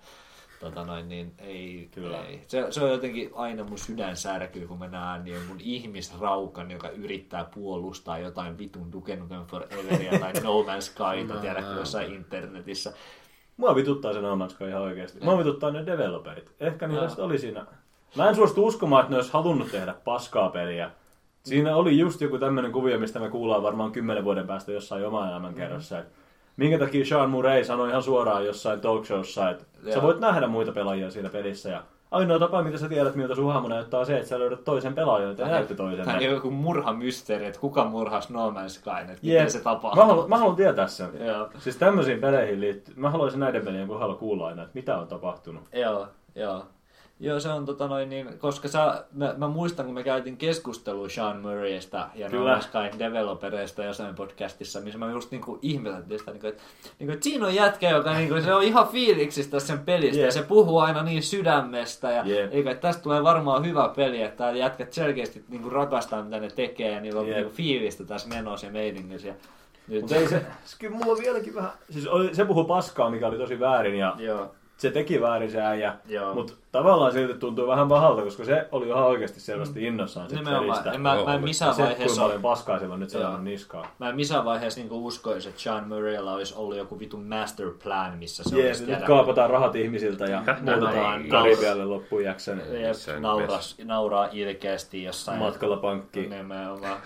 [0.64, 2.26] Tota noin, niin ei, Kyllä.
[2.26, 2.44] ei.
[2.48, 7.44] Se, se, on jotenkin aina mun sydän särkyy, kun mä näen jonkun ihmisraukan, joka yrittää
[7.44, 12.94] puolustaa jotain vitun Duke Nukem Foreveria tai No Man's Skyta, tiedätkö, jossain internetissä.
[13.58, 15.20] Mua vituttaa se No Man's Sky ihan oikeasti.
[15.24, 16.52] Mua vituttaa ne developerit.
[16.60, 17.66] Ehkä niillä sitten oli siinä...
[18.16, 20.92] Mä en suostu uskomaan, että ne olisi halunnut tehdä paskaa peliä.
[21.44, 25.30] Siinä oli just joku tämmöinen kuvio, mistä me kuullaan varmaan kymmenen vuoden päästä jossain oma
[25.30, 25.96] elämänkerrassa.
[25.96, 26.06] Mm.
[26.58, 30.02] Minkä takia Sean Murray sanoi ihan suoraan jossain talkshowssa, että sä Joo.
[30.02, 31.70] voit nähdä muita pelaajia siinä pelissä.
[31.70, 34.64] Ja ainoa tapa, mitä sä tiedät, miltä sun hahmo näyttää, on se, että sä löydät
[34.64, 36.06] toisen pelaajan, joten näytte toisen.
[36.06, 40.02] Tämä on joku murhamysteeri, että kuka murhasi No Man's Skyn, että miten se tapahtuu.
[40.02, 41.10] Mä haluan, mä haluan tietää sen.
[41.26, 41.50] Joo.
[41.58, 42.94] Siis tämmöisiin peleihin liittyy.
[42.98, 45.64] Mä haluaisin näiden pelien kohdalla kuulla aina, että mitä on tapahtunut.
[45.74, 46.66] Joo, joo.
[47.24, 51.10] Joo, se on tota noin niin, koska sä, mä, mä, muistan, kun me käytiin keskustelua
[51.10, 52.30] Sean Murraysta ja
[52.62, 56.64] Skyn developereista jossain podcastissa, missä mä just niinku ihmeteltiin sitä, niinku, että,
[57.00, 60.26] niinku, että siinä on jätkä, joka niinku, se on ihan fiiliksistä sen pelistä Jep.
[60.26, 62.54] ja se puhuu aina niin sydämestä ja Jep.
[62.54, 66.92] eikä, että tästä tulee varmaan hyvä peli, että jätkät selkeästi niinku rakastaa mitä ne tekee
[66.92, 67.38] ja niillä on Jep.
[67.38, 69.28] niinku fiilistä tässä menossa ja meiningissä.
[69.28, 69.34] Ja
[69.88, 73.10] nyt, Mutta ei se, se, kyllä mulla on vieläkin vähän, siis oli, se puhuu paskaa,
[73.10, 74.56] mikä oli tosi väärin ja Joo.
[74.78, 75.96] Se teki väärin se äijä,
[76.34, 80.96] mutta tavallaan silti tuntuu vähän pahalta, koska se oli ihan oikeasti selvästi innossaan siitä Nimenomaan,
[80.96, 83.88] en mä, mä en missään se, kuinka vaiheessa, paljon paskaa sillä on nyt sellainen niskaa.
[84.00, 88.18] mä en missään vaiheessa niinku uskoisi, että Sean Murraylla olisi ollut joku vitun master plan,
[88.18, 91.28] missä se Jees, olisi nyt kaapataan rahat ihmisiltä ja muutetaan.
[91.28, 91.84] Karibialle
[92.80, 95.40] Jep, Missään nauras, nauraa ilkeästi jossain.
[95.40, 96.30] matkalla pankkiin.
[96.30, 96.98] Nimenomaan.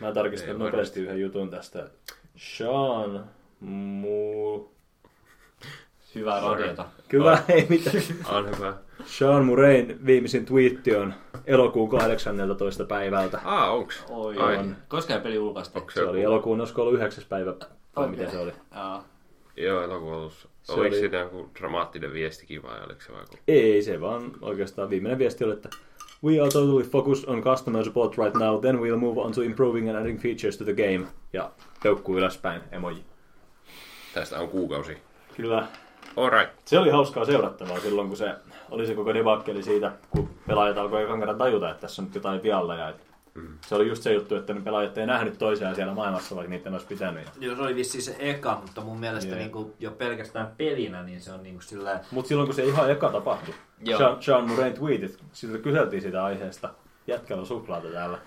[0.00, 1.86] Mä tarkistan nopeasti yhden jutun tästä.
[2.36, 3.24] Sean
[3.60, 4.77] Mu...
[6.14, 6.84] Hyvää radiota.
[7.08, 7.96] Kyllä, ei mitään.
[8.32, 8.74] On hyvä.
[9.04, 11.14] Sean Murrayn viimeisin twiitti on
[11.46, 12.84] elokuun 18.
[12.84, 13.40] päivältä.
[13.44, 14.04] Aa, onks?
[14.10, 14.56] Oi, Ai.
[14.56, 14.76] on.
[14.88, 15.80] Koska peli julkaistiin?
[15.82, 17.24] Onks Se oli elokuun, olisiko ollut 9.
[17.28, 17.68] päivä, vai
[18.04, 18.10] Okei.
[18.10, 18.52] miten se oli?
[18.76, 19.02] Joo.
[19.56, 20.48] Joo, elokuun alussa.
[20.62, 23.36] Se Oliko oli- siinä joku dramaattinen viestikin vai oliko se vaikka?
[23.48, 25.68] Ei, se vaan oikeastaan viimeinen viesti oli, että
[26.24, 29.88] We are totally focused on customer support right now, then we'll move on to improving
[29.90, 31.06] and adding features to the game.
[31.32, 31.50] Ja
[31.82, 33.04] peukkuu ylöspäin, emoji.
[34.14, 34.96] Tästä on kuukausi.
[35.36, 35.66] Kyllä.
[36.16, 36.52] Alright.
[36.64, 38.34] Se oli hauskaa seurattavaa silloin, kun se
[38.70, 42.14] oli se koko debakkeli siitä, kun pelaajat alkoi ekan kerran tajuta, että tässä on nyt
[42.14, 42.74] jotain vialla.
[42.74, 43.02] Ja että
[43.66, 46.72] Se oli just se juttu, että ne pelaajat ei nähnyt toisiaan siellä maailmassa, vaikka niiden
[46.72, 47.26] olisi pitänyt.
[47.40, 49.38] Joo, se oli vissiin se eka, mutta mun mielestä Jee.
[49.38, 52.00] niinku, jo pelkästään pelinä, niin se on niinku sillä...
[52.10, 53.98] Mutta silloin, kun se ihan eka tapahtui, Joo.
[53.98, 56.70] Sean, Sean Murrayn tweetit, siltä kyseltiin sitä aiheesta,
[57.08, 58.18] jätkällä on suklaata täällä.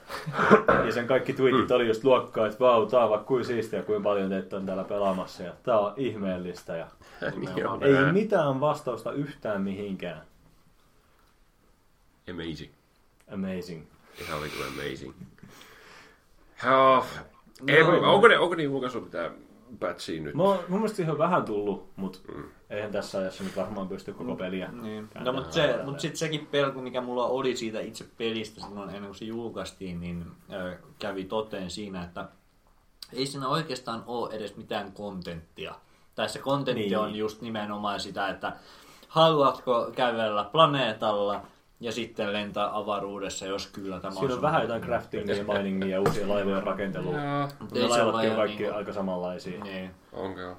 [0.86, 4.04] ja sen kaikki tweetit oli just luokkaa, että vau, tää on vaikka kuin siistiä, kuin
[4.04, 6.88] paljon teitä on täällä pelaamassa, ja tää on ihmeellistä, ja
[7.58, 8.14] Joo, ei nää.
[8.14, 10.22] mitään vastausta yhtään mihinkään.
[12.30, 12.72] Amazing.
[13.34, 13.84] Amazing.
[14.22, 15.14] Ihan vitu amazing.
[16.66, 17.06] Joo.
[17.68, 18.14] Ei, No.
[18.14, 19.32] onko ne, onko ne julkaisu mitään
[19.80, 20.36] patchia nyt?
[20.36, 22.20] Mä, oon- mun mielestä siihen on vähän tullut, mutta
[22.70, 24.70] eihän tässä ajassa nyt varmaan pysty koko peliä.
[24.72, 25.10] Niin.
[25.20, 29.06] No, mutta se, mut sitten sekin pelko, mikä mulla oli siitä itse pelistä silloin ennen
[29.06, 32.30] kuin se julkaistiin, niin ö, kävi toteen siinä, että
[33.14, 35.76] ei siinä oikeastaan ole edes mitään kontenttia.
[36.16, 36.98] Tai se kontentti Niin.
[36.98, 38.54] on just nimenomaan sitä, että
[39.08, 41.42] haluatko kävellä planeetalla
[41.82, 45.88] ja sitten lentää avaruudessa, jos kyllä tämä Siinä on sun- vähän jotain craftingia ja miningia
[45.90, 47.14] ja uusia laivojen rakentelua.
[47.14, 47.48] Joo.
[47.74, 49.64] Ne laivatkin on kaikki niinku- aika samanlaisia.
[49.64, 49.92] Niin.
[50.14, 50.56] Onko joo?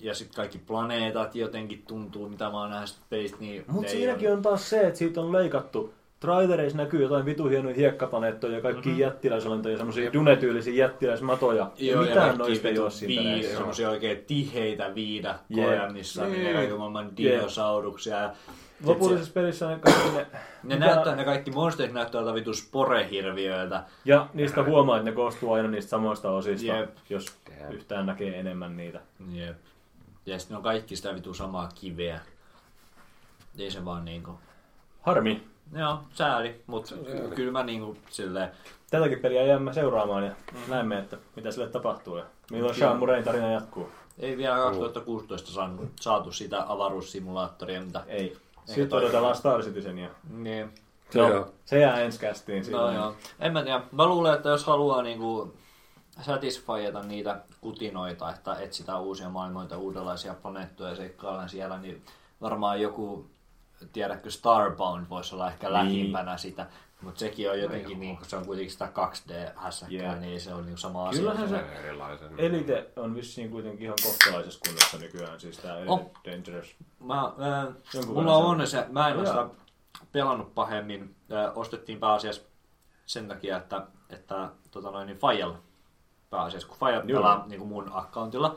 [0.00, 2.94] Ja sitten kaikki planeetat jotenkin tuntuu, mitä mä oon nähnyt
[3.40, 5.94] niin Mutta siinäkin ole- on taas se, että siitä on leikattu.
[6.20, 9.00] Trailereissa näkyy jotain vitu hienoja hiekkaplaneettoja ja kaikki mm-hmm.
[9.00, 11.70] jättiläisolentoja, semmoisia dunetyylisiä jättiläismatoja.
[11.78, 15.92] Joo, ja ja mitään kaikki noista ei ole siinä semmosia oikein tiheitä viidakkoja, Jep.
[15.92, 16.42] missä on Niin.
[16.44, 17.34] niitä kaiken maailman Jep.
[17.38, 18.16] dinosauruksia.
[18.16, 18.30] Ja
[18.84, 20.26] Lopullisessa pelissä ne kaikki ne...
[20.62, 23.82] ne, mitä- näyttää, ne kaikki monsterit näyttää jotain vitu sporehirviöiltä.
[24.04, 26.90] Ja niistä huomaa, että ne koostuu aina niistä samoista osista, Jep.
[27.10, 27.26] jos
[27.70, 29.00] yhtään näkee enemmän niitä.
[29.32, 29.56] Jep.
[30.26, 32.20] Ja sitten ne on kaikki sitä vitu samaa kiveä.
[33.58, 34.38] Ei se vaan niinku...
[35.02, 35.44] Harmi.
[35.72, 36.94] Joo, sääli, mutta
[37.34, 38.50] kyllä mä niinku silleen...
[38.90, 40.32] Tätäkin peliä jäämme seuraamaan ja
[40.68, 43.92] näemme, että mitä sille tapahtuu ja milloin Sean Murrayn tarina jatkuu.
[44.18, 48.02] Ei vielä 2016 saanut, saatu sitä avaruussimulaattoria, mitä...
[48.06, 48.36] Ei.
[48.74, 50.10] Toi- Sitten odotellaan Star Citizenia.
[50.30, 50.74] Niin.
[51.10, 51.52] Se, Joo.
[51.64, 53.14] se jää ensi kästiin No joo.
[53.40, 53.80] En mä tiedä.
[53.92, 55.54] Mä luulen, että jos haluaa niinku
[56.20, 62.02] satisfyeta niitä kutinoita, että etsitään uusia maailmoita, uudenlaisia planeettoja ja seikkaillaan siellä, niin
[62.40, 63.26] varmaan joku,
[63.92, 65.72] tiedätkö, Starbound voisi olla ehkä Niin.
[65.72, 66.66] lähimpänä sitä.
[67.02, 70.20] Mutta sekin on jotenkin, niin, kun se on kuitenkin sitä 2D-hässäkkää, Jep.
[70.20, 71.20] niin se on niin sama asia.
[71.20, 72.40] Kyllähän se Erilaisen.
[72.40, 76.10] Elite on vissiin kuitenkin ihan kohtalaisessa kunnossa nykyään, siis tää Elite On.
[76.30, 76.76] Dangerous.
[77.00, 79.48] Mä, ää, Jonkun mulla on se- onne se, mä en ole sitä
[80.12, 81.16] pelannut pahemmin.
[81.30, 82.42] Ää, ostettiin pääasiassa
[83.06, 85.58] sen takia, että, että tota noin, niin Fajalla
[86.30, 87.20] pääasiassa, kun Faja Joo.
[87.22, 88.56] pelaa niin kuin mun accountilla.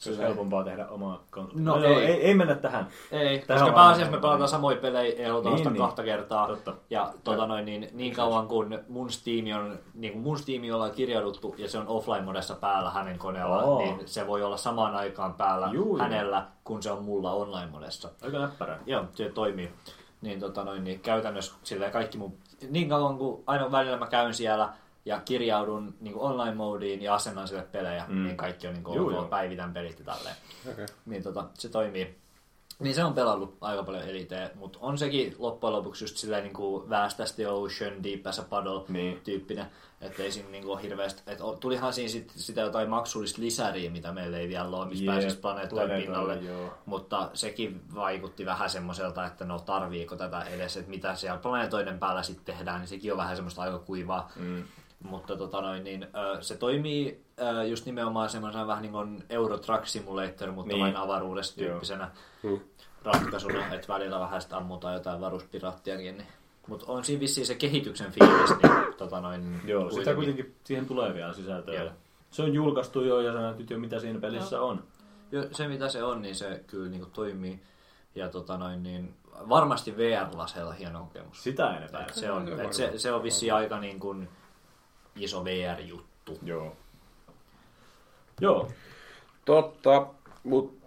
[0.00, 1.60] Se olisi helpompaa tehdä oma accountti.
[1.60, 2.06] No joo, ei.
[2.06, 2.22] ei.
[2.22, 2.34] ei.
[2.34, 2.88] mennä tähän.
[3.12, 5.76] Ei, Tähän koska pääasiassa me pelataan samoja pelejä, aloita Niin, niin.
[5.76, 6.46] kahta kertaa.
[6.46, 6.74] Totta.
[6.90, 10.90] Ja tota noin, niin, niin kauan kun mun Steam on, niin kuin mun Steam ollaan
[10.90, 13.78] kirjauduttu ja se on offline-modessa päällä hänen koneella, Oo.
[13.78, 18.08] niin se voi olla samaan aikaan päällä Juu, hänellä, kun se on mulla online-modessa.
[18.22, 18.78] Aika näppärää.
[18.86, 19.72] Joo, se toimii.
[20.20, 22.34] Niin, tota noin, niin käytännössä silleen kaikki mun,
[22.70, 24.68] niin kauan kuin aina välillä mä käyn siellä
[25.04, 28.22] ja kirjaudun niin online-moodiin ja asennan sille pelejä, Mm.
[28.24, 29.20] niin kaikki on niin kuin, joo.
[29.20, 30.36] ok, päivitän pelit ja tälleen.
[30.72, 30.86] Okei.
[31.06, 32.18] Niin tota, se toimii.
[32.78, 36.52] Niin se on pelannut aika paljon eliteä, mutta on sekin loppujen lopuksi just silleen niin
[36.54, 39.20] kuin Vast as the Ocean, Deep as a Puddle Niin.
[39.24, 39.66] tyyppinen.
[40.00, 44.12] Että ei siinä niin kuin hirveästi, että tulihan siinä sit, sitä jotain maksullista lisäriä, mitä
[44.12, 46.34] meillä ei vielä ole, missä pääsisi planeettojen pinnalle.
[46.36, 46.74] joo.
[46.86, 52.22] Mutta sekin vaikutti vähän semmoiselta, että no tarviiko tätä edes, että mitä siellä planeetoiden päällä
[52.22, 54.30] sitten tehdään, niin sekin on vähän semmoista aika kuivaa.
[54.36, 54.64] Mm.
[55.04, 56.02] Mutta tota noin, niin,
[56.36, 60.80] ö, se toimii ö, just nimenomaan semmoisena vähän niin kuin Euro Truck Simulator, mutta Niin.
[60.82, 61.68] vain avaruudessa Joo.
[61.70, 62.10] tyyppisenä
[62.42, 62.60] Hmm.
[63.04, 66.18] ratkaisuna, että välillä vähän sitä ammutaan jotain varuspiraattiakin.
[66.18, 66.28] Niin.
[66.66, 71.14] Mutta on siinä vissiin se kehityksen fiilis, niin tota noin, Joo, sitä kuitenkin siihen tulee
[71.14, 71.74] vielä sisältöä.
[71.82, 71.90] Joo.
[72.30, 74.84] Se on julkaistu jo ja sä näytit jo mitä siinä pelissä on.
[75.32, 77.60] Jo, se mitä se on, niin se kyllä niin kuin toimii.
[78.14, 79.14] Ja tota noin, niin
[79.48, 81.42] varmasti VR-laseilla hieno kokemus.
[81.42, 82.12] Sitä en epäile.
[82.12, 84.28] Se on, Joo, et se, se on vissiin aika niin kuin
[85.22, 86.38] iso VR-juttu.
[86.42, 86.76] Joo.
[88.40, 88.70] Joo.
[89.44, 90.06] Totta,
[90.44, 90.86] mutta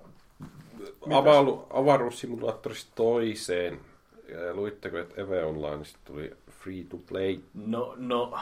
[1.14, 3.80] availu, avaruussimulaattorista toiseen.
[4.28, 7.40] Ja Luitteko, että Eve Onlineista tuli free to play?
[7.54, 8.40] No, no,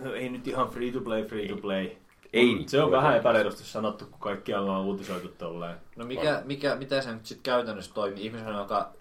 [0.00, 1.90] no, ei nyt ihan free to play, free to play.
[2.32, 2.64] Ei.
[2.66, 5.76] Se on vähän epäreilusti sanottu, kun kaikkialla on uutisoitu tolleen.
[5.96, 8.26] No mikä, mikä, mitä se nyt sitten käytännössä toimii?
[8.26, 8.92] Ihmisen, joka...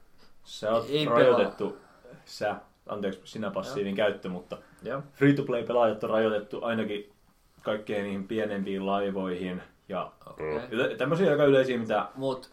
[0.44, 1.78] Se on Ei rajoitettu,
[2.26, 2.56] sä,
[2.88, 5.04] anteeksi sinä passiivin käyttö, mutta Joo.
[5.14, 7.14] free-to-play-pelaajat on rajoitettu ainakin
[7.62, 10.60] kaikkeen niihin pienempiin laivoihin ja Okay.
[10.72, 12.50] yle- tämmöisiä aika yleisiä, mitä Mut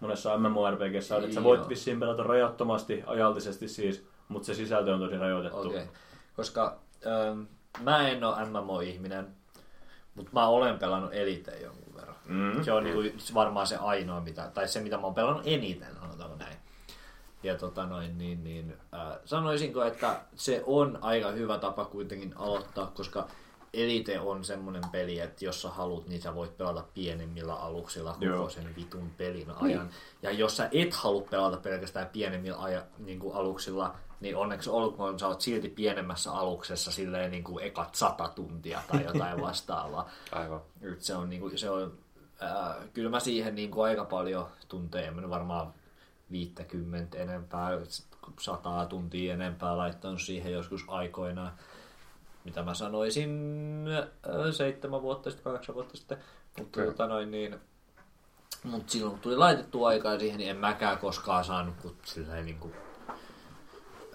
[0.00, 5.00] monessa MMORPGssä on, että sä voit vissiin pelata rajattomasti, ajallisesti siis, mutta se sisältö on
[5.00, 5.68] tosi rajoitettu.
[5.68, 5.86] Okay.
[6.36, 6.76] Koska
[7.06, 7.40] ähm,
[7.82, 9.26] mä en ole MMO-ihminen,
[10.14, 12.16] mutta mä olen pelannut Elite jonkun verran.
[12.26, 12.62] Mm.
[12.64, 13.02] Se on niinku
[13.34, 16.55] varmaan se ainoa, mitä, tai se mitä mä oon pelannut eniten, sanotaan näin.
[17.42, 22.86] Ja tota noin, niin, niin äh, sanoisinko, että se on aika hyvä tapa kuitenkin aloittaa,
[22.86, 23.28] koska
[23.76, 28.24] Elite on semmoinen peli, että jos sä haluat, niin sä voit pelata pienemmillä aluksilla koko
[28.24, 28.48] Joo.
[28.48, 29.90] sen vitun pelin ajan.
[30.22, 35.18] Ja jos sä et halua pelata pelkästään pienemmillä aja, niin kuin aluksilla, niin onneksi olkoon,
[35.18, 40.10] sä oot silti pienemmässä aluksessa silleen niin kuin ekat sata tuntia tai jotain vastaavaa.
[40.32, 40.60] Aivan.
[40.80, 41.98] Nyt se on, niinku, se on
[42.40, 45.74] ää, kyllä mä siihen niinku aika paljon tunteja, mä varmaan
[46.30, 47.70] 50 enempää,
[48.40, 51.52] sataa tuntia enempää laittanut siihen joskus aikoinaan.
[52.44, 53.30] Mitä mä sanoisin
[53.92, 56.18] ää, seitsemän vuotta sitten, kahdeksan vuotta sitten.
[56.58, 56.92] Mutta Okei.
[56.92, 57.60] tota noin niin,
[58.64, 62.72] mut silloin kun tuli laitettu aikaa siihen, niin en mäkään koskaan saanut kun silleen niinku,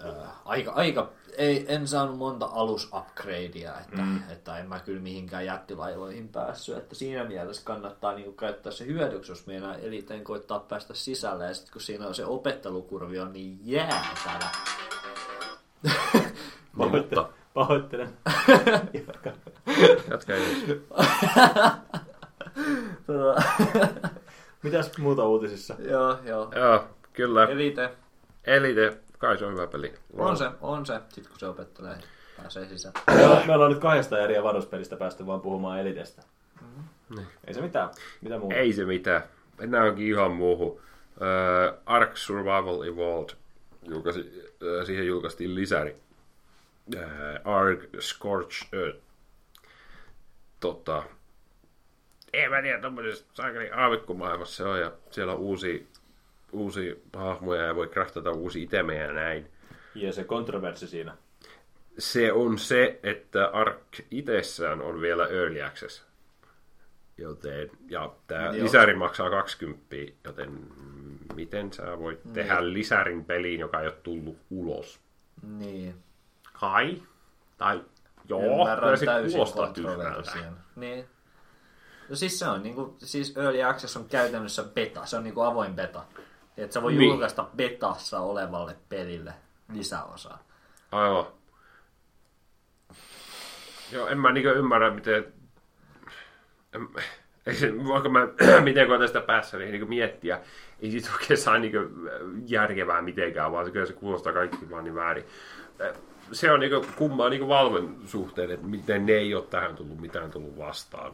[0.04, 4.20] ää, aika, aika, ei, en saanut monta alusupgradea, että, mm.
[4.30, 6.76] että en mä kyllä mihinkään jättilaivoihin päässyt.
[6.76, 11.46] Että siinä mielessä kannattaa niinku käyttää se hyödyksi, jos meinaa eliten koittaa päästä sisälle.
[11.46, 14.50] Ja sitten kun siinä on se opettelukurvi on niin jäätävä.
[16.78, 17.26] Pahoittelen.
[17.54, 18.18] Pahoittelen.
[20.10, 20.80] Jatka edes.
[23.06, 23.42] Tota,
[24.62, 25.74] Mitäs muuta uutisissa?
[25.78, 26.52] joo, joo.
[26.56, 27.44] Joo, kyllä.
[27.44, 27.90] Elite,
[28.44, 29.94] Elite, kai se on hyvä peli.
[30.18, 31.00] on se, on se.
[31.08, 31.98] Sitten kun se opettelee,
[32.36, 32.94] pääsee sisään.
[33.46, 36.22] Me, ollaan nyt kahdesta eri avaruuspelistä päästy vaan puhumaan Elitestä.
[37.16, 37.26] Niin.
[37.46, 37.90] Ei se mitään.
[38.20, 38.54] Mitä muuta?
[38.54, 39.22] Ei se mitään.
[39.58, 40.70] Mennään onkin ihan muuhun.
[40.70, 40.80] Uh,
[41.86, 43.30] Ark Survival Evolved.
[43.88, 45.96] Julkaisi, uh, siihen julkaistiin lisäri.
[46.94, 47.00] Uh,
[47.44, 48.98] Ark Scorch Earth.
[50.60, 51.02] Tota,
[52.32, 55.78] en mä tiedä, tommosessa saakeli aavikkomaailmassa se on, ja siellä on uusia,
[56.52, 59.50] uusia hahmoja ja voi craftata uusia itemejä ja näin.
[59.94, 61.16] Ja se kontroversi siinä.
[61.98, 66.04] Se on se, että Ark itsessään on vielä Early Access.
[67.18, 68.64] Joten, ja tämä Joo.
[68.64, 70.60] lisäri maksaa 20, joten
[71.34, 72.32] miten sä voit mm.
[72.32, 75.00] tehdä lisärin peliin, joka ei ole tullut ulos?
[75.42, 75.94] Niin.
[76.60, 77.02] Kai?
[77.58, 77.84] Tai
[78.28, 80.56] joo, Ymmärrän täysin kontroversian.
[80.76, 81.04] Niin.
[82.08, 85.74] No siis se on niinku, siis Early Access on käytännössä beta, se on niinku avoin
[85.74, 86.04] beta.
[86.56, 87.08] Että sä voi Niin.
[87.08, 89.34] julkaista betassa olevalle pelille
[89.72, 90.38] lisäosaa.
[90.92, 91.26] Aivan.
[93.92, 95.32] Joo, en mä niinku ymmärrä, miten...
[96.74, 96.88] En,
[97.46, 98.20] ei se, voinko mä,
[98.64, 100.40] miten on tästä päässä, niin niinku miettiä.
[100.80, 101.78] Ei siitä oikein saa niinku
[102.46, 105.24] järkevää mitenkään, vaan se kyllä se kuulostaa kaikki vaan niin väärin.
[106.32, 110.30] Se on niinku kummaa niinku Valven suhteen, että miten ne ei ole tähän tullut mitään
[110.30, 111.12] tullut vastaan.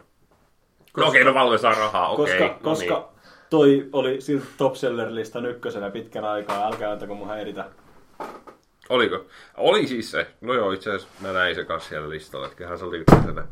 [0.93, 2.25] Koska, no okei, no Valve saa rahaa, okei.
[2.39, 3.18] Koska, no koska niin.
[3.51, 7.65] Toi oli silti top seller listan ykkösenä pitkän aikaa, älkää antako mun häiritä.
[8.89, 9.25] Oliko?
[9.57, 10.27] Oli siis se.
[10.41, 12.47] No joo, itse asiassa mä näin se kanssa siellä listalla.
[12.47, 13.45] Että kyllähän se oli ykkösenä.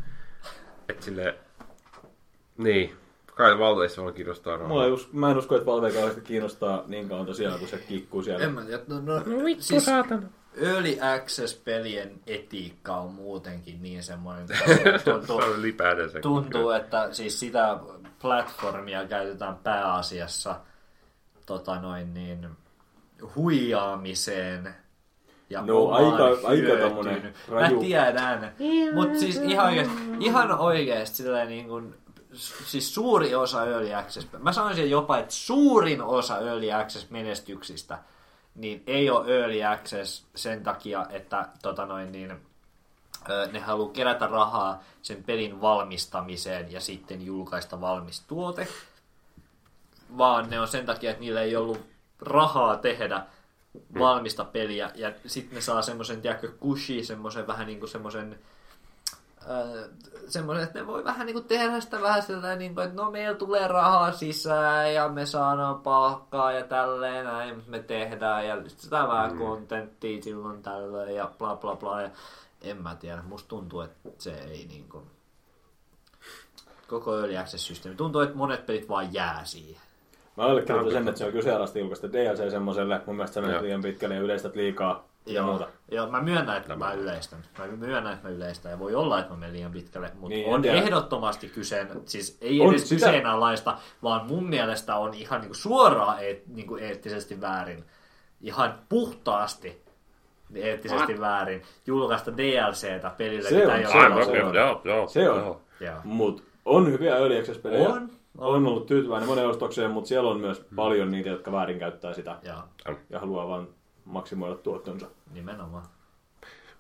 [0.89, 1.35] Että silleen...
[2.59, 2.93] Niin.
[3.35, 4.68] Kai Valveissa on kiinnostaa rahaa.
[4.68, 7.78] Mua ei us, mä en usko, että Valve kauheasti kiinnostaa niin kauan tosiaan, kun se
[7.78, 8.44] kikkuu siellä.
[8.44, 10.23] En mä tiedä, no, no, No vittu siis saatana.
[10.56, 14.47] Early Access-pelien etiikka on muutenkin niin semmoinen,
[15.05, 15.40] tuntuu,
[16.12, 16.20] se.
[16.20, 17.78] tuntuu, että siis sitä
[18.22, 20.60] platformia käytetään pääasiassa
[21.47, 22.48] tota noin niin,
[23.36, 24.74] huijaamiseen
[25.51, 26.80] ja No, aika- aika hyötyyn.
[26.80, 27.80] tommonen Mä raju.
[27.80, 28.52] tiedän,
[28.94, 31.94] mutta siis ihan oikeasti, ihan oikeasti niin kuin,
[32.64, 37.98] siis suuri osa Early Access, mä sanoisin jopa, että suurin osa Early Access menestyksistä,
[38.55, 42.32] niin ei ole Early Access sen takia, että tota noin niin,
[43.53, 48.69] ne haluaa kerätä rahaa sen pelin valmistamiseen ja sitten julkaista valmis tuote,
[50.19, 51.81] vaan ne on sen takia, että niillä ei ollut
[52.20, 53.23] rahaa tehdä
[53.98, 58.39] valmista peliä, ja sitten ne saa semmoisen, tiedätkö, kushi, semmoisen vähän niin kuin semmoisen
[59.51, 59.89] Öö,
[60.28, 63.11] semmoinen, että ne voi vähän niin kuin tehdä sitä vähän sillä niin kuin, että no
[63.11, 68.47] meillä tulee rahaa sisään ja me saadaan palkkaa ja tälleen näin me tehdään.
[68.47, 69.39] Ja sitä vähän mm.
[69.39, 72.03] kontenttia silloin tällöin ja bla bla bla.
[72.03, 72.11] Ja
[72.62, 75.05] en mä tiedä, musta tuntuu, että se ei niin kuin
[76.89, 77.97] koko Early Access-systeemi.
[77.97, 79.83] Tuntuu, että monet pelit vaan jää siihen.
[80.37, 83.01] Mä allekirjoitan sen, että se on kyseenalaista julkaista DLC semmoiselle.
[83.07, 85.69] Mun mielestä se menee liian pitkälle ja yleistät liikaa ja Joo, muuta.
[85.91, 87.45] joo, mä myönnän, että mä yleistän.
[87.59, 88.73] Mä myönnän, että mä yleistän.
[88.73, 90.11] Ja voi olla, että mä menen liian pitkälle.
[90.15, 90.77] Mutta Niin, on tiedä.
[90.78, 96.24] ehdottomasti kyseen, siis ei On edes sitä- kyseenalaista, vaan mun mielestä on ihan niinku suoraan
[96.24, 97.85] eet, niinku eettisesti väärin.
[98.41, 99.83] Ihan puhtaasti
[100.55, 101.20] eettisesti What?
[101.20, 104.55] väärin julkaista DLCtä pelille, Se mitä on- ei se ole on- se on.
[104.55, 105.09] Joo, joo.
[105.09, 105.39] Se on.
[105.39, 105.60] joo.
[105.81, 105.94] Joo.
[106.05, 107.89] Mut on hyviä Early Access-pelejä.
[107.89, 108.66] On, on.
[108.66, 113.18] ollut tyytyväinen monen ostokseen, mutta siellä on myös paljon niitä, jotka väärinkäyttää sitä Joo, ja
[113.20, 113.68] haluaa vaan
[114.05, 115.06] maksimoida tuottonsa.
[115.35, 115.85] nimenomaan.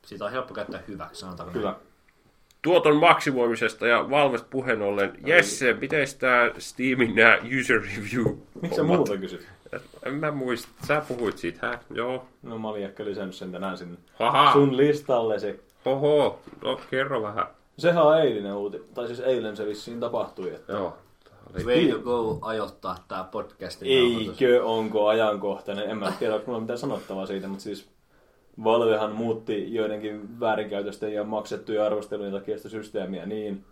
[0.02, 1.70] Siitä on helppo käyttää hyväksi, sanotaanko Kyllä.
[1.70, 1.82] näin.
[2.62, 5.12] Tuoton maksimoimisesta ja Valvesta puheen ollen.
[5.26, 9.48] Jesse, miten tää Steamin nää user review Miksi sä muuta kysyt?
[10.02, 10.68] En mä muista.
[10.86, 11.78] Sä puhuit siitä, hä?
[11.94, 12.24] Joo.
[12.42, 14.52] No mä olin ehkä lisännyt sen tänään sinne Haha.
[14.52, 15.60] sun listallesi.
[15.84, 16.38] Oho.
[16.64, 17.46] No, kerro vähän.
[17.78, 20.54] Sehän on eilinen uuti, tai siis eilen se vissiin tapahtui.
[20.54, 20.96] Että Joo.
[21.64, 24.42] Way to go ajoittaa tää podcastin nauhoitus.
[24.42, 25.90] Eikö onko ajankohtainen?
[25.90, 27.88] En mä tiedä, onko mulla mitään sanottavaa siitä, mutta siis
[28.64, 33.64] Valvehan muutti joidenkin väärinkäytösten ja maksettujen arvostelujen takia sitä systeemiä niin,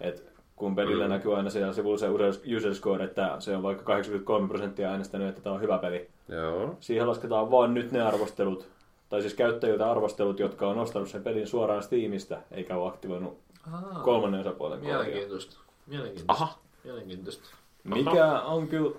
[0.00, 0.22] että
[0.56, 1.10] kun pelillä mm.
[1.10, 2.08] näkyy aina siellä sivulla se
[2.56, 6.08] user score, että se on vaikka 83 prosenttia äänestänyt, että tämä on hyvä peli.
[6.28, 6.76] Joo.
[6.80, 8.68] Siihen lasketaan vain nyt ne arvostelut,
[9.08, 13.38] tai siis käyttäjiltä arvostelut, jotka on ostanut sen pelin suoraan Steamista, eikä ole aktivoinut
[13.72, 14.80] Aa, kolmannen osapuolen.
[14.80, 15.56] Mielenkiintoista.
[15.86, 16.44] Mielenkiintoista.
[16.44, 16.58] Aha.
[16.84, 17.56] Mielenkiintoista.
[17.84, 18.96] Mikä on kyllä...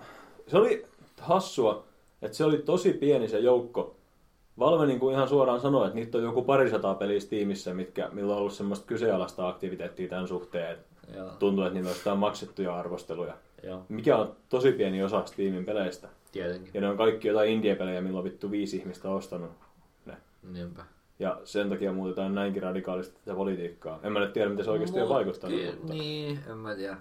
[0.47, 0.85] Se oli
[1.21, 1.83] hassua,
[2.21, 3.95] että se oli tosi pieni se joukko.
[4.59, 8.33] Valve niin kuin ihan suoraan sanoi, että niitä on joku parisataa peliä Steamissa, mitkä, millä
[8.33, 10.71] on ollut semmoista kyseenalaista aktiviteettia tämän suhteen.
[10.71, 13.33] että Joo, Tuntuu, että niillä on maksettuja arvosteluja.
[13.63, 16.07] joo, Mikä on tosi pieni osa Steamin peleistä.
[16.31, 16.71] tietenkin.
[16.73, 19.51] Ja ne on kaikki jotain indie-pelejä, millä on vittu viisi ihmistä ostanut
[20.05, 20.17] ne.
[20.53, 20.83] Niinpä.
[21.19, 23.99] Ja sen takia muutetaan näinkin radikaalisti tätä politiikkaa.
[24.03, 25.59] En mä nyt tiedä, miten se oikeasti on vaikuttanut.
[25.59, 25.93] ky- Mutta...
[25.93, 26.97] Niin, en mä tiedä.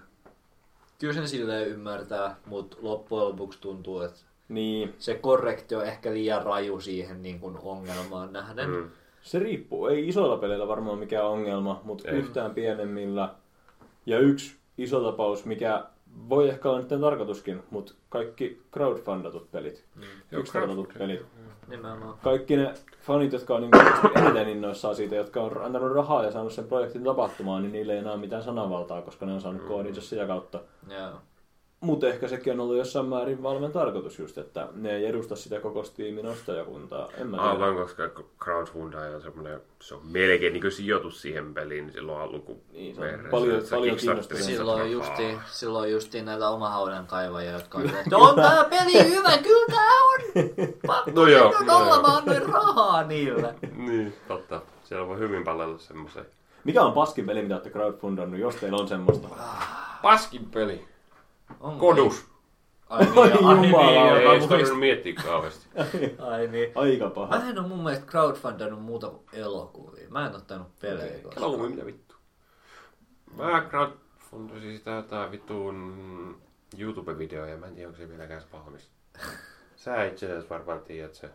[0.99, 4.19] Kyllä sen silleen ymmärtää, mutta loppujen lopuksi tuntuu, että
[4.49, 4.93] niin.
[4.99, 8.69] se korrekti on ehkä liian raju siihen niin kuin ongelmaan nähden.
[8.69, 8.89] Mm.
[9.21, 9.87] Se riippuu.
[9.87, 12.17] Ei isoilla peleillä varmaan mikään ongelma, mutta Ei.
[12.17, 13.35] yhtään pienemmillä.
[14.07, 15.85] Ja yksi iso tapaus, mikä
[16.29, 19.85] voi ehkä olla nyt tarkoituskin, mutta kaikki crowdfundatut pelit.
[19.95, 20.01] Mm.
[20.35, 21.25] Kickstartatut pelit.
[21.67, 22.17] Nimenomaan.
[22.23, 23.71] Kaikki ne fanit, jotka on niin
[24.25, 27.99] eniten innoissaan siitä, jotka on antanut rahaa ja saanut sen projektin tapahtumaan, niin niille ei
[27.99, 30.59] enää ole mitään sananvaltaa, koska ne on saanut koodinsa sitä kautta.
[30.89, 31.11] Joo.
[31.79, 35.59] Mutta ehkä sekin on ollut jossain määrin Valven tarkoitus just, että ne ei edusta sitä
[35.59, 37.09] koko Steamin ostajakuntaa.
[37.17, 37.49] En mä tiedä.
[37.51, 38.03] Aivan, koska
[38.43, 43.01] crowdfundaja on semmoinen, se on melkein niin sijoitus siihen peliin, niin silloin alku Niin, se
[43.01, 44.43] on veressä, paljon- paljon kiinnostavaa.
[44.43, 49.75] Silloin justiin, silloin justiin näitä omahaudan kaivajia, jotka on että on tää peli hyvä, kyllä
[49.75, 50.19] tää on!
[50.87, 52.01] Pakko No joo, joo, olla, joo.
[52.01, 53.55] mä annoin rahaa niille.
[53.87, 54.61] Niin, totta.
[54.83, 56.25] Siellä voi hyvin palella semmoisen.
[56.63, 59.27] Mikä on paskin peli, mitä olette crowdfundannut, jos teillä on semmoista?
[60.01, 60.85] Paskin peli.
[61.59, 62.25] Onko Kodus.
[62.89, 64.19] Ai niin, ai niin, jumala.
[64.19, 64.49] Ei muistin.
[64.49, 65.67] tarvinnut miettiä kauheasti.
[66.31, 66.71] Ai niin.
[66.75, 67.37] Aika paha.
[67.37, 70.09] Mä en oo mun mielestä crowdfundannut muuta kuin elokuvia.
[70.09, 71.21] Mä en ottanut pelejä Okei.
[71.21, 71.43] koskaan.
[71.47, 72.15] Elokuvia mitä vittu.
[73.35, 76.41] Mä crowdfundasin sitä jotain vittuun
[76.77, 77.57] YouTube-videoja.
[77.57, 78.89] Mä en tiedä, onko se vieläkään se valmis.
[79.75, 81.29] Sä itse asiassa varmaan tiedät se.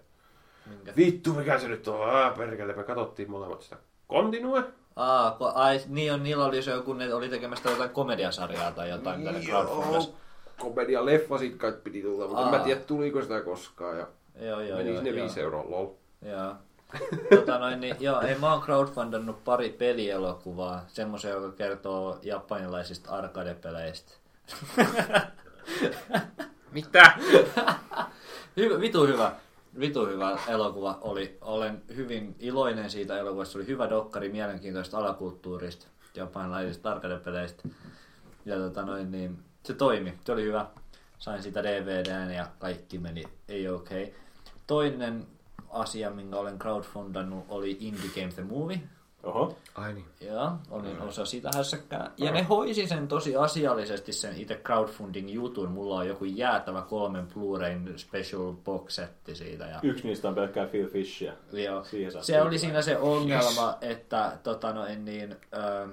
[0.67, 0.93] Minkä?
[0.97, 2.11] Vittu, mikä se nyt on?
[2.11, 3.77] Ah, perkele, me katsottiin molemmat sitä.
[4.11, 4.65] Continue?
[4.97, 8.89] Aa, ko, ai, niin on, niillä oli se joku, ne oli tekemässä jotain komediasarjaa tai
[8.91, 10.13] jotain, ne crowdfundas.
[10.59, 12.53] Komedia leffa sit kai piti tulla, mutta en Aa.
[12.53, 13.99] mä tiedä tuliko sitä koskaan.
[13.99, 14.07] Ja
[14.41, 14.97] Joo, joo, meni joo.
[14.97, 15.25] sinne joo.
[15.27, 15.87] 5 euroa, lol.
[16.23, 16.55] Joo.
[17.37, 24.13] tota noin, niin, joo, ei mä oon crowdfundannut pari pelielokuvaa, semmoisen, joka kertoo japanilaisista arcade-peleistä.
[26.73, 27.13] Mitä?
[28.57, 29.33] Hyvä, vitu hyvä.
[29.81, 31.39] Vitu hyvä elokuva oli.
[31.41, 33.53] Olen hyvin iloinen siitä elokuvasta.
[33.53, 37.69] Se oli hyvä dokkari mielenkiintoista alakulttuurista, japanilaisista arcade-peleistä.
[38.45, 40.15] Ja tota noin, niin, se toimi.
[40.25, 40.67] Se oli hyvä.
[41.19, 44.03] Sain sitä DVDn ja kaikki meni ei okei.
[44.03, 44.15] Okay.
[44.67, 45.27] Toinen
[45.71, 48.81] asia, minkä olen crowdfundannut, oli Indie Game The Movie.
[49.23, 49.57] Oho.
[49.75, 50.05] Ai niin.
[50.21, 52.11] Joo, olin osa sitä hässäkkää.
[52.17, 55.71] Ja ne hoisi sen tosi asiallisesti sen itse crowdfunding jutun.
[55.71, 59.65] Mulla on joku jäätävä kolmen Blu-rayn special box setti siitä.
[59.67, 61.33] Ja, Yksi niistä on pelkkää Phil Fishia.
[61.53, 61.85] joo.
[61.85, 65.91] Siihen Se oli siinä se ongelma, että tota no, niin, ähm,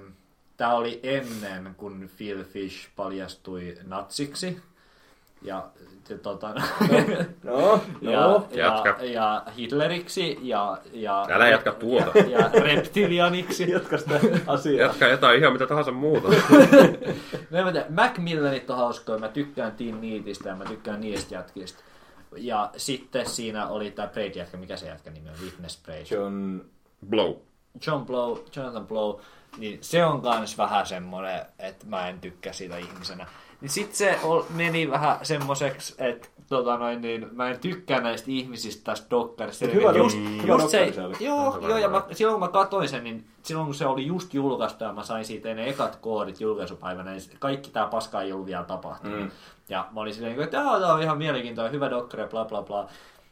[0.56, 4.62] tämä oli ennen, kun Phil Fish paljastui natsiksi.
[5.42, 5.68] Ja,
[6.08, 6.54] ja, tota,
[7.44, 8.48] No, ja, no.
[8.50, 9.04] ja, Jatka.
[9.04, 12.18] ja Hitleriksi ja, ja, Älä jatka tuota.
[12.18, 13.70] ja, ja reptilianiksi.
[13.72, 14.86] Jatka sitä asiaa.
[14.86, 16.28] Jatka jotain ihan mitä tahansa muuta.
[17.50, 21.82] No mä tiedä, Macmillanit on hauskoja, mä tykkään Teen Neatistä ja mä tykkään niistä jätkistä.
[22.36, 25.36] Ja sitten siinä oli tää Braid-jätkä, mikä se jätkä nimi on?
[25.44, 26.06] Witness Braid.
[26.10, 26.60] John...
[27.08, 27.34] Blow.
[27.86, 29.20] John Blow, Jonathan Blow,
[29.58, 33.26] niin se on kans vähän semmonen, että mä en tykkää siitä ihmisenä.
[33.60, 38.30] Niin sit se ol, meni vähän semmoiseksi, että tota noin, niin, mä en tykkää näistä
[38.30, 39.64] ihmisistä tästä dokkarista.
[39.64, 41.14] Mut hyvä just, hyvä just se, se oli.
[41.20, 44.34] joo, joo, ja mä, silloin kun mä katsoin sen, niin silloin kun se oli just
[44.34, 48.46] julkaistu ja mä sain siitä ne ekat koodit julkaisupäivänä, niin kaikki tää paska ei ollut
[48.46, 49.20] vielä tapahtunut.
[49.20, 49.30] Mm.
[49.68, 52.88] Ja mä olin silleen, että tää on ihan mielenkiintoinen, hyvä dokkari, bla bla bla.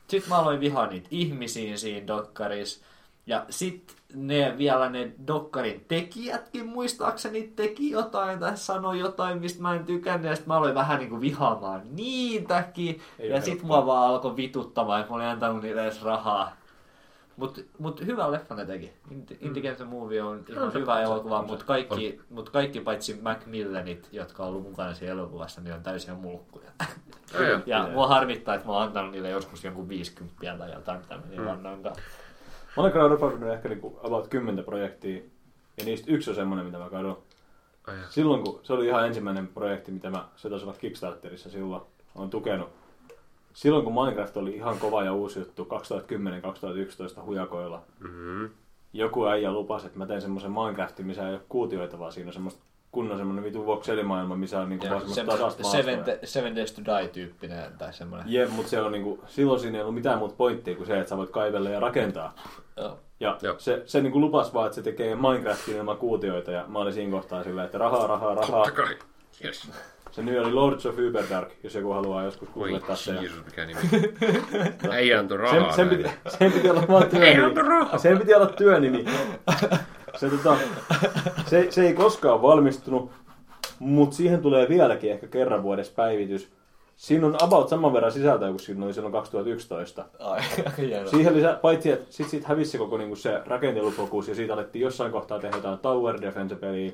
[0.08, 2.84] Sitten mä aloin vihaa niitä ihmisiä siinä dokkarissa.
[3.26, 9.74] Ja sit ne vielä ne dokkarin tekijätkin muistaakseni teki jotain tai sanoi jotain, mistä mä
[9.74, 10.30] en tykännyt.
[10.30, 13.00] Ja sit mä aloin vähän niinku vihaamaan niitäkin.
[13.18, 13.66] Ei ja ole sit helppoa.
[13.66, 16.56] mua vaan alkoi vituttamaan, että mä olin antanut niille edes rahaa.
[17.36, 18.92] Mut, mut hyvä leffa ne teki.
[19.10, 24.42] Indi- Independent Movie on ihan On hyvä elokuva, mutta kaikki, mut kaikki paitsi Macmillanit, jotka
[24.42, 26.70] on ollut mukana siinä elokuvassa, niin on täysiä mulkkuja.
[27.34, 27.42] Joo.
[27.44, 27.88] Ja Pitää.
[27.92, 31.40] mua harmittaa, että mä oon antanut niille joskus jonkun 50 tai jotain, mitä mä niin
[31.42, 31.82] Mm.
[32.76, 35.22] Mä olen crowdfundannut ehkä niinku about 10 projektia,
[35.78, 37.18] ja niistä yksi on semmonen, mitä mä kadon.
[37.86, 37.96] Joo.
[38.10, 41.82] Silloin kun se oli ihan ensimmäinen projekti, mitä mä, se taisi olla Kickstarterissa silloin,
[42.14, 42.68] olen tukenut.
[43.54, 45.68] Silloin kun Minecraft oli ihan kova ja uusi juttu
[47.18, 48.50] 2010-2011 hujakoilla, Mm-hmm.
[48.92, 52.32] joku äijä lupasi, että mä teen semmoisen Minecraftin, missä ei ole kuutioita, vaan siinä on
[52.32, 52.60] semmoista
[52.92, 56.82] kunnon semmoinen vitu voxelimaailma, missä on niinku vaan semmoista tasasta seven, de- seven Days to
[56.84, 58.32] Die-tyyppinen tai semmoinen.
[58.32, 61.08] Jep, mutta se on niinku, silloin siinä ei ollut mitään muuta pointtia kuin se, että
[61.08, 62.34] sä voit kaivella ja rakentaa.
[62.76, 62.98] Joo.
[63.20, 63.54] Ja Joo.
[63.58, 67.10] se, se niinku lupas vaan, että se tekee Minecraftin ilman kuutioita ja mä olin siinä
[67.10, 68.64] kohtaa silleen, että rahaa, rahaa, rahaa.
[68.64, 68.96] Totta kai.
[69.44, 69.70] Yes.
[70.10, 73.12] Se nimi oli Lords of Uberdark, jos joku haluaa joskus googlettaa se.
[73.12, 73.80] Ja Jeesus, mikä nimi.
[74.96, 76.20] Ei anto Sen, rahaa sen, piti, näille.
[76.38, 77.44] sen piti olla vaan Ei työnimi.
[77.44, 77.98] anto rahaa.
[77.98, 79.04] Sen piti olla työnimi.
[80.20, 80.56] Se, tota,
[81.46, 83.10] se, se ei koskaan valmistunut,
[83.78, 86.52] mutta siihen tulee vieläkin ehkä kerran vuodessa päivitys.
[86.96, 90.04] Siinä on about saman verran sisältöä kuin siinä oli silloin 2011.
[90.18, 90.40] Ai.
[91.10, 95.12] Siihen lisää, paitsi että sit siitä hävisi koko niinku se rakentelufokus ja siitä alettiin jossain
[95.12, 96.92] kohtaa tehdä jotain Tower Defense-peliä.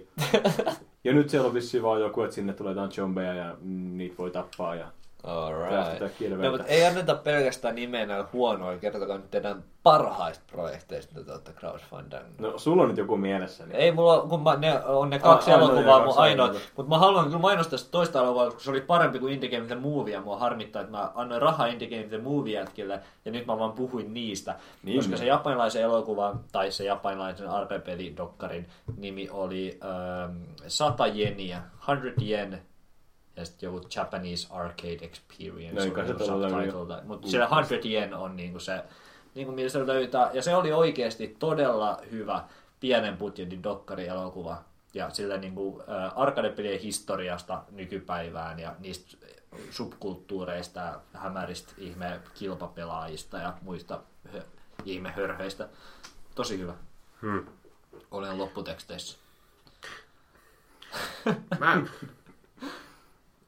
[1.04, 4.30] ja nyt siellä on vissiin vaan joku, että sinne tulee jotain zombeja ja niitä voi
[4.30, 4.86] tappaa ja
[5.24, 6.00] Alright.
[6.42, 11.32] No, mutta ei anneta pelkästään nimeä näillä huonoilla, kertokaa nyt teidän parhaista projekteista, mitä te
[11.32, 12.38] olette crowdfundannut.
[12.38, 13.66] No, sulla on nyt joku mielessä.
[13.66, 13.76] Niin.
[13.76, 16.90] Ei mulla, kun mä, ne on ne kaksi A- ainoa elokuvaa mun kaksi ainoa, mutta
[16.90, 19.74] mä haluan kyllä mainostaa sitä toista elokuvaa, koska se oli parempi kuin Indie Game The
[19.74, 23.46] Movie, ja mua harmittaa, että mä annoin rahaa Indie Game The Movie jätkille, ja nyt
[23.46, 29.78] mä vaan puhuin niistä, Niin, koska se japanilaisen elokuvan, tai se japanilaisen RP-pelidokkarin nimi oli
[29.84, 30.36] ähm,
[30.66, 32.62] 100 jeniä, 100 yen,
[33.36, 36.70] ja sitten joku Japanese Arcade Experience, kai se joku tuolla löydy.
[36.70, 38.84] subtitle, mutta siellä 100 yen on niinku se,
[39.34, 42.44] niinku millä se löytää, ja se oli oikeasti todella hyvä
[42.80, 49.16] pienen budjetin dokkarielokuva, ja sillä niinku äh, arcade-pelien historiasta nykypäivään, ja niistä
[49.70, 54.00] subkulttuureista, ja hämäristä ihme kilpapelaajista ja muista
[54.32, 54.42] hö,
[54.84, 55.68] ihmehörheistä.
[56.34, 56.74] Tosi hyvä.
[57.22, 57.46] Hmm.
[58.10, 59.18] Olen lopputeksteissä.
[61.58, 61.82] Mä,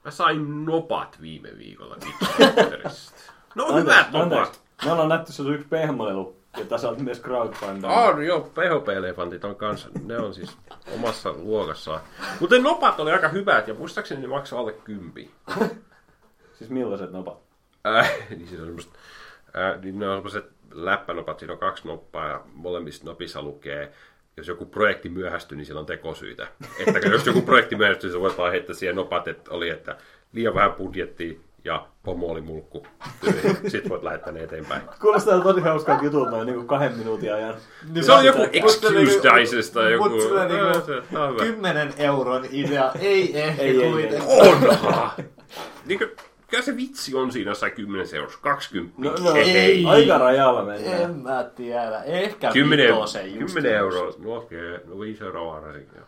[0.06, 3.32] mä sain nopat viime viikolla Kickstarterista.
[3.54, 4.60] No hyvät nopat.
[4.84, 7.90] Me ollaan nähty se yksi pehmolelu, jota sä oot myös crowdfundannut.
[7.90, 10.58] On joo, PHP-elefantit on kanssa, ne on siis
[10.94, 12.00] omassa luokassaan.
[12.40, 15.30] Mutta nopat oli aika hyvät ja muistaakseni ne maksaa alle kympi.
[16.58, 17.38] Siis millaiset nopat?
[17.86, 18.92] Äh, niin siis on semmoset,
[19.56, 23.92] äh, niin ne on semmoset läppänopat, siinä on kaksi noppaa ja molemmissa nopissa lukee,
[24.36, 26.46] jos joku projekti myöhästyy, niin siellä on tekosyitä.
[26.86, 29.96] Että jos joku projekti myöhästyy, se voit vaan heittää siihen nopat, että oli, että
[30.32, 31.34] liian vähän budjettia
[31.64, 32.86] ja pomo oli mulkku.
[33.68, 34.82] Sitten voit lähettää ne eteenpäin.
[35.00, 37.54] Kuulostaa tosi hauskaa jutulta noin niin kuin kahden minuutin ajan.
[38.00, 40.08] Se on joku Excuse niinku- Dices tai joku.
[40.08, 41.44] Mutta se on se- tää on hyvä.
[41.44, 44.30] 10 euron idea, ei ehkä ei, kuitenkaan.
[44.30, 45.10] Onhan!
[45.86, 46.10] Niin kuin,
[46.46, 48.94] kyllä se vitsi on siinä jossain 10 eurossa, 20.
[48.98, 49.84] No, no Ei.
[49.86, 51.02] aika rajalla mennään.
[51.02, 52.02] En mä tiedä.
[52.02, 53.54] Ehkä 10, vitosen just.
[53.54, 55.88] 10 euroa, no okei, no 5 euroa varasin.
[55.96, 56.04] joo.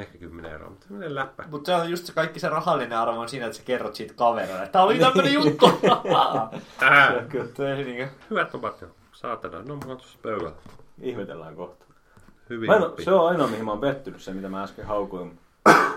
[0.00, 1.44] Ehkä 10 euroa, mutta semmoinen läppä.
[1.50, 4.14] Mutta se on just se kaikki se rahallinen arvo on siinä, että sä kerrot siitä
[4.14, 4.68] kaverille.
[4.72, 5.66] Tää oli tämmönen juttu.
[6.82, 8.14] Äh, Kyllä, Se ei niinku...
[8.30, 8.88] hyvät nopat jo.
[9.12, 10.52] Saatana, no mulla on tuossa pöydällä.
[11.00, 11.84] ihmetellään kohta.
[12.50, 13.04] Hyvin Mä en, oo- oppi.
[13.04, 15.38] se on ainoa, mihin mä oon pettynyt, se mitä mä äsken haukuin.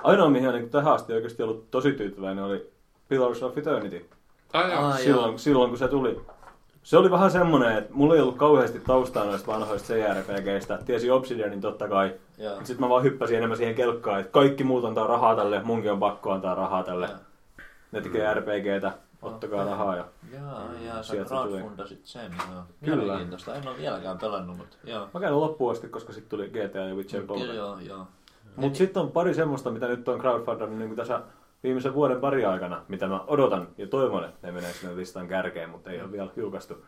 [0.03, 2.71] Ainoa, mihin on niin tähän asti oikeasti ollut tosi tyytyväinen, oli
[3.11, 4.05] Pillars of Eternity.
[4.53, 4.85] Ai, joo.
[4.85, 6.21] Ai, silloin, silloin, kun se tuli.
[6.83, 10.79] Se oli vähän semmonen, että mulla ei ollut kauheasti taustaa noista vanhoista CRPGistä.
[10.85, 12.13] Tiesi Obsidianin totta kai.
[12.63, 15.99] Sitten mä vaan hyppäsin enemmän siihen kelkkaan, että kaikki muut antaa rahaa tälle, munkin on
[15.99, 17.05] pakko antaa rahaa tälle.
[17.05, 17.17] Joo.
[17.91, 20.05] Ne tekee RPGtä, ottakaa rahaa ja...
[20.33, 21.49] Jaa, jaa, sä Sieltä se tuli.
[21.49, 22.63] crowdfundasit sen, joo.
[22.85, 22.95] Kyllä.
[22.95, 25.07] Mielenkiintoista, en ole vieläkään pelannut, mutta joo.
[25.13, 27.41] Mä käyn loppuun asti, koska sitten tuli GTA ja Witcher 3.
[27.41, 28.07] Kyllä, joo, joo.
[28.55, 31.21] Mutta sitten on pari semmoista, mitä nyt on crowdfundannut niin tässä
[31.63, 35.69] viimeisen vuoden pari aikana, mitä mä odotan ja toivon, että ne menee sinne listan kärkeen,
[35.69, 36.85] mutta ei ole vielä julkaistu.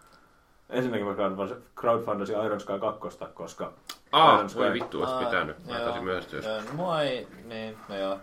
[0.70, 3.74] Ensinnäkin mä crowdfund- crowdfundasin Iron Sky 2, koska
[4.12, 4.60] Ah, Iron Sky...
[4.60, 5.66] voi vittu, Aa, pitänyt.
[5.66, 6.40] Mä joo, taisin myöhästyä.
[6.40, 8.18] joo, Mua ei, niin, no joo.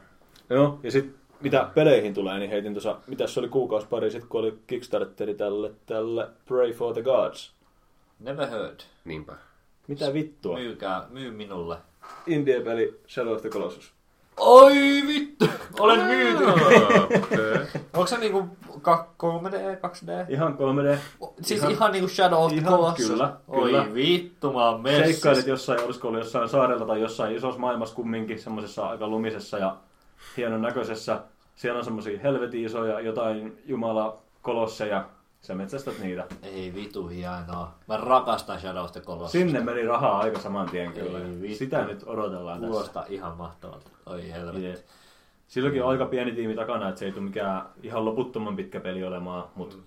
[0.51, 4.29] Joo, ja sitten mitä peleihin tulee, niin heitin tuossa, mitä se oli kuukausi pari sitten,
[4.29, 7.55] kun oli Kickstarteri tälle, tälle Pray for the Gods.
[8.19, 8.81] Never heard.
[9.05, 9.33] Niinpä.
[9.89, 10.57] Mitä vittua?
[10.59, 11.77] Myykää, myy minulle.
[12.27, 13.93] Indie-peli Shadow of the Colossus.
[14.37, 14.75] Oi
[15.07, 15.47] vittu!
[15.79, 16.45] Olen myyty!
[16.45, 17.67] Okei.
[17.95, 18.49] Onko se niinku
[18.83, 20.33] ka- 3D, 2D?
[20.33, 20.99] Ihan 3D.
[21.43, 23.07] Siis Ihan- ihan, niinku Shadow of the Colossus?
[23.11, 23.95] kyllä, Oi kyllä.
[23.95, 25.05] vittu, mä oon messissä.
[25.13, 29.77] Seikkailit jossain, olisiko ollut jossain saarella tai jossain isossa maailmassa kumminkin, semmoisessa aika lumisessa ja
[30.37, 31.21] hienon näköisessä.
[31.57, 35.05] Siellä on semmoisia helvetin isoja jotain jumala kolosseja.
[35.43, 36.27] Sä metsästät niitä.
[36.43, 37.75] Ei vitu hienoa.
[37.89, 39.33] Mä rakastan Shadow of the Colossus.
[39.33, 41.19] Sinne meni rahaa aika saman tien kyllä.
[41.19, 41.57] Ei vittu.
[41.57, 42.71] Sitä nyt odotellaan tässä.
[42.73, 43.91] Kuulostaa ihan mahtavalta.
[44.07, 44.65] Oi helvetti.
[44.65, 44.77] Jep.
[45.49, 49.05] Silloinkin on aika pieni tiimi takana, että se ei tule mikään ihan loputtoman pitkä peli
[49.05, 49.83] olemaan, mutta Mm.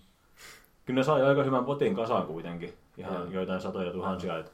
[0.85, 2.73] kyllä ne sai aika hyvän potin kasaan kuitenkin.
[2.97, 3.25] Ihan Joo.
[3.25, 4.37] joitain satoja tuhansia.
[4.37, 4.51] Että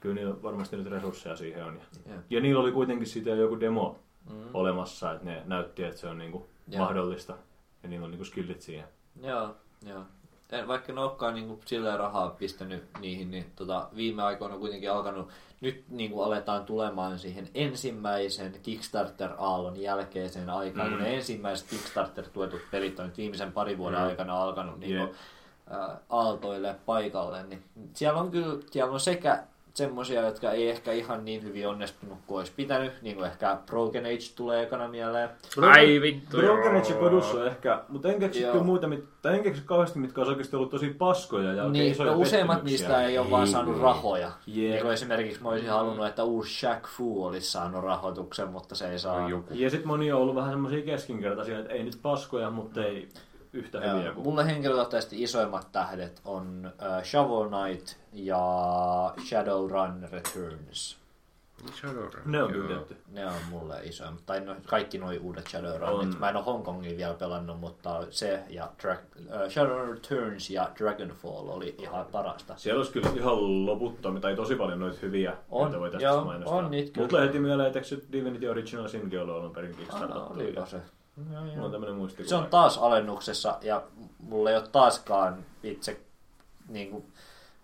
[0.00, 1.74] kyllä niillä varmasti nyt resursseja siihen on.
[1.74, 2.20] Ja, Jep.
[2.30, 3.98] ja niillä oli kuitenkin siitä joku demo
[4.30, 4.36] Mm.
[4.54, 6.84] olemassa, että ne näytti, että se on niinku Joo.
[6.84, 7.34] mahdollista.
[7.82, 8.84] Ja niillä on niinku skillit siihen.
[9.22, 9.54] Joo,
[9.86, 10.02] joo.
[10.52, 14.92] En, vaikka ne olekaan niinku silleen rahaa pistänyt niihin, niin tota, viime aikoina on kuitenkin
[14.92, 15.28] alkanut,
[15.60, 20.94] nyt niinku aletaan tulemaan siihen ensimmäisen Kickstarter-aallon jälkeiseen aikaan, mm.
[20.94, 24.06] kun ne ensimmäiset Kickstarter-tuetut pelit on nyt viimeisen parin vuoden Mm.
[24.06, 25.12] aikana alkanut niinku, Jep.
[25.70, 27.62] ää, aaltoille paikalle, niin
[27.94, 29.42] siellä on kyllä, siellä on sekä
[29.74, 34.06] semmosia, jotka ei ehkä ihan niin hyvin onnistunut kuin olisi pitänyt, niin kuin ehkä Broken
[34.06, 35.28] Age tulee ekana mieleen.
[35.62, 39.62] Ai vittu, Broken Age on ehkä, mutta en keksi kyllä muita, mit, tai en keksi
[39.66, 43.30] kauheasti, mitkä olisi oikeasti ollut tosi paskoja ja Niin, isoja no useimmat niistä ei ole
[43.30, 43.82] vaan saanut Ei.
[43.82, 44.30] rahoja.
[44.46, 44.70] Jep.
[44.70, 48.90] Niin kuin esimerkiksi mä olisin halunnut, että uusi Shaq Fu olisi saanut rahoituksen, mutta se
[48.90, 49.30] ei saanut.
[49.30, 49.54] Joku.
[49.54, 53.08] Ja sitten moni on ollut vähän semmoisia keskinkertaisia, että ei nyt paskoja, mutta ei
[53.52, 54.24] yhtä hyviä kuin...
[54.26, 58.38] Mulle henkilökohtaisesti isoimmat tähdet on uh, Shovel Knight ja
[59.28, 60.98] Shadowrun Returns.
[61.80, 62.96] Shadowrun, Ne on tehty.
[63.08, 64.26] Ne on mulle isoimmat.
[64.26, 66.14] Tai no, kaikki nuo uudet Shadowrunit.
[66.14, 66.20] On.
[66.20, 71.48] Mä en ole Hongkongin vielä pelannut, mutta se ja Dra- uh, Shadowrun Returns ja Dragonfall
[71.48, 72.54] oli ihan parasta.
[72.56, 76.24] Siellä olisi kyllä ihan loputtomia, tai tosi paljon noita hyviä, On, joita voi tästä joo,
[76.24, 76.58] mainostaa.
[76.58, 77.08] on niitä kyllä.
[77.12, 80.32] Mut heti mieleen, että Divinity Original Sinkin ollut alun perin Ah, kickstartattu.
[80.34, 80.80] oliko se?
[81.32, 82.28] Joo, Mulla on muistikuva.
[82.28, 83.82] Se on taas alennuksessa ja
[84.18, 86.00] mulla ei ole taaskaan itse
[86.68, 87.04] niin kuin,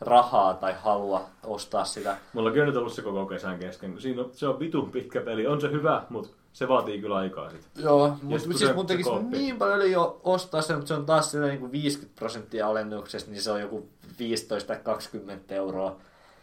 [0.00, 2.16] rahaa tai halua ostaa sitä.
[2.32, 3.92] Mulla on nyt ollut se koko kesän kesken.
[3.92, 5.46] kun Siinä on, se on vitun pitkä peli.
[5.46, 7.66] On se hyvä, mutta se vaatii kyllä aikaa sit.
[7.76, 11.30] Joo, mutta siis se- mun tekisi niin paljon jo ostaa sen, mutta se on taas
[11.30, 13.88] silleen niin kuin 50 prosenttia alennuksesta, niin se on joku
[14.18, 15.96] 15 tai 20 euroa.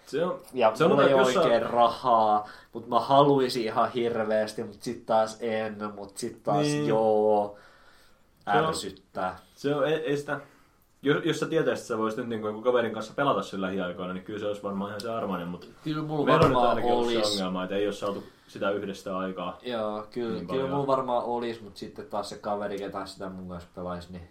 [0.06, 3.64] Se on, Ja se on mulla ei ole jos sä- oikein rahaa, mutta mä haluaisin
[3.64, 6.88] ihan hirveästi, mutta sitten taas en, mutta sitten taas Niin.
[6.88, 7.58] joo.
[8.44, 9.38] Se on- Ärsyttää.
[9.56, 10.40] Se on, ei, ei sitä,
[11.02, 14.14] jos, jos sä tietäisit, että sä voisit nyt niin kuin kaverin kanssa pelata sillä lähiaikoina,
[14.14, 16.70] niin kyllä se olisi varmaan ihan se armainen, mutta Kyllä mulla meillä on nyt varmaan
[16.70, 17.32] ainakin ollut se olisi.
[17.34, 19.58] ongelma, että ei ole saatu sitä yhdestä aikaa.
[19.62, 23.50] Joo, kyllä, Niin kyllä mulla varmaan olisi, mutta sitten taas se kaveri, ketä sitä mun
[23.50, 24.30] kanssa pelaisi, niin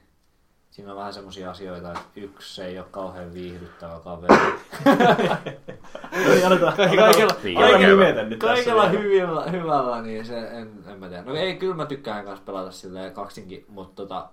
[0.75, 4.35] siinä on vähän semmoisia asioita, että yksi ei ole kauhean viihdyttävä kaveri.
[6.13, 6.43] Ei,
[6.97, 11.23] Kaikella- Niin, nyt hyvällä, hyvällä, niin se en, en mä tiedä.
[11.23, 14.29] No ei, kyllä mä tykkään kanssa pelata silleen kaksinkin, mutta tota,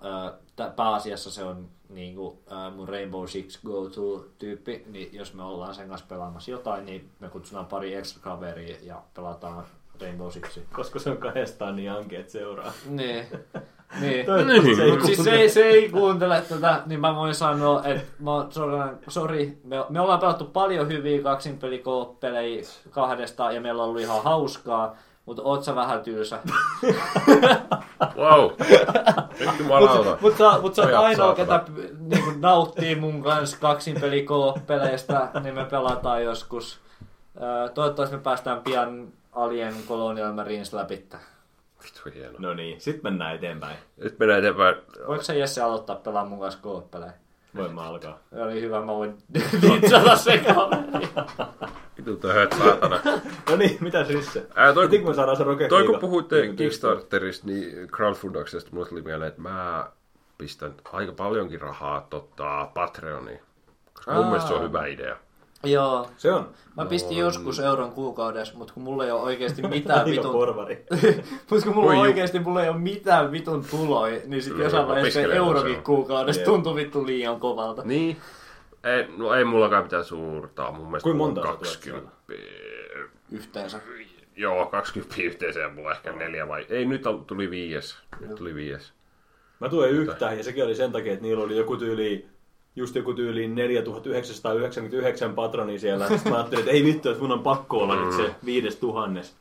[0.76, 6.06] pääasiassa se on niinku, ö, mun Rainbow Six go-to-tyyppi, niin jos me ollaan sen kanssa
[6.08, 9.64] pelaamassa jotain, niin me kutsutaan pari extra kaveria ja pelataan
[10.00, 10.62] Rainbow Sixia.
[10.72, 12.72] Koska se on kahdestaan niin ankeet seuraa.
[12.88, 13.26] Niin.
[14.00, 14.26] Niin.
[14.26, 15.36] Toivottavasti se ei siis se, kuuntele.
[15.40, 18.78] ei- se ei kuuntele tätä, niin mä voin sanoa, että mä sorry,
[19.08, 24.96] sorry me, me ollaan pelattu paljon hyviä kaksinpelikoop-pelejä kahdesta ja meillä on ollut ihan hauskaa,
[25.26, 26.38] mutta oot sä vähän tylsä.
[28.16, 28.50] Wow.
[30.20, 31.58] Mutta sä, mut sä oot ainoa, saatana.
[31.58, 36.80] ketä niinku, nauttii mun kanssa kaksinpelikoop-peleistä, niin me pelataan joskus.
[37.74, 41.08] Toivottavasti me päästään pian Alien Colonial Marines läpi.
[41.84, 42.34] Vittu hieno.
[42.38, 43.76] No niin, sit mennään eteenpäin.
[43.96, 44.74] Nyt mennään eteenpäin.
[45.06, 47.12] Voiko sä Jesse aloittaa pelaamaan mun kanssa koop-pelejä?
[47.56, 48.18] Voin mä alkaa.
[48.34, 49.18] Se oli hyvä, mä voin
[49.62, 51.08] nitsata se kaveri.
[51.96, 53.00] Vittu töhöt saatana.
[53.50, 54.46] No niin, mitä Risse?
[54.54, 58.70] Ää, toi, Heti kun me saadaan se Rocket toi kun puhuitte League- Kickstarterista, niin crowdfundauksesta
[58.72, 59.86] mulle tuli mieleen, että mä
[60.38, 63.40] pistän aika paljonkin rahaa tota, Patreoniin.
[63.94, 64.30] Koska mun Aa.
[64.30, 65.16] mielestä se on hyvä idea.
[65.64, 66.08] Joo.
[66.16, 66.50] Se on.
[66.76, 70.32] Mä pistin joskus euron kuukaudessa, mutta kun mulla ei ole oikeasti mitään vitun...
[70.32, 70.84] porvari.
[71.50, 74.88] Mutta kun mulla ju- oikeasti mulla ei ole mitään vitun tuloja, niin sitten No, jossain
[74.88, 76.46] vaiheessa eurokin kuukaudessa Jep.
[76.46, 77.82] tuntuu vittu liian kovalta.
[77.84, 78.16] Niin.
[78.84, 80.72] Ei, no ei mullakaan mitään suurtaa.
[80.72, 82.10] Mun mielestä Kuinka monta sä tulet 20.
[83.30, 83.80] Yhteensä.
[84.36, 86.66] Joo, 20 yhteensä ja mulla ehkä neljä vai...
[86.68, 87.96] Ei, nyt tuli viies.
[88.20, 88.92] Nyt tuli viies.
[89.60, 92.26] Mä tulen yhtä, ja sekin oli sen takia, että niillä oli joku tyyli,
[92.76, 96.08] just joku tyyli 4999 patronia siellä.
[96.08, 99.36] Sitten mä ajattelin, että ei vittu, että mun on pakko olla nyt se viides tuhannes.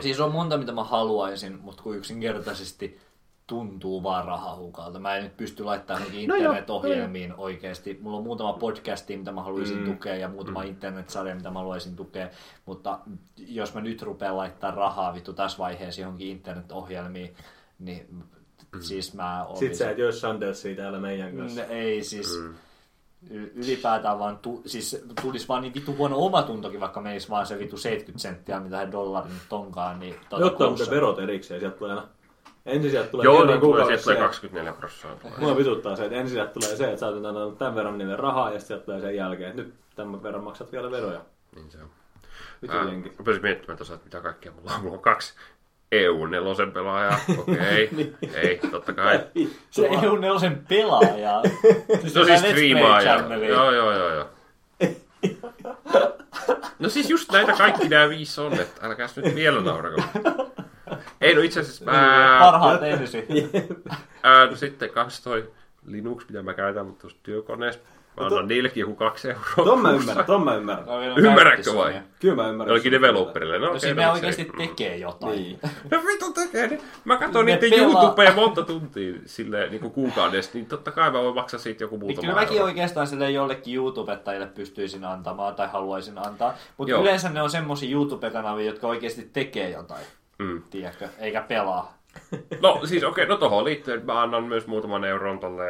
[0.00, 2.98] Siis on monta, mitä mä haluaisin, mutta kun yksinkertaisesti
[3.46, 4.98] tuntuu vaan rahahukalta.
[4.98, 7.98] Mä en nyt pysty laittamaan No joo, internet-ohjelmiin oikeasti.
[8.00, 9.84] Mulla on muutama podcasti, mitä mä haluaisin mm.
[9.84, 10.68] tukea ja muutama mm.
[10.68, 12.28] internet-sarja, mitä mä haluaisin tukea.
[12.66, 12.98] Mutta
[13.36, 17.34] jos mä nyt rupean laittaa rahaa vittu tässä vaiheessa johonkin internet-ohjelmiin,
[17.78, 18.22] niin mm.
[18.80, 19.68] siis mä olisin...
[19.68, 21.64] Sitten sä et jois Sandersia täällä meidän kanssa.
[21.64, 22.36] Ei siis...
[22.36, 22.65] y-
[23.30, 27.76] Ylipäätään vaan, tu, siis tulisi vaan niin vittu huono omatuntokin, vaikka menisi vaan se vittu
[27.76, 30.00] 70 senttiä, mitä he dollarin nyt onkaan.
[30.00, 30.84] Niin, tuota, ottaa kuussa.
[30.84, 32.08] muuten verot erikseen, sieltä tulee aina.
[32.66, 35.32] Ensin sieltä tulee Joo, niin tulee, sieltä tulee se- 24 prosenttia.
[35.38, 38.16] Mua vituttaa se, että ensin sieltä tulee se, että sä oot antanut tämän verran niille
[38.16, 41.20] rahaa, ja sitten sieltä tulee sen jälkeen, että nyt tämän verran maksat vielä veroja.
[41.54, 41.90] Niin se on.
[42.62, 43.12] Vitu jenki.
[43.18, 44.80] Rupesin miettimään tuossa, että mitä kaikkea mulla on.
[44.80, 45.34] Mulla on kaksi
[45.92, 47.18] EU-nelosen pelaajaa.
[47.38, 48.16] Okei, Niin.
[48.34, 49.20] ei, totta kai.
[49.70, 51.42] Se ei ole nelosen pelaaja.
[52.14, 53.14] No siis striimaaja.
[53.48, 54.28] Joo, joo, joo, joo.
[56.78, 60.02] No siis just näitä kaikki nämä viisi on, että älkääs nyt vielä naurako.
[61.20, 62.36] Ei no itse asiassa mä...
[62.40, 63.24] Parhaat ensin.
[64.22, 65.50] Ää, no sitten kans toi
[65.86, 67.80] Linux, mitä mä käytän mutta tuossa työkoneessa.
[68.20, 69.44] Mä annan niillekin joku kaksi euroa.
[69.64, 70.86] Ton mä ymmärrän, ton mä ymmärrän.
[71.16, 72.00] Ymmärrätkö vai?
[72.20, 72.70] Kyllä mä ymmärrän.
[72.70, 73.58] Jollekin developerille.
[73.58, 74.06] No, No no, ne miksei.
[74.12, 75.32] oikeasti tekee jotain.
[75.32, 75.58] Niin.
[75.90, 76.66] No vitu tekee.
[76.66, 76.80] niin.
[77.04, 81.22] Mä katson Ne niiden pelaa- YouTubea monta tuntia silleen niin kuukaudessa, niin totta kai mä
[81.22, 82.64] voin maksaa siitä joku Niin muutama kyllä mäkin euro.
[82.66, 86.54] oikeastaan sille jollekin YouTubettajille pystyisin antamaan tai haluaisin antaa.
[86.76, 90.04] Mutta yleensä ne on semmosia YouTube-kanavia, jotka oikeasti tekee jotain.
[90.38, 90.62] Mm.
[90.70, 91.08] Tiedätkö?
[91.18, 91.96] Eikä pelaa.
[92.62, 95.64] No siis okei, okay, no tohon liittyen mä annan myös muutaman euron tolle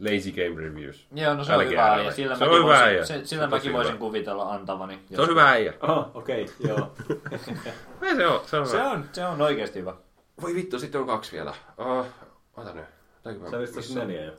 [0.00, 1.06] Lazy Game Reviews.
[1.14, 2.98] Joo, no se on hyvä ja sillä Se mäkin, on hyvä äijä.
[2.98, 4.00] voisin, se, sillä Se on mäkin voisin hyvä.
[4.00, 4.98] kuvitella antavani.
[5.14, 5.74] Se on hyvä äijä.
[5.80, 6.92] Aha, okei, okay, joo.
[8.02, 9.94] Ei se on, se on Se on, se on oikeasti hyvä.
[10.42, 11.54] Voi vittu, sitten on kaksi vielä.
[11.78, 12.06] Oh,
[12.56, 12.84] ota nyt.
[13.40, 14.32] Mä- Sä olisit neljä jo.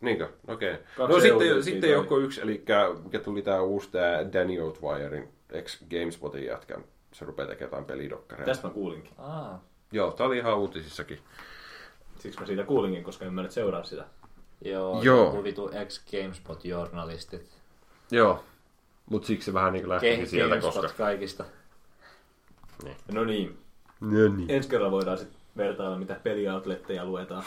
[0.00, 0.28] Niinkö?
[0.48, 0.72] Okei.
[0.72, 0.84] Okay.
[0.96, 2.64] Kaksi No sitten, sitten joku yksi, eli
[3.04, 6.84] mikä tuli tää uusi tää Danny Outwirein ex-Gamespotin jätkän.
[7.12, 8.50] Se rupeaa tekemään jotain pelidokkareita.
[8.50, 9.12] Tästä mä kuulinkin.
[9.18, 9.64] Aa.
[9.92, 11.18] Joo, tää oli ihan uutisissakin.
[12.18, 14.04] Siksi mä siitä kuulinkin, koska en mä nyt seuraa sitä.
[14.64, 15.24] Joo, Joo.
[15.24, 17.42] joku vitu ex-GameSpot-journalistit.
[18.10, 18.44] Joo.
[19.10, 20.98] Mut siksi se vähän niinku lähti sieltä, GameSpot koska...
[20.98, 21.44] kaikista.
[23.12, 23.58] No niin,
[24.00, 24.50] No niin.
[24.50, 27.44] ensi kerralla voidaan sitten vertailla, mitä peliautletteja luetaan.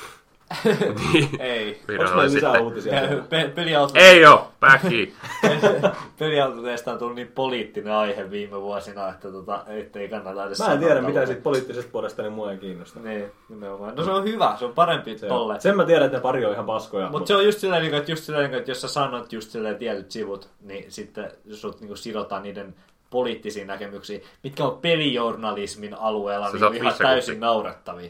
[1.40, 1.82] Ei.
[2.00, 2.94] Onko meillä lisää uutisia?
[3.30, 5.14] Pe- peliauto- Ei oo, päkki.
[6.20, 10.80] Peliautoteista on tullut niin poliittinen aihe viime vuosina, että tota, ettei kannata edes Mä en
[10.80, 13.00] tiedä, mitä siitä poliittisesta puolesta, niin mua ei kiinnosta.
[13.00, 13.96] Niin, nimenomaan.
[13.96, 15.54] No se on hyvä, se on parempi Se tolle.
[15.54, 15.62] on.
[15.62, 17.10] Sen mä tiedän, että ne pari on ihan paskoja.
[17.10, 19.50] Mutta se on just silleen, niinku, että, just silleen, niinku, että jos sä sanot just
[19.52, 22.76] silleen tietyt sivut, niin sitten sut niinku sidotaan niiden
[23.10, 28.10] poliittisiin näkemyksiin, mitkä on pelijournalismin alueella, niin ihan täysin naurettavia.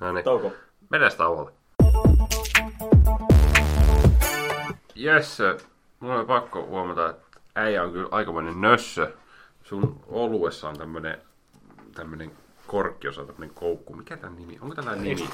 [0.00, 0.24] No niin.
[0.24, 0.52] Touko.
[0.90, 1.52] Mennään tauolle.
[4.94, 5.38] Jes,
[6.00, 9.12] mulla on pakko huomata, että äijä on kyllä aikamoinen nössö.
[9.64, 11.18] Sun oluessa on tämmönen,
[11.94, 12.32] tämmönen
[12.70, 13.94] korkki, jossa on tämmönen koukku.
[13.94, 14.58] Mikä tän nimi?
[14.60, 15.28] Onko tällä nimi?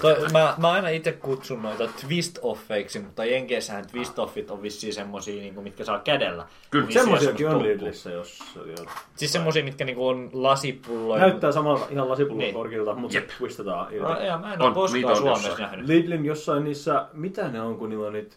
[0.00, 5.62] Toi, mä, mä aina itse kutsun noita twist-offeiksi, mutta Jenkeissähän twist-offit on vissiin semmosia, niinku,
[5.62, 6.46] mitkä saa kädellä.
[6.70, 8.58] Kyllä, Semmosiakin on semmoista Lidlissä, jos...
[8.66, 11.20] jos Siis semmosia, mitkä niinku on lasipulloja.
[11.20, 12.54] Näyttää samalta ihan lasipullon Niin.
[12.54, 13.30] korkilta, mutta Jep.
[13.30, 14.12] se twistataan irti.
[14.12, 15.86] No, ja mä en ole koskaan Suomessa nähnyt.
[15.86, 18.36] Lidlin jossain niissä, mitä ne on, kun niillä on niitä...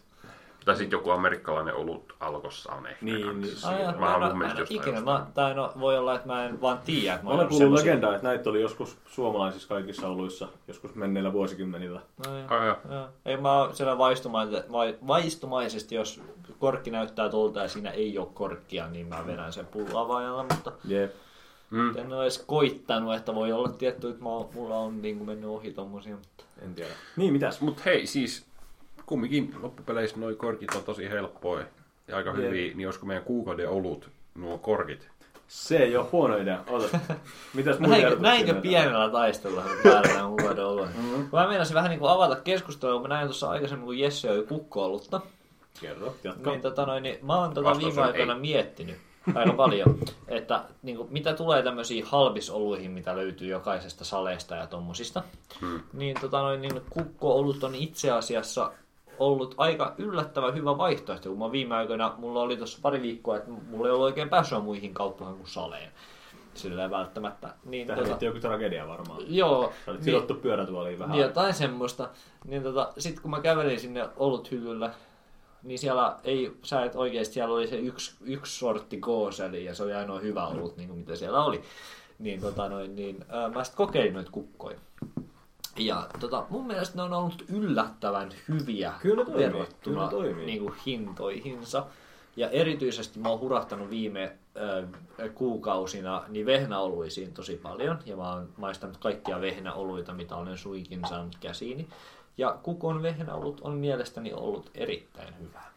[0.64, 3.70] Tai sitten joku amerikkalainen olut alkossa on ehkä Niin, kanssa.
[3.72, 3.86] niin.
[3.86, 4.14] Ai, Mä
[4.50, 5.04] en ikinä, jostain.
[5.04, 8.14] mä, tai no, voi olla, että mä en vaan tiedä, että mä olen kuullut legendaa,
[8.14, 12.00] että näitä oli joskus suomalaisissa kaikissa oluissa, joskus menneillä vuosikymmenillä.
[12.26, 12.76] No, joo, Ai, joo.
[12.90, 13.08] joo.
[13.24, 16.20] Ei mä oon siellä vaistumaisesti, vai, vaistumaisesti, jos
[16.58, 21.14] korkki näyttää tuolta ja siinä ei ole korkkia, niin mä vedän sen pulloavaajalla, mutta Jep.
[21.70, 21.96] Mm.
[21.96, 25.50] en ole edes koittanut, että voi olla tietty, että mä, mulla on niin kuin mennyt
[25.50, 26.16] ohi tommosia.
[26.16, 26.44] Mutta...
[26.62, 26.90] En tiedä.
[27.16, 27.60] Niin, mitäs?
[27.60, 28.46] Mut hei, siis
[29.06, 31.66] kumminkin loppupeleissä noi korkit on tosi helppoja
[32.08, 32.38] ja aika Jep.
[32.38, 35.08] hyviä, niin olisiko meidän kuukauden olut nuo korkit?
[35.48, 36.60] Se ei ole huono idea.
[36.66, 36.98] Ota.
[37.54, 40.86] Mitäs muita Näinkö, näinkö pienellä taistelulla päällä on vuoden ollut?
[40.96, 41.28] Mm-hmm.
[41.32, 44.42] Mä meinasin vähän niin kuin avata keskustelua, kun mä näin tuossa aikaisemmin, kun Jesse joi
[44.42, 45.20] kukko-olutta.
[45.80, 46.50] Kerro, jatka.
[46.50, 48.40] Niin, tota noin, niin mä oon tota viime aikoina ei.
[48.40, 48.96] miettinyt
[49.34, 49.98] aika paljon,
[50.28, 55.22] että niin kuin, mitä tulee tämmöisiin halbisoluihin, mitä löytyy jokaisesta saleesta ja tommosista,
[55.60, 55.80] Hmm.
[55.92, 58.72] niin, tota noin, niin kukko-olut on itse asiassa
[59.26, 63.50] ollut aika yllättävän hyvä vaihtoehto, kun mä viime aikoina, mulla oli tuossa pari viikkoa, että
[63.50, 65.90] mulla ei ollut oikein pääsyä muihin kauppoihin kuin saleen.
[66.54, 67.54] Silleen välttämättä.
[67.64, 69.20] Niin, Tähän liittyy joku tragedia varmaan.
[69.36, 71.12] joo, Sä olit niin- sidottu pyörätuoliin vähän.
[71.12, 72.08] niin jotain semmoista.
[72.44, 74.90] Niin tota, sit kun mä kävelin sinne oluthyllyllä,
[75.62, 79.82] niin siellä ei, sä et oikeesti, siellä oli se yksi, yksi sortti kooseli ja se
[79.82, 81.62] oli ainoa hyvä olut, niin kuin mitä siellä oli.
[82.18, 84.78] Niin, tota, noin, niin ää, mä sitten kokeilin noita kukkoja.
[85.78, 90.46] Ja tota, mun mielestä ne on ollut yllättävän hyviä Kyllä toimii, verrattuna kyllä toimii.
[90.46, 91.86] Niin kuin hintoihinsa.
[92.36, 94.86] Ja erityisesti mä oon hurahtanut viime ö,
[95.34, 97.98] kuukausina niin vehnäoluisiin tosi paljon.
[98.06, 101.88] Ja mä oon maistanut kaikkia vehnäoluita, mitä olen suikin saanut käsiini.
[102.38, 105.72] Ja kukon vehnäolut on mielestäni ollut erittäin hyvää.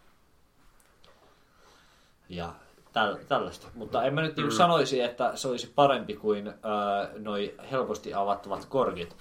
[2.30, 2.54] Ja
[2.94, 3.68] täl, tällaista.
[3.74, 6.54] Mutta en mä nyt niin sanoisi, että se olisi parempi kuin ö,
[7.20, 9.16] noi helposti avattavat korkit.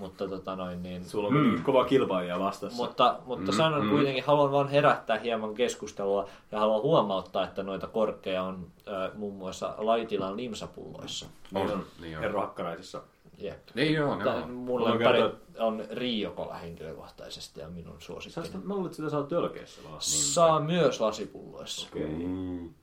[0.00, 1.04] Mutta tota noin niin...
[1.04, 2.82] Sulla on kuitenkin kova kilpailija vastassa.
[2.82, 8.42] Mutta, mutta sanon kuitenkin, haluan vain herättää hieman keskustelua ja haluan huomauttaa, että noita korkkeja
[8.42, 11.26] on äh, muun muassa Laitilan limsapulloissa.
[11.50, 11.84] Niin on.
[12.00, 12.22] Niin on.
[12.22, 13.02] Herra Hakkaraisissa.
[13.38, 13.58] Jep.
[13.74, 14.46] Niin joo, Mutta joo.
[14.46, 18.46] mulla Mulla on, on on Riokola henkilökohtaisesti ja minun suosikkini.
[18.46, 20.00] sitä, mä luulen, että sitä saa tölkeissä vaan.
[20.00, 21.88] Saa myös lasipulloissa.
[21.92, 22.26] Okei.
[22.26, 22.74] Mm.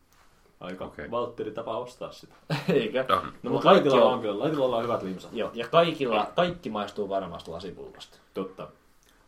[0.60, 1.12] Aika Okei.
[1.12, 2.34] Valtteri tapa ostaa sitä.
[2.74, 3.06] Eikä?
[3.10, 3.22] No.
[3.44, 4.40] No, mutta Laitilla on, on kyllä.
[4.40, 5.34] Laitilla on hyvät limsat.
[5.34, 8.18] joo, ja kaikilla, kaikki maistuu varmasti lasipullosta.
[8.34, 8.68] Totta.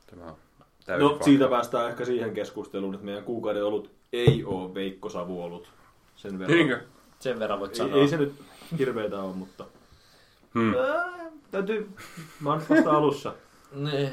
[0.08, 0.36] Tämä on
[0.86, 1.26] täysin No, fakta.
[1.26, 5.70] siitä päästään ehkä siihen keskusteluun, että meidän kuukauden olut ei ole Veikko Savuolut.
[6.16, 6.58] Sen verran.
[6.58, 6.82] Niinkö?
[7.20, 7.96] Sen verran voit Ei, sanoa.
[8.02, 8.34] ei se nyt
[8.80, 9.66] hirveetä ole, mutta...
[10.54, 10.74] Hmm.
[10.76, 11.90] Ää, täytyy...
[12.40, 13.34] Mä oon vasta alussa.
[13.72, 14.10] Niin.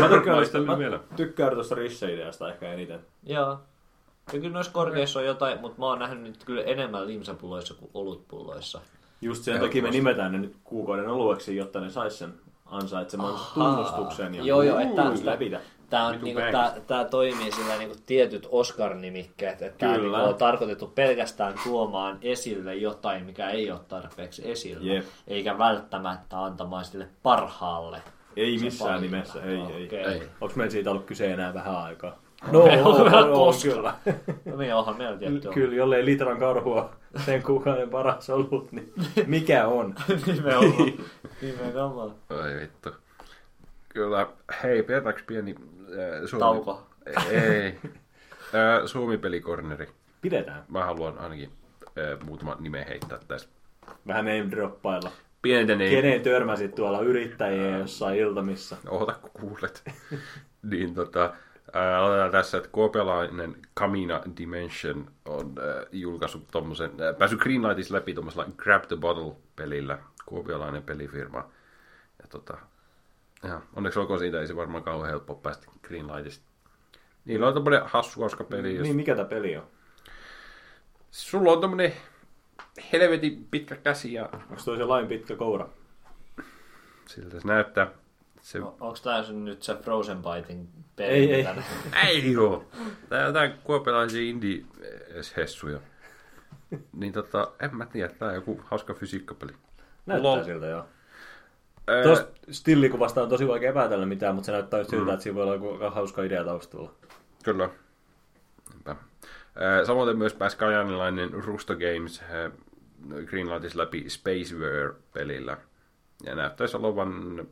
[0.00, 3.00] Mä tykkään, mä tykkään tuosta risse-ideasta ehkä eniten.
[3.22, 3.58] Joo.
[4.32, 7.90] Ja kyllä noissa korkeissa on jotain, mutta mä oon nähnyt nyt kyllä enemmän limsapulloissa kuin
[7.94, 8.80] olutpulloissa.
[9.22, 12.34] Just sen takia me nimetään ne nyt kuukauden olueksi, jotta ne sais sen
[12.66, 14.34] ansaitseman tunnustuksen.
[14.34, 15.60] Ja Joo, joo, että- läpitä.
[15.90, 20.18] Tää, on, niinku, tää, tää toimii sillä niinku tietyt Oscar-nimikkeet, että tää Kyllä.
[20.18, 25.04] niinku on tarkoitettu pelkästään tuomaan esille jotain, mikä ei ole tarpeeksi esillä, Jep.
[25.28, 28.02] eikä välttämättä antamaan sille parhaalle.
[28.36, 29.16] Ei missään palikka.
[29.16, 29.86] nimessä, ei, ei.
[29.86, 30.04] Okei.
[30.04, 30.22] Ei.
[30.40, 32.18] Onko meillä siitä ollut kyse enää vähän aikaa?
[32.52, 33.74] No, ei ole vielä on, koskaan.
[33.74, 33.94] kyllä.
[34.44, 36.90] No niin, onhan meillä tietty Kyllä, jollei litran karhua
[37.24, 38.92] sen kuukauden paras ollut, niin
[39.26, 39.94] mikä on?
[40.26, 40.92] Nimenomaan.
[41.42, 42.14] Nimenomaan.
[42.30, 42.90] Ai vittu.
[43.88, 44.26] Kyllä,
[44.62, 45.54] hei, pidetäänkö pieni
[45.90, 46.40] äh, Suomi...
[46.40, 46.86] Tauko.
[47.30, 47.78] Ei.
[48.54, 49.88] Äh, Suomi-pelikorneri.
[50.22, 50.64] Pidetään.
[50.68, 51.50] Mä haluan ainakin
[51.82, 53.48] äh, muutama nimen heittää tässä.
[54.06, 55.10] Vähän name droppailla.
[55.42, 55.90] Pientä niin.
[55.90, 58.76] Kenen törmäsit tuolla yrittäjiä jossain iltamissa?
[58.88, 59.82] Oota, kun kuulet.
[60.70, 61.34] niin tota,
[61.72, 68.14] ää, otetaan tässä, että kuopiolainen Kamina Dimension on ää, julkaissut tommosen, ää, päässyt Greenlightissa läpi
[68.14, 71.38] tommosella Grab the Bottle-pelillä, kuopiolainen pelifirma.
[72.22, 72.58] Ja tota,
[73.42, 76.46] ja, onneksi olkoon siitä, ei se varmaan kauhean helppo päästä Greenlightista.
[77.24, 78.74] Niillä on tommonen hassu, hauska peli.
[78.74, 78.82] Jos...
[78.82, 79.66] Niin, mikä tämä peli on?
[81.10, 81.92] Sulla on tommonen
[82.92, 85.68] helvetin pitkä käsi ja Onko toi se lain pitkä koura?
[87.06, 87.90] siltä se näyttää.
[88.46, 88.58] Se...
[88.58, 90.66] No, onko tää sun nyt se Frozen Biting
[90.96, 91.12] peli?
[91.12, 91.46] Ei, ei.
[92.06, 92.64] Ei oo.
[93.08, 95.78] Tää on jotain kuopiolaisia indie-hessuja.
[96.92, 99.52] Niin tota, en mä tiedä, tää on joku hauska fysiikkapeli.
[100.06, 100.44] Näyttää Lol.
[100.44, 100.86] siltä, joo.
[101.86, 105.34] Ää, Tuosta stillikuvasta on tosi vaikea päätellä mitään, mutta se näyttää just siltä, että siinä
[105.34, 106.92] voi olla joku hauska idea taustalla.
[107.44, 107.70] Kyllä.
[108.72, 108.96] Niinpä.
[109.56, 112.50] Ää, Samoin myös pääsi kajanilainen Rusto Games ää,
[113.26, 115.56] Greenlightissa läpi Spaceware-pelillä.
[116.24, 117.46] Ja näyttäisi olevan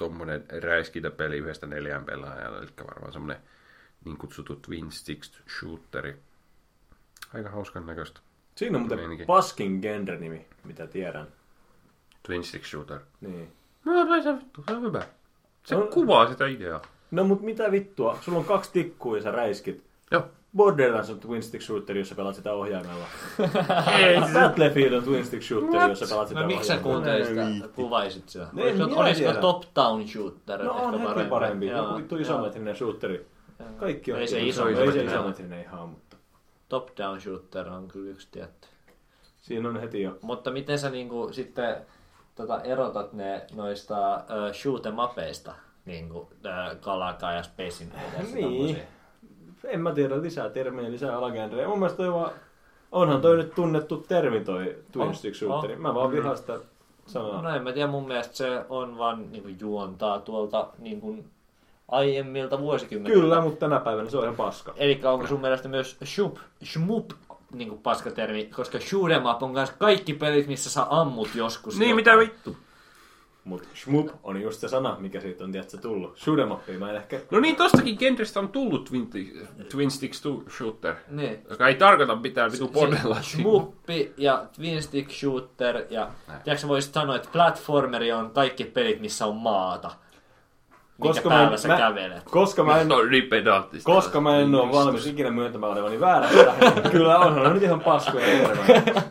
[0.00, 3.42] tuommoinen räiskintäpeli yhdestä neljään pelaajalla, eli varmaan semmoinen
[4.04, 6.16] niin kutsuttu Twin Sticks shooteri.
[7.34, 8.20] Aika hauskan näköistä.
[8.54, 11.26] Siinä on muuten paskin genre-nimi, mitä tiedän.
[12.22, 13.00] Twin Sticks shooter.
[13.20, 13.52] Niin.
[13.84, 15.02] No, se, vittu, se on hyvä.
[15.64, 16.82] Se On- kuvaa sitä ideaa.
[17.10, 19.84] No mut mitä vittua, sulla on kaksi tikkua ja sä räiskit.
[20.10, 20.28] Joo.
[20.56, 23.04] Borderlands on Twin Stick Shooter, jossa pelaat sitä ohjaimella.
[23.98, 27.68] Ei, Battlefield on Twin Stick Shooter, jossa pelaat sitä No miksi sä kuuntelit sitä, viitti.
[27.68, 28.46] kuvaisit sitä?
[28.52, 29.40] No, Olisiko, olisiko tiedä.
[29.40, 31.66] top-down shooter No on hetki parempi.
[31.66, 33.26] Joo, Joku vittu isometrinen shooteri.
[33.76, 35.60] Kaikki on Ei se iso- iso- Ei se isometrinen.
[35.60, 36.16] ihan, mutta
[36.68, 38.68] Top-down shooter on kyllä yksi tietty.
[39.40, 40.18] siinä on heti jo.
[40.22, 41.76] Mutta miten sä niinku sitten
[42.34, 45.54] tota, erotat ne noista uh, shoot em upeista,
[45.84, 46.28] niinku uh,
[46.80, 48.78] Kalaka ja Space Invaders Niin.
[49.64, 51.68] En mä tiedä, lisää termejä, lisää alagenrejä.
[51.68, 52.30] Mun mielestä toi vaan,
[52.92, 55.76] onhan toi nyt tunnettu termi toi Twin Stick Shooter.
[55.76, 56.58] Mä vaan vihaan sitä
[57.06, 57.42] sanaa.
[57.42, 61.24] No en mä tiedä, mun mielestä se on vaan niinku juontaa tuolta niinku
[61.88, 63.20] aiemmilta vuosikymmeniltä.
[63.20, 64.74] Kyllä, mutta tänä päivänä se on ihan paska.
[64.76, 67.10] Eli onko sun mielestä myös shoop, shmup
[67.52, 71.78] niinku paskatermi, koska shoot em up on kanssa kaikki pelit, missä sä ammut joskus.
[71.78, 71.96] Niin, jotain.
[71.96, 72.56] mitä vittu?
[73.44, 76.18] Mutta shmup on just se sana, mikä siitä on tietysti tullut.
[76.18, 77.20] Shoot 'em upia mä en ehkä...
[77.30, 79.10] No niin, tostakin genrestä on tullut Twin,
[79.70, 81.38] twin Sticks to Shooter, Niin.
[81.50, 83.22] joka ei tarkoita mitään vitu bordella.
[83.22, 86.08] Smuppi ja Twin Stick Shooter ja
[86.44, 89.88] tiedätkö voisit sanoa, että platformeri on kaikki pelit, missä on maata.
[89.88, 92.22] Minkä Koska mä päällä en- sä mä- kävelet.
[92.24, 93.28] Koska mä en, No niin
[93.84, 97.80] koska mä en ole valmis ikinä myöntämään olevani väärässä, niin kyllä onhan ne nyt ihan
[97.80, 98.82] paskoja tervejä.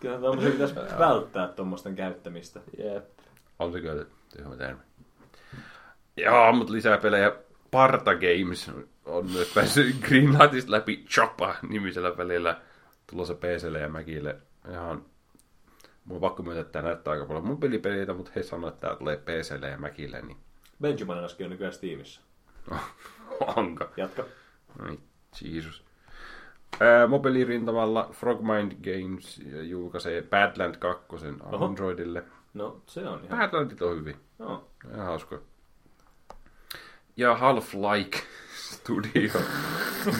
[0.00, 2.60] Kyllä tommosia pitäisi välttää tommosten käyttämistä.
[2.78, 3.04] Jep.
[3.58, 3.80] On se
[4.36, 4.80] tyhmä termi.
[6.16, 7.32] Joo, mutta lisää pelejä.
[7.70, 8.70] Parta Games
[9.04, 12.60] on myös päässyt Greenlightista läpi Choppa-nimisellä välillä
[13.10, 14.36] tulossa PClle ja Macille.
[14.70, 15.04] Ihan,
[16.04, 18.86] mun on pakko myöntää, että tämä näyttää aika paljon mun pelipeleitä, mutta he sanoivat, että
[18.86, 20.36] tämä tulee PClle ja Macille, niin
[20.82, 22.20] Benjamin äsken on nykyään Steamissa.
[23.56, 23.88] onko?
[23.96, 24.24] Jatka.
[24.78, 24.98] Ai,
[25.42, 25.84] Jeesus.
[26.80, 31.06] Ää, mobiilirintamalla Frogmind Games julkaisee Badland 2
[31.42, 31.74] Oho.
[32.54, 33.38] No, se on ihan...
[33.38, 34.16] Badlandit on hyvin.
[34.38, 34.68] No.
[34.94, 35.38] Ihan hauska.
[37.16, 38.18] Ja Half-Like
[38.72, 39.30] Studio.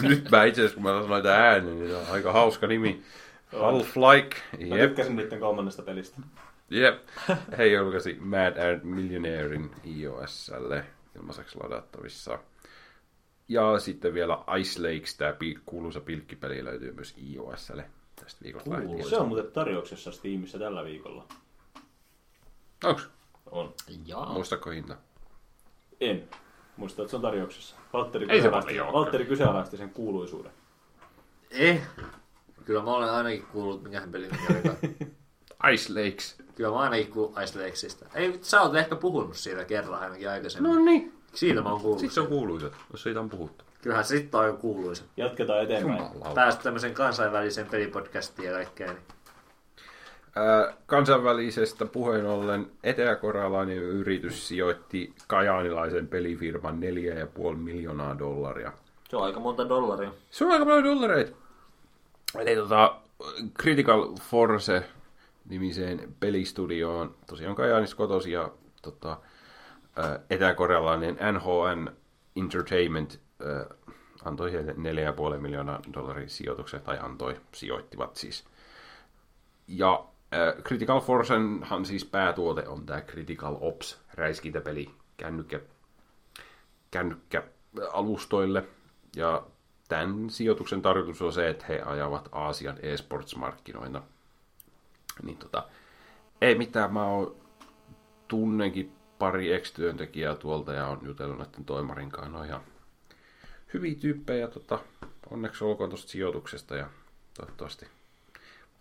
[0.01, 3.03] Nyt mä itse asiassa, kun mä sanoin tämän äänen, niin on aika hauska nimi.
[3.51, 4.37] Half-Like.
[4.69, 4.89] Mä Jep.
[4.89, 6.17] tykkäsin niiden kolmannesta pelistä.
[6.69, 7.07] Jep.
[7.57, 10.85] He julkaisi Mad Ant Millionairein iOSlle
[11.15, 12.39] ilmaiseksi ladattavissa.
[13.47, 15.33] Ja sitten vielä Ice Lakes, tämä
[15.65, 17.85] kuuluisa pilkkipeli löytyy myös iOSlle
[18.15, 19.09] tästä viikosta lähtien.
[19.09, 21.25] Se on muuten tarjouksessa Steamissa tällä viikolla.
[22.83, 23.09] Onks?
[23.51, 23.73] On.
[24.05, 24.33] Jaa.
[24.33, 24.95] Muistako hinta?
[26.01, 26.29] En.
[26.77, 27.75] Muista, että se on tarjouksessa.
[27.93, 28.93] Valtteri Ei se kyseenalaisti- paljon.
[28.93, 30.51] Valtteri kyseenalaisti sen kuuluisuuden.
[31.51, 31.81] Eh.
[32.65, 34.97] Kyllä mä olen ainakin kuullut, minkä pelin mikä oli.
[35.73, 36.37] Ice Lakes.
[36.55, 38.05] Kyllä mä ainakin kuullut Ice Lakesista.
[38.13, 40.71] Ei, sä oot ehkä puhunut siitä kerran ainakin aikaisemmin.
[40.73, 41.13] No niin.
[41.33, 41.99] Siitä mä oon kuullut.
[41.99, 43.65] Sitten se on kuuluisa, jos siitä on puhuttu.
[43.81, 45.03] Kyllähän se sitten on jo kuuluisa.
[45.17, 45.97] Jatketaan eteenpäin.
[45.97, 46.33] Jumalauta.
[46.35, 48.87] Päästä tämmöisen kansainvälisen pelipodcastiin ja kaikkea.
[48.87, 49.01] Niin.
[50.85, 56.79] Kansainvälisestä puheen ollen eteläkorealainen yritys sijoitti kajaanilaisen pelifirman
[57.51, 58.71] 4,5 miljoonaa dollaria.
[59.09, 60.11] Se on aika monta dollaria.
[60.31, 61.31] Se on aika paljon dollareita.
[62.39, 62.95] Eli tota,
[63.61, 64.83] Critical Force
[65.49, 68.51] nimiseen pelistudioon, tosiaan Kajaanissa kotosi ja
[68.81, 69.17] tota,
[69.95, 71.89] ää, eteläkorealainen NHN
[72.35, 73.65] Entertainment ää,
[74.25, 78.45] antoi heille 4,5 miljoonaa dollarin sijoituksen, tai antoi, sijoittivat siis.
[79.67, 85.59] Ja äh, Critical Forcenhan siis päätuote on tämä Critical Ops räiskintäpeli kännykkä,
[86.91, 88.63] kännykkäalustoille.
[89.15, 89.43] Ja
[89.87, 94.01] tämän sijoituksen tarkoitus on se, että he ajavat Aasian esports-markkinoina.
[95.23, 95.63] Niin tota,
[96.41, 97.35] ei mitään, mä oon
[98.27, 102.31] tunnenkin pari ex-työntekijää tuolta ja on jutellut näiden toimarin kanssa.
[102.31, 102.61] Ne on ihan
[103.73, 104.47] hyviä tyyppejä.
[104.47, 104.79] Tota,
[105.29, 106.89] onneksi olkoon tuosta sijoituksesta ja
[107.37, 107.87] toivottavasti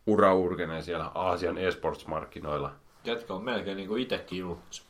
[0.09, 2.71] ura urkenee siellä Aasian esports-markkinoilla.
[3.05, 4.83] Jätkä on melkein niin kuin itekin julkaisu.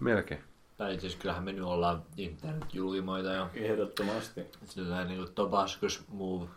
[0.00, 0.44] Melkein.
[0.76, 3.48] Tai siis kyllähän me nyt ollaan internet-julkimoita jo.
[3.54, 4.40] Ehdottomasti.
[4.64, 6.48] Sillä niin kuin Tobascus Move.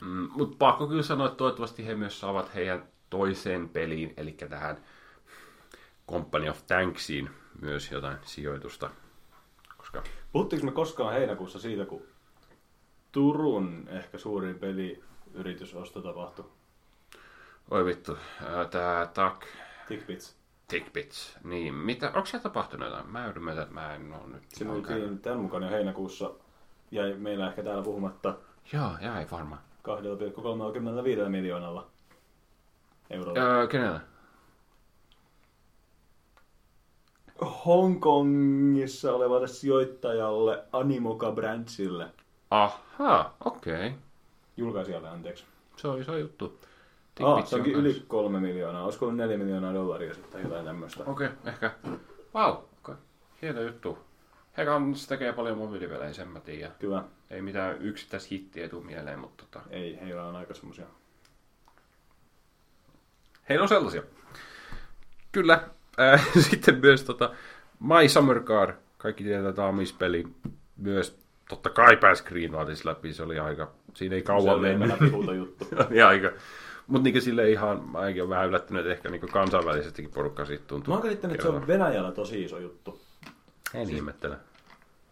[0.00, 4.76] Mm, Mutta pakko kyllä sanoa, että toivottavasti he myös saavat heidän toiseen peliin, eli tähän
[6.10, 8.90] Company of Tanksiin myös jotain sijoitusta.
[9.76, 10.02] Koska
[10.32, 12.02] Puhuttiinko me koskaan heinäkuussa siitä, kun
[13.12, 16.44] Turun ehkä suurin peliyritysosto tapahtui?
[17.72, 19.44] Oi vittu, ää, tää Tak,
[19.88, 20.36] Tickbits.
[20.68, 23.10] Tickbits, niin mitä, onko se tapahtunut jotain?
[23.10, 24.88] Mä ymmärrän, että mä en oo nyt Se käynyt.
[24.88, 26.30] myytiin tämän mukaan jo heinäkuussa.
[26.90, 28.34] Jäi meillä ehkä täällä puhumatta
[28.72, 29.60] Joo, jäi varmaan.
[31.24, 31.86] 2,35 miljoonalla
[33.10, 33.40] eurolla.
[33.40, 34.00] Öö, kenellä?
[37.64, 42.08] Hongkongissa olevalle sijoittajalle Animoca Brandsille.
[42.50, 43.86] Aha, okei.
[43.86, 43.92] Okay.
[44.56, 45.44] Julkaisijalle, anteeksi.
[45.76, 46.58] Se on iso juttu.
[47.20, 48.84] Ah, se onkin on yli kolme miljoonaa.
[48.84, 51.04] Olisiko ollut neljä miljoonaa dollaria sitten jotain tämmöistä?
[51.06, 51.70] Okei, okay, ehkä.
[52.34, 52.94] Vau, wow, okay.
[53.42, 53.98] hieno juttu.
[54.56, 56.72] He kans tekee paljon mobiilipelejä, sen mä tiedän.
[56.78, 57.04] Kyllä.
[57.30, 60.86] Ei mitään yksittäishittiä tuu mieleen, mutta tota, Ei, heillä on aika semmosia.
[63.48, 64.02] heillä on sellaisia.
[65.32, 65.68] Kyllä.
[66.00, 67.34] Äh, sitten myös tota,
[67.80, 70.24] My Summer Car, kaikki tietää Tamis-peli,
[70.76, 71.18] myös
[71.48, 75.36] totta kai pääsi Greenwaldissa läpi, se oli aika, siinä ei Se kauan oli mennyt.
[75.36, 75.66] juttu.
[76.08, 76.30] aika.
[76.92, 80.92] Mutta niinku sille ihan, mä olen vähän yllättynyt, että ehkä niinku kansainvälisestikin porukka siitä tuntuu.
[80.92, 83.00] Mä oon käsittänyt, että se on Venäjällä tosi iso juttu.
[83.74, 84.36] En ihmettele.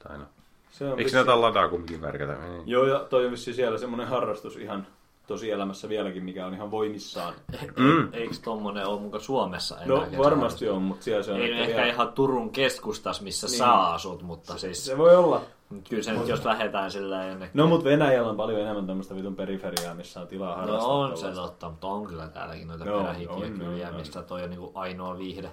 [0.09, 0.25] Tai no.
[0.71, 2.33] Se on Eikö vissi- näitä ladaa kumminkin värkätä?
[2.33, 2.63] Ei.
[2.67, 4.87] Joo, ja toi on vissiin siellä semmoinen harrastus ihan
[5.27, 7.35] tosielämässä vieläkin, mikä on ihan voimissaan.
[7.77, 8.09] Mm.
[8.13, 9.87] Eikö tommonen ole muka Suomessa enää?
[9.97, 13.59] No varmasti on, mutta siellä se on Ei ehkä vielä- ihan Turun keskustas, missä Niin.
[13.59, 15.43] sä asut, mutta siis Se voi olla.
[15.89, 17.51] Kyllä se nyt jos lähdetään sillä ennen.
[17.55, 20.89] No, mutta Venäjällä on paljon enemmän tämmöistä vitun periferiaa, missä on tilaa harrastaa.
[20.89, 24.43] No on se totta, mutta on kyllä täälläkin noita Joo, perähikiä on, kyliä, on, toi
[24.43, 25.51] on niinku ainoa viihde.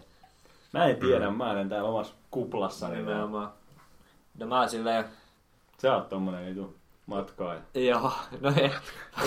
[0.73, 2.95] Mä en tiedä, mä olen täällä omassa kuplassani.
[2.95, 3.49] Nimenomaan.
[4.37, 5.05] No mä silleen,
[5.77, 7.61] Sä oot tommonen vitu matkaaja.
[7.73, 8.71] joo, no ei.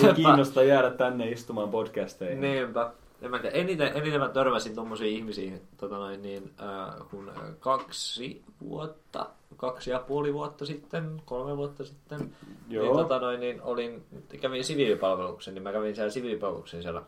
[0.07, 2.41] Ei kiinnosta jäädä tänne istumaan podcasteihin.
[2.41, 2.91] Niinpä.
[3.21, 7.35] En mä tiedä, eniten, eniten mä törmäsin tommosiin ihmisiin, tota noin, niin, äh, kun äh,
[7.59, 9.25] kaksi vuotta,
[9.61, 12.35] kaksi ja puoli vuotta sitten, kolme vuotta sitten,
[12.69, 12.83] Joo.
[12.83, 14.03] niin, tota noin, niin olin,
[14.41, 17.03] kävin siviilipalveluksen, niin mä kävin siellä siviilipalveluksen siellä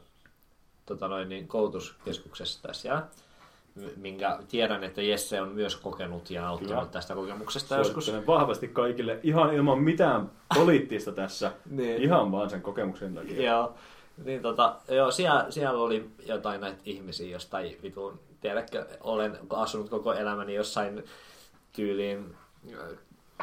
[0.85, 3.03] tota noin, niin koulutuskeskuksessa tässä ja
[3.95, 6.91] minkä tiedän, että Jesse on myös kokenut ja nauttinut Kyllä.
[6.91, 8.11] tästä kokemuksesta joskus.
[8.27, 11.51] Vahvasti kaikille ihan ilman mitään poliittista tässä.
[11.69, 12.01] Niin.
[12.01, 13.51] Ihan vaan sen kokemuksen takia.
[13.51, 13.73] Joo,
[14.25, 20.13] niin tota, joo, siellä, siellä oli jotain näitä ihmisiä jostain vitun, tiedätkö, olen asunut koko
[20.13, 21.03] elämäni jossain
[21.71, 22.35] tyyliin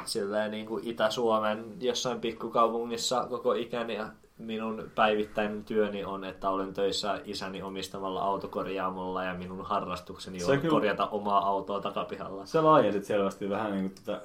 [0.04, 4.08] silleen niin kuin Itä-Suomen jossain pikkukaupungissa koko ikäni ja
[4.38, 10.58] minun päivittäinen työni on, että olen töissä isäni omistamalla autokorjaamolla ja minun harrastukseni Se on
[10.60, 12.46] kyllä- korjata omaa autoa takapihalla.
[12.46, 14.22] Sä laajensit selvästi vähän niin kuin tätä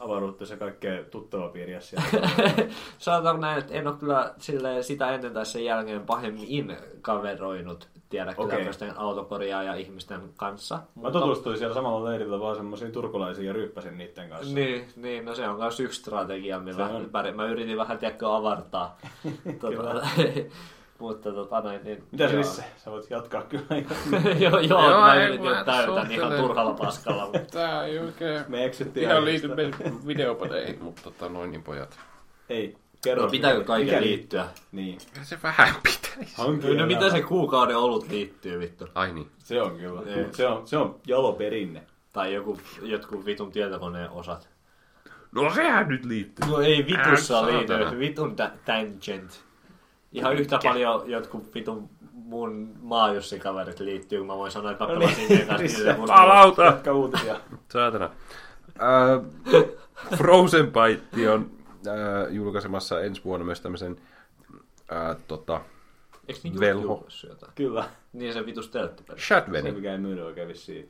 [0.00, 2.06] avaruutta se kaikkea tuttava piiriä siellä.
[2.98, 8.44] Sanotaanko näin, että en ole kyllä silleen sitä ennen tai sen jälkeen pahemmin kaveroinut, Okei.
[8.44, 8.56] okay.
[8.58, 10.78] tämmöisten autokorjaa ja ihmisten kanssa.
[11.02, 14.54] Mä tutustuin siellä samalla leirillä vaan semmoisiin turkulaisiin ja ryppäsin niiden kanssa.
[14.54, 17.04] Niin, niin, no se on myös yksi strategia, millä Se on.
[17.04, 18.98] pär- mä yritin vähän, tiedätkö, avartaa.
[19.60, 20.06] Tota,
[20.98, 22.04] mutta tota noin, niin...
[22.10, 22.32] Mitä joo.
[22.32, 22.64] Risse?
[22.76, 23.64] Sä voit jatkaa kyllä.
[24.40, 27.22] joo, joo, Joo, mä ei, yritin täytän ihan turhalla paskalla.
[27.24, 28.44] mutta- Tää ei oikein...
[28.48, 29.48] Me eksyttiin Ihan liity
[30.06, 31.98] videopadeihin, mutta tota noin niin pojat.
[32.48, 33.22] Ei, kerro.
[33.22, 34.48] No, pitääkö kaiken Mikä liittyä?
[34.72, 34.98] Niin.
[35.12, 36.36] Kyllä se vähän pitäisi.
[36.36, 38.88] Hankin No mitä se kuukauden olut liittyy vittu?
[38.94, 39.30] Ai niin.
[39.38, 40.02] Se on kyllä.
[40.06, 40.26] Ei.
[40.32, 41.82] Se on, se on jalo perinne.
[42.12, 44.48] Tai joku, jotkut vitun tietokoneen osat.
[45.32, 46.48] No sehän nyt liittyy.
[46.48, 49.44] No ei vitussa liity, vitun ta- tangent.
[50.12, 54.98] Ihan yhtä paljon jotkut vitun mun maajussikaverit liittyy, kun mä voin sanoa, että mä No
[55.00, 56.64] pelasin niin, niiden kanssa Palauta!
[56.64, 57.40] Jatka uutisia.
[57.68, 58.10] Saatana.
[58.82, 59.70] Äh,
[60.16, 61.50] Frozen Bite on
[61.86, 63.96] äh, julkaisemassa ensi vuonna myös tämmöisen
[64.92, 65.60] äh, tota,
[66.28, 67.06] Eiks niin Velho.
[67.54, 67.84] Kyllä.
[68.12, 69.20] Niin se vitus telttipeli.
[69.20, 69.72] Se Shadweni.
[69.72, 70.88] mikä ei myynyt oikein vissiin.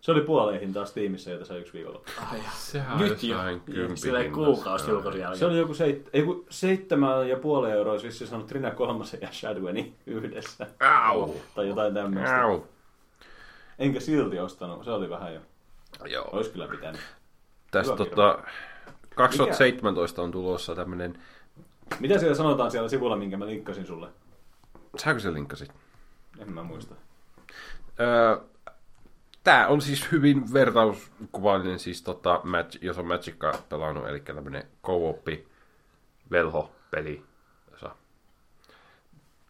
[0.00, 2.00] Se oli puoleihin taas tiimissä, jota sai yksi viikolla.
[2.32, 3.36] Ai, Sehän Nyt jo.
[3.94, 5.38] Silleen kuukausi julkaisun jälkeen.
[5.38, 9.20] Se oli joku seit, ei, kun seitsemän ja puoli euroa olisi vissiin saanut Trina Kolmasen
[9.20, 10.66] ja Shadweni yhdessä.
[11.08, 11.34] Au.
[11.54, 12.42] Tai jotain tämmöistä.
[12.42, 12.60] Au.
[13.78, 15.40] Enkä silti ostanut, se oli vähän jo.
[16.04, 16.28] Joo.
[16.32, 17.00] Ois kyllä pitänyt.
[17.70, 18.38] Tästä tota,
[19.20, 21.18] 2017 on tulossa tämmönen...
[22.00, 24.08] Mitä siellä sanotaan siellä sivulla, minkä mä linkkasin sulle?
[24.96, 25.72] Säkö se linkkasit?
[26.38, 26.94] En mä muista.
[28.00, 28.36] Öö,
[29.44, 35.48] Tää on siis hyvin vertauskuvallinen, siis tota, match, jos on Magicka pelannut, eli tämmönen co-oppi
[36.30, 37.22] velho-peli,
[37.70, 37.90] jossa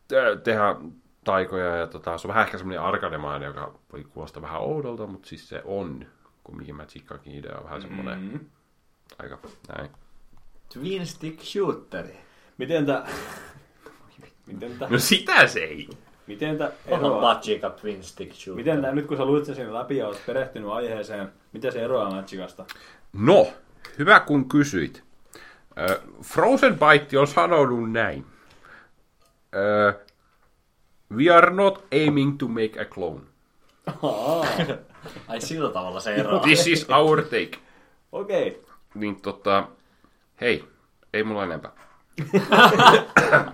[0.09, 0.93] te- tehdään
[1.25, 5.29] taikoja ja tota, se on vähän ehkä semmoinen arkademainen, joka voi kuulostaa vähän oudolta, mutta
[5.29, 6.07] siis se on,
[6.45, 8.41] kumminkin Magickakin idea on vähän semmoinen Mm.
[9.21, 9.91] Aika näin.
[10.73, 12.21] Twin Stick Shooteri.
[12.59, 13.09] Miten tää...
[14.47, 14.89] Miten tää...
[14.89, 15.89] No sitä se ei!
[16.27, 17.35] Miten tää Onhan eroaa...
[17.35, 18.57] Magica Twin Stick Shooter.
[18.57, 22.11] Miten tää, nyt kun sä luit sen läpi ja oot perehtynyt aiheeseen, miten se eroaa
[22.11, 22.65] Magicasta?
[23.13, 23.53] No,
[23.99, 25.03] hyvä kun kysyit.
[25.79, 28.27] Ö, Frozen Bite on sanonut näin.
[29.55, 29.93] Ö,
[31.11, 33.21] We are not aiming to make a clone.
[35.29, 36.43] Ai sillä tavalla se eroaa.
[36.43, 37.59] This is our take.
[38.13, 38.49] Okei.
[38.49, 38.70] Okay.
[38.95, 39.65] Niin tota,
[40.41, 40.65] hei,
[41.15, 41.73] ei mulla enempää.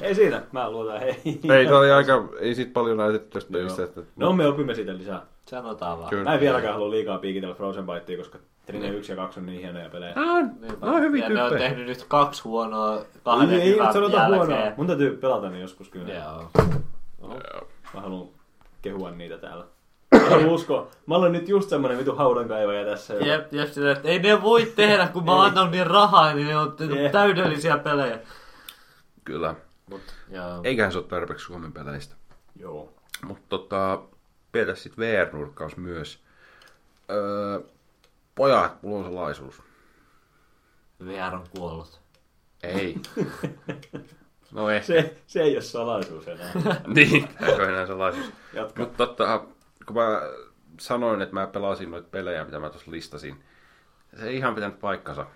[0.00, 1.16] Ei siinä, mä luotan hei.
[1.58, 3.84] Ei, tää oli aika, ei sit paljon näytetty tästä pelistä.
[3.84, 5.22] Että, No me opimme siitä lisää.
[5.46, 6.10] Sanotaan vaan.
[6.10, 6.24] Kyllä.
[6.24, 9.60] Mä en vieläkään halua liikaa piikitellä Frozen Bitea, koska Trine 1 ja 2 on niin
[9.60, 10.14] hienoja pelejä.
[10.16, 10.86] On, Niinpä.
[10.86, 11.68] nää on hyvin ja ne on tyyppejä.
[11.70, 14.38] tehnyt nyt kaksi huonoa kahden ei, ei hyvän sanota jälkeen.
[14.38, 14.72] huonoa.
[14.76, 16.14] Mun täytyy pelata ne joskus kyllä.
[16.14, 16.50] Joo.
[17.22, 17.68] Joo.
[17.94, 18.28] Mä haluan
[18.82, 19.64] kehua niitä täällä.
[20.30, 20.88] Mä haluan uskoa.
[21.06, 23.14] Mä olen nyt just semmonen vitu haudankaivaja tässä.
[23.14, 26.56] Jep, jep, silleen, että ei ne voi tehdä, kun mä annan niin rahaa, niin ne
[26.56, 27.12] on Jep.
[27.12, 28.18] täydellisiä pelejä.
[29.24, 29.54] Kyllä.
[29.90, 30.60] Mut, joo.
[30.64, 32.14] Eiköhän se ole tarpeeksi Suomen peleistä.
[32.56, 32.92] Joo.
[33.24, 34.02] Mutta tota,
[34.52, 36.18] pidetään sitten VR-nurkkaus myös.
[37.10, 37.60] Öö,
[38.34, 39.62] pojat, mulla on salaisuus.
[41.04, 42.00] VR on kuollut.
[42.62, 42.96] Ei.
[44.52, 44.86] No ehkä.
[44.86, 46.52] Se, se ei ole salaisuus enää.
[46.94, 48.26] niin, eikö enää salaisuus.
[48.52, 48.82] Jatka.
[48.82, 49.44] Mutta tota,
[49.92, 50.20] kun mä
[50.80, 53.42] sanoin, että mä pelasin noita pelejä, mitä mä tuossa listasin,
[54.16, 55.26] se ei ihan pitänyt paikkansa.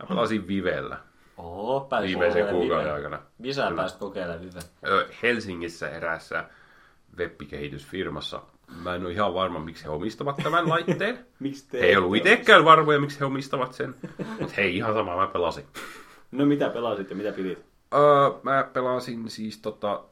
[0.00, 0.98] Mä pelasin Vivellä
[1.36, 2.94] Oho, pääsit viimeisen kokeilemaan kuukauden Vive.
[2.94, 3.22] aikana.
[3.38, 3.76] Missä Kyllä.
[3.76, 4.60] pääsit kokeilemaan Vive?
[4.86, 6.44] Ö, Helsingissä eräässä
[7.18, 8.42] webbikehitysfirmassa.
[8.82, 11.26] Mä en ole ihan varma, miksi he omistavat tämän laitteen.
[11.40, 13.94] Miksi te He ei ollut itsekään varmoja, miksi he omistavat sen.
[14.40, 15.64] Mutta hei, ihan sama, mä pelasin.
[16.30, 17.58] No mitä pelasit ja mitä pidit?
[17.94, 18.00] Öö,
[18.42, 20.04] mä pelasin siis tota,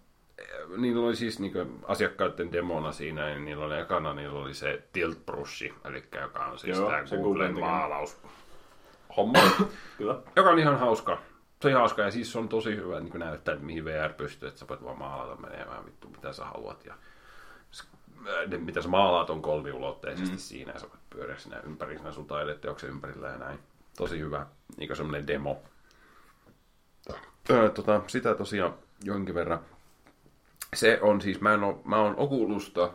[0.77, 1.53] niillä oli siis niin
[1.89, 6.59] asiakkaiden demona siinä, niin niillä oli ekana niillä oli se tilt brushi, eli joka on
[6.59, 8.17] siis Joo, tämä Googlen maalaus.
[9.17, 9.41] Homma,
[9.99, 10.19] Kyllä.
[10.37, 11.19] joka on ihan hauska.
[11.61, 14.13] Se on ihan hauska ja siis se on tosi hyvä niin näyttää, että mihin VR
[14.13, 16.85] pystyy, että sä voit vaan maalata menemään vittu mitä sä haluat.
[16.85, 16.95] Ja
[18.47, 20.39] ne, mitä sä maalaat on kolmiulotteisesti mm.
[20.39, 23.59] siinä ja sä voit pyöriä siinä ympäri siinä sun taideteoksen ympärillä ja näin.
[23.97, 25.63] Tosi hyvä, niin semmoinen demo.
[27.51, 28.75] Öö, tota, sitä tosiaan
[29.05, 29.61] jonkin verran.
[30.75, 32.93] Se on siis, mä, en oo, mä oon Oculusta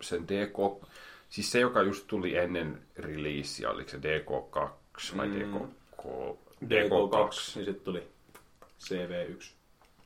[0.00, 0.86] sen DK,
[1.28, 5.34] siis se joka just tuli ennen releasea, oliko se DK2 vai Mm.
[5.34, 6.04] DK,
[6.64, 8.08] DK2, niin sitten tuli
[8.80, 9.52] CV1.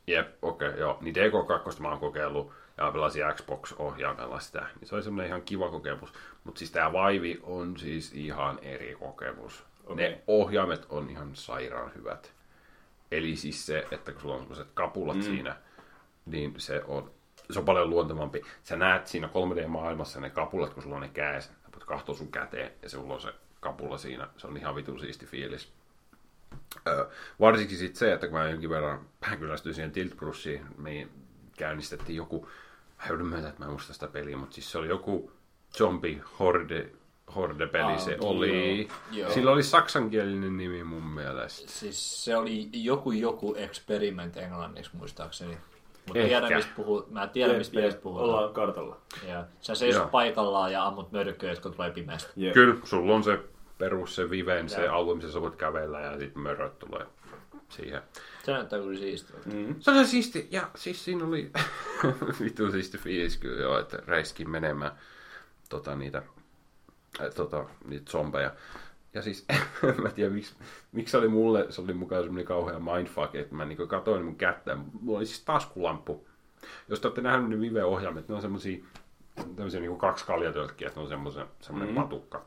[0.07, 0.99] Jep, okei, okay, joo.
[1.01, 4.67] Niin DK2 mä oon kokeillut ja pelasin Xbox-ohjaimella sitä.
[4.81, 6.13] Niin se oli semmoinen ihan kiva kokemus.
[6.45, 9.65] Mutta siis tää Vive on siis ihan eri kokemus.
[9.85, 9.97] Okay.
[9.97, 12.33] Ne ohjaimet on ihan sairaan hyvät.
[13.13, 15.23] Eli siis se, että kun sulla on semmoiset kapulat mm.
[15.23, 15.57] siinä,
[16.31, 17.11] niin se on,
[17.51, 18.43] se on paljon luontevampi.
[18.63, 21.53] Sä näet siinä 3D-maailmassa ne kapulat, kun sulla on ne kädessä.
[21.53, 24.29] Sä katsoa sun käteen ja sulla on se kapula siinä.
[24.37, 25.73] Se on ihan vitun siisti fiilis.
[26.89, 27.09] Ö,
[27.41, 29.07] varsinkin sit se, että kun mä jonkin verran
[29.39, 31.09] kyllästyin siihen Tilt Cruisiin, me
[31.59, 32.49] käynnistettiin joku,
[32.99, 35.33] mä joudun myöntää, että mä en muista sitä peliä, mutta siis se oli joku
[35.79, 36.91] zombie horde,
[37.37, 38.89] horde-peli Aa, se oli.
[39.11, 39.31] Joo.
[39.31, 41.73] Sillä oli saksankielinen nimi mun mielestä.
[41.73, 45.59] Siis se oli joku joku experiment englanniksi muistaakseni.
[46.09, 48.31] Mutta tiedän, mistä puhuu, mä tiedän, mistä pelistä puhutaan.
[48.31, 48.97] Ollaan kartalla.
[49.29, 52.31] Ja sä seisot paikallaan ja ammut mörköjä, jotka tulee pimeästä.
[52.37, 52.55] Jep.
[52.55, 53.39] Kyllä, sulla on se
[53.79, 57.07] perus, se Viven, se alue, missä sä voit kävellä ja sitten möröt tulee
[57.69, 58.03] siihen.
[58.45, 59.37] Se näyttää kyllä siistiä.
[59.45, 59.75] Mm.
[59.81, 61.51] Se oli siisti, ja siis siinä oli
[62.45, 64.93] vittu siisti fiilis kyllä joo, että räiskin menemään
[65.69, 66.23] tota, niitä,
[67.21, 68.51] äh, tota, niitä zombeja.
[69.15, 69.47] Ja siis,
[70.03, 70.55] mä en tiedä, miksi,
[70.93, 74.77] miksi oli mulle, se oli mukaan semmoinen kauhea mindfuck, että mä niin katsoin mun kättä,
[75.01, 76.29] mulla oli siis taskulamppu.
[76.89, 81.09] Jos te olette nähnyt ne Vive-ohjaimet, ne on tämmöisiä niin kaksi kaljatölkkiä, että ne on
[81.09, 82.03] semmoisen, semmoinen mm.
[82.03, 82.45] patukka.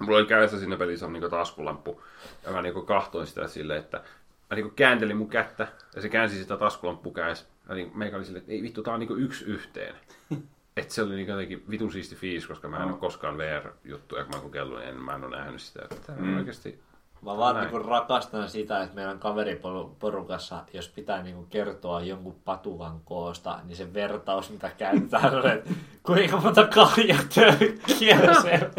[0.00, 2.02] Mulla oli kädessä siinä pelissä on niin taskulamppu,
[2.46, 4.04] ja mä niin kahtoin sitä silleen, että
[4.50, 7.46] mä niin kääntelin mun kättä, ja se käänsi sitä taskulamppua kädessä.
[7.68, 9.94] Ja niin meikä oli silleen, että ei vittu, tää on niin yksi yhteen.
[10.76, 14.30] että se oli niin jotenkin vitun siisti fiilis, koska mä en ole koskaan VR-juttuja, kun
[14.30, 15.82] mä oon kokeillut, niin en, mä en ole nähnyt sitä.
[15.90, 16.36] Että mm.
[16.36, 16.80] oikeasti...
[17.22, 17.66] Mä vaan Näin.
[17.66, 23.94] niinku rakastan sitä, että meidän kaveriporukassa, jos pitää niinku kertoa jonkun patukan koosta, niin se
[23.94, 25.70] vertaus, mitä käytetään, on, että
[26.02, 28.70] kuinka monta kaljatölkkiä se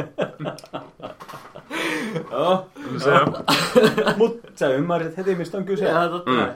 [2.31, 2.69] Joo.
[2.97, 3.33] Se on.
[4.17, 5.89] Mut sä ymmärsit heti, mistä on kyse.
[6.09, 6.47] totta Mm.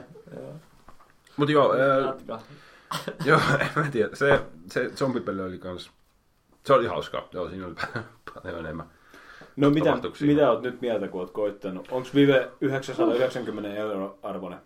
[1.36, 1.74] Mut joo.
[3.24, 4.16] Joo, en mä tiedä.
[4.16, 5.90] Se, se zombipeli oli kans...
[6.64, 7.28] Se oli hauska.
[7.32, 7.74] Joo, siinä oli
[8.34, 8.86] paljon enemmän.
[9.56, 11.88] No mitä, mitä oot nyt mieltä, kun oot koittanut?
[11.90, 14.58] Onko Vive 990 euro arvoinen?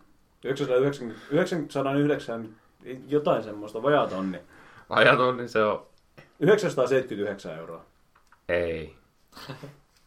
[0.44, 2.56] 990, 909,
[3.08, 4.38] jotain semmoista, vajaa tonni.
[4.88, 5.86] Ajaton, niin se on...
[6.40, 7.84] 979 euroa.
[8.48, 8.96] Ei.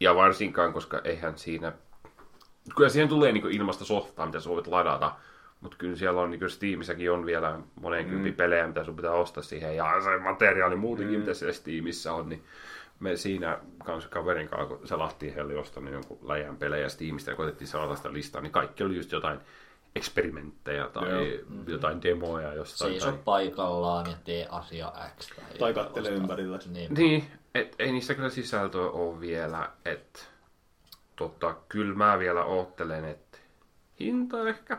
[0.00, 1.72] Ja varsinkaan, koska eihän siinä...
[2.76, 5.12] Kyllä siihen tulee niin ilmasta softaa, mitä sä voit ladata.
[5.60, 8.36] Mutta kyllä siellä on, niin Steamissäkin on vielä monen kympin Mm.
[8.36, 9.76] pelejä, mitä sun pitää ostaa siihen.
[9.76, 12.44] Ja se materiaali muutenkin, mitä siellä Steamissa on, niin
[13.00, 17.68] me siinä kanssa kaverin kanssa, kun selahtiin heille ostanut jonkun läjän pelejä Steamista ja koitettiin
[17.68, 19.38] saada sitä listaa, niin kaikki oli just jotain
[19.96, 21.42] eksperimenttejä tai Joo.
[21.66, 22.90] jotain demoja jostain.
[22.90, 23.20] Seiso tai...
[23.24, 25.28] paikallaan ja tee asia X.
[25.36, 26.58] Tai, Tai kattele ympärillä.
[26.72, 26.94] Niin.
[26.94, 30.20] Niin, et, ei niissä kyllä sisältöä ole vielä, että
[31.16, 33.38] tota, kyllä mä vielä oottelen, että
[34.00, 34.78] hinta ehkä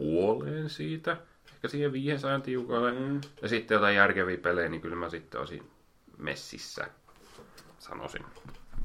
[0.00, 1.16] puoleen siitä,
[1.54, 2.92] ehkä siihen 500 tiukoille.
[2.92, 3.20] Mm.
[3.42, 5.70] Ja sitten jotain järkeviä pelejä, niin kyllä mä sitten olisin
[6.18, 6.86] messissä,
[7.78, 8.24] sanoisin.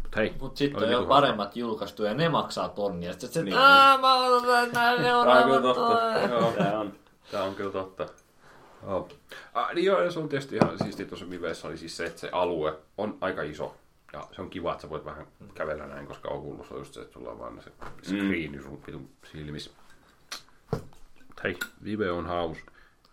[0.03, 1.15] Mut hei, Mut sitten on jo hauskaa.
[1.21, 3.11] paremmat julkaistu ja ne maksaa tonnia.
[3.11, 3.57] Sitten se, Niin.
[3.57, 5.61] aah mä otan nää Tää on kyllä seuraavat.
[5.61, 6.19] totta.
[6.35, 6.51] Joo.
[6.51, 6.93] Tää on.
[7.31, 8.05] Tää on kyllä totta.
[8.83, 9.09] Oh.
[9.53, 12.19] Ah, niin joo, ja se on tietysti ihan siistiä tuossa Vivessä oli siis se, että
[12.19, 13.75] se alue on aika iso.
[14.13, 17.01] Ja se on kiva, että sä voit vähän kävellä näin, koska Oculus on just se,
[17.01, 17.71] että sulla on vaan se
[18.03, 19.71] screeni sun vitun silmissä.
[21.43, 22.57] Hei, Vive on haus.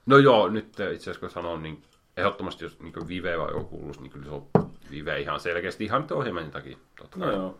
[0.06, 1.82] No joo, nyt itse asiassa kun sanon, niin
[2.16, 4.46] ehdottomasti jos niin Vive vai Oculus, niin kyllä se on
[4.90, 6.76] Vive ihan selkeästi ihan nyt ohjelman takia.
[6.98, 7.34] Totta No kai.
[7.34, 7.58] joo.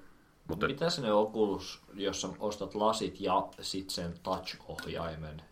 [0.49, 5.42] Mutta Mitä se ne Oculus, jos ostat lasit ja sit sen touch-ohjaimen?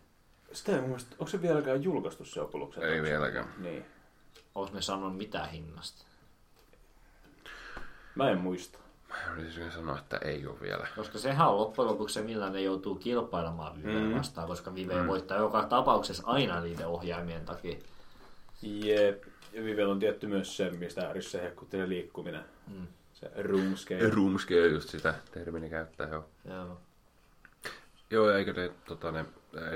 [0.51, 2.83] Sitä ei mun mielestä, onko se vieläkään julkaistu se Oculuksen?
[2.83, 3.53] ei vieläkään.
[3.57, 3.85] Niin.
[4.55, 6.05] Onko ne sanonut mitään hinnasta?
[8.15, 8.79] Mä en muista.
[9.11, 10.87] Mä yritin sanoa, että ei ole vielä.
[10.95, 14.17] Koska sehän on loppujen lopuksi se, millä ne joutuu kilpailemaan Viveä Mm.
[14.17, 17.77] vastaan, koska Vive voittaa joka tapauksessa aina niiden ohjaimien takia.
[18.61, 19.23] Jep.
[19.53, 22.45] Ja Vivellä on tietty myös se, mistä ärissä se hekkuttinen liikkuminen.
[22.67, 22.87] Mm.
[23.13, 24.09] Se room scale.
[24.09, 26.25] Roomscale just sitä termini käyttää, joo.
[26.45, 26.77] Joo.
[28.11, 29.25] Joo, eikö ne, tota, ne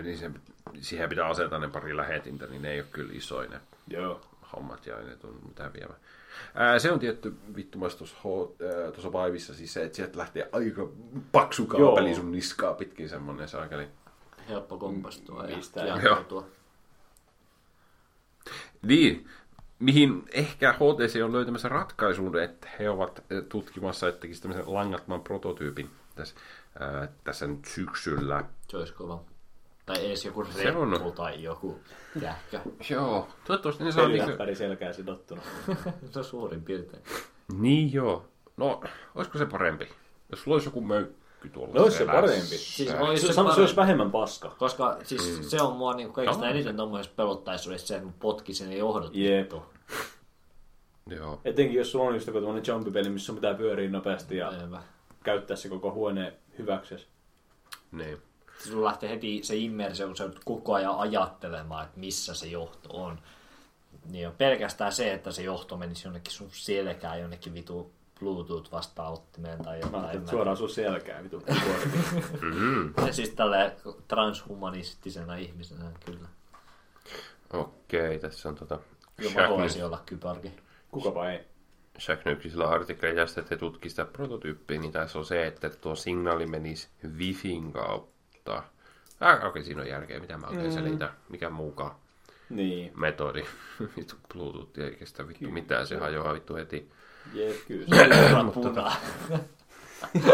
[0.03, 0.41] niin sen,
[0.81, 4.21] siihen pitää asettaa ne pari lähetintä, niin ne ei ole kyllä isoja ne Joo.
[4.55, 5.93] hommat ja ne on mitään vievä.
[6.55, 10.89] Ää, se on tietty vittumais tuossa Vaivissa siis se, että sieltä lähtee aika
[11.31, 12.15] paksu kaapeli Joo.
[12.15, 13.87] sun niskaa pitkin semmonen saakeli.
[14.49, 16.47] Helppo kompastua ja Mistä ei- kiehautua.
[18.81, 19.27] Niin,
[19.79, 26.35] mihin ehkä HTC on löytämässä ratkaisun, että he ovat tutkimassa, että tämmöisen langattoman prototyypin tässä,
[26.79, 28.43] ää, tässä nyt syksyllä.
[28.67, 29.23] Se olisi kova.
[29.85, 30.91] Tai edes joku Se on.
[30.91, 31.79] reppu tai joku
[32.21, 32.59] jähkä.
[32.89, 34.19] Joo, toivottavasti ne saa niinku...
[34.21, 35.41] Peliläppäri selkää sidottuna.
[36.11, 37.03] se on suurin piirtein.
[37.59, 38.25] Niin joo.
[38.57, 38.81] No,
[39.15, 39.89] olisiko se parempi?
[40.31, 42.21] Jos sulla olisi joku möykky tuolla No olisi se selässä.
[42.21, 42.45] parempi.
[42.57, 43.61] Siis Se, olisi se, se se, parempi.
[43.61, 44.55] olisi vähemmän paska.
[44.59, 45.43] Koska siis Mm.
[45.43, 49.15] se on mua niinku kaikista Joo, eniten tommoisessa pelottaisuudessa se, että mä potkisin ne johdot.
[49.15, 49.41] Jep.
[49.41, 49.63] vittu.
[51.09, 51.41] Joo.
[51.45, 54.81] Etenkin jos sulla on just joku tämmönen jumpipeli, missä sun pitää pyöriä nopeasti ja Niinpä.
[55.23, 57.07] käyttää se koko huone hyväksesi.
[57.91, 58.17] Niin.
[58.59, 63.19] Sulla lähtee heti se immersio, kun sä koko ajan ajattelemaan, että missä se johto on.
[64.05, 69.63] Niin on pelkästään se, että se johto menisi jonnekin sun selkään, jonnekin vitu Bluetooth vastaanottimeen
[69.63, 69.95] tai Mä jotain.
[69.95, 71.43] ajattelin, en että mä- suoraan sun selkää, vitu.
[73.07, 73.71] Ja siis tällä
[74.07, 76.27] transhumanistisena ihmisenä kyllä.
[77.53, 78.79] Okei, tässä on tota...
[79.17, 80.51] Kyllä mä New- olla kyparki.
[80.91, 81.39] Kukapa ei.
[81.99, 86.47] Shack Newsillä artikkeleista, että he tutkisivat sitä prototyyppiä, niin tässä on se, että tuo signaali
[86.47, 88.14] menisi Wifin kautta.
[89.19, 91.09] Ah, okei, siinä on järkeä, mitä mä oikein selitän.
[91.29, 91.91] Mikä muukaan
[92.49, 92.91] Niin.
[92.95, 93.43] metodi.
[93.97, 96.89] Vittu Bluetooth ei kestä vittu mitään, se hajoaa vittu heti.
[97.33, 97.85] Jep, kyllä.
[98.53, 98.91] Puna.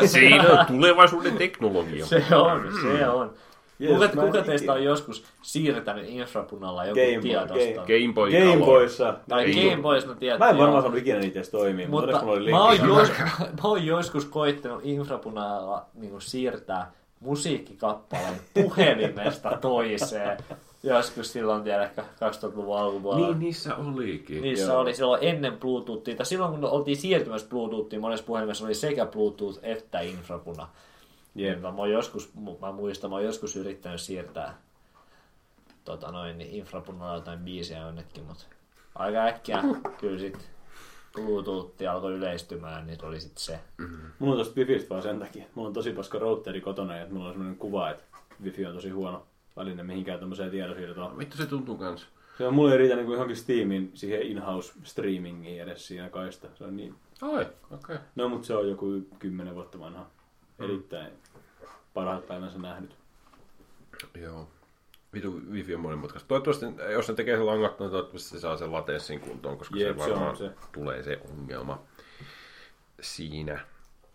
[0.06, 2.06] Siinä on tulevaisuuden teknologia.
[2.06, 3.33] Se on, se on.
[3.80, 7.81] Jees, Kuka, mä en kuka ikinä- teistä on joskus siirtänyt infrapunalla joku Game Boy, tiedosto?
[7.81, 8.65] Game- Game Boy Game.
[8.65, 9.17] Boyssa.
[9.30, 10.40] Tai Ei Game Boys, no tiedät.
[10.40, 13.09] Mä en varmaan saanut ikinä niitä edes toimia, mutta, Mutta mä oon, jos,
[13.40, 16.91] mä oon joskus koittanut infrapunalla niin siirtää
[17.22, 20.38] musiikkikappaleen puhelimesta toiseen.
[20.83, 23.27] Joskus silloin, tiedätkö, 2000-luvun alkupuolella.
[23.27, 24.41] Niin, niissä olikin.
[24.41, 24.80] Niissä Joo.
[24.80, 29.59] oli silloin ennen Bluetoothia, tai silloin kun oltiin siirtymässä Bluetoothiin, monessa puhelimessa oli sekä Bluetooth
[29.64, 30.67] että infrapuna.
[31.35, 31.53] Jep.
[31.53, 34.58] Niin Mä, oon joskus, mä muistan, mä oon joskus yrittänyt siirtää
[35.85, 38.43] tota noin, niin infrapunalla jotain biisiä jonnekin, mutta
[38.95, 39.64] aika äkkiä
[40.00, 40.50] kyllä sit
[41.14, 43.59] Bluetooth alkoi yleistymään, niin oli sit se.
[44.19, 45.45] Mulla on tosta Wifistä vaan sen takia.
[45.56, 48.03] Mulla on tosi paska routeri kotona ja mulla on sellainen kuva, että
[48.43, 49.25] Wifi on tosi huono
[49.56, 51.17] väline mihinkään tämmöiseen tiedonsiirtoon.
[51.17, 52.07] Vittu se tuntuu kans.
[52.38, 56.48] Se on mulle ei riitä niinku johonkin Steamin siihen in-house streamingiin edes siinä kaista.
[56.56, 56.95] Se on niin...
[57.22, 57.49] Ai, okei.
[57.72, 57.98] Okay.
[58.15, 58.85] No mut se on joku
[59.19, 60.06] kymmenen vuotta vanha.
[60.59, 61.11] Erittäin
[61.93, 62.95] parhaat päivänsä nähnyt.
[64.22, 64.48] Joo.
[65.14, 66.27] Vitu wifi on monimutkaista.
[66.27, 69.98] Toivottavasti, jos ne tekee sen langattoman, niin toivottavasti se saa sen latenssin kuntoon, koska Jep,
[69.98, 70.51] se se varmaan se.
[70.72, 71.81] tulee se ongelma
[73.01, 73.65] siinä.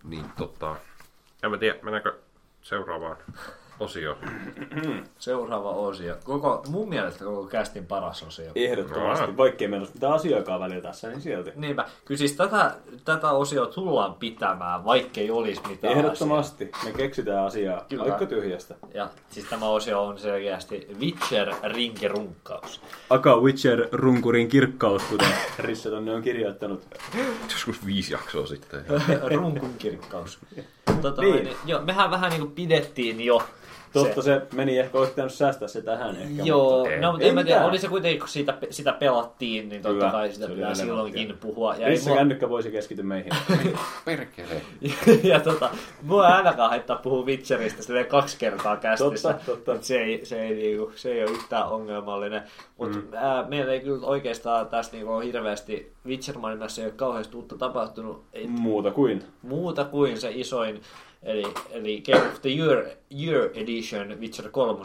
[0.05, 0.77] Niin tota,
[1.43, 2.15] en mä tiedä, mennäänkö
[2.63, 3.17] seuraavaan
[3.81, 4.17] osioon.
[5.19, 6.17] Seuraava osio.
[6.25, 8.53] Koko, mun mielestä koko kästin paras osio.
[8.55, 9.25] Ehdottomasti.
[9.25, 9.37] Joo.
[9.37, 11.53] Vaikkei meillä mitään asiaakaan välillä tässä, niin silti.
[11.57, 11.85] Niinpä.
[12.05, 12.75] Kyllä siis tätä,
[13.05, 16.05] tätä osiota tullaan pitämään, vaikkei olisi mitään asiaa.
[16.05, 16.71] Ehdottomasti.
[16.85, 18.05] Me keksitään asiaa Kyllä.
[18.05, 18.75] vaikka tyhjästä.
[18.95, 22.81] Ja siis tämä osio on selkeästi Witcher rinkerunkkaus.
[23.11, 26.83] Aka Witcher runkurin kirkkaus, kuten Risse tonne on kirjoittanut.
[27.53, 28.85] Joskus viisi jaksoa sitten.
[29.37, 30.39] Runkun kirkkaus.
[31.03, 31.35] Tota, Niin.
[31.35, 31.45] niin.
[31.45, 33.43] Niin, joo, mehän vähän niin kuin pidettiin jo
[34.05, 36.43] Totta se, meni ehkä, olisi pitänyt säästää se tähän ehkä.
[36.43, 39.83] Joo, mutta- no mutta en mä tiedä, oli se kuitenkin, kun siitä, sitä pelattiin, niin
[39.83, 41.75] totta Kyllä, kai sitä se pitää silloinkin puhua.
[41.75, 43.33] Ja, Ja ei Risse mua, kännykkä voisi keskity meihin.
[44.05, 44.63] Perkele.
[45.23, 45.71] ja tota,
[46.03, 49.33] mua ei ainakaan haittaa puhua Witcheristä silleen kaksi kertaa kästissä.
[49.33, 49.75] Totta, totta.
[49.75, 52.43] Et Se ei, se, ei, niinku, se ei ole yhtään ongelmallinen.
[52.77, 53.05] Mutta mm.
[53.49, 58.25] meillä ei kyllä oikeastaan tästä niinku ole hirveästi Witcher-maailmassa ei ole kauheasti uutta tapahtunut.
[58.33, 59.23] Ei Muuta kuin.
[59.43, 60.81] muuta kuin se isoin,
[61.27, 62.85] eli, eli Game of the Year,
[63.21, 64.81] Year Edition Witcher 3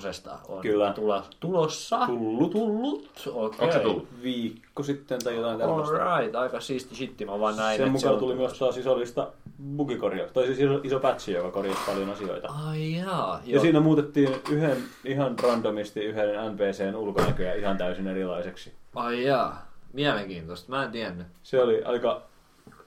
[0.47, 0.93] on Kyllä.
[0.93, 1.99] Tulo, tulossa.
[2.07, 2.51] Tullut.
[2.51, 3.09] Tullut.
[3.27, 3.59] Okei.
[3.59, 4.07] Onko se tullut?
[4.23, 6.13] Viikko sitten tai jotain tällaista.
[6.13, 7.25] Alright, aika siisti shitti.
[7.25, 8.65] Mä vaan näin, Sen että se mukaan on tuli myös tulossa.
[8.65, 9.27] taas isollista
[9.75, 10.31] bugikorjaus.
[10.31, 12.47] Tai siis iso, iso patchi, joka korjasi paljon asioita.
[12.67, 13.61] Ai jaa, Ja joo.
[13.61, 18.73] siinä muutettiin yhden ihan randomisti yhden NPCn ulkonäköä ihan täysin erilaiseksi.
[18.95, 19.71] Ai jaa.
[19.93, 21.27] Mielenkiintoista, mä en tiennyt.
[21.43, 22.21] Se oli aika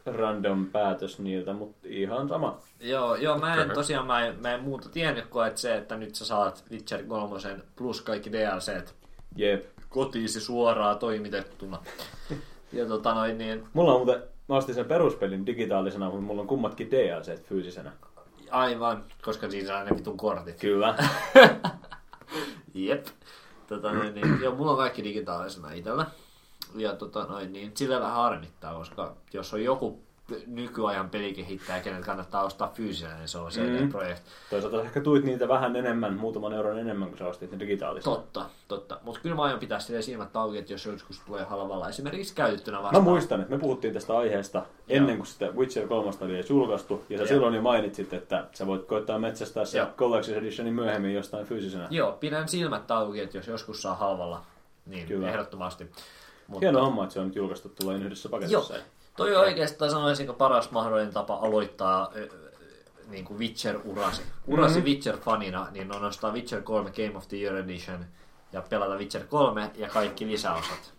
[0.07, 2.59] random päätös niiltä, mutta ihan sama.
[2.81, 5.97] Joo, joo mä en tosiaan mä en, mä en muuta tiennyt kuin että se, että
[5.97, 7.39] nyt sä saat Witcher 3
[7.77, 8.95] plus kaikki DLCt
[9.37, 9.65] Jep.
[9.89, 11.79] kotiisi suoraan toimitettuna.
[12.73, 16.47] Ja tota noin niin, Mulla on muuten, mä ostin sen peruspelin digitaalisena, mutta mulla on
[16.49, 17.93] kummatkin DLC fyysisenä.
[18.51, 20.61] aivan, koska siinä on ne vitun kortit.
[20.61, 20.95] Kyllä.
[22.75, 23.07] Jep.
[23.69, 26.07] Tota, niin, joo, mulla on kaikki digitaalisena itsellä.
[26.75, 30.01] Ja tota, noin, niin, sillä vähän harmittaa, koska jos on joku
[30.47, 33.89] nykyajan pelikehittäjä, kenelle kannattaa ostaa fyysinen, niin se on Mm.
[33.93, 34.23] Projekt.
[34.51, 38.11] Toisaalta ehkä tuit niitä vähän enemmän, muutaman euron enemmän, kun sä ostit ne digitaalisesti.
[38.11, 38.99] Totta, totta.
[39.03, 42.77] Mutta kyllä mä aion pitää silleen silmät auki, että jos joskus tulee halvalla esimerkiksi käytettynä
[42.77, 43.05] Mä vastaan.
[43.05, 47.19] muistan, että me puhuttiin tästä aiheesta ennen kuin sitä Witcher 3 oli edes julkaistu, ja
[47.19, 47.29] sä Joo.
[47.29, 49.87] silloin jo mainitsit, että sä voit koittaa metsästää se Joo.
[49.87, 51.87] Collector's Editionin myöhemmin jostain fyysisenä.
[51.91, 54.43] Joo, pidän silmät auki, että jos joskus saa halvalla,
[54.87, 55.21] niin Kyllä.
[55.33, 55.33] kyllä.
[56.49, 56.61] Ehdottomasti.
[56.67, 58.75] Hieno homma, että se on nyt julkaistu, tulee yhdessä paketissa.
[58.75, 58.85] Joo.
[59.17, 62.13] Toi on oikeastaan sanoisinko paras mahdollinen tapa aloittaa
[63.09, 64.23] niin kuin Witcher-urasi.
[64.47, 64.89] Urasi Mhm.
[64.89, 68.05] Witcher-fanina, niin on ostaa Witcher 3 Game of the Year Edition
[68.53, 70.95] ja pelata Witcher 3 ja kaikki lisäosat.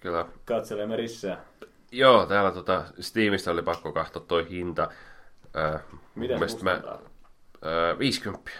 [0.00, 0.26] Kyllä.
[0.44, 1.44] Katselemme rissää.
[1.92, 4.88] Joo, täällä tota, Steamista oli pakko katsoa toi hinta.
[5.56, 5.82] Äh,
[6.48, 6.80] se mä, mä...
[7.90, 8.50] äh, 50.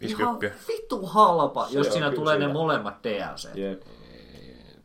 [0.00, 0.46] 50.
[0.46, 3.48] Ihan vittu halpa, Se jos siinä kyllä tulee ne molemmat DLC.
[3.54, 3.82] Jep.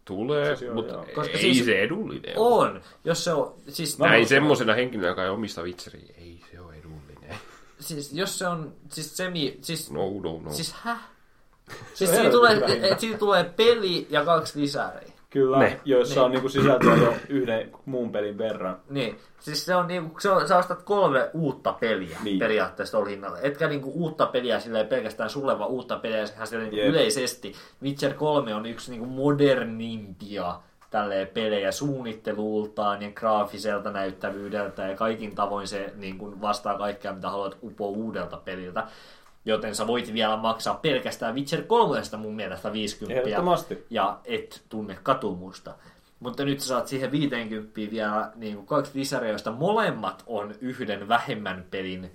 [0.07, 1.05] Tulee, Se on, mutta joo.
[1.15, 2.69] Koska ei siis- se edullinen ole.
[2.69, 6.59] On, jos se on, siis, Mä- Näin semmosena henkilönä, joka ei omista Witcheria, ei se
[6.59, 7.39] ole edullinen.
[7.79, 10.51] siis jos se on, siis semi, siis, No, no, no.
[10.51, 10.97] siis häh?
[11.69, 12.61] on Siis siitä tulee,
[12.97, 15.06] siitä tulee peli ja kaksi lisäriä.
[15.29, 15.79] Kyllä, Ne.
[15.85, 16.25] joissa Ne.
[16.25, 18.77] on niinku sisältöä jo yhden muun pelin verran.
[18.89, 22.23] Niin, siis se on niinku, se on, sä ostat kolme uutta peliä Niin.
[22.23, 22.39] niin.
[22.39, 23.39] periaatteessa tuolla hinnalla.
[23.39, 27.53] Etkä niinku uutta peliä silleen pelkästään sulle, vaan uutta peliä sehän silleen niinku yleisesti.
[27.83, 30.55] Witcher 3 on yksi niinku modernimpia
[30.89, 37.29] tälleen pelejä suunnittelultaan ja graafiselta näyttävyydeltä ja kaikin tavoin se niin kuin vastaa kaikkea, mitä
[37.29, 38.87] haluat upoa uudelta peliltä.
[39.47, 43.85] Joten sä voit vielä maksaa pelkästään Witcher 3 mun mielestä 50 Ehdottomasti.
[43.89, 45.73] ja et tunne katumusta.
[46.19, 51.07] Mutta nyt sä saat siihen 50 vielä niin kuin kaksi lisäriä, joista molemmat on yhden
[51.07, 52.11] vähemmän pelin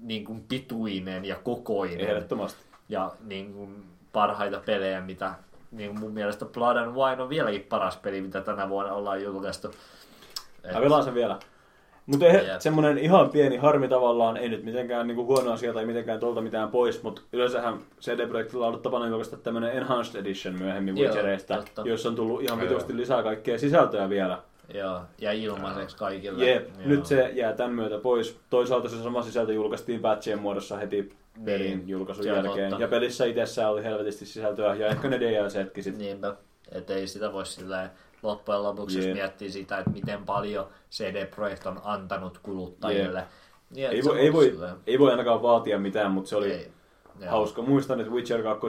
[0.00, 2.00] niin kuin pituinen ja kokoinen.
[2.00, 2.60] Ehdottomasti.
[2.88, 5.34] Ja niin kuin parhaita pelejä, mitä
[5.70, 9.22] niin kuin mun mielestä Blood and Wine on vieläkin paras peli, mitä tänä vuonna ollaan
[9.22, 9.68] julkaistu.
[10.64, 11.38] Et, Mä pelaan sen vielä.
[12.08, 12.46] Mutta Jep.
[12.58, 16.68] semmonen ihan pieni harmi tavallaan, ei nyt mitenkään niinku huono asia tai mitenkään tuolta mitään
[16.68, 20.94] pois, mutta yleensähän CD Projektilla on ollut tapana julkaista tämmönen Enhanced Edition myöhemmin
[21.46, 21.82] totta.
[21.84, 24.38] joissa on tullut ihan vitusti lisää kaikkea sisältöä vielä.
[24.74, 26.50] Joo, ja ilmaiseksi kaikille.
[26.50, 26.88] Jep, Joo.
[26.88, 28.38] nyt se jää tämän myötä pois.
[28.50, 31.12] Toisaalta se sama sisältö julkaistiin patchien muodossa heti
[31.44, 32.70] pelin Niin, julkaisun jälkeen.
[32.70, 32.84] totta.
[32.84, 35.98] Ja pelissä itsessään oli helvetisti sisältöä ja ehkä ne DLCtkin sit.
[35.98, 36.34] Niinpä,
[36.72, 37.90] että ei sitä voi silleen
[38.22, 39.08] loppujen lopuksi, Jep.
[39.08, 43.24] jos miettii sitä, että miten paljon CD Projekt on antanut kuluttajille.
[43.74, 46.36] Niin, Ei että se voi, ei, voi, silleen- ei voi ainakaan vaatia mitään, mutta se
[46.36, 46.70] oli ei.
[47.28, 47.62] Hauska.
[47.62, 48.66] Muistan, että Witcher 2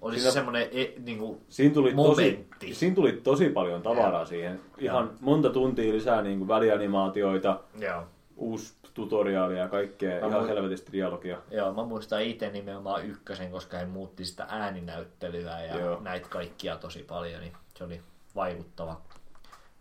[0.00, 2.74] Oli Siinä- se semmoinen e, niinku, Siinä tuli, tosi, Momentti.
[2.74, 4.60] siinä tuli tosi paljon tavaraa siihen.
[4.78, 8.02] Ihan monta tuntia lisää niin kuin välianimaatioita, joo.
[8.36, 10.20] uusi tutoriaalia ja kaikkea.
[10.20, 11.38] Mä ihan mu- helvetisti dialogia.
[11.50, 15.76] Joo, mä muistan itse nimenomaan ykkösen, koska he muutti sitä ääninäyttelyä ja.
[15.80, 16.00] Joo.
[16.00, 18.00] näitä kaikkia tosi paljon, niin se oli
[18.36, 19.00] vaikuttava.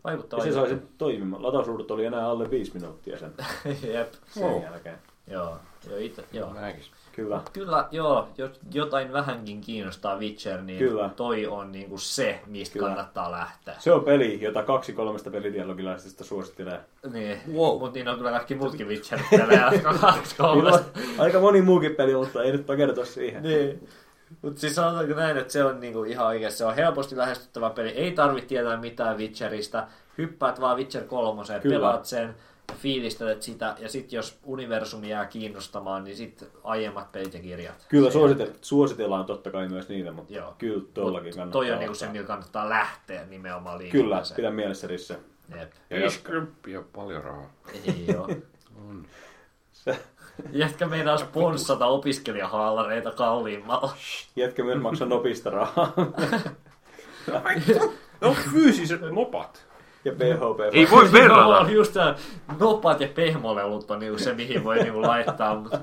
[0.04, 1.44] Vaikuttava Ja se sai sen toimimaan.
[1.44, 3.34] Latausruudut oli enää alle viisi minuuttia sen,
[3.94, 4.14] Jep.
[4.30, 4.64] sen Wow.
[4.64, 4.98] jälkeen.
[5.28, 5.58] Joo,
[5.90, 6.54] joo, ite, joo.
[6.54, 6.84] Näinkin.
[7.12, 7.42] Kyllä.
[7.54, 11.10] Kyllä, joo, jos jotain vähänkin kiinnostaa Witcher, niin Kyllä.
[11.16, 12.88] toi on niinku se, mistä Kyllä.
[12.88, 13.76] kannattaa lähteä.
[13.80, 16.80] Se on peli, jota kaksi kolmesta pelidialogilaisesta suosittelee.
[17.14, 17.80] Niin, wow.
[17.80, 21.00] mutta niin on kyllä kaikki muutkin Witcher-pelejä, jotka on kaksi Niin kolmesta.
[21.18, 23.44] aika moni muukin peli, mutta ei nyt kertoa siihen.
[23.44, 23.88] Niin.
[24.42, 27.90] Mutta siis sanotaanko näin, että se on niinku ihan oikeasti, se on helposti lähestyttävä peli.
[27.90, 29.88] Ei tarvitse tietää mitään Witcheristä.
[30.18, 31.76] Hyppäät vaan Witcher 3, Kyllä.
[31.76, 32.36] pelaat sen,
[32.78, 37.86] fiilistelet sitä, ja sitten jos universumi jää kiinnostamaan, niin sitten aiemmat pelit ja kirjat.
[37.90, 40.56] Kyllä suositel- suositellaan totta kai myös niitä, mutta Joo.
[40.58, 44.36] kyllä tuollakin Mut kannattaa Toi on niinku se, millä kannattaa lähteä nimenomaan Kyllä, liikenteeseen.
[44.36, 45.20] pidä mielessä Risse.
[45.60, 45.72] Jep.
[45.90, 47.50] Ja 50 on paljon rahaa.
[47.86, 48.30] Ei joo.
[49.72, 50.00] Se,
[50.52, 53.94] Jätkä meinaa sponssata opiskelijahaalareita kalliimmalla.
[54.36, 55.94] jätkä myös maksaa nopista rahaa.
[58.22, 59.66] Ne on fyysiset nopat.
[60.06, 60.74] ja PHP.
[60.74, 61.64] Ei voi verrata.
[61.64, 62.16] No, just tää
[62.60, 65.56] nopat ja pehmolelut on niinku se, mihin voi niinku laittaa.
[65.56, 65.80] Mutta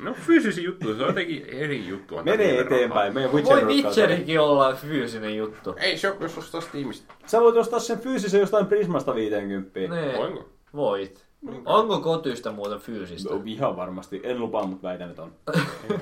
[0.00, 2.20] Ne on fyysisiä juttuja, se on jotenkin eri juttu.
[2.20, 2.90] niille eteenpäin.
[2.90, 3.10] rahaa.
[3.10, 5.74] Meidän voi Witcher Witcherikin olla fyysinen juttu.
[5.80, 7.14] Ei se on, jos ostaa Steamista.
[7.26, 9.80] Sä voit ostaa sen fyysisen jostain Prismasta 50.
[9.80, 10.48] Nee, Voinko?
[10.76, 11.25] voit.
[11.64, 13.34] Onko kotystä muuten fyysistä?
[13.34, 14.20] No, ihan varmasti.
[14.24, 15.32] En lupaa, mutta väitän, että on.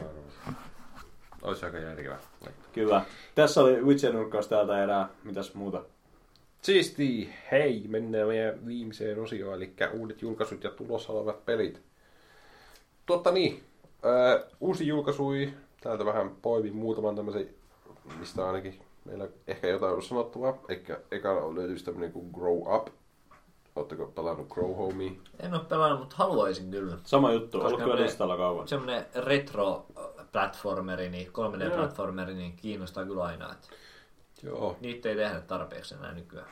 [1.43, 2.19] Olisi aika järkevää.
[2.73, 3.05] Kyllä.
[3.35, 5.09] Tässä oli Witcher-nurkkaus täältä erää.
[5.25, 5.83] Mitäs muuta?
[6.63, 11.81] Siisti, hei, mennään meidän viimeiseen osioon, eli uudet julkaisut ja tulossa olevat pelit.
[13.07, 17.49] Totta niin, äh, uusi julkaisui, täältä vähän poimin muutaman tämmöisen,
[18.19, 20.59] mistä ainakin meillä ehkä jotain on sanottavaa.
[20.69, 22.89] Eikä eka löytyisi tämmöinen kuin Grow Up.
[23.77, 25.11] Oletteko pelannut Grow Homea?
[25.41, 26.97] En ole pelannut, mutta haluaisin kyllä.
[27.05, 27.59] Sama juttu.
[27.59, 28.69] Koska Ollut kyllä listalla kauan.
[28.69, 33.53] Semmoinen retro-platformeri, niin 3D-platformeri, niin kiinnostaa kyllä aina.
[33.53, 33.69] Että
[34.43, 34.77] Joo.
[34.81, 36.49] niitä ei tehdä tarpeeksi enää nykyään.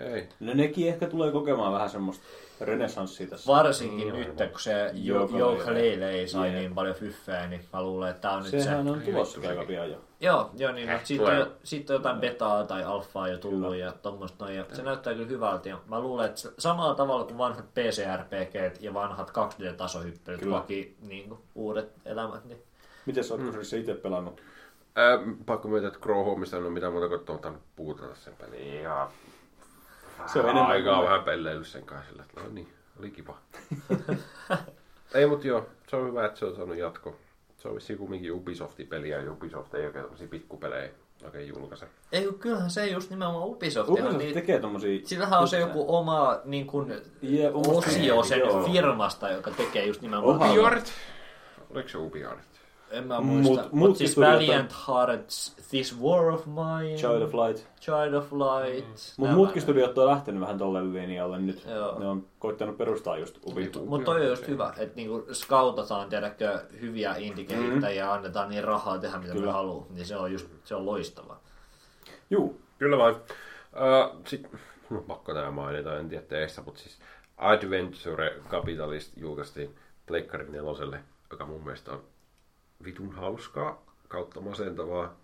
[0.00, 0.28] Hei.
[0.40, 2.24] No nekin ehkä tulee kokemaan vähän semmoista
[2.60, 3.52] renessanssia tässä.
[3.52, 6.10] Varsinkin nyt, kun se Joka Joka Leile.
[6.10, 6.56] ei sai Jep.
[6.56, 8.60] niin paljon fyffeä, niin mä luulen, että tää on nyt se.
[8.60, 9.98] Sehän on tulossa aika pian jo.
[10.20, 13.76] Joo, joo niin, Eh, mutta siitä on, siitä on jotain betaa tai alfaa jo tullut
[13.76, 14.56] ja tommoista noin.
[14.56, 15.68] Ja se näyttää kyllä hyvältä.
[15.68, 20.60] Ja mä luulen, että samalla tavalla kuin vanhat PC-RPG ja vanhat 2D-tasohyppelyt Kyllä.
[20.60, 22.62] koki niin kuin, uudet elämät, niin
[23.06, 23.60] Miten sä oot mm.
[23.60, 24.40] itse pelannut?
[24.96, 28.82] Ää, pakko myöntää, että Grow Homeista on mitään muuta kuin puutata sen pelin.
[28.82, 29.10] Ja...
[30.26, 32.10] Se on enemmän aikaa vähän pelleillyt sen kanssa.
[32.10, 32.68] sillä, että No niin,
[33.00, 33.38] oli kiva.
[35.14, 37.16] ei, mutta joo, se on hyvä, että se on saanut jatko.
[37.58, 40.90] Se on vissiin kumminkin Ubisoftin peliä, ja Ubisoft ei oikein tämmöisiä pikkupelejä
[41.24, 41.86] oikein julkaise.
[42.12, 43.88] ei kun kyllähän se just nimenomaan Ubisoft.
[43.90, 45.00] Ubisoft niin, tekee tommosia...
[45.04, 48.62] sillähän on se joku oma niin kuin, Jep, musta- osio sen joo.
[48.68, 50.86] firmasta, joka tekee just nimenomaan Ubiart?
[51.70, 52.38] Oliko se Ubiart?
[52.90, 53.62] En mä Mut- muista.
[53.62, 57.66] Mut, muutkin siis Valiant Hearts, This War of Mine, Child of Light.
[57.80, 58.86] Child of Light.
[58.88, 61.66] Mutta nämä muutkin studiot on lähtenyt vähän tolle linjalle nyt.
[61.74, 61.98] Joo.
[61.98, 63.60] Ne on koittanut perustaa just Ubi.
[63.60, 63.86] Vitu.
[63.86, 68.98] Mutta toi on just hyvä, että niinku scoutataan, tiedätkö, hyviä indie-kehittäjiä ja annetaan niin rahaa
[68.98, 69.46] tehdä mitä Kyllä.
[69.46, 69.86] me haluaa.
[69.90, 71.40] Niin se on just, se on loistavaa.
[72.30, 72.60] Juu.
[72.78, 73.14] Kyllä vain.
[73.16, 76.98] Uh, Sitten mun on pakko tämä mainita, en tiedä teistä, mutta siis
[77.36, 79.74] Adventure Capitalist julkaistiin
[80.06, 81.00] Pleikkarin neloselle,
[81.30, 82.00] joka mun mielestä on
[82.84, 85.16] vitun hauskaa kautta masentavaa.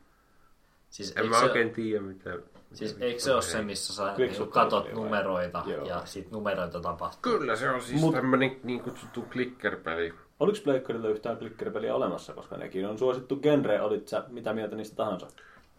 [0.91, 2.39] Siis En mä se, oikein tiedä, mitä...
[2.75, 5.85] siis eikö se ole se, missä sä niinku katot numeroita Joo.
[5.85, 7.39] ja sit numeroita tapahtuu?
[7.39, 10.15] Kyllä se on siis Mut- tämmönen niin kutsuttu clicker-peli.
[10.41, 14.97] Oliko Pleikkarilla yhtään klikkeripeliä olemassa, koska nekin on suosittu genre, olit sä mitä mieltä niistä
[14.97, 15.27] tahansa?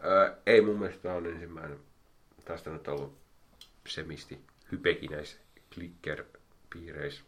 [0.06, 1.80] Öö, ei mun mielestä on ensimmäinen.
[2.46, 3.14] Tästä nyt on ollut
[3.88, 4.40] semisti
[4.72, 5.38] hypekin näissä
[5.74, 7.24] clicker-piireissä.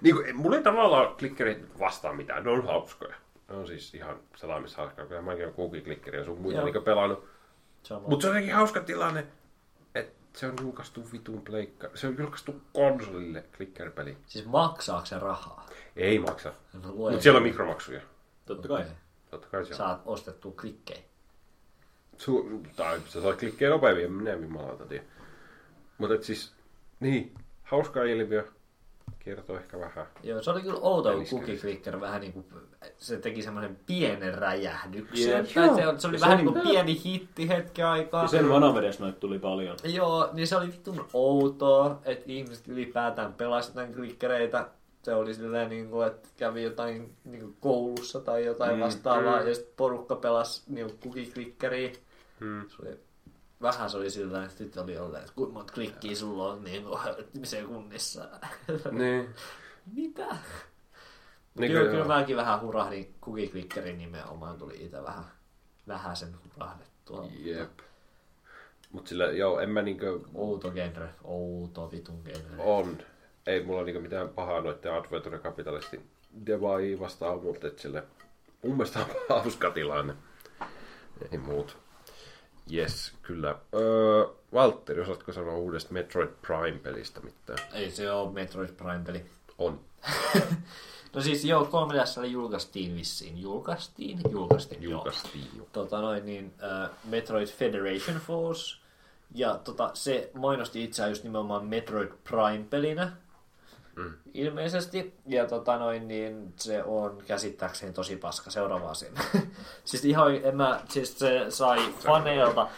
[0.00, 3.14] Niin kuin, mulla ei tavallaan klikkerit vastaa mitään, ne on hauskoja.
[3.48, 7.24] Ne on siis ihan selaimissa hauskaa, kun mäkin olen kuukiklikkeriä ja sun muita niin pelannut.
[8.06, 9.26] Mutta se on jotenkin hauska tilanne,
[9.94, 11.88] että se on julkaistu vitun pleikka.
[11.94, 14.16] Se on julkaistu konsolille klikkerpeli.
[14.26, 15.66] Siis maksaako se rahaa?
[15.96, 16.52] Ei maksa.
[16.72, 18.00] No, lue- Mutta siellä on mikromaksuja.
[18.46, 18.84] Totta kai.
[19.30, 19.76] Totta kai siellä.
[19.76, 21.00] Saat ostettua klikkejä.
[22.18, 25.04] Su- tai sä saat klikkejä nopeammin, en minä jumalauta tiedä.
[25.98, 26.52] Mutta siis,
[27.00, 28.44] niin, hauska ilmiö.
[29.24, 30.06] Kertoo ehkä vähän.
[30.22, 31.24] Joo, se oli kyllä outo, kun.
[31.24, 32.46] Cookie Clicker vähän niin kuin,
[32.98, 35.30] se teki semmoinen pienen räjähdyksen.
[35.30, 35.46] Jep.
[35.54, 38.22] Tai se, se oli Se vähän oli- niin kuin pieni hitti hetken aikaa.
[38.22, 39.76] Ja sen vanavedessä noita tuli paljon.
[39.84, 44.68] Joo, niin se oli vitun outoa, että ihmiset ylipäätään pelasivat näitä klikkereitä.
[45.02, 49.40] Se oli silleen, niin kuin, että kävi jotain niin kuin koulussa tai jotain Mm, vastaavaa,
[49.42, 51.90] ja sitten porukka pelasi niin kuin kukiklikkeriä.
[52.40, 52.68] Hmm.
[52.68, 52.96] Se oli,
[53.62, 56.84] vähän se oli sillä että sitten oli olleen, että kuinka monta klikkiä sulla on niin
[56.84, 57.00] kuin,
[57.42, 58.28] sekunnissa.
[58.90, 59.34] Niin.
[59.92, 60.26] Mitä?
[61.58, 65.24] Niin kyllä, kyllä mäkin vähän hurahdin kukiklikkerin nimenomaan, tuli itse vähän,
[65.88, 67.28] vähän sen hurahdettua.
[67.38, 67.78] Jep.
[68.92, 72.62] Mut sillä, joo, en mä niinkö Outo genre, outo vitun genre.
[72.62, 72.98] on.
[73.46, 76.10] Ei mulla niinkö mitään pahaa noitten Adventure Capitalistin
[77.00, 78.04] vastaan, mutta et sille
[78.62, 79.06] mun mielestä on
[79.42, 80.14] hauska tilanne.
[81.32, 81.78] Ei muut.
[82.72, 83.54] Yes, kyllä.
[83.74, 87.58] Öö, Valtteri, osaatko sanoa uudesta Metroid Prime-pelistä mitään?
[87.72, 89.24] Ei se ole Metroid Prime-peli.
[89.58, 89.80] On.
[91.14, 93.40] No siis joo, 3DS julkaistiin vissiin.
[93.42, 94.20] Julkaistiin?
[94.30, 94.92] Julkaistiin, joo.
[94.92, 95.48] Julkaistiin.
[95.58, 95.68] jo.
[95.72, 98.76] Tota noin niin, äh, Metroid Federation Force.
[99.34, 103.12] Ja tota, se mainosti itseään just nimenomaan Metroid Prime-pelinä.
[104.00, 104.14] Mm.
[104.34, 105.14] Ilmeisesti.
[105.26, 108.50] Ja tota noin, niin se on käsittääkseni tosi paska.
[108.50, 109.10] Seuraava asia.
[109.84, 112.68] siis ihan, en mä, siis se sai faneilta.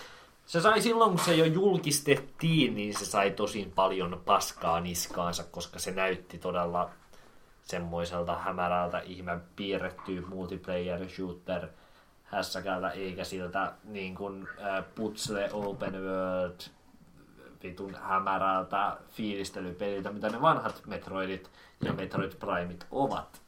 [0.46, 5.78] Se sai silloin, kun se jo julkistettiin, niin se sai tosin paljon paskaa niskaansa, koska
[5.78, 6.90] se näytti todella
[7.62, 11.68] semmoiselta hämärältä ihme piirretty multiplayer shooter
[12.24, 16.60] hässäkältä, eikä siltä niin kuin äh, putsle open world
[17.62, 21.50] vitun hämärältä fiilistelypeliltä, mitä ne vanhat Metroidit
[21.84, 23.42] ja Metroid Primeit ovat.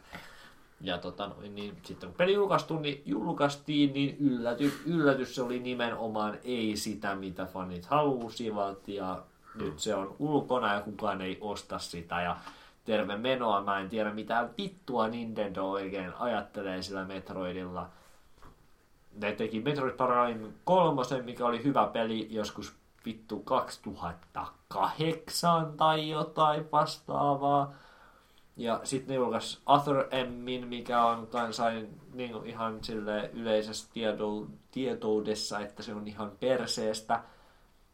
[0.81, 6.39] Ja tota, niin, sitten kun peli julkaistiin, niin, julkaistiin, niin ylläty, yllätys se oli nimenomaan
[6.45, 8.89] ei sitä, mitä fanit halusivat.
[8.89, 9.23] Ja
[9.55, 12.21] nyt se on ulkona ja kukaan ei osta sitä.
[12.21, 12.37] Ja
[12.85, 17.89] terve menoa, mä en tiedä mitä vittua Nintendo oikein ajattelee sillä Metroidilla.
[19.21, 27.75] Ne teki Metroid Prime kolmosen, mikä oli hyvä peli joskus vittu 2008 tai jotain vastaavaa.
[28.57, 35.61] Ja sitten ne julkaisi Other Mmin, mikä on kansain niin ihan sille yleisessä tieto, tietoudessa,
[35.61, 37.23] että se on ihan perseestä.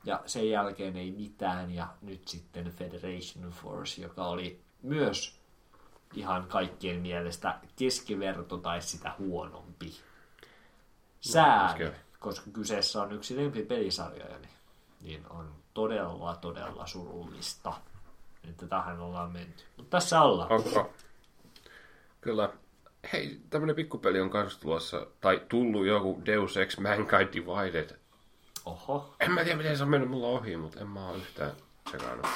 [0.04, 1.74] Ja sen jälkeen ei mitään.
[1.74, 5.40] Ja nyt sitten Federation Force, joka oli myös
[6.14, 9.94] ihan kaikkien mielestä keskiverto tai sitä huonompi.
[11.20, 12.00] Sääli, Okei.
[12.18, 14.59] koska kyseessä on yksi lempipelisarjoja, niin,
[15.00, 17.72] niin on todella, todella surullista,
[18.50, 19.64] että tähän ollaan menty.
[19.76, 20.52] Mutta tässä ollaan.
[20.52, 20.90] Onko?
[22.20, 22.50] Kyllä.
[23.12, 27.96] Hei, tämmönen pikkupeli on kanssa tulossa, tai tullut joku Deus Ex Mankind Divided.
[28.64, 29.14] Oho.
[29.20, 31.52] En mä tiedä, miten se on mennyt mulla ohi, mutta en mä oo yhtään
[31.90, 32.26] sekannut.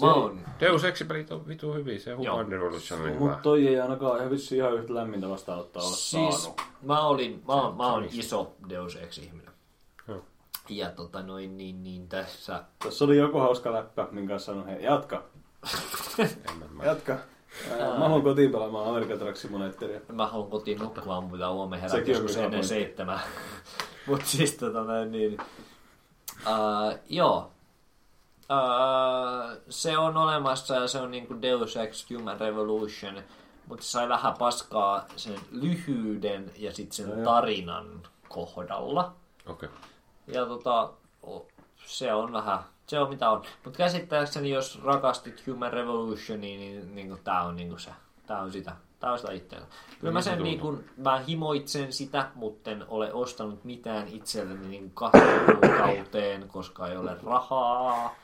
[0.00, 2.12] Mä oon, Deus Ex-pelit on vitu hyviä, se.
[2.14, 3.18] Human Revolution on hyvä.
[3.18, 6.60] Mutta toi ei ainakaan ihan vissi ihan yhtä lämmintä vastaanottaa ole siis saanut.
[6.82, 8.20] mä, olin, mä, oon- mä oon Sonista.
[8.20, 9.45] iso Deus Ex-ihminen.
[10.68, 14.82] Ja tota noin, niin, niin tässä Tässä oli joku hauska läppä, minkä kanssa sanoin, hei
[14.84, 15.22] jatka,
[16.18, 16.84] En mä, mä.
[16.84, 17.12] jatka.
[17.70, 20.00] Ää, Mä haluan kotiin pelaamaan American Truck Simulatoria.
[20.12, 22.68] Mä haluan kotiin nukkumaan, mutta huomenna on joskus ennen pointti.
[22.68, 23.20] seitsemää.
[24.06, 25.38] Mut siis tota näin, niin...
[26.46, 27.50] Uh, joo.
[28.50, 33.22] Uh, se on olemassa ja se on niinku Deus Ex Human Revolution,
[33.68, 39.12] mutta se sai vähän paskaa sen lyhyyden ja sitten sen tarinan kohdalla.
[39.46, 39.68] Okei.
[40.26, 40.90] Ja tota,
[41.86, 43.42] se on vähän, se on mitä on.
[43.64, 47.90] Mutta käsittääkseni, jos rakastit Human Revolutioniin, niin, niin tää on niinku se.
[48.26, 48.72] Tää on sitä.
[49.00, 49.66] Tää on sitä itseänsä.
[50.00, 50.70] Kyllä mä Niin se sen tuntuu.
[50.72, 57.16] niinku, mä himoitsen sitä, mutta en ole ostanut mitään itselleni niin kahteen koska ei ole
[57.24, 58.14] rahaa.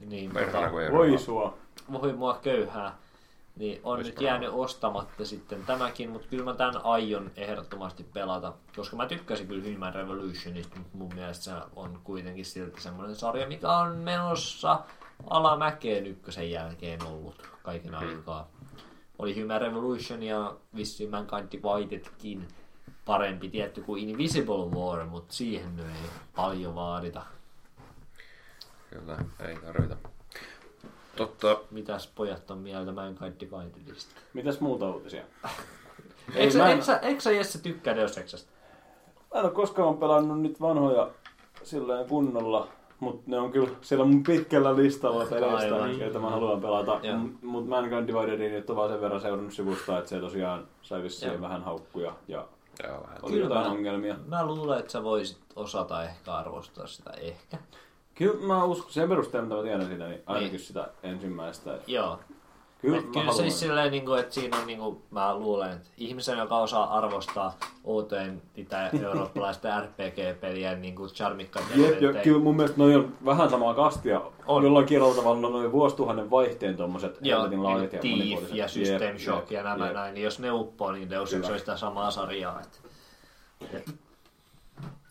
[0.00, 1.58] Niin, Perhana kun ei Voi sua.
[1.92, 2.96] voi mua köyhää.
[3.56, 8.96] Niin on nyt jäänyt ostamatta sitten tämäkin, mutta kyllä mä tämän aion ehdottomasti pelata, koska
[8.96, 13.76] mä tykkäsin kyllä Human Revolutionista, mutta mun mielestä se on kuitenkin silti semmoinen sarja, mikä
[13.76, 14.80] on menossa
[15.30, 18.48] alamäkeen ykkösen jälkeen ollut kaiken aikaa.
[19.18, 22.48] Oli Human Revolution ja vissiin Mankind Dividedkin
[23.04, 27.22] parempi tietty kuin Invisible War, mutta siihen ei paljon vaadita.
[28.90, 29.96] Kyllä, ei tarvita.
[31.16, 34.20] Totta, Mitäs pojat on mieltä Mankind Dividedista?
[34.34, 35.22] Mitäs muuta uutisia?
[35.44, 38.50] Ei, Eikö, mä sä, en- eikö, sä, eikö sä Jesse tykkää Deus Exasta?
[39.34, 41.10] Mä en ole koskaan pelannut nyt vanhoja
[41.62, 42.68] silleen kunnolla,
[43.00, 47.00] mutta ne on kyllä siellä mun pitkällä listalla peleistä, joita mä haluan pelata.
[47.42, 51.32] Mutta Mankind Dividedin nyt on vaan sen verran seurannut sivusta, että se tosiaan sai vissiin
[51.32, 51.40] Joo.
[51.40, 52.46] vähän haukkuja ja
[52.88, 53.18] joo, vähän.
[53.22, 54.16] oli Kyllä jotain mä- ongelmia.
[54.26, 57.58] Mä luulen, että sä voisit osata ehkä arvostaa sitä ehkä.
[58.18, 60.60] Kyllä mä uskon, sen perusteella mitä mä tiedän siitä, niin ainakin Niin.
[60.60, 61.78] sitä ensimmäistä.
[61.86, 62.18] Joo.
[62.80, 65.72] Kyllä, Kyllä, mä kyllä siis silleen, niin kuin, että siinä on, niin kuin, mä luulen,
[65.72, 72.22] että ihmisen, joka osaa arvostaa outojen itä-eurooppalaisten RPG-pelien niin kuin charmikkaita Jep, ja elementtejä.
[72.24, 74.20] kyllä mun mielestä noi on vähän samaa kastia.
[74.46, 74.64] On.
[74.64, 79.02] Jollain kielellä tavalla noin vuosituhannen vaihteen tommoset Joo, helvetin laajat ja niin Thief ja System
[79.12, 79.94] Jep, Shock jep, ja nämä jep.
[79.94, 82.60] näin, niin jos ne uppoo, niin Deus Ex on sitä samaa sarjaa.
[82.60, 83.90] Että...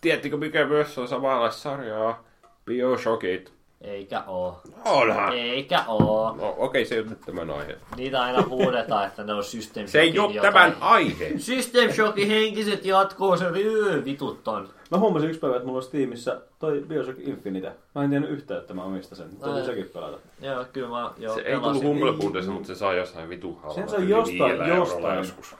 [0.01, 2.23] Tiedättekö mikä myös on samanlaista sarjaa?
[2.65, 3.55] Bioshockit.
[3.81, 4.61] Eikä oo.
[4.85, 5.33] Onhan!
[5.33, 6.35] Eikä oo.
[6.35, 7.77] No okei, se ei ole nyt tämän aihe.
[7.97, 10.53] Niitä aina huudetaan, että ne on System Se ei ole jotain.
[10.53, 11.33] tämän aihe.
[11.37, 14.69] System Shockin henkiset jatkoo, se öö, vitut on.
[14.91, 17.71] Mä huomasin yksi päivä, että mulla on Steamissa toi Bioshock Infinite.
[17.95, 19.37] Mä en tiennyt yhtään, että mä omistan sen.
[19.37, 20.17] Täytyy sekin pelata.
[20.41, 21.87] Joo, kyllä mä joo, Se ei tullut pelasin.
[21.87, 23.59] Humble mutta se saa jossain vitu.
[23.75, 25.17] Sen yli jostain, jostain.
[25.17, 25.55] joskus.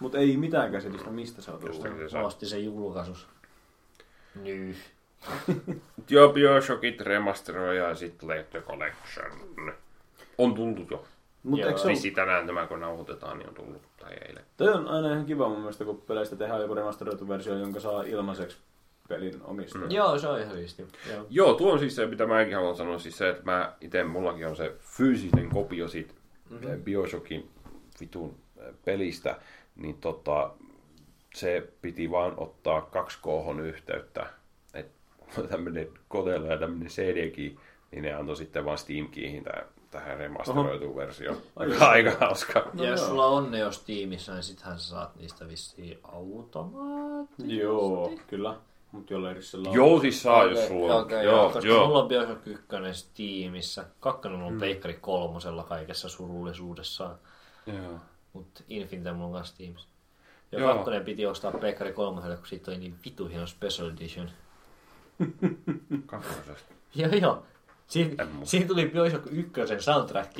[0.00, 1.74] Mutta ei mitään käsitystä, mistä se on tullut.
[1.74, 2.24] Jostain se saa.
[2.26, 3.26] ostin sen julkaisus.
[4.42, 4.74] Nyy.
[6.10, 9.32] Joo, Bioshockit remasteroja ja sitten Late Collection.
[10.38, 11.04] On tullut jo.
[11.42, 13.82] Mutta eikö se ole, Vissi tänään tämä kun nauhoitetaan, niin on tullut.
[14.00, 14.44] Tai eilen.
[14.56, 18.02] toi on aina ihan kiva mun mielestä, kun peleistä tehdään joku remasteroitu versio, jonka saa
[18.02, 18.56] ilmaiseksi
[19.08, 19.84] pelin omistaja.
[19.84, 19.90] Mm.
[19.90, 20.86] Joo, se on ihan risti.
[21.10, 21.26] Joo.
[21.30, 24.46] Joo, tuo on siis se, mitä mäkin haluan sanoa, siis se, että mä itse, mullakin
[24.46, 26.14] on se fyysinen kopio siitä
[26.50, 26.82] mm-hmm.
[26.82, 27.50] Bioshockin
[28.00, 29.40] vitun äh, pelistä,
[29.76, 30.50] niin tota,
[31.34, 34.26] se piti vaan ottaa 2K yhteyttä,
[35.38, 37.56] että tämmönen kotelo ja tämmönen CD-key,
[37.90, 41.38] niin ne antoi sitten vaan Steam-keyhin tähän, tähän remasteroituun versioon.
[41.56, 42.70] Aika, aika hauska.
[42.74, 47.58] Ja jos sulla on ne jos tiimissä, niin sittenhän sä saat niistä vissiin automaattisesti.
[47.58, 48.56] Joo, kyllä.
[48.92, 51.02] Mutta jollain erissä Joo, siis saa, jos sulla on.
[51.02, 51.86] okei, joo, koska joo.
[51.86, 53.84] mulla on Bioshock 1 Steamissa.
[54.00, 54.60] Kakkonen mulla on mm.
[54.60, 57.16] Peikkari kolmosella kaikessa surullisuudessaan.
[57.66, 57.98] joo.
[58.32, 59.88] Mutta Infinite mulla on kanssa Steamissa.
[60.52, 60.74] Ja Joo.
[60.74, 64.30] kakkonen piti ostaa Peikkari kolmoselle, kun siitä oli niin vitu hieno Special Edition.
[66.06, 66.74] Kakkosesta.
[66.94, 67.42] Joo, joo.
[67.86, 70.32] Siin, siinä tuli Bioshock 1 soundtrack.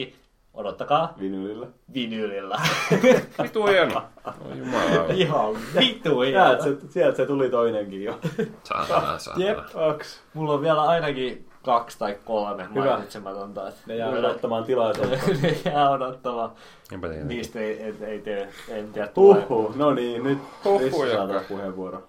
[0.54, 1.14] Odottakaa.
[1.20, 1.66] Vinylillä.
[1.94, 2.60] Vinylillä.
[3.42, 4.02] Vitu hieno.
[4.26, 5.06] Oh, jumala.
[5.14, 6.62] Ihan vitu Sieltä hieno.
[6.80, 8.18] se, sieltä se tuli toinenkin jo.
[8.64, 9.46] Saatana, saatana.
[9.46, 10.20] Jep, kaksi.
[10.34, 12.84] Mulla on vielä ainakin kaksi tai kolme Hyvä.
[12.90, 13.68] mainitsematonta.
[13.68, 15.16] että Ne jää odottamaan tilaisuutta.
[15.42, 16.50] ne jää odottamaan.
[16.92, 17.24] Enpä tiedä.
[17.24, 19.08] Niistä ei, ei, ei tee, en tiedä.
[19.16, 20.38] Huhhuh, no niin, nyt
[20.80, 22.02] Rissi saa puheenvuoro.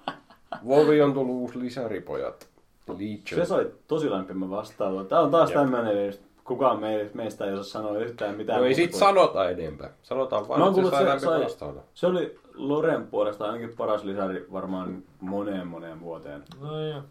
[0.67, 2.50] Volvi on tullut uusi lisäripojat.
[2.93, 3.41] Legion.
[3.41, 5.07] Se sai tosi lämpimän vastaanoton.
[5.07, 5.59] Tää on taas Jep.
[5.59, 8.59] tämmönen, että kukaan me, meistä ei osaa sanoa yhtään mitään.
[8.59, 9.89] No ei kuin- sanota enempää.
[10.03, 11.83] Sanotaan vaan, Mä että se sai sai- vastaanoton.
[11.93, 16.43] Se oli Loren puolesta ainakin paras lisäri varmaan moneen moneen vuoteen.
[16.61, 17.01] No joo.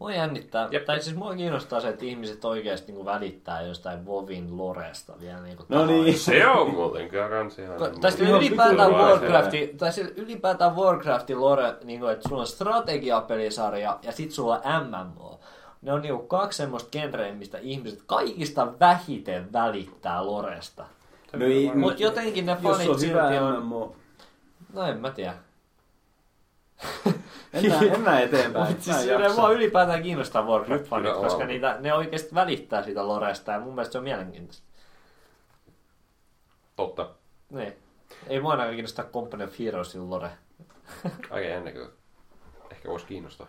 [0.00, 0.84] Mua jännittää, Jep.
[0.84, 5.58] tai siis mua kiinnostaa se, että ihmiset oikeasti niin välittää jostain Vovin loresta vielä niin
[5.68, 6.18] No niin.
[6.18, 7.76] Se on muuten kyllä kans ihan...
[8.20, 14.32] Ihan ylipäätään Warcrafti, tai ylipäätään Warcraftin lore, niin kuin, että sulla on strategiapelisarja ja sit
[14.32, 15.40] sulla on MMO.
[15.82, 20.84] Ne on niinku kaksi semmoista genreä, mistä ihmiset kaikista vähiten välittää loresta.
[21.32, 23.96] No ei, Mut jotenkin ne fanit on hyvä silti on- MMO.
[24.72, 25.34] No en mä tiedä.
[27.52, 28.68] Mennään, mennään eteenpäin.
[28.68, 33.60] Mut Mä siis mua ylipäätään kiinnostaa Warcraft-fanit, koska niitä, ne oikeasti välittää siitä loresta ja
[33.60, 34.66] mun mielestä se on mielenkiintoista.
[36.76, 37.08] Totta.
[37.50, 37.72] Niin.
[38.26, 40.30] Ei mua ainakaan kiinnostaa Company of Heroesin lore.
[41.30, 41.90] Aika jännä kyllä.
[42.70, 43.46] Ehkä voisi kiinnostaa.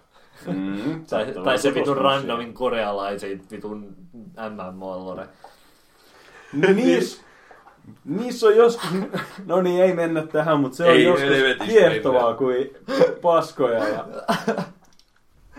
[0.47, 3.95] Mm, Tai, tai se vitun randomin korealaisen vitun
[4.35, 5.27] MMO-lore.
[6.53, 7.21] No niissä,
[8.05, 8.89] niissä on joskus,
[9.45, 11.29] no niin ei mennä tähän, mutta se on Ei joskus
[11.65, 12.69] kiehtovaa kuin
[13.21, 13.87] paskoja.
[13.87, 14.05] Ja...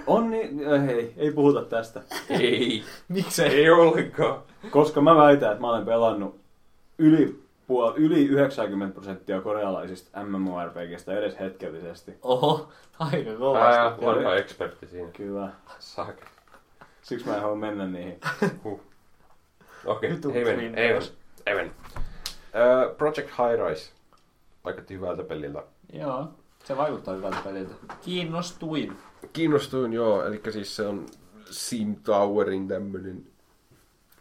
[0.07, 2.02] On niin, äh, hei, ei puhuta tästä.
[2.31, 2.84] Ei.
[3.09, 3.49] Miksei?
[3.49, 4.42] Ei ollenkaan.
[4.70, 6.41] Koska mä väitän, että mä olen pelannut
[6.99, 12.12] yli, puol, yli 90 prosenttia korealaisista MMORPGistä edes hetkellisesti.
[12.23, 14.07] Oho, aika Ää, kovasti.
[14.07, 15.09] vanha ekspertti siinä.
[15.12, 15.49] Kyllä.
[15.78, 16.25] Saake.
[17.02, 18.20] Siksi mä en halua mennä niihin.
[18.65, 18.81] Huh.
[19.86, 20.78] Okei, Vitu ei mennä.
[20.81, 21.09] Ei mennä.
[21.47, 21.73] Ei mennä.
[22.98, 23.92] Project High Rise.
[24.64, 25.62] Vaikutti hyvältä peliltä.
[25.92, 26.28] Joo,
[26.64, 27.74] se vaikuttaa hyvältä peliltä.
[28.05, 28.97] Kiinnostuin.
[29.32, 31.06] Kiinnostuin joo, eli siis se on
[31.50, 33.26] Sim Towerin tämmönen...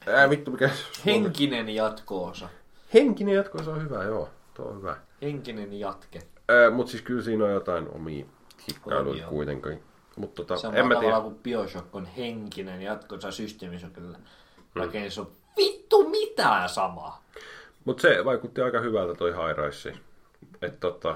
[0.08, 0.70] Ää vittu mikä...
[1.06, 2.50] Henkinen jatko-osa.
[2.94, 4.30] Henkinen jatko, se on hyvä, joo.
[4.54, 4.98] Tuo on hyvä.
[5.22, 6.20] Henkinen jatke.
[6.50, 8.26] Ää, mut siis kyllä siinä on jotain omia
[8.68, 9.84] hikkailuita kuitenkin.
[10.16, 11.22] Mut tota, Samalla en mä tiedä.
[11.22, 14.18] kuin Bioshock on henkinen jatko-osa systeemissä kyllä.
[14.76, 15.10] Mm.
[15.10, 17.24] Se on vittu mitään samaa.
[17.86, 19.94] Mut se vaikutti aika hyvältä toi High Rise.
[20.62, 21.16] Että tota,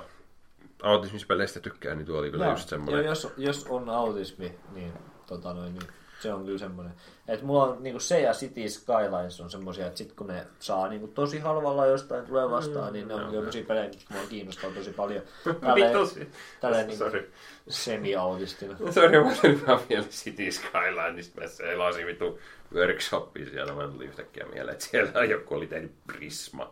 [0.84, 2.54] autismispeleistä tykkää, niin tuo oli kyllä Joo.
[2.54, 3.06] just Joo, semmonen.
[3.06, 4.94] jos, jos on autismi, niin,
[5.28, 5.88] tota noin, niin
[6.20, 6.94] se on kyllä semmoinen.
[7.28, 10.88] Että mulla on niinku se ja City Skylines on semmoisia, että sit kun ne saa
[10.88, 14.92] niinku tosi halvalla jostain tulee vastaan, niin ne on semmoisia pelejä, mitkä mua kiinnostaa tosi
[14.92, 15.24] paljon.
[15.62, 16.28] Tälleen,
[16.62, 17.32] tälleen niinku Sorry.
[17.70, 18.78] semi-autistina.
[18.92, 21.42] Sorry, mä olin vaan vielä City Skylineista.
[21.42, 22.40] Mä selasin vitu
[22.74, 23.74] workshopia siellä.
[23.74, 26.72] Mä tuli yhtäkkiä mieleen, että siellä joku oli tehnyt Prisma.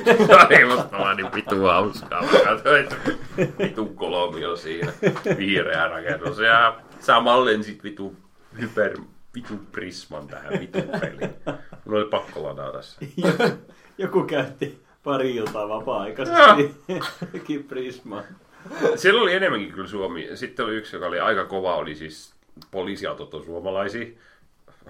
[0.50, 2.22] Ei musta vaan niin vitu hauskaa.
[2.22, 2.96] Mä katsoin, että
[3.58, 4.92] vitu kolmio siinä.
[5.38, 6.38] Vihreä rakennus.
[6.38, 8.16] Ja samalleen sit vitu
[8.60, 8.96] hyper
[9.34, 11.34] vitu Prisman tähän vitu peliin.
[11.84, 12.96] Mun oli pakko ladata se.
[13.98, 16.74] Joku käytti pari iltaa vapaa-aikaisesti.
[17.34, 18.22] Jokin Prisma.
[18.96, 20.28] Siellä oli enemmänkin kyllä Suomi.
[20.34, 22.34] Sitten oli yksi, joka oli aika kova, oli siis
[22.70, 24.06] poliisiautot on suomalaisia.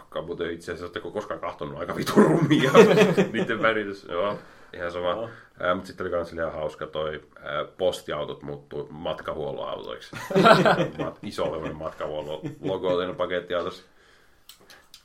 [0.01, 2.71] Vaikka muuten itse asiassa oletteko koskaan kahtonut aika vitu rumia
[3.33, 4.07] niiden väritys.
[4.11, 4.39] Joo,
[4.73, 5.11] ihan sama.
[5.11, 5.29] Joo.
[5.61, 10.17] Ää, mutta sitten oli kans ihan hauska toi ää, postiautot muuttui matkahuollon autoiksi.
[10.99, 13.83] Mat- iso levoinen matkahuollon logo siinä pakettiautossa.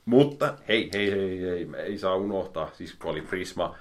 [0.05, 3.75] Mutta hei, hei, hei, hei, me ei saa unohtaa, siis kun oli Prisma,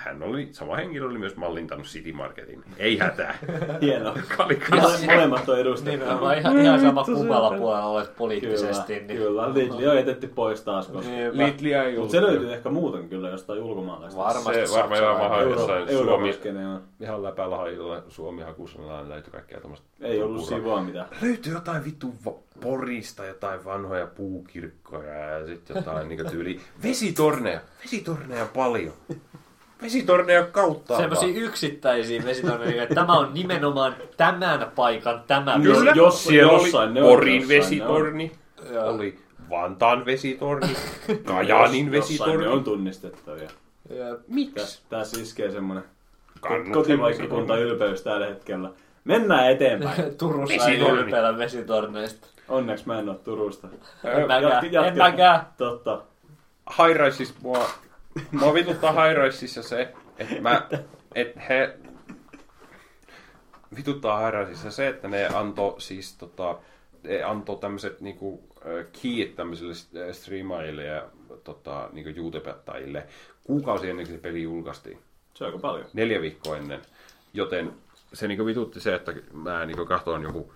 [0.00, 2.64] hän oli, sama henkilö oli myös mallintanut City Marketin.
[2.78, 3.38] Ei hätää.
[3.82, 4.14] Hienoa.
[4.38, 5.90] Mole- Molemmat on edustettu.
[5.90, 8.94] Nimenomaan ihan, ihan sama kummalla puolella olet poliittisesti.
[8.94, 9.18] Kyllä, niin...
[9.18, 9.54] kyllä.
[9.54, 10.88] Lidli on jätetty pois taas.
[10.88, 11.12] Koska...
[11.32, 14.20] Lidliä ei Mutta se löytyy ehkä muuten kyllä jostain ulkomaalaista.
[14.20, 16.34] Varmasti Se varmaan Euro, jossain Suomi,
[17.00, 19.86] ihan läpällä hailla Suomi hakusella löytyi kaikkea tämmöistä.
[20.00, 21.06] Ei ollut sivua mitään.
[21.22, 22.14] Löytyy jotain vittu
[22.60, 27.60] Porista, jotain vanhoja puukirkkoja ja sitten jotain niinku tyyli vesitorneja.
[27.84, 28.92] Vesitorneja paljon.
[29.82, 30.96] Vesitorneja kautta.
[30.96, 35.92] Semmoisia yksittäisiä vesitorneja, että tämä on nimenomaan tämän paikan tämä Kyllä.
[35.94, 38.32] jos siellä oli jossain ne on, Porin vesitorni,
[38.84, 39.18] oli
[39.50, 40.68] Vantaan vesitorni,
[41.24, 42.46] Kajaanin Jossain ne vesitorni.
[42.46, 43.48] on tunnistettavia.
[43.90, 44.82] Ja Miksi?
[44.88, 45.84] Tässä iskee semmonen
[46.40, 48.70] Kannut kotipaikkakunta ylpeys tällä hetkellä.
[49.04, 50.14] Mennään eteenpäin.
[50.18, 51.00] Turussa ei Vesitorni.
[51.02, 52.26] ylpeillä vesitorneista.
[52.48, 53.68] Onneksi mä en oo Turusta.
[54.04, 54.42] En mäkään.
[54.52, 55.40] Jatke- jatke- En mäkään.
[55.56, 56.00] Totta.
[57.04, 57.68] Riseissa mua,
[58.32, 60.68] mua vituttaa High Riseissa se, että mä,
[61.14, 61.78] et he,
[63.76, 66.58] vituttaa High Riseissa se, että ne antoi siis tota,
[67.02, 68.44] ne antoi tämmöiset niinku
[69.02, 71.06] keyt tämmöisille st- striimaajille ja
[71.44, 73.06] tota, niinku YouTubettajille
[73.44, 74.98] kuukausi ennen kuin se peli julkaistiin.
[75.34, 75.86] Se on aika paljon.
[75.92, 76.80] Neljä viikkoa ennen.
[77.34, 77.72] Joten
[78.12, 80.52] se niinku vitutti se, että mä niinku katsoin joku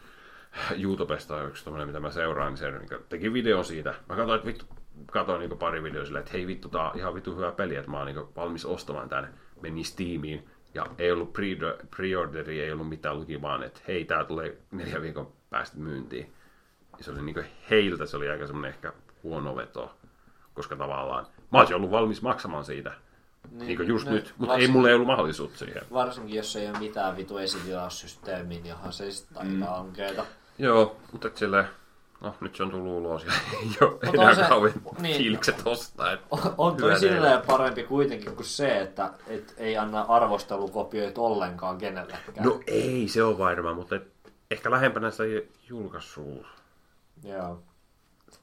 [0.83, 3.95] YouTubesta yksi tommonen, mitä mä seuraan, niin se niinku teki video siitä.
[4.09, 4.65] Mä katsoin, että vittu,
[5.07, 7.91] katsoin niinku pari videoa silleen, että hei vittu, tää on ihan vittu hyvä peli, että
[7.91, 9.35] mä oon niinku valmis ostamaan tän.
[9.61, 14.25] Meni Steamiin ja ei ollut pre- pre-orderi, ei ollut mitään luki, vaan että hei, tää
[14.25, 16.33] tulee neljän viikon päästä myyntiin.
[16.99, 18.93] Ja se oli niinku heiltä, se oli aika semmonen ehkä
[19.23, 19.97] huono veto,
[20.55, 22.93] koska tavallaan mä olisin ollut valmis maksamaan siitä.
[23.51, 25.83] Niin, niin kuin just no, nyt, mutta ei mulla ei ollut mahdollisuutta siihen.
[25.93, 29.63] Varsinkin jos ei ole mitään vitu esitilausysteemiä, niin onhan se sitten aika mm.
[29.63, 30.27] ankeeta.
[30.59, 31.65] Joo, mutta silleen,
[32.21, 35.17] No, nyt se on tullut ulos ja ei ole Mutta enää se- kauan niin.
[35.17, 36.13] fiilikset ostaa.
[36.13, 41.79] että On- On toi silleen parempi kuitenkin kuin se, että et ei anna arvostelukopioita ollenkaan
[41.79, 42.47] kenellekään.
[42.47, 44.09] No ei, se on varma, mutta et
[44.51, 45.25] ehkä lähempänä sitä
[45.69, 46.47] julkaisua.
[47.25, 47.63] Joo.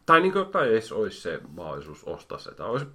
[0.05, 2.51] Tai, niin kuin, tai edes olisi se mahdollisuus ostaa se.
[2.55, 2.85] Tai olisi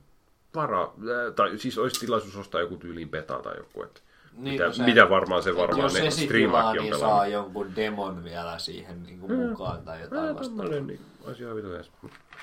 [0.55, 3.83] vara, ää, tai siis olisi tilaisuus ostaa joku tyyliin beta tai joku.
[3.83, 4.01] Että
[4.37, 7.01] Niin, mitä, se- mitä varmaan se varmaan jos ne on niin pelannut.
[7.01, 10.81] saa jonkun demon vielä siihen niin kuin mukaan tai jotain Ää, vastaavaa.
[10.81, 11.69] niin olisi ihan vitu.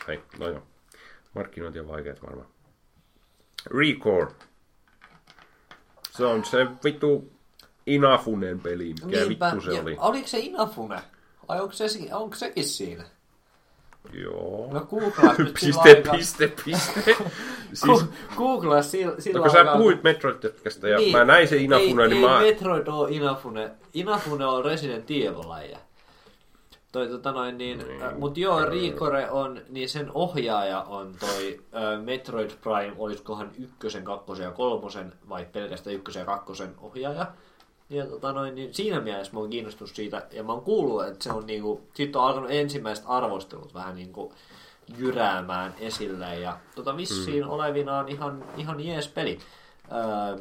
[0.08, 0.64] Hei, no joo.
[1.36, 2.48] Markkinointi on vaikeet varmaan.
[3.66, 4.32] Recore.
[6.12, 7.32] Se on se vittu
[7.86, 8.94] Inafunen peli.
[9.06, 9.96] Mikä vittu se ja oli?
[10.00, 11.02] Oliko se Inafune?
[11.48, 13.04] Vai onko, se, onko sekin siinä?
[14.11, 14.69] Joo.
[14.73, 17.15] No googlaa nyt Piste, piste, piste.
[17.73, 18.06] siis,
[18.38, 22.23] Googlaa sillä, sillä no kun sä puhuit Metroid-jätkästä ja mä näin sen Inafune, ei, niin
[22.23, 22.40] ei mä...
[22.40, 23.72] Metroid ole Inafune.
[23.93, 25.80] Inafune on Resident Evil-läjä.
[26.91, 28.01] Toi, tota noin, niin, Niin.
[28.03, 34.03] äh, mut joo, Rikore on, niin sen ohjaaja on toi äh, Metroid Prime, olisikohan ykkösen,
[34.03, 37.25] kakkosen ja kolmosen, vai pelkästään ykkösen ja kakkosen ohjaaja.
[37.94, 41.24] Ja tota noin, niin siinä mielessä mä oon kiinnostunut siitä, ja mä oon kuullut, että
[41.24, 44.34] se on niinku, siitä on alkanut ensimmäiset arvostelut vähän niinku
[44.98, 49.40] jyräämään esille, ja tota vissiin olevinaan ihan, ihan jees peli.
[49.92, 50.38] Öö,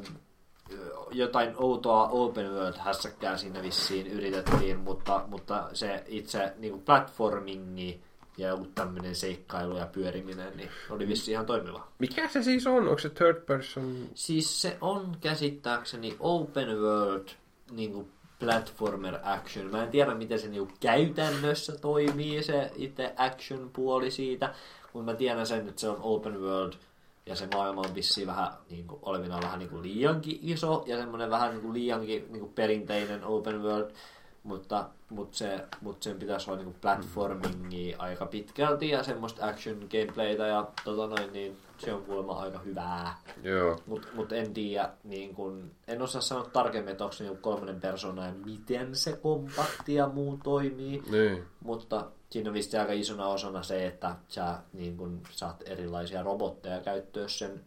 [1.11, 8.01] jotain outoa open world hässäkkää siinä vissiin yritettiin, mutta, mutta se itse niin kuin platformingi
[8.37, 11.89] ja joku tämmöinen seikkailu ja pyöriminen niin oli vissiin ihan toimiva.
[11.99, 12.89] Mikä se siis on?
[12.89, 14.09] Onko se third person?
[14.15, 17.29] Siis se on käsittääkseni open world
[17.73, 19.70] niin kuin platformer action.
[19.70, 24.55] Mä en tiedä, miten se niin kuin käytännössä toimii, se itse action-puoli siitä,
[24.92, 26.73] mutta mä tiedän sen, että se on open world
[27.26, 30.97] ja se maailma on vissiin vähän niin kuin, olevinaan vähän niin kuin liiankin iso ja
[30.97, 33.91] semmoinen vähän niin kuin liiankin niin kuin perinteinen open world,
[34.42, 39.89] mutta, mutta, se, mutta sen pitäisi olla niin kuin platformingia aika pitkälti ja semmoista action
[39.91, 43.17] gameplaytä ja tota noin, niin se on kuulemma aika hyvää.
[43.43, 43.78] Joo.
[43.86, 48.27] Mutta mut en tiedä, niin kun, en osaa sanoa tarkemmin, että onko se kolmannen persoonan
[48.27, 51.02] ja miten se kompakti ja muu toimii.
[51.11, 51.44] Niin.
[51.65, 56.81] Mutta siinä on vissi aika isona osana se, että sä niin kun, saat erilaisia robotteja
[56.81, 57.65] käyttöön sen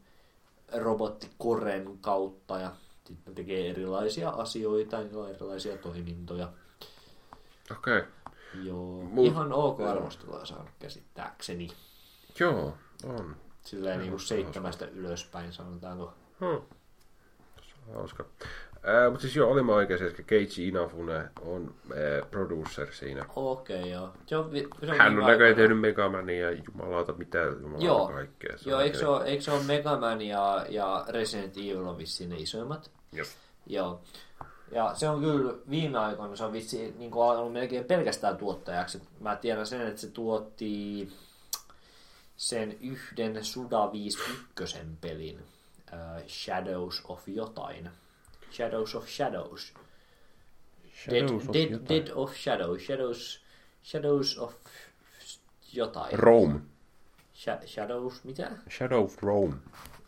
[0.78, 2.72] robottikoren kautta ja
[3.08, 6.50] sitten tekee erilaisia asioita, niillä on erilaisia toimintoja.
[7.72, 7.98] Okei.
[7.98, 8.12] Okay.
[8.64, 11.68] Joo, Mut- ihan ok arvostelua saanut käsittääkseni.
[12.40, 13.36] Joo, on.
[13.66, 16.14] Silleen niin kuin seitsemästä ylöspäin sanotaanko.
[16.40, 16.62] Hmm.
[17.96, 18.26] Hauska.
[18.88, 23.26] Äh, mutta siis joo, olimme oikeassa, että Keiji Inafune on äh, producer siinä.
[23.36, 24.10] Okei, joo.
[24.26, 27.86] Se on, vi- se on Hän on näköjään aikoina- tehnyt Megamania ja jumalauta mitä jumalauta
[27.86, 28.08] Joo.
[28.08, 28.58] kaikkea.
[28.58, 31.98] Se Joo, eikö se ole, eikö se ole Mega Man ja, ja Resident Evil on
[31.98, 32.92] vissiin ne isoimmat?
[33.68, 34.02] Joo.
[34.72, 39.02] Ja se on kyllä viime aikoina, se on vissiin niin alkanut melkein pelkästään tuottajaksi.
[39.20, 41.10] Mä tiedän sen, että se tuotti
[42.38, 45.40] sen yhden Suda 51 pelin,
[45.94, 47.90] äh, Shadows of jotain.
[48.52, 49.74] Shadows of Shadows.
[50.94, 51.88] Shadows Dead, of dead, jotain.
[51.90, 52.82] dead of Shadows.
[52.86, 53.42] Shadows,
[53.84, 54.54] Shadows of
[55.74, 56.20] jotain.
[56.20, 56.60] Rome.
[57.34, 58.52] Sha- Shadows, mitä?
[58.70, 59.56] Shadow of Rome.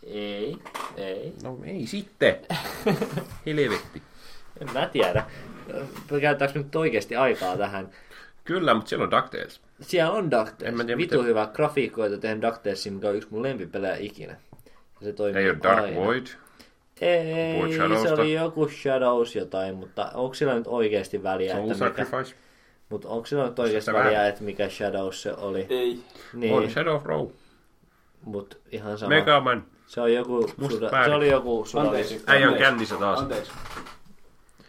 [0.04, 0.58] Ei,
[0.98, 1.34] ei.
[1.44, 2.40] No ei sitten.
[3.46, 4.02] Helvetti.
[4.62, 5.26] En mä tiedä.
[6.22, 7.92] Käytetäänkö nyt oikeasti aikaa tähän?
[8.44, 9.62] Kyllä, mutta siellä on DuckTales.
[9.82, 10.58] Siellä on DuckTales.
[10.58, 14.34] tiedä, Vitu miten- hyvä grafiikoita tehnyt DuckTalesin, mikä on yksi mun lempipelejä ikinä.
[15.02, 15.96] Ja se toimii Ei ole Dark aina.
[16.02, 16.28] Void.
[17.02, 17.72] Ei, Void
[18.08, 22.36] se oli joku Shadows jotain, mutta onko sillä nyt oikeasti väliä, Soul että mikä, Sacrifice.
[22.90, 24.30] mutta onko sillä nyt oikeasti Sitten väliä, vähän.
[24.30, 25.66] että mikä Shadows se oli?
[25.70, 26.00] Ei.
[26.34, 27.30] Niin, On Shadow of Rome.
[28.26, 29.10] mutta ihan sama.
[29.10, 29.66] Megaman.
[29.88, 32.16] Se on joku, suda, se oli joku suda Anteeksi.
[32.16, 32.60] on Anteeksi.
[32.60, 33.20] kännissä taas.
[33.20, 33.52] Anteeksi.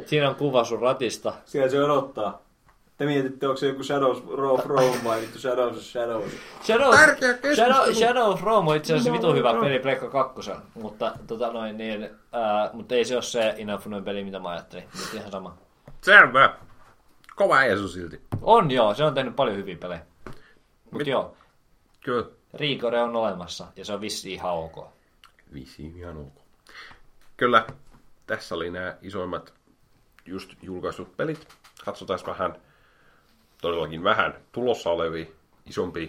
[0.06, 1.32] Siinä on kuva sun ratista.
[1.44, 2.42] Siellä se odottaa.
[2.98, 6.32] Te mietitte, onko se joku Shadows of Rome vai vittu Shadows of Shadows.
[6.62, 7.72] Shadow, Tärkeä keskustelu.
[7.74, 9.60] Shadow, Shadow of Rome on itse asiassa vitu hyvä no.
[9.60, 14.24] peli Pleikka 2, mutta, tota noin, niin, ää, mutta ei se ole se Inafunen peli,
[14.24, 14.84] mitä mä ajattelin.
[15.00, 15.58] Mutta ihan sama.
[16.00, 16.54] Selvä.
[17.36, 18.20] Kova äijä sun silti.
[18.42, 20.00] On joo, se on tehnyt paljon hyviä pelejä.
[20.26, 20.36] Mit-
[20.90, 21.36] Mutta joo,
[22.00, 22.26] Kyllä.
[22.54, 24.86] Riikore on olemassa ja se on vissi ihan ok.
[25.54, 26.32] Vissiin ihan ok.
[27.36, 27.66] Kyllä.
[28.26, 29.54] Tässä oli nämä isoimmat
[30.26, 31.48] just julkaistut pelit.
[31.84, 32.54] Katsotaan vähän,
[33.60, 35.26] todellakin vähän tulossa olevia,
[35.66, 36.08] isompia,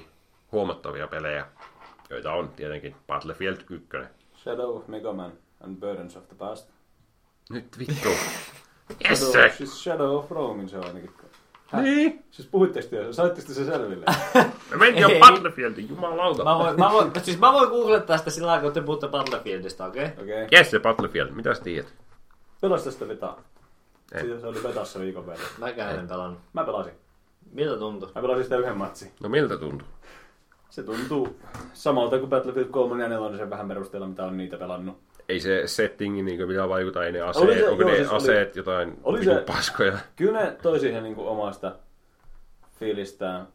[0.52, 1.46] huomattavia pelejä,
[2.10, 4.14] joita on tietenkin Battlefield 1.
[4.38, 6.70] Shadow of Mega Man and Burdens of the Past.
[7.50, 8.10] Nyt vittu.
[9.10, 9.32] Yes!
[9.32, 11.12] Shadow, siis Shadow of Romein se on ainakin.
[11.68, 11.84] Häh?
[11.84, 12.26] Niin.
[12.32, 14.06] Siis puhuitteko te, saitteko te se selville?
[14.72, 15.20] Me mentiin jo.
[15.20, 16.44] Battlefieldin, jumalauta.
[16.44, 19.86] Mä voin, mä voin, siis mä voin googlettaa sitä sillä aikaa, kun te puhutte Battlefieldista,
[19.86, 20.06] okei?
[20.06, 20.24] Okay?
[20.24, 20.46] Okei.
[20.46, 20.60] Okay.
[20.60, 21.30] Yes, se Battlefield.
[21.30, 21.94] Mitä sä tiedät?
[22.62, 23.42] Pelas tästä vetaa.
[24.12, 24.22] Ei.
[24.22, 25.48] Siitä se oli vetassa viikon verran.
[25.58, 26.40] Mäkään en pelannut.
[26.54, 26.94] Mä pelasin.
[27.52, 28.10] Miltä tuntui?
[28.16, 29.12] Mä pelasin sitä yhden matsin.
[29.24, 29.88] No miltä tuntuu?
[30.70, 31.40] Se tuntuu
[31.74, 34.98] samalta kuin Battlefield 3 ja 4 sen vähän perusteella, mitä on niitä pelannut.
[35.30, 38.10] Ei se settingi niinku mitään vaikuta, ei ne Oli aseet, se- onko joo, ne siis
[38.10, 39.98] oli- aseet jotain oli se- paskoja?
[40.16, 41.76] Kyllä ne toi siihen niin omasta
[42.80, 43.48] fiilistään.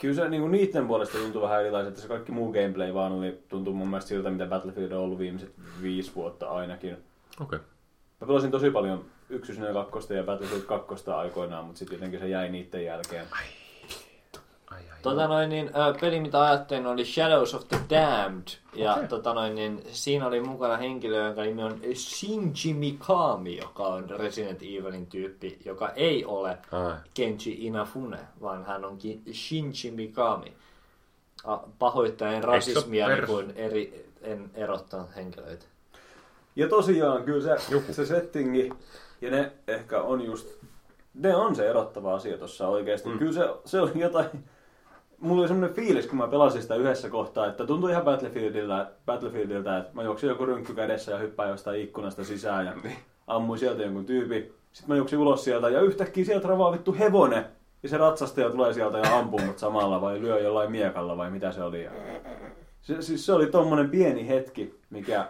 [0.00, 3.38] Kyllä se niin niiden puolesta tuntui vähän erilaiselta, että se kaikki muu gameplay vaan oli,
[3.48, 6.92] tuntuu mun mielestä siltä, mitä Battlefield on ollut viimeiset viisi vuotta ainakin.
[6.92, 7.02] Okei.
[7.40, 7.58] Okay.
[8.20, 12.28] Mä pelasin tosi paljon 1 ja 2 ja Battlefield 2 aikoinaan, mutta sitten jotenkin se
[12.28, 13.26] jäi niiden jälkeen.
[13.30, 13.44] Ai,
[14.70, 18.48] ai, Tota noin, niin, ö, peli, mitä ajattelin, oli Shadows of the Damned.
[18.74, 19.08] Ja okay.
[19.08, 24.62] tota noin, niin, siinä oli mukana henkilö, jonka nimi on Shinji Mikami, joka on Resident
[24.62, 26.94] Evilin tyyppi, joka ei ole ai.
[27.14, 30.52] Kenji Inafune, vaan hän onkin Shinji Mikami.
[31.78, 35.64] Pahoittaen rasismia, niin kuin eri, en erottanut henkilöitä.
[36.56, 37.92] Ja tosiaan kyllä se, Joku.
[37.92, 38.72] se settingi
[39.20, 40.48] ja ne ehkä on just,
[41.14, 43.08] ne on se erottava asia tuossa oikeasti.
[43.08, 43.18] Mm.
[43.18, 44.28] Kyllä se, se oli jotain,
[45.20, 49.78] mulla oli semmoinen fiilis, kun mä pelasin sitä yhdessä kohtaa, että tuntui ihan Battlefieldiltä, Battlefieldiltä
[49.78, 52.72] että mä juoksin joku rynkky kädessä ja hyppään jostain ikkunasta sisään ja
[53.26, 54.54] ammuin sieltä jonkun tyypin.
[54.72, 57.44] Sitten mä juoksin ulos sieltä ja yhtäkkiä sieltä ravaa vittu hevonen.
[57.82, 61.52] Ja se ratsastaja tulee sieltä ja ampuu mut samalla vai lyö jollain miekalla vai mitä
[61.52, 61.88] se oli.
[62.82, 65.28] Se, siis se oli tommonen pieni hetki, mikä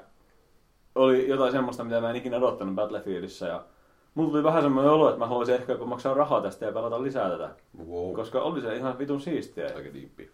[0.95, 3.47] oli jotain semmoista, mitä mä en ikinä odottanut Battlefieldissä.
[3.47, 3.65] Ja
[4.17, 7.03] mulla tuli vähän semmoinen olo, että mä haluaisin ehkä jopa maksaa rahaa tästä ja pelata
[7.03, 7.51] lisää tätä.
[7.89, 8.15] Wow.
[8.15, 9.67] Koska oli se ihan vitun siistiä.
[9.77, 10.31] Aika diippi.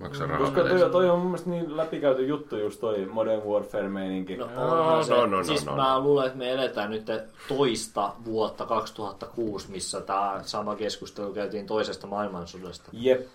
[0.00, 0.38] Maksa rahaa.
[0.38, 4.36] Koska toi, toi on mun mielestä niin läpikäyty juttu just toi Modern Warfare-meininki.
[4.36, 6.00] No, No, se, no, no, no, siis no, mä no.
[6.00, 7.06] luulen, että me eletään nyt
[7.48, 12.90] toista vuotta 2006, missä tämä sama keskustelu käytiin toisesta maailmansodasta.
[12.92, 13.26] Jep.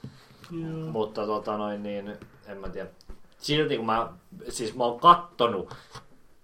[0.91, 2.13] Mutta tota noin niin,
[2.47, 2.89] en mä tiedä.
[3.37, 4.07] Silti kun mä,
[4.49, 5.73] siis mä oon kattonut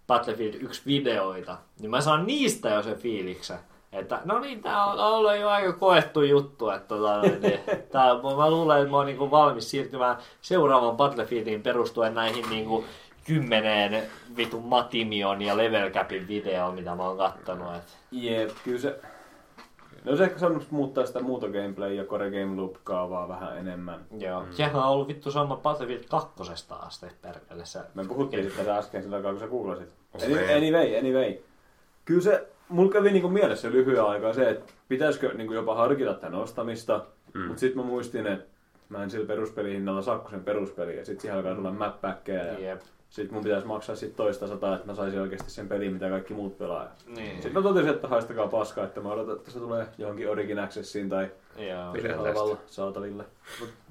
[0.08, 3.58] Battlefield 1 videoita, niin mä saan niistä jo se fiiliksen.
[3.92, 7.60] Että no niin, tää on ollut jo aika koettu juttu, että tota, noin niin,
[7.92, 12.86] tää, mä luulen, että mä oon niinku valmis siirtymään seuraavan Battlefieldiin perustuen näihin niinku
[13.26, 14.04] kymmeneen
[14.38, 17.68] vitun Matimion ja Level Capin videoon, mitä mä oon kattonut.
[18.12, 19.00] Jep, kyllä se...
[20.06, 24.06] No se ehkä saanut muuttaa sitä muuta gameplay ja core game loop kaavaa vähän enemmän.
[24.20, 24.42] Joo.
[24.42, 24.52] Mm.
[24.52, 26.30] Sehän on ollut vittu sama Battlefield 2
[26.80, 27.80] asti perkele se.
[27.94, 29.90] Me puhuttiin siitä äsken sillä aikaa, kun sä googlasit.
[30.14, 30.34] Okei.
[30.34, 31.38] Any, anyway, anyway.
[32.06, 36.40] Kyllä se, mulla kävi niinku mielessä lyhyen aikaa se, että pitäisikö niinku jopa harkita tämän
[36.40, 37.06] ostamista.
[37.34, 37.42] Mm.
[37.42, 38.46] Mutta sitten mä muistin, että
[38.90, 40.98] mä en sillä peruspelihinnalla saa sen peruspeli.
[40.98, 42.44] Ja sitten siihen alkaa tulla map-päkkejä.
[42.44, 42.82] Ja Jep.
[43.14, 46.34] Sitten mun pitäisi maksaa sit toista sataa, että mä saisin oikeasti sen pelin, mitä kaikki
[46.34, 46.88] muut pelaa.
[47.16, 47.34] Niin.
[47.34, 51.10] Sitten mä totesin, että haistakaa paskaa, että mä odotan, että se tulee johonkin Origin Accessiin
[51.10, 51.32] tai
[52.18, 53.26] halvalla saataville.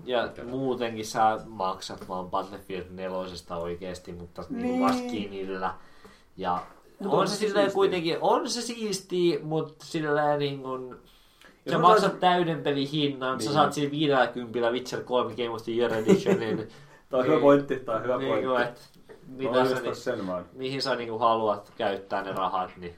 [0.05, 3.18] Ja muutenkin sä maksat vaan Battlefield 4
[3.57, 4.62] oikeesti, mutta niin.
[4.62, 5.75] niinku vaan skinillä.
[6.36, 6.62] Ja
[6.99, 7.75] Mut on, on se se silleen siistiä.
[7.75, 10.94] kuitenkin, on se siistiä, mutta silleen niin kuin,
[11.70, 13.47] sä maksat saisin- täyden pelin hinnan, Niin.
[13.49, 16.59] sä saat siinä 50 Witcher 3 Game of the Year Editionin.
[17.10, 18.62] Tää on hyvä pointti, tää on hyvä niin pointti.
[18.62, 20.44] et, Mä mitä sä, ostan sen vaan.
[20.52, 22.97] mihin sä niin haluat käyttää ne rahat, niin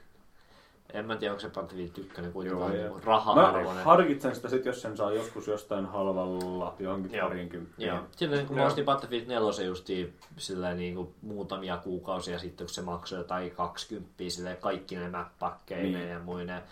[0.93, 3.01] en mä tiedä, onko se Battlefield 1 kuitenkaan Joo, niin joo.
[3.05, 3.75] raha-arvoinen.
[3.77, 7.28] Mä harkitsen sitä sit, jos sen saa joskus jostain halvalla johonkin Joo.
[7.28, 7.89] parinkymppiin.
[7.89, 7.99] Joo.
[8.17, 8.69] Silloin kun mä Joo.
[8.69, 14.09] ostin Battlefield 4 justiin silleen niin kuin muutamia kuukausia sitten, kun se maksoi jotain 20
[14.28, 16.09] silleen kaikki ne map-pakkeineen Niin.
[16.09, 16.62] ja muineen,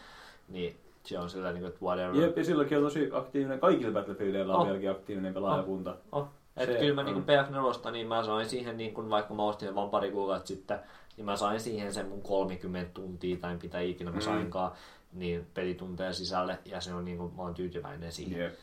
[0.48, 2.14] niin se on silleen niin kuin, että whatever.
[2.16, 4.66] Jep, ja silläkin on tosi aktiivinen, kaikilla Battlefieldeilla on Oh.
[4.66, 5.94] vieläkin aktiivinen pelaajakunta.
[6.12, 6.22] Oh.
[6.22, 7.06] Et Se kyllä mä on.
[7.06, 10.46] niin PF4, niin mä sain siihen, niin kun, vaikka mä ostin sen vaan pari kuukautta
[10.48, 10.78] sitten,
[11.16, 14.20] niin mä sain siihen sen mun 30 tuntia tai mitä ikinä mä Mm.
[14.22, 14.72] sainkaan,
[15.12, 18.40] niin pelitunteja sisälle, ja se on niin kuin, mä oon tyytyväinen siihen.
[18.40, 18.54] Jep.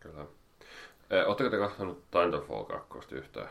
[0.00, 0.26] Kyllä.
[1.10, 3.48] Eh, Oletteko te katsonut Titanfall 2 yhtään?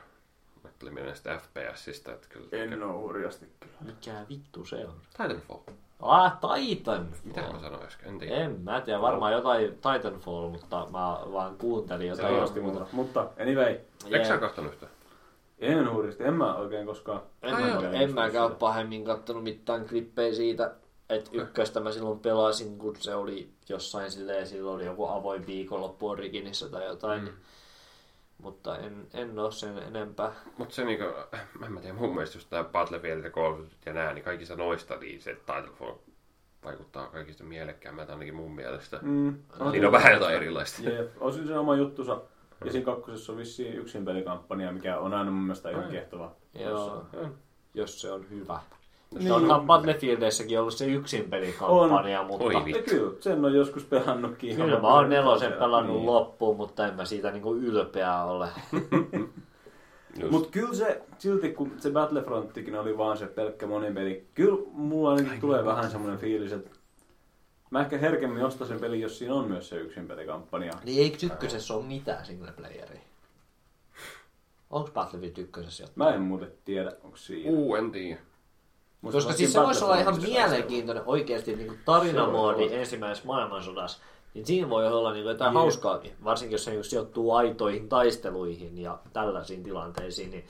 [0.64, 2.48] Mä tuli mieleen sitä FPSistä, että kyllä...
[2.52, 3.74] En oo hurjasti kyllä.
[3.82, 4.94] Mikä vittu se on?
[5.12, 5.60] Titanfall.
[6.00, 7.08] Ah, Titan!
[7.24, 8.10] Mitä mä sanoin äsken?
[8.10, 8.36] En tiedä.
[8.36, 12.28] En mä tiedä, varmaan jotain Titanfall, mutta mä vaan kuuntelin jotain.
[12.28, 12.86] kiinnosti muuta.
[12.92, 14.92] Mutta anyway, Eikö sä katsonut yhtään?
[15.60, 17.22] en hurjasti, en mä oikein koskaan.
[17.42, 17.84] En, mä, joo.
[17.92, 20.72] en mäkään ole pahemmin kattonut mitään klippejä siitä,
[21.10, 26.10] että ykköstä mä silloin pelasin, kun se oli jossain silleen, silloin oli joku avoin viikonloppu
[26.10, 27.22] Originissa tai jotain.
[27.22, 27.30] Mm.
[28.44, 30.32] Mutta en, en ole sen enempää.
[30.58, 31.06] Mutta se niinku,
[31.66, 34.24] en mä tiedä, mun mielestä just tää Battlefield ja Call of Duty ja nää, niin
[34.24, 35.96] kaikista noista, niin se Titanfall
[36.64, 39.00] vaikuttaa kaikista mielekkäämmältä ainakin mun mielestä.
[39.02, 39.38] Mm,
[39.72, 40.90] Siinä on vähän jotain erilaista.
[40.90, 42.22] Jep, on siinä se oma juttusa.
[42.66, 46.36] Ja siinä kakkosessa on vissiin yksin pelikampanja, mikä on aina mun mielestä ihan kiehtova.
[46.54, 47.06] Joo,
[47.74, 48.60] jos se on hyvä.
[49.12, 49.24] Niin.
[49.24, 49.32] Niin.
[49.32, 52.46] Onhan Battlefieldeissäkin ollut se yksin pelikampanja, mutta...
[52.46, 52.84] Oi vittu.
[52.90, 54.56] kyllä, sen on joskus pelannutkin.
[54.56, 56.06] Kyllä mä oon nelosen pelannut Niin.
[56.06, 58.48] loppuun, mutta en mä siitä niinku ylpeä ole.
[60.20, 60.32] Just.
[60.32, 65.42] Mut kyllä se, silti kun se Battlefrontikin oli vaan se pelkkä monipeli, kyllä mulla ainakin
[65.42, 66.70] tulee vähän semmoinen fiilis, että
[67.72, 70.74] Mä ehkä herkemmin ostaisin pelin, jos siinä on myös se yksin pelikampanja.
[70.84, 73.02] Niin eikö ykkösessä ole mitään single playeria?
[74.70, 75.98] Onko Battlefield ykkösessä jotain?
[75.98, 77.52] Mä en muuten tiedä, onko siinä.
[77.52, 78.20] Uu, en tiedä.
[79.02, 84.00] Musta Koska siis se voisi olla ihan mielenkiintoinen oikeasti niin kuin tarinamoodi ensimmäisessä maailmansodassa.
[84.34, 88.78] Niin siinä voi olla niin kuin jotain hauskaakin, varsinkin jos se niin sijoittuu aitoihin taisteluihin
[88.78, 90.48] ja tällaisiin tilanteisiin, niin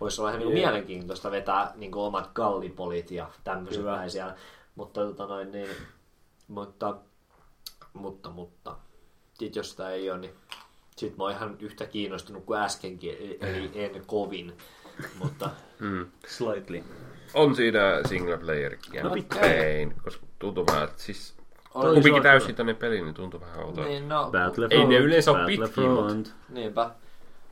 [0.00, 0.64] voisi olla ihan niin kuin Jep.
[0.64, 4.34] mielenkiintoista vetää niin kuin omat gallipolit ja tämmöiset näin siellä.
[4.74, 5.68] Mutta, tota noin, niin,
[6.48, 6.96] mutta,
[7.92, 8.76] mutta, mutta,
[9.34, 10.34] sit jos sitä ei ole, niin
[10.96, 14.56] sit mä oon ihan yhtä kiinnostunut kuin äskenkin, eli- en kovin.
[15.18, 15.50] Mutta
[16.26, 16.84] Slightly.
[17.34, 21.36] On siinä single player No campaign, koska tuntuu vähän, että siis
[21.74, 23.82] Oli kumpikin se- täysintäinen peli, niin tuntuu vähän oudolta.
[23.82, 24.72] niin, no, Battlefront.
[24.72, 26.34] Ei ne yleensä ole pitkiä, Battlefront.
[26.48, 26.90] niinpä.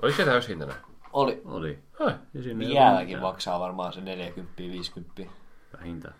[0.02, 0.76] Oliko se täysintäinen?
[1.12, 1.78] Oli, Oli.
[2.00, 5.26] Ai, Ja Vieläkin maksaa varmaan se 40-50.
[5.78, 6.14] Vähintään.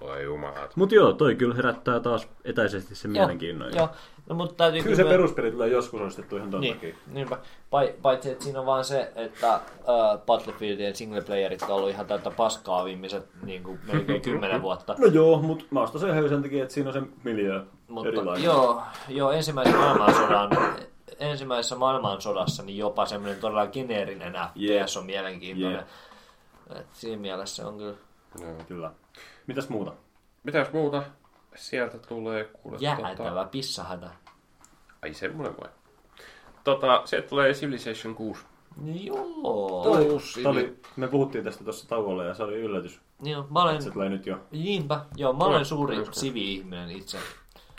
[0.00, 0.76] Voi jumalat.
[0.76, 3.74] Mut joo, toi kyllä herättää taas etäisesti sen mielenkiinnon.
[3.76, 3.88] Joo,
[4.28, 6.94] no, mutta täytyy Kyllä se peruspeli tulee joskus ostettu ihan ton Niin, takia.
[7.06, 7.36] niinpä.
[7.70, 12.06] Pai- Paitsi, että siinä on vaan se, että uh, Battlefieldien single playerit on ollut ihan
[12.06, 14.94] täyttä paskaa viimeiset niin kuin, melkein kymmenen vuotta.
[14.98, 18.44] No joo, mutta mä ostan sen sen takia, että siinä on se miljö Mutta erilainen.
[18.44, 20.50] joo, joo, ensimmäisen maailmansodan,
[21.18, 25.00] ensimmäisessä maailmansodassa niin jopa semmoinen todella geneerinen FPS Jep.
[25.00, 25.78] on mielenkiintoinen.
[26.70, 26.80] Jep.
[26.80, 27.94] Et siinä mielessä on kyllä
[28.40, 28.54] Joo.
[28.68, 28.90] Kyllä.
[29.46, 29.92] Mitäs muuta?
[30.44, 31.02] Mitäs muuta?
[31.54, 32.76] Sieltä tulee kuule.
[32.80, 34.10] jäätävä pissahätä.
[35.02, 35.70] Ai semmoinen vai?
[36.64, 38.44] Tota, sieltä tulee Civilization 6.
[38.84, 39.82] Joo.
[39.82, 40.42] Uusi.
[40.42, 43.00] Tää oli, me puhuttiin tästä tuossa tauolla ja se oli yllätys.
[43.20, 44.38] Niin, mä olen, Se tulee nyt jo.
[44.50, 47.18] niinpä, joo, mä olen Ole, suuri sivi-ihminen itse.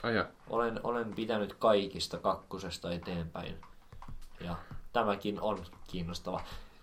[0.03, 0.27] Ai ja.
[0.49, 3.55] Olen, olen pitänyt kaikista kakkosesta eteenpäin.
[4.39, 4.55] Ja
[4.93, 6.41] tämäkin on kiinnostava.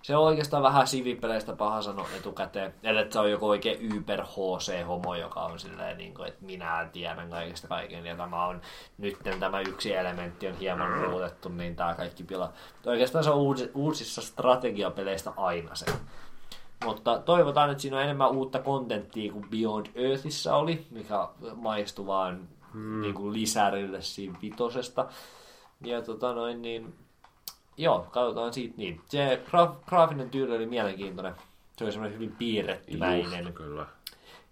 [0.09, 2.75] Se on oikeastaan vähän sivipeleistä paha sanoa etukäteen.
[2.83, 6.89] Eli että se on joku oikein Uber HC-homo, joka on silleen, niin kuin, että minä
[6.93, 8.07] tiedän kaikesta kaiken.
[8.07, 8.61] Ja tämä on,
[8.99, 12.53] nyt tämä yksi elementti on hieman muutettu, niin tämä kaikki pilaa.
[12.87, 15.87] Oikeastaan se on uusi, uusissa strategiapeleistä aina se.
[16.85, 22.49] Mutta toivotaan, että siinä on enemmän uutta kontenttia kuin Beyond Earthissa oli, mikä maistui vaan
[22.73, 23.01] hmm.
[23.01, 25.07] niin kuin lisärille siinä vitosesta.
[25.85, 26.95] Ja tota noin, niin
[27.79, 29.01] joo, katsotaan siitä niin.
[29.09, 31.35] Se graaf, graafinen tyyli oli mielenkiintoinen.
[31.77, 33.45] Se oli semmoinen hyvin piirrettyväinen.
[33.45, 33.87] Just, kyllä.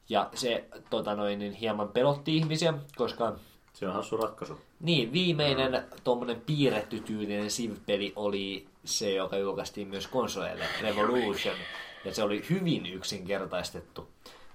[0.09, 3.37] Ja se tota noin, niin hieman pelotti ihmisiä, koska
[3.73, 4.61] Se on hassu ratkaisu.
[4.81, 5.97] niin, viimeinen mm.
[6.05, 11.57] tuommoinen piirretty tyylinen Civ-peli oli se, joka julkaistiin myös konsoleille, Revolution.
[12.05, 14.09] Ja se oli hyvin yksinkertaistettu.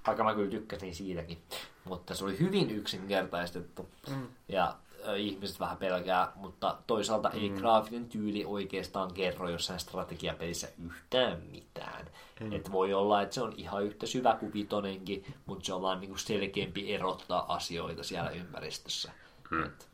[0.08, 1.38] Vaikka mä kyllä tykkäsin siitäkin.
[1.86, 3.90] Mutta se oli hyvin yksinkertaistettu.
[4.10, 4.28] Mm.
[4.48, 4.76] Ja
[5.18, 7.40] ihmiset vähän pelkää, mutta toisaalta mm.
[7.40, 12.06] ei graafinen tyyli oikeastaan kerro jossain strategiapelissä yhtään mitään.
[12.40, 12.54] Mm.
[12.54, 16.00] Et voi olla, että se on ihan yhtä syvä kuin vitonenkin, mutta se on vaan
[16.00, 19.12] niinku selkeämpi erottaa asioita siellä ympäristössä.
[19.50, 19.64] Mm.
[19.64, 19.90] Et,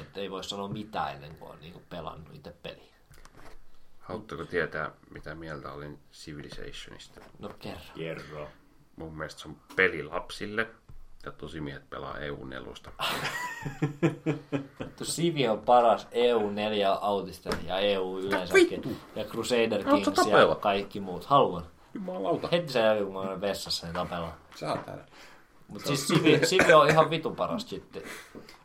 [0.00, 2.92] et ei voi sanoa mitään ennen kuin on niinku pelannut itse peliä.
[3.98, 7.20] Haluatteko tietää, mitä mieltä olin Civilizationista?
[7.38, 7.80] No kerro.
[7.96, 8.48] Kerro.
[8.96, 10.70] Mun mielestä se on peli lapsille.
[11.26, 12.90] Ja tosimiehet pelaa E EU4.
[14.96, 18.98] Tuo Sivi on paras EU4-autisten ja EU yleensäkin.
[19.16, 21.24] Ja Crusader Kings ja kaikki muut.
[21.24, 21.66] Haluan.
[21.94, 22.48] Jumalauta.
[22.52, 24.32] Heti sen jälkeen, kun mä olen vessassa, niin tapellaan.
[24.54, 25.04] Sä oot täällä.
[25.68, 28.02] Mutta siis Sivi, Sivi on ihan vitun paras chitti.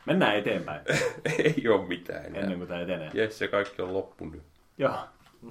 [0.06, 0.82] Mennään eteenpäin
[1.44, 2.42] Ei oo mitään enää.
[2.42, 3.12] ennen kuin tää etenee.
[3.14, 4.42] Jes, se kaikki on loppunut.
[4.78, 4.92] Joo.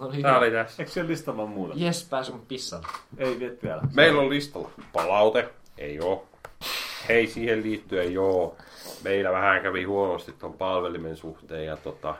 [0.01, 0.83] No niin, Tää oli tässä.
[0.83, 1.75] Eikö siellä listalla ole muuta?
[1.77, 2.83] Jes, pääsin pissan.
[3.19, 3.83] Ei viet vielä.
[3.95, 5.49] Meillä on listalla palaute.
[5.79, 6.27] Ei oo.
[7.09, 8.57] Hei, siihen liittyen joo.
[9.05, 12.15] Meillä vähän kävi huonosti ton palvelimen suhteen ja tota,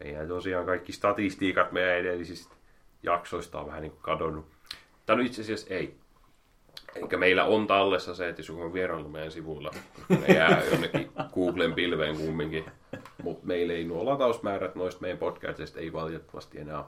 [0.00, 2.54] meidän tosiaan kaikki statistiikat meidän edellisistä
[3.02, 4.46] jaksoista on vähän niin kuin kadonnut.
[5.06, 5.94] Tai no itse asiassa ei.
[6.94, 9.70] Eli meillä on tallessa se, että jos joku on vieraillut meidän sivuilla,
[10.08, 12.64] ne jää jonnekin Googlen pilveen kumminkin.
[13.22, 16.84] Mutta meillä ei nuo latausmäärät noista meidän podcastista ei valitettavasti enää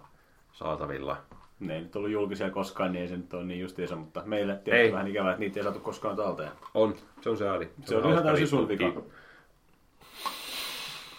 [0.53, 1.23] saatavilla.
[1.61, 4.53] Ne ei nyt ollut julkisia koskaan, niin ei se nyt ole niin justiinsa, mutta meille
[4.55, 4.93] tietysti Ei.
[4.93, 6.51] vähän ikävää, että niitä ei saatu koskaan talteen.
[6.75, 7.71] On, se on sääli.
[7.85, 8.93] Se on ihan hauska täysin sun vika.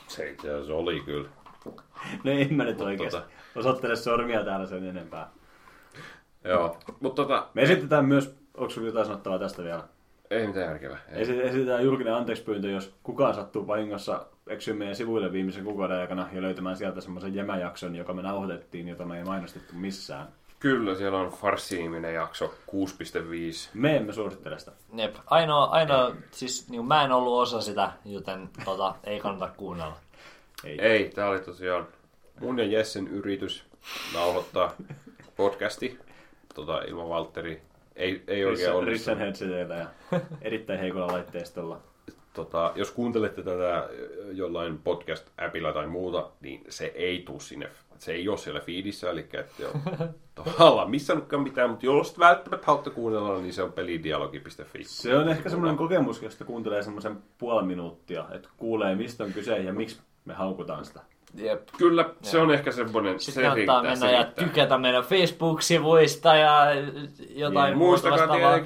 [0.08, 1.30] Se itse asiassa oli kyllä.
[2.24, 3.20] No ei mä nyt Mut oikeesti.
[3.20, 3.24] tota-
[3.56, 5.30] Osoittele sormia täällä sen enempää.
[6.44, 9.84] Joo, mutta tota, Me esitetään myös, onko sulla jotain sanottavaa tästä vielä?
[10.32, 11.00] Ei mitään järkevää.
[11.10, 11.22] Ei.
[11.22, 16.42] Esi- Esitetään julkinen anteeksipyyntö, jos kukaan sattuu vahingossa eksyä meidän sivuille viimeisen kuukauden aikana ja
[16.42, 20.28] löytämään sieltä semmoisen jämäjakson, joka me nauhoitettiin, jota me ei mainostettu missään.
[20.60, 23.70] Kyllä, siellä on Farsi-niminen jakso 6.5.
[23.74, 24.72] Me emme suosittele sitä.
[24.96, 25.16] Jep.
[25.26, 29.98] Ainoa, ainoa siis niin mä en ollut osa sitä, joten tota, ei kannata kuunnella.
[30.64, 31.88] Ei, tää oli tosiaan
[32.40, 33.64] mun ja Jessen yritys
[34.14, 34.74] nauhoittaa
[35.36, 36.00] podcasti
[36.56, 37.62] tota, ilman Valtteri.
[37.96, 39.20] Ei, ei oikein Rissen onnistunut.
[39.20, 39.88] headseteillä ja
[40.42, 41.80] erittäin heikolla laitteistolla.
[42.34, 43.90] tota, jos kuuntelette tätä
[44.34, 49.20] jollain podcast-appilla tai muuta, niin se ei tuu sinne, se ei ole siellä feedissä, eli
[49.34, 50.10] ette ole
[50.58, 54.84] tavallaan missannutkaan mitään, mutta jos välttämättä haluatte kuunnella, niin se on pelidialogi.fi.
[54.84, 59.58] Se on ehkä semmoinen kokemus, josta kuuntelee semmoisen puoli minuuttia, että kuulee mistä on kyse
[59.58, 61.02] ja miksi me haukutaan sitä.
[61.36, 61.68] Jep.
[61.78, 64.46] Kyllä, se on ehkä semmoinen, se Sitten kannattaa riittää, se mennä ja riittää.
[64.46, 66.66] tykätä meidän Facebook-sivuista ja
[67.30, 68.60] jotain Niin, muuta muistakaa vastaavaa.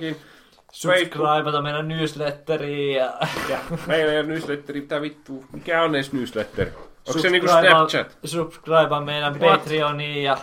[0.72, 3.14] Subscribeata meidän newsletteriin ja
[3.88, 6.67] meillä ei ole newsletteri, mitä vittu, mikä on edes newsletter?
[7.08, 8.17] Onko se niinku Snapchat?
[8.25, 9.59] Subscribea meidän What?
[9.59, 10.38] Patreoniin ja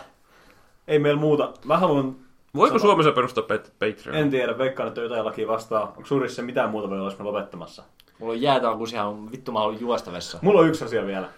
[0.87, 1.53] Ei meillä muuta.
[1.65, 2.15] Mä haluan,
[2.55, 4.17] Voiko Suomessa perustaa Pat- Patreon?
[4.17, 5.81] en tiedä, veikkaan, että jotain lakia vastaa.
[5.83, 7.83] Onko Surissa mitään muuta voi olla, jos me lopettamassa?
[8.19, 10.39] mulla on jäätaukus ihan vittu mä haluan juosta vessa.
[10.41, 11.29] Mulla on yksi asia vielä.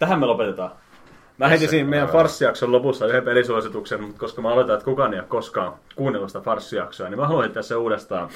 [0.00, 0.70] Tähän me lopetetaan.
[1.38, 5.20] Mä heitin siinä meidän farssijakson lopussa yhden pelisuosituksen, mutta koska mä aloitan, että kukaan ei
[5.20, 8.28] ole koskaan kuunnellut sitä farssijaksoa, niin mä haluan heittää se uudestaan.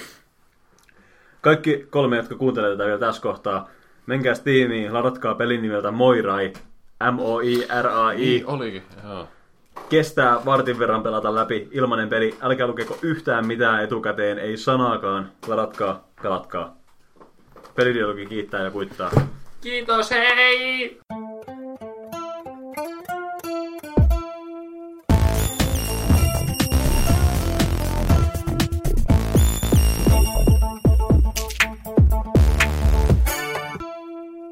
[1.40, 3.68] Kaikki kolme, jotka kuuntelevat tätä vielä tässä kohtaa,
[4.06, 6.52] menkää Steamiin, ladatkaa pelin nimeltä Moirai,
[7.12, 8.16] M-O-I-R-A-I.
[8.16, 9.28] Niin, olikin, joo.
[9.88, 16.08] Kestää vartin verran pelata läpi, ilmanen peli, älkää lukeko yhtään mitään etukäteen, ei sanaakaan, ladatkaa,
[16.22, 16.76] pelatkaa.
[17.74, 19.10] Pelidialogi kiittää ja kuittaa.
[19.60, 21.00] Kiitos, hei!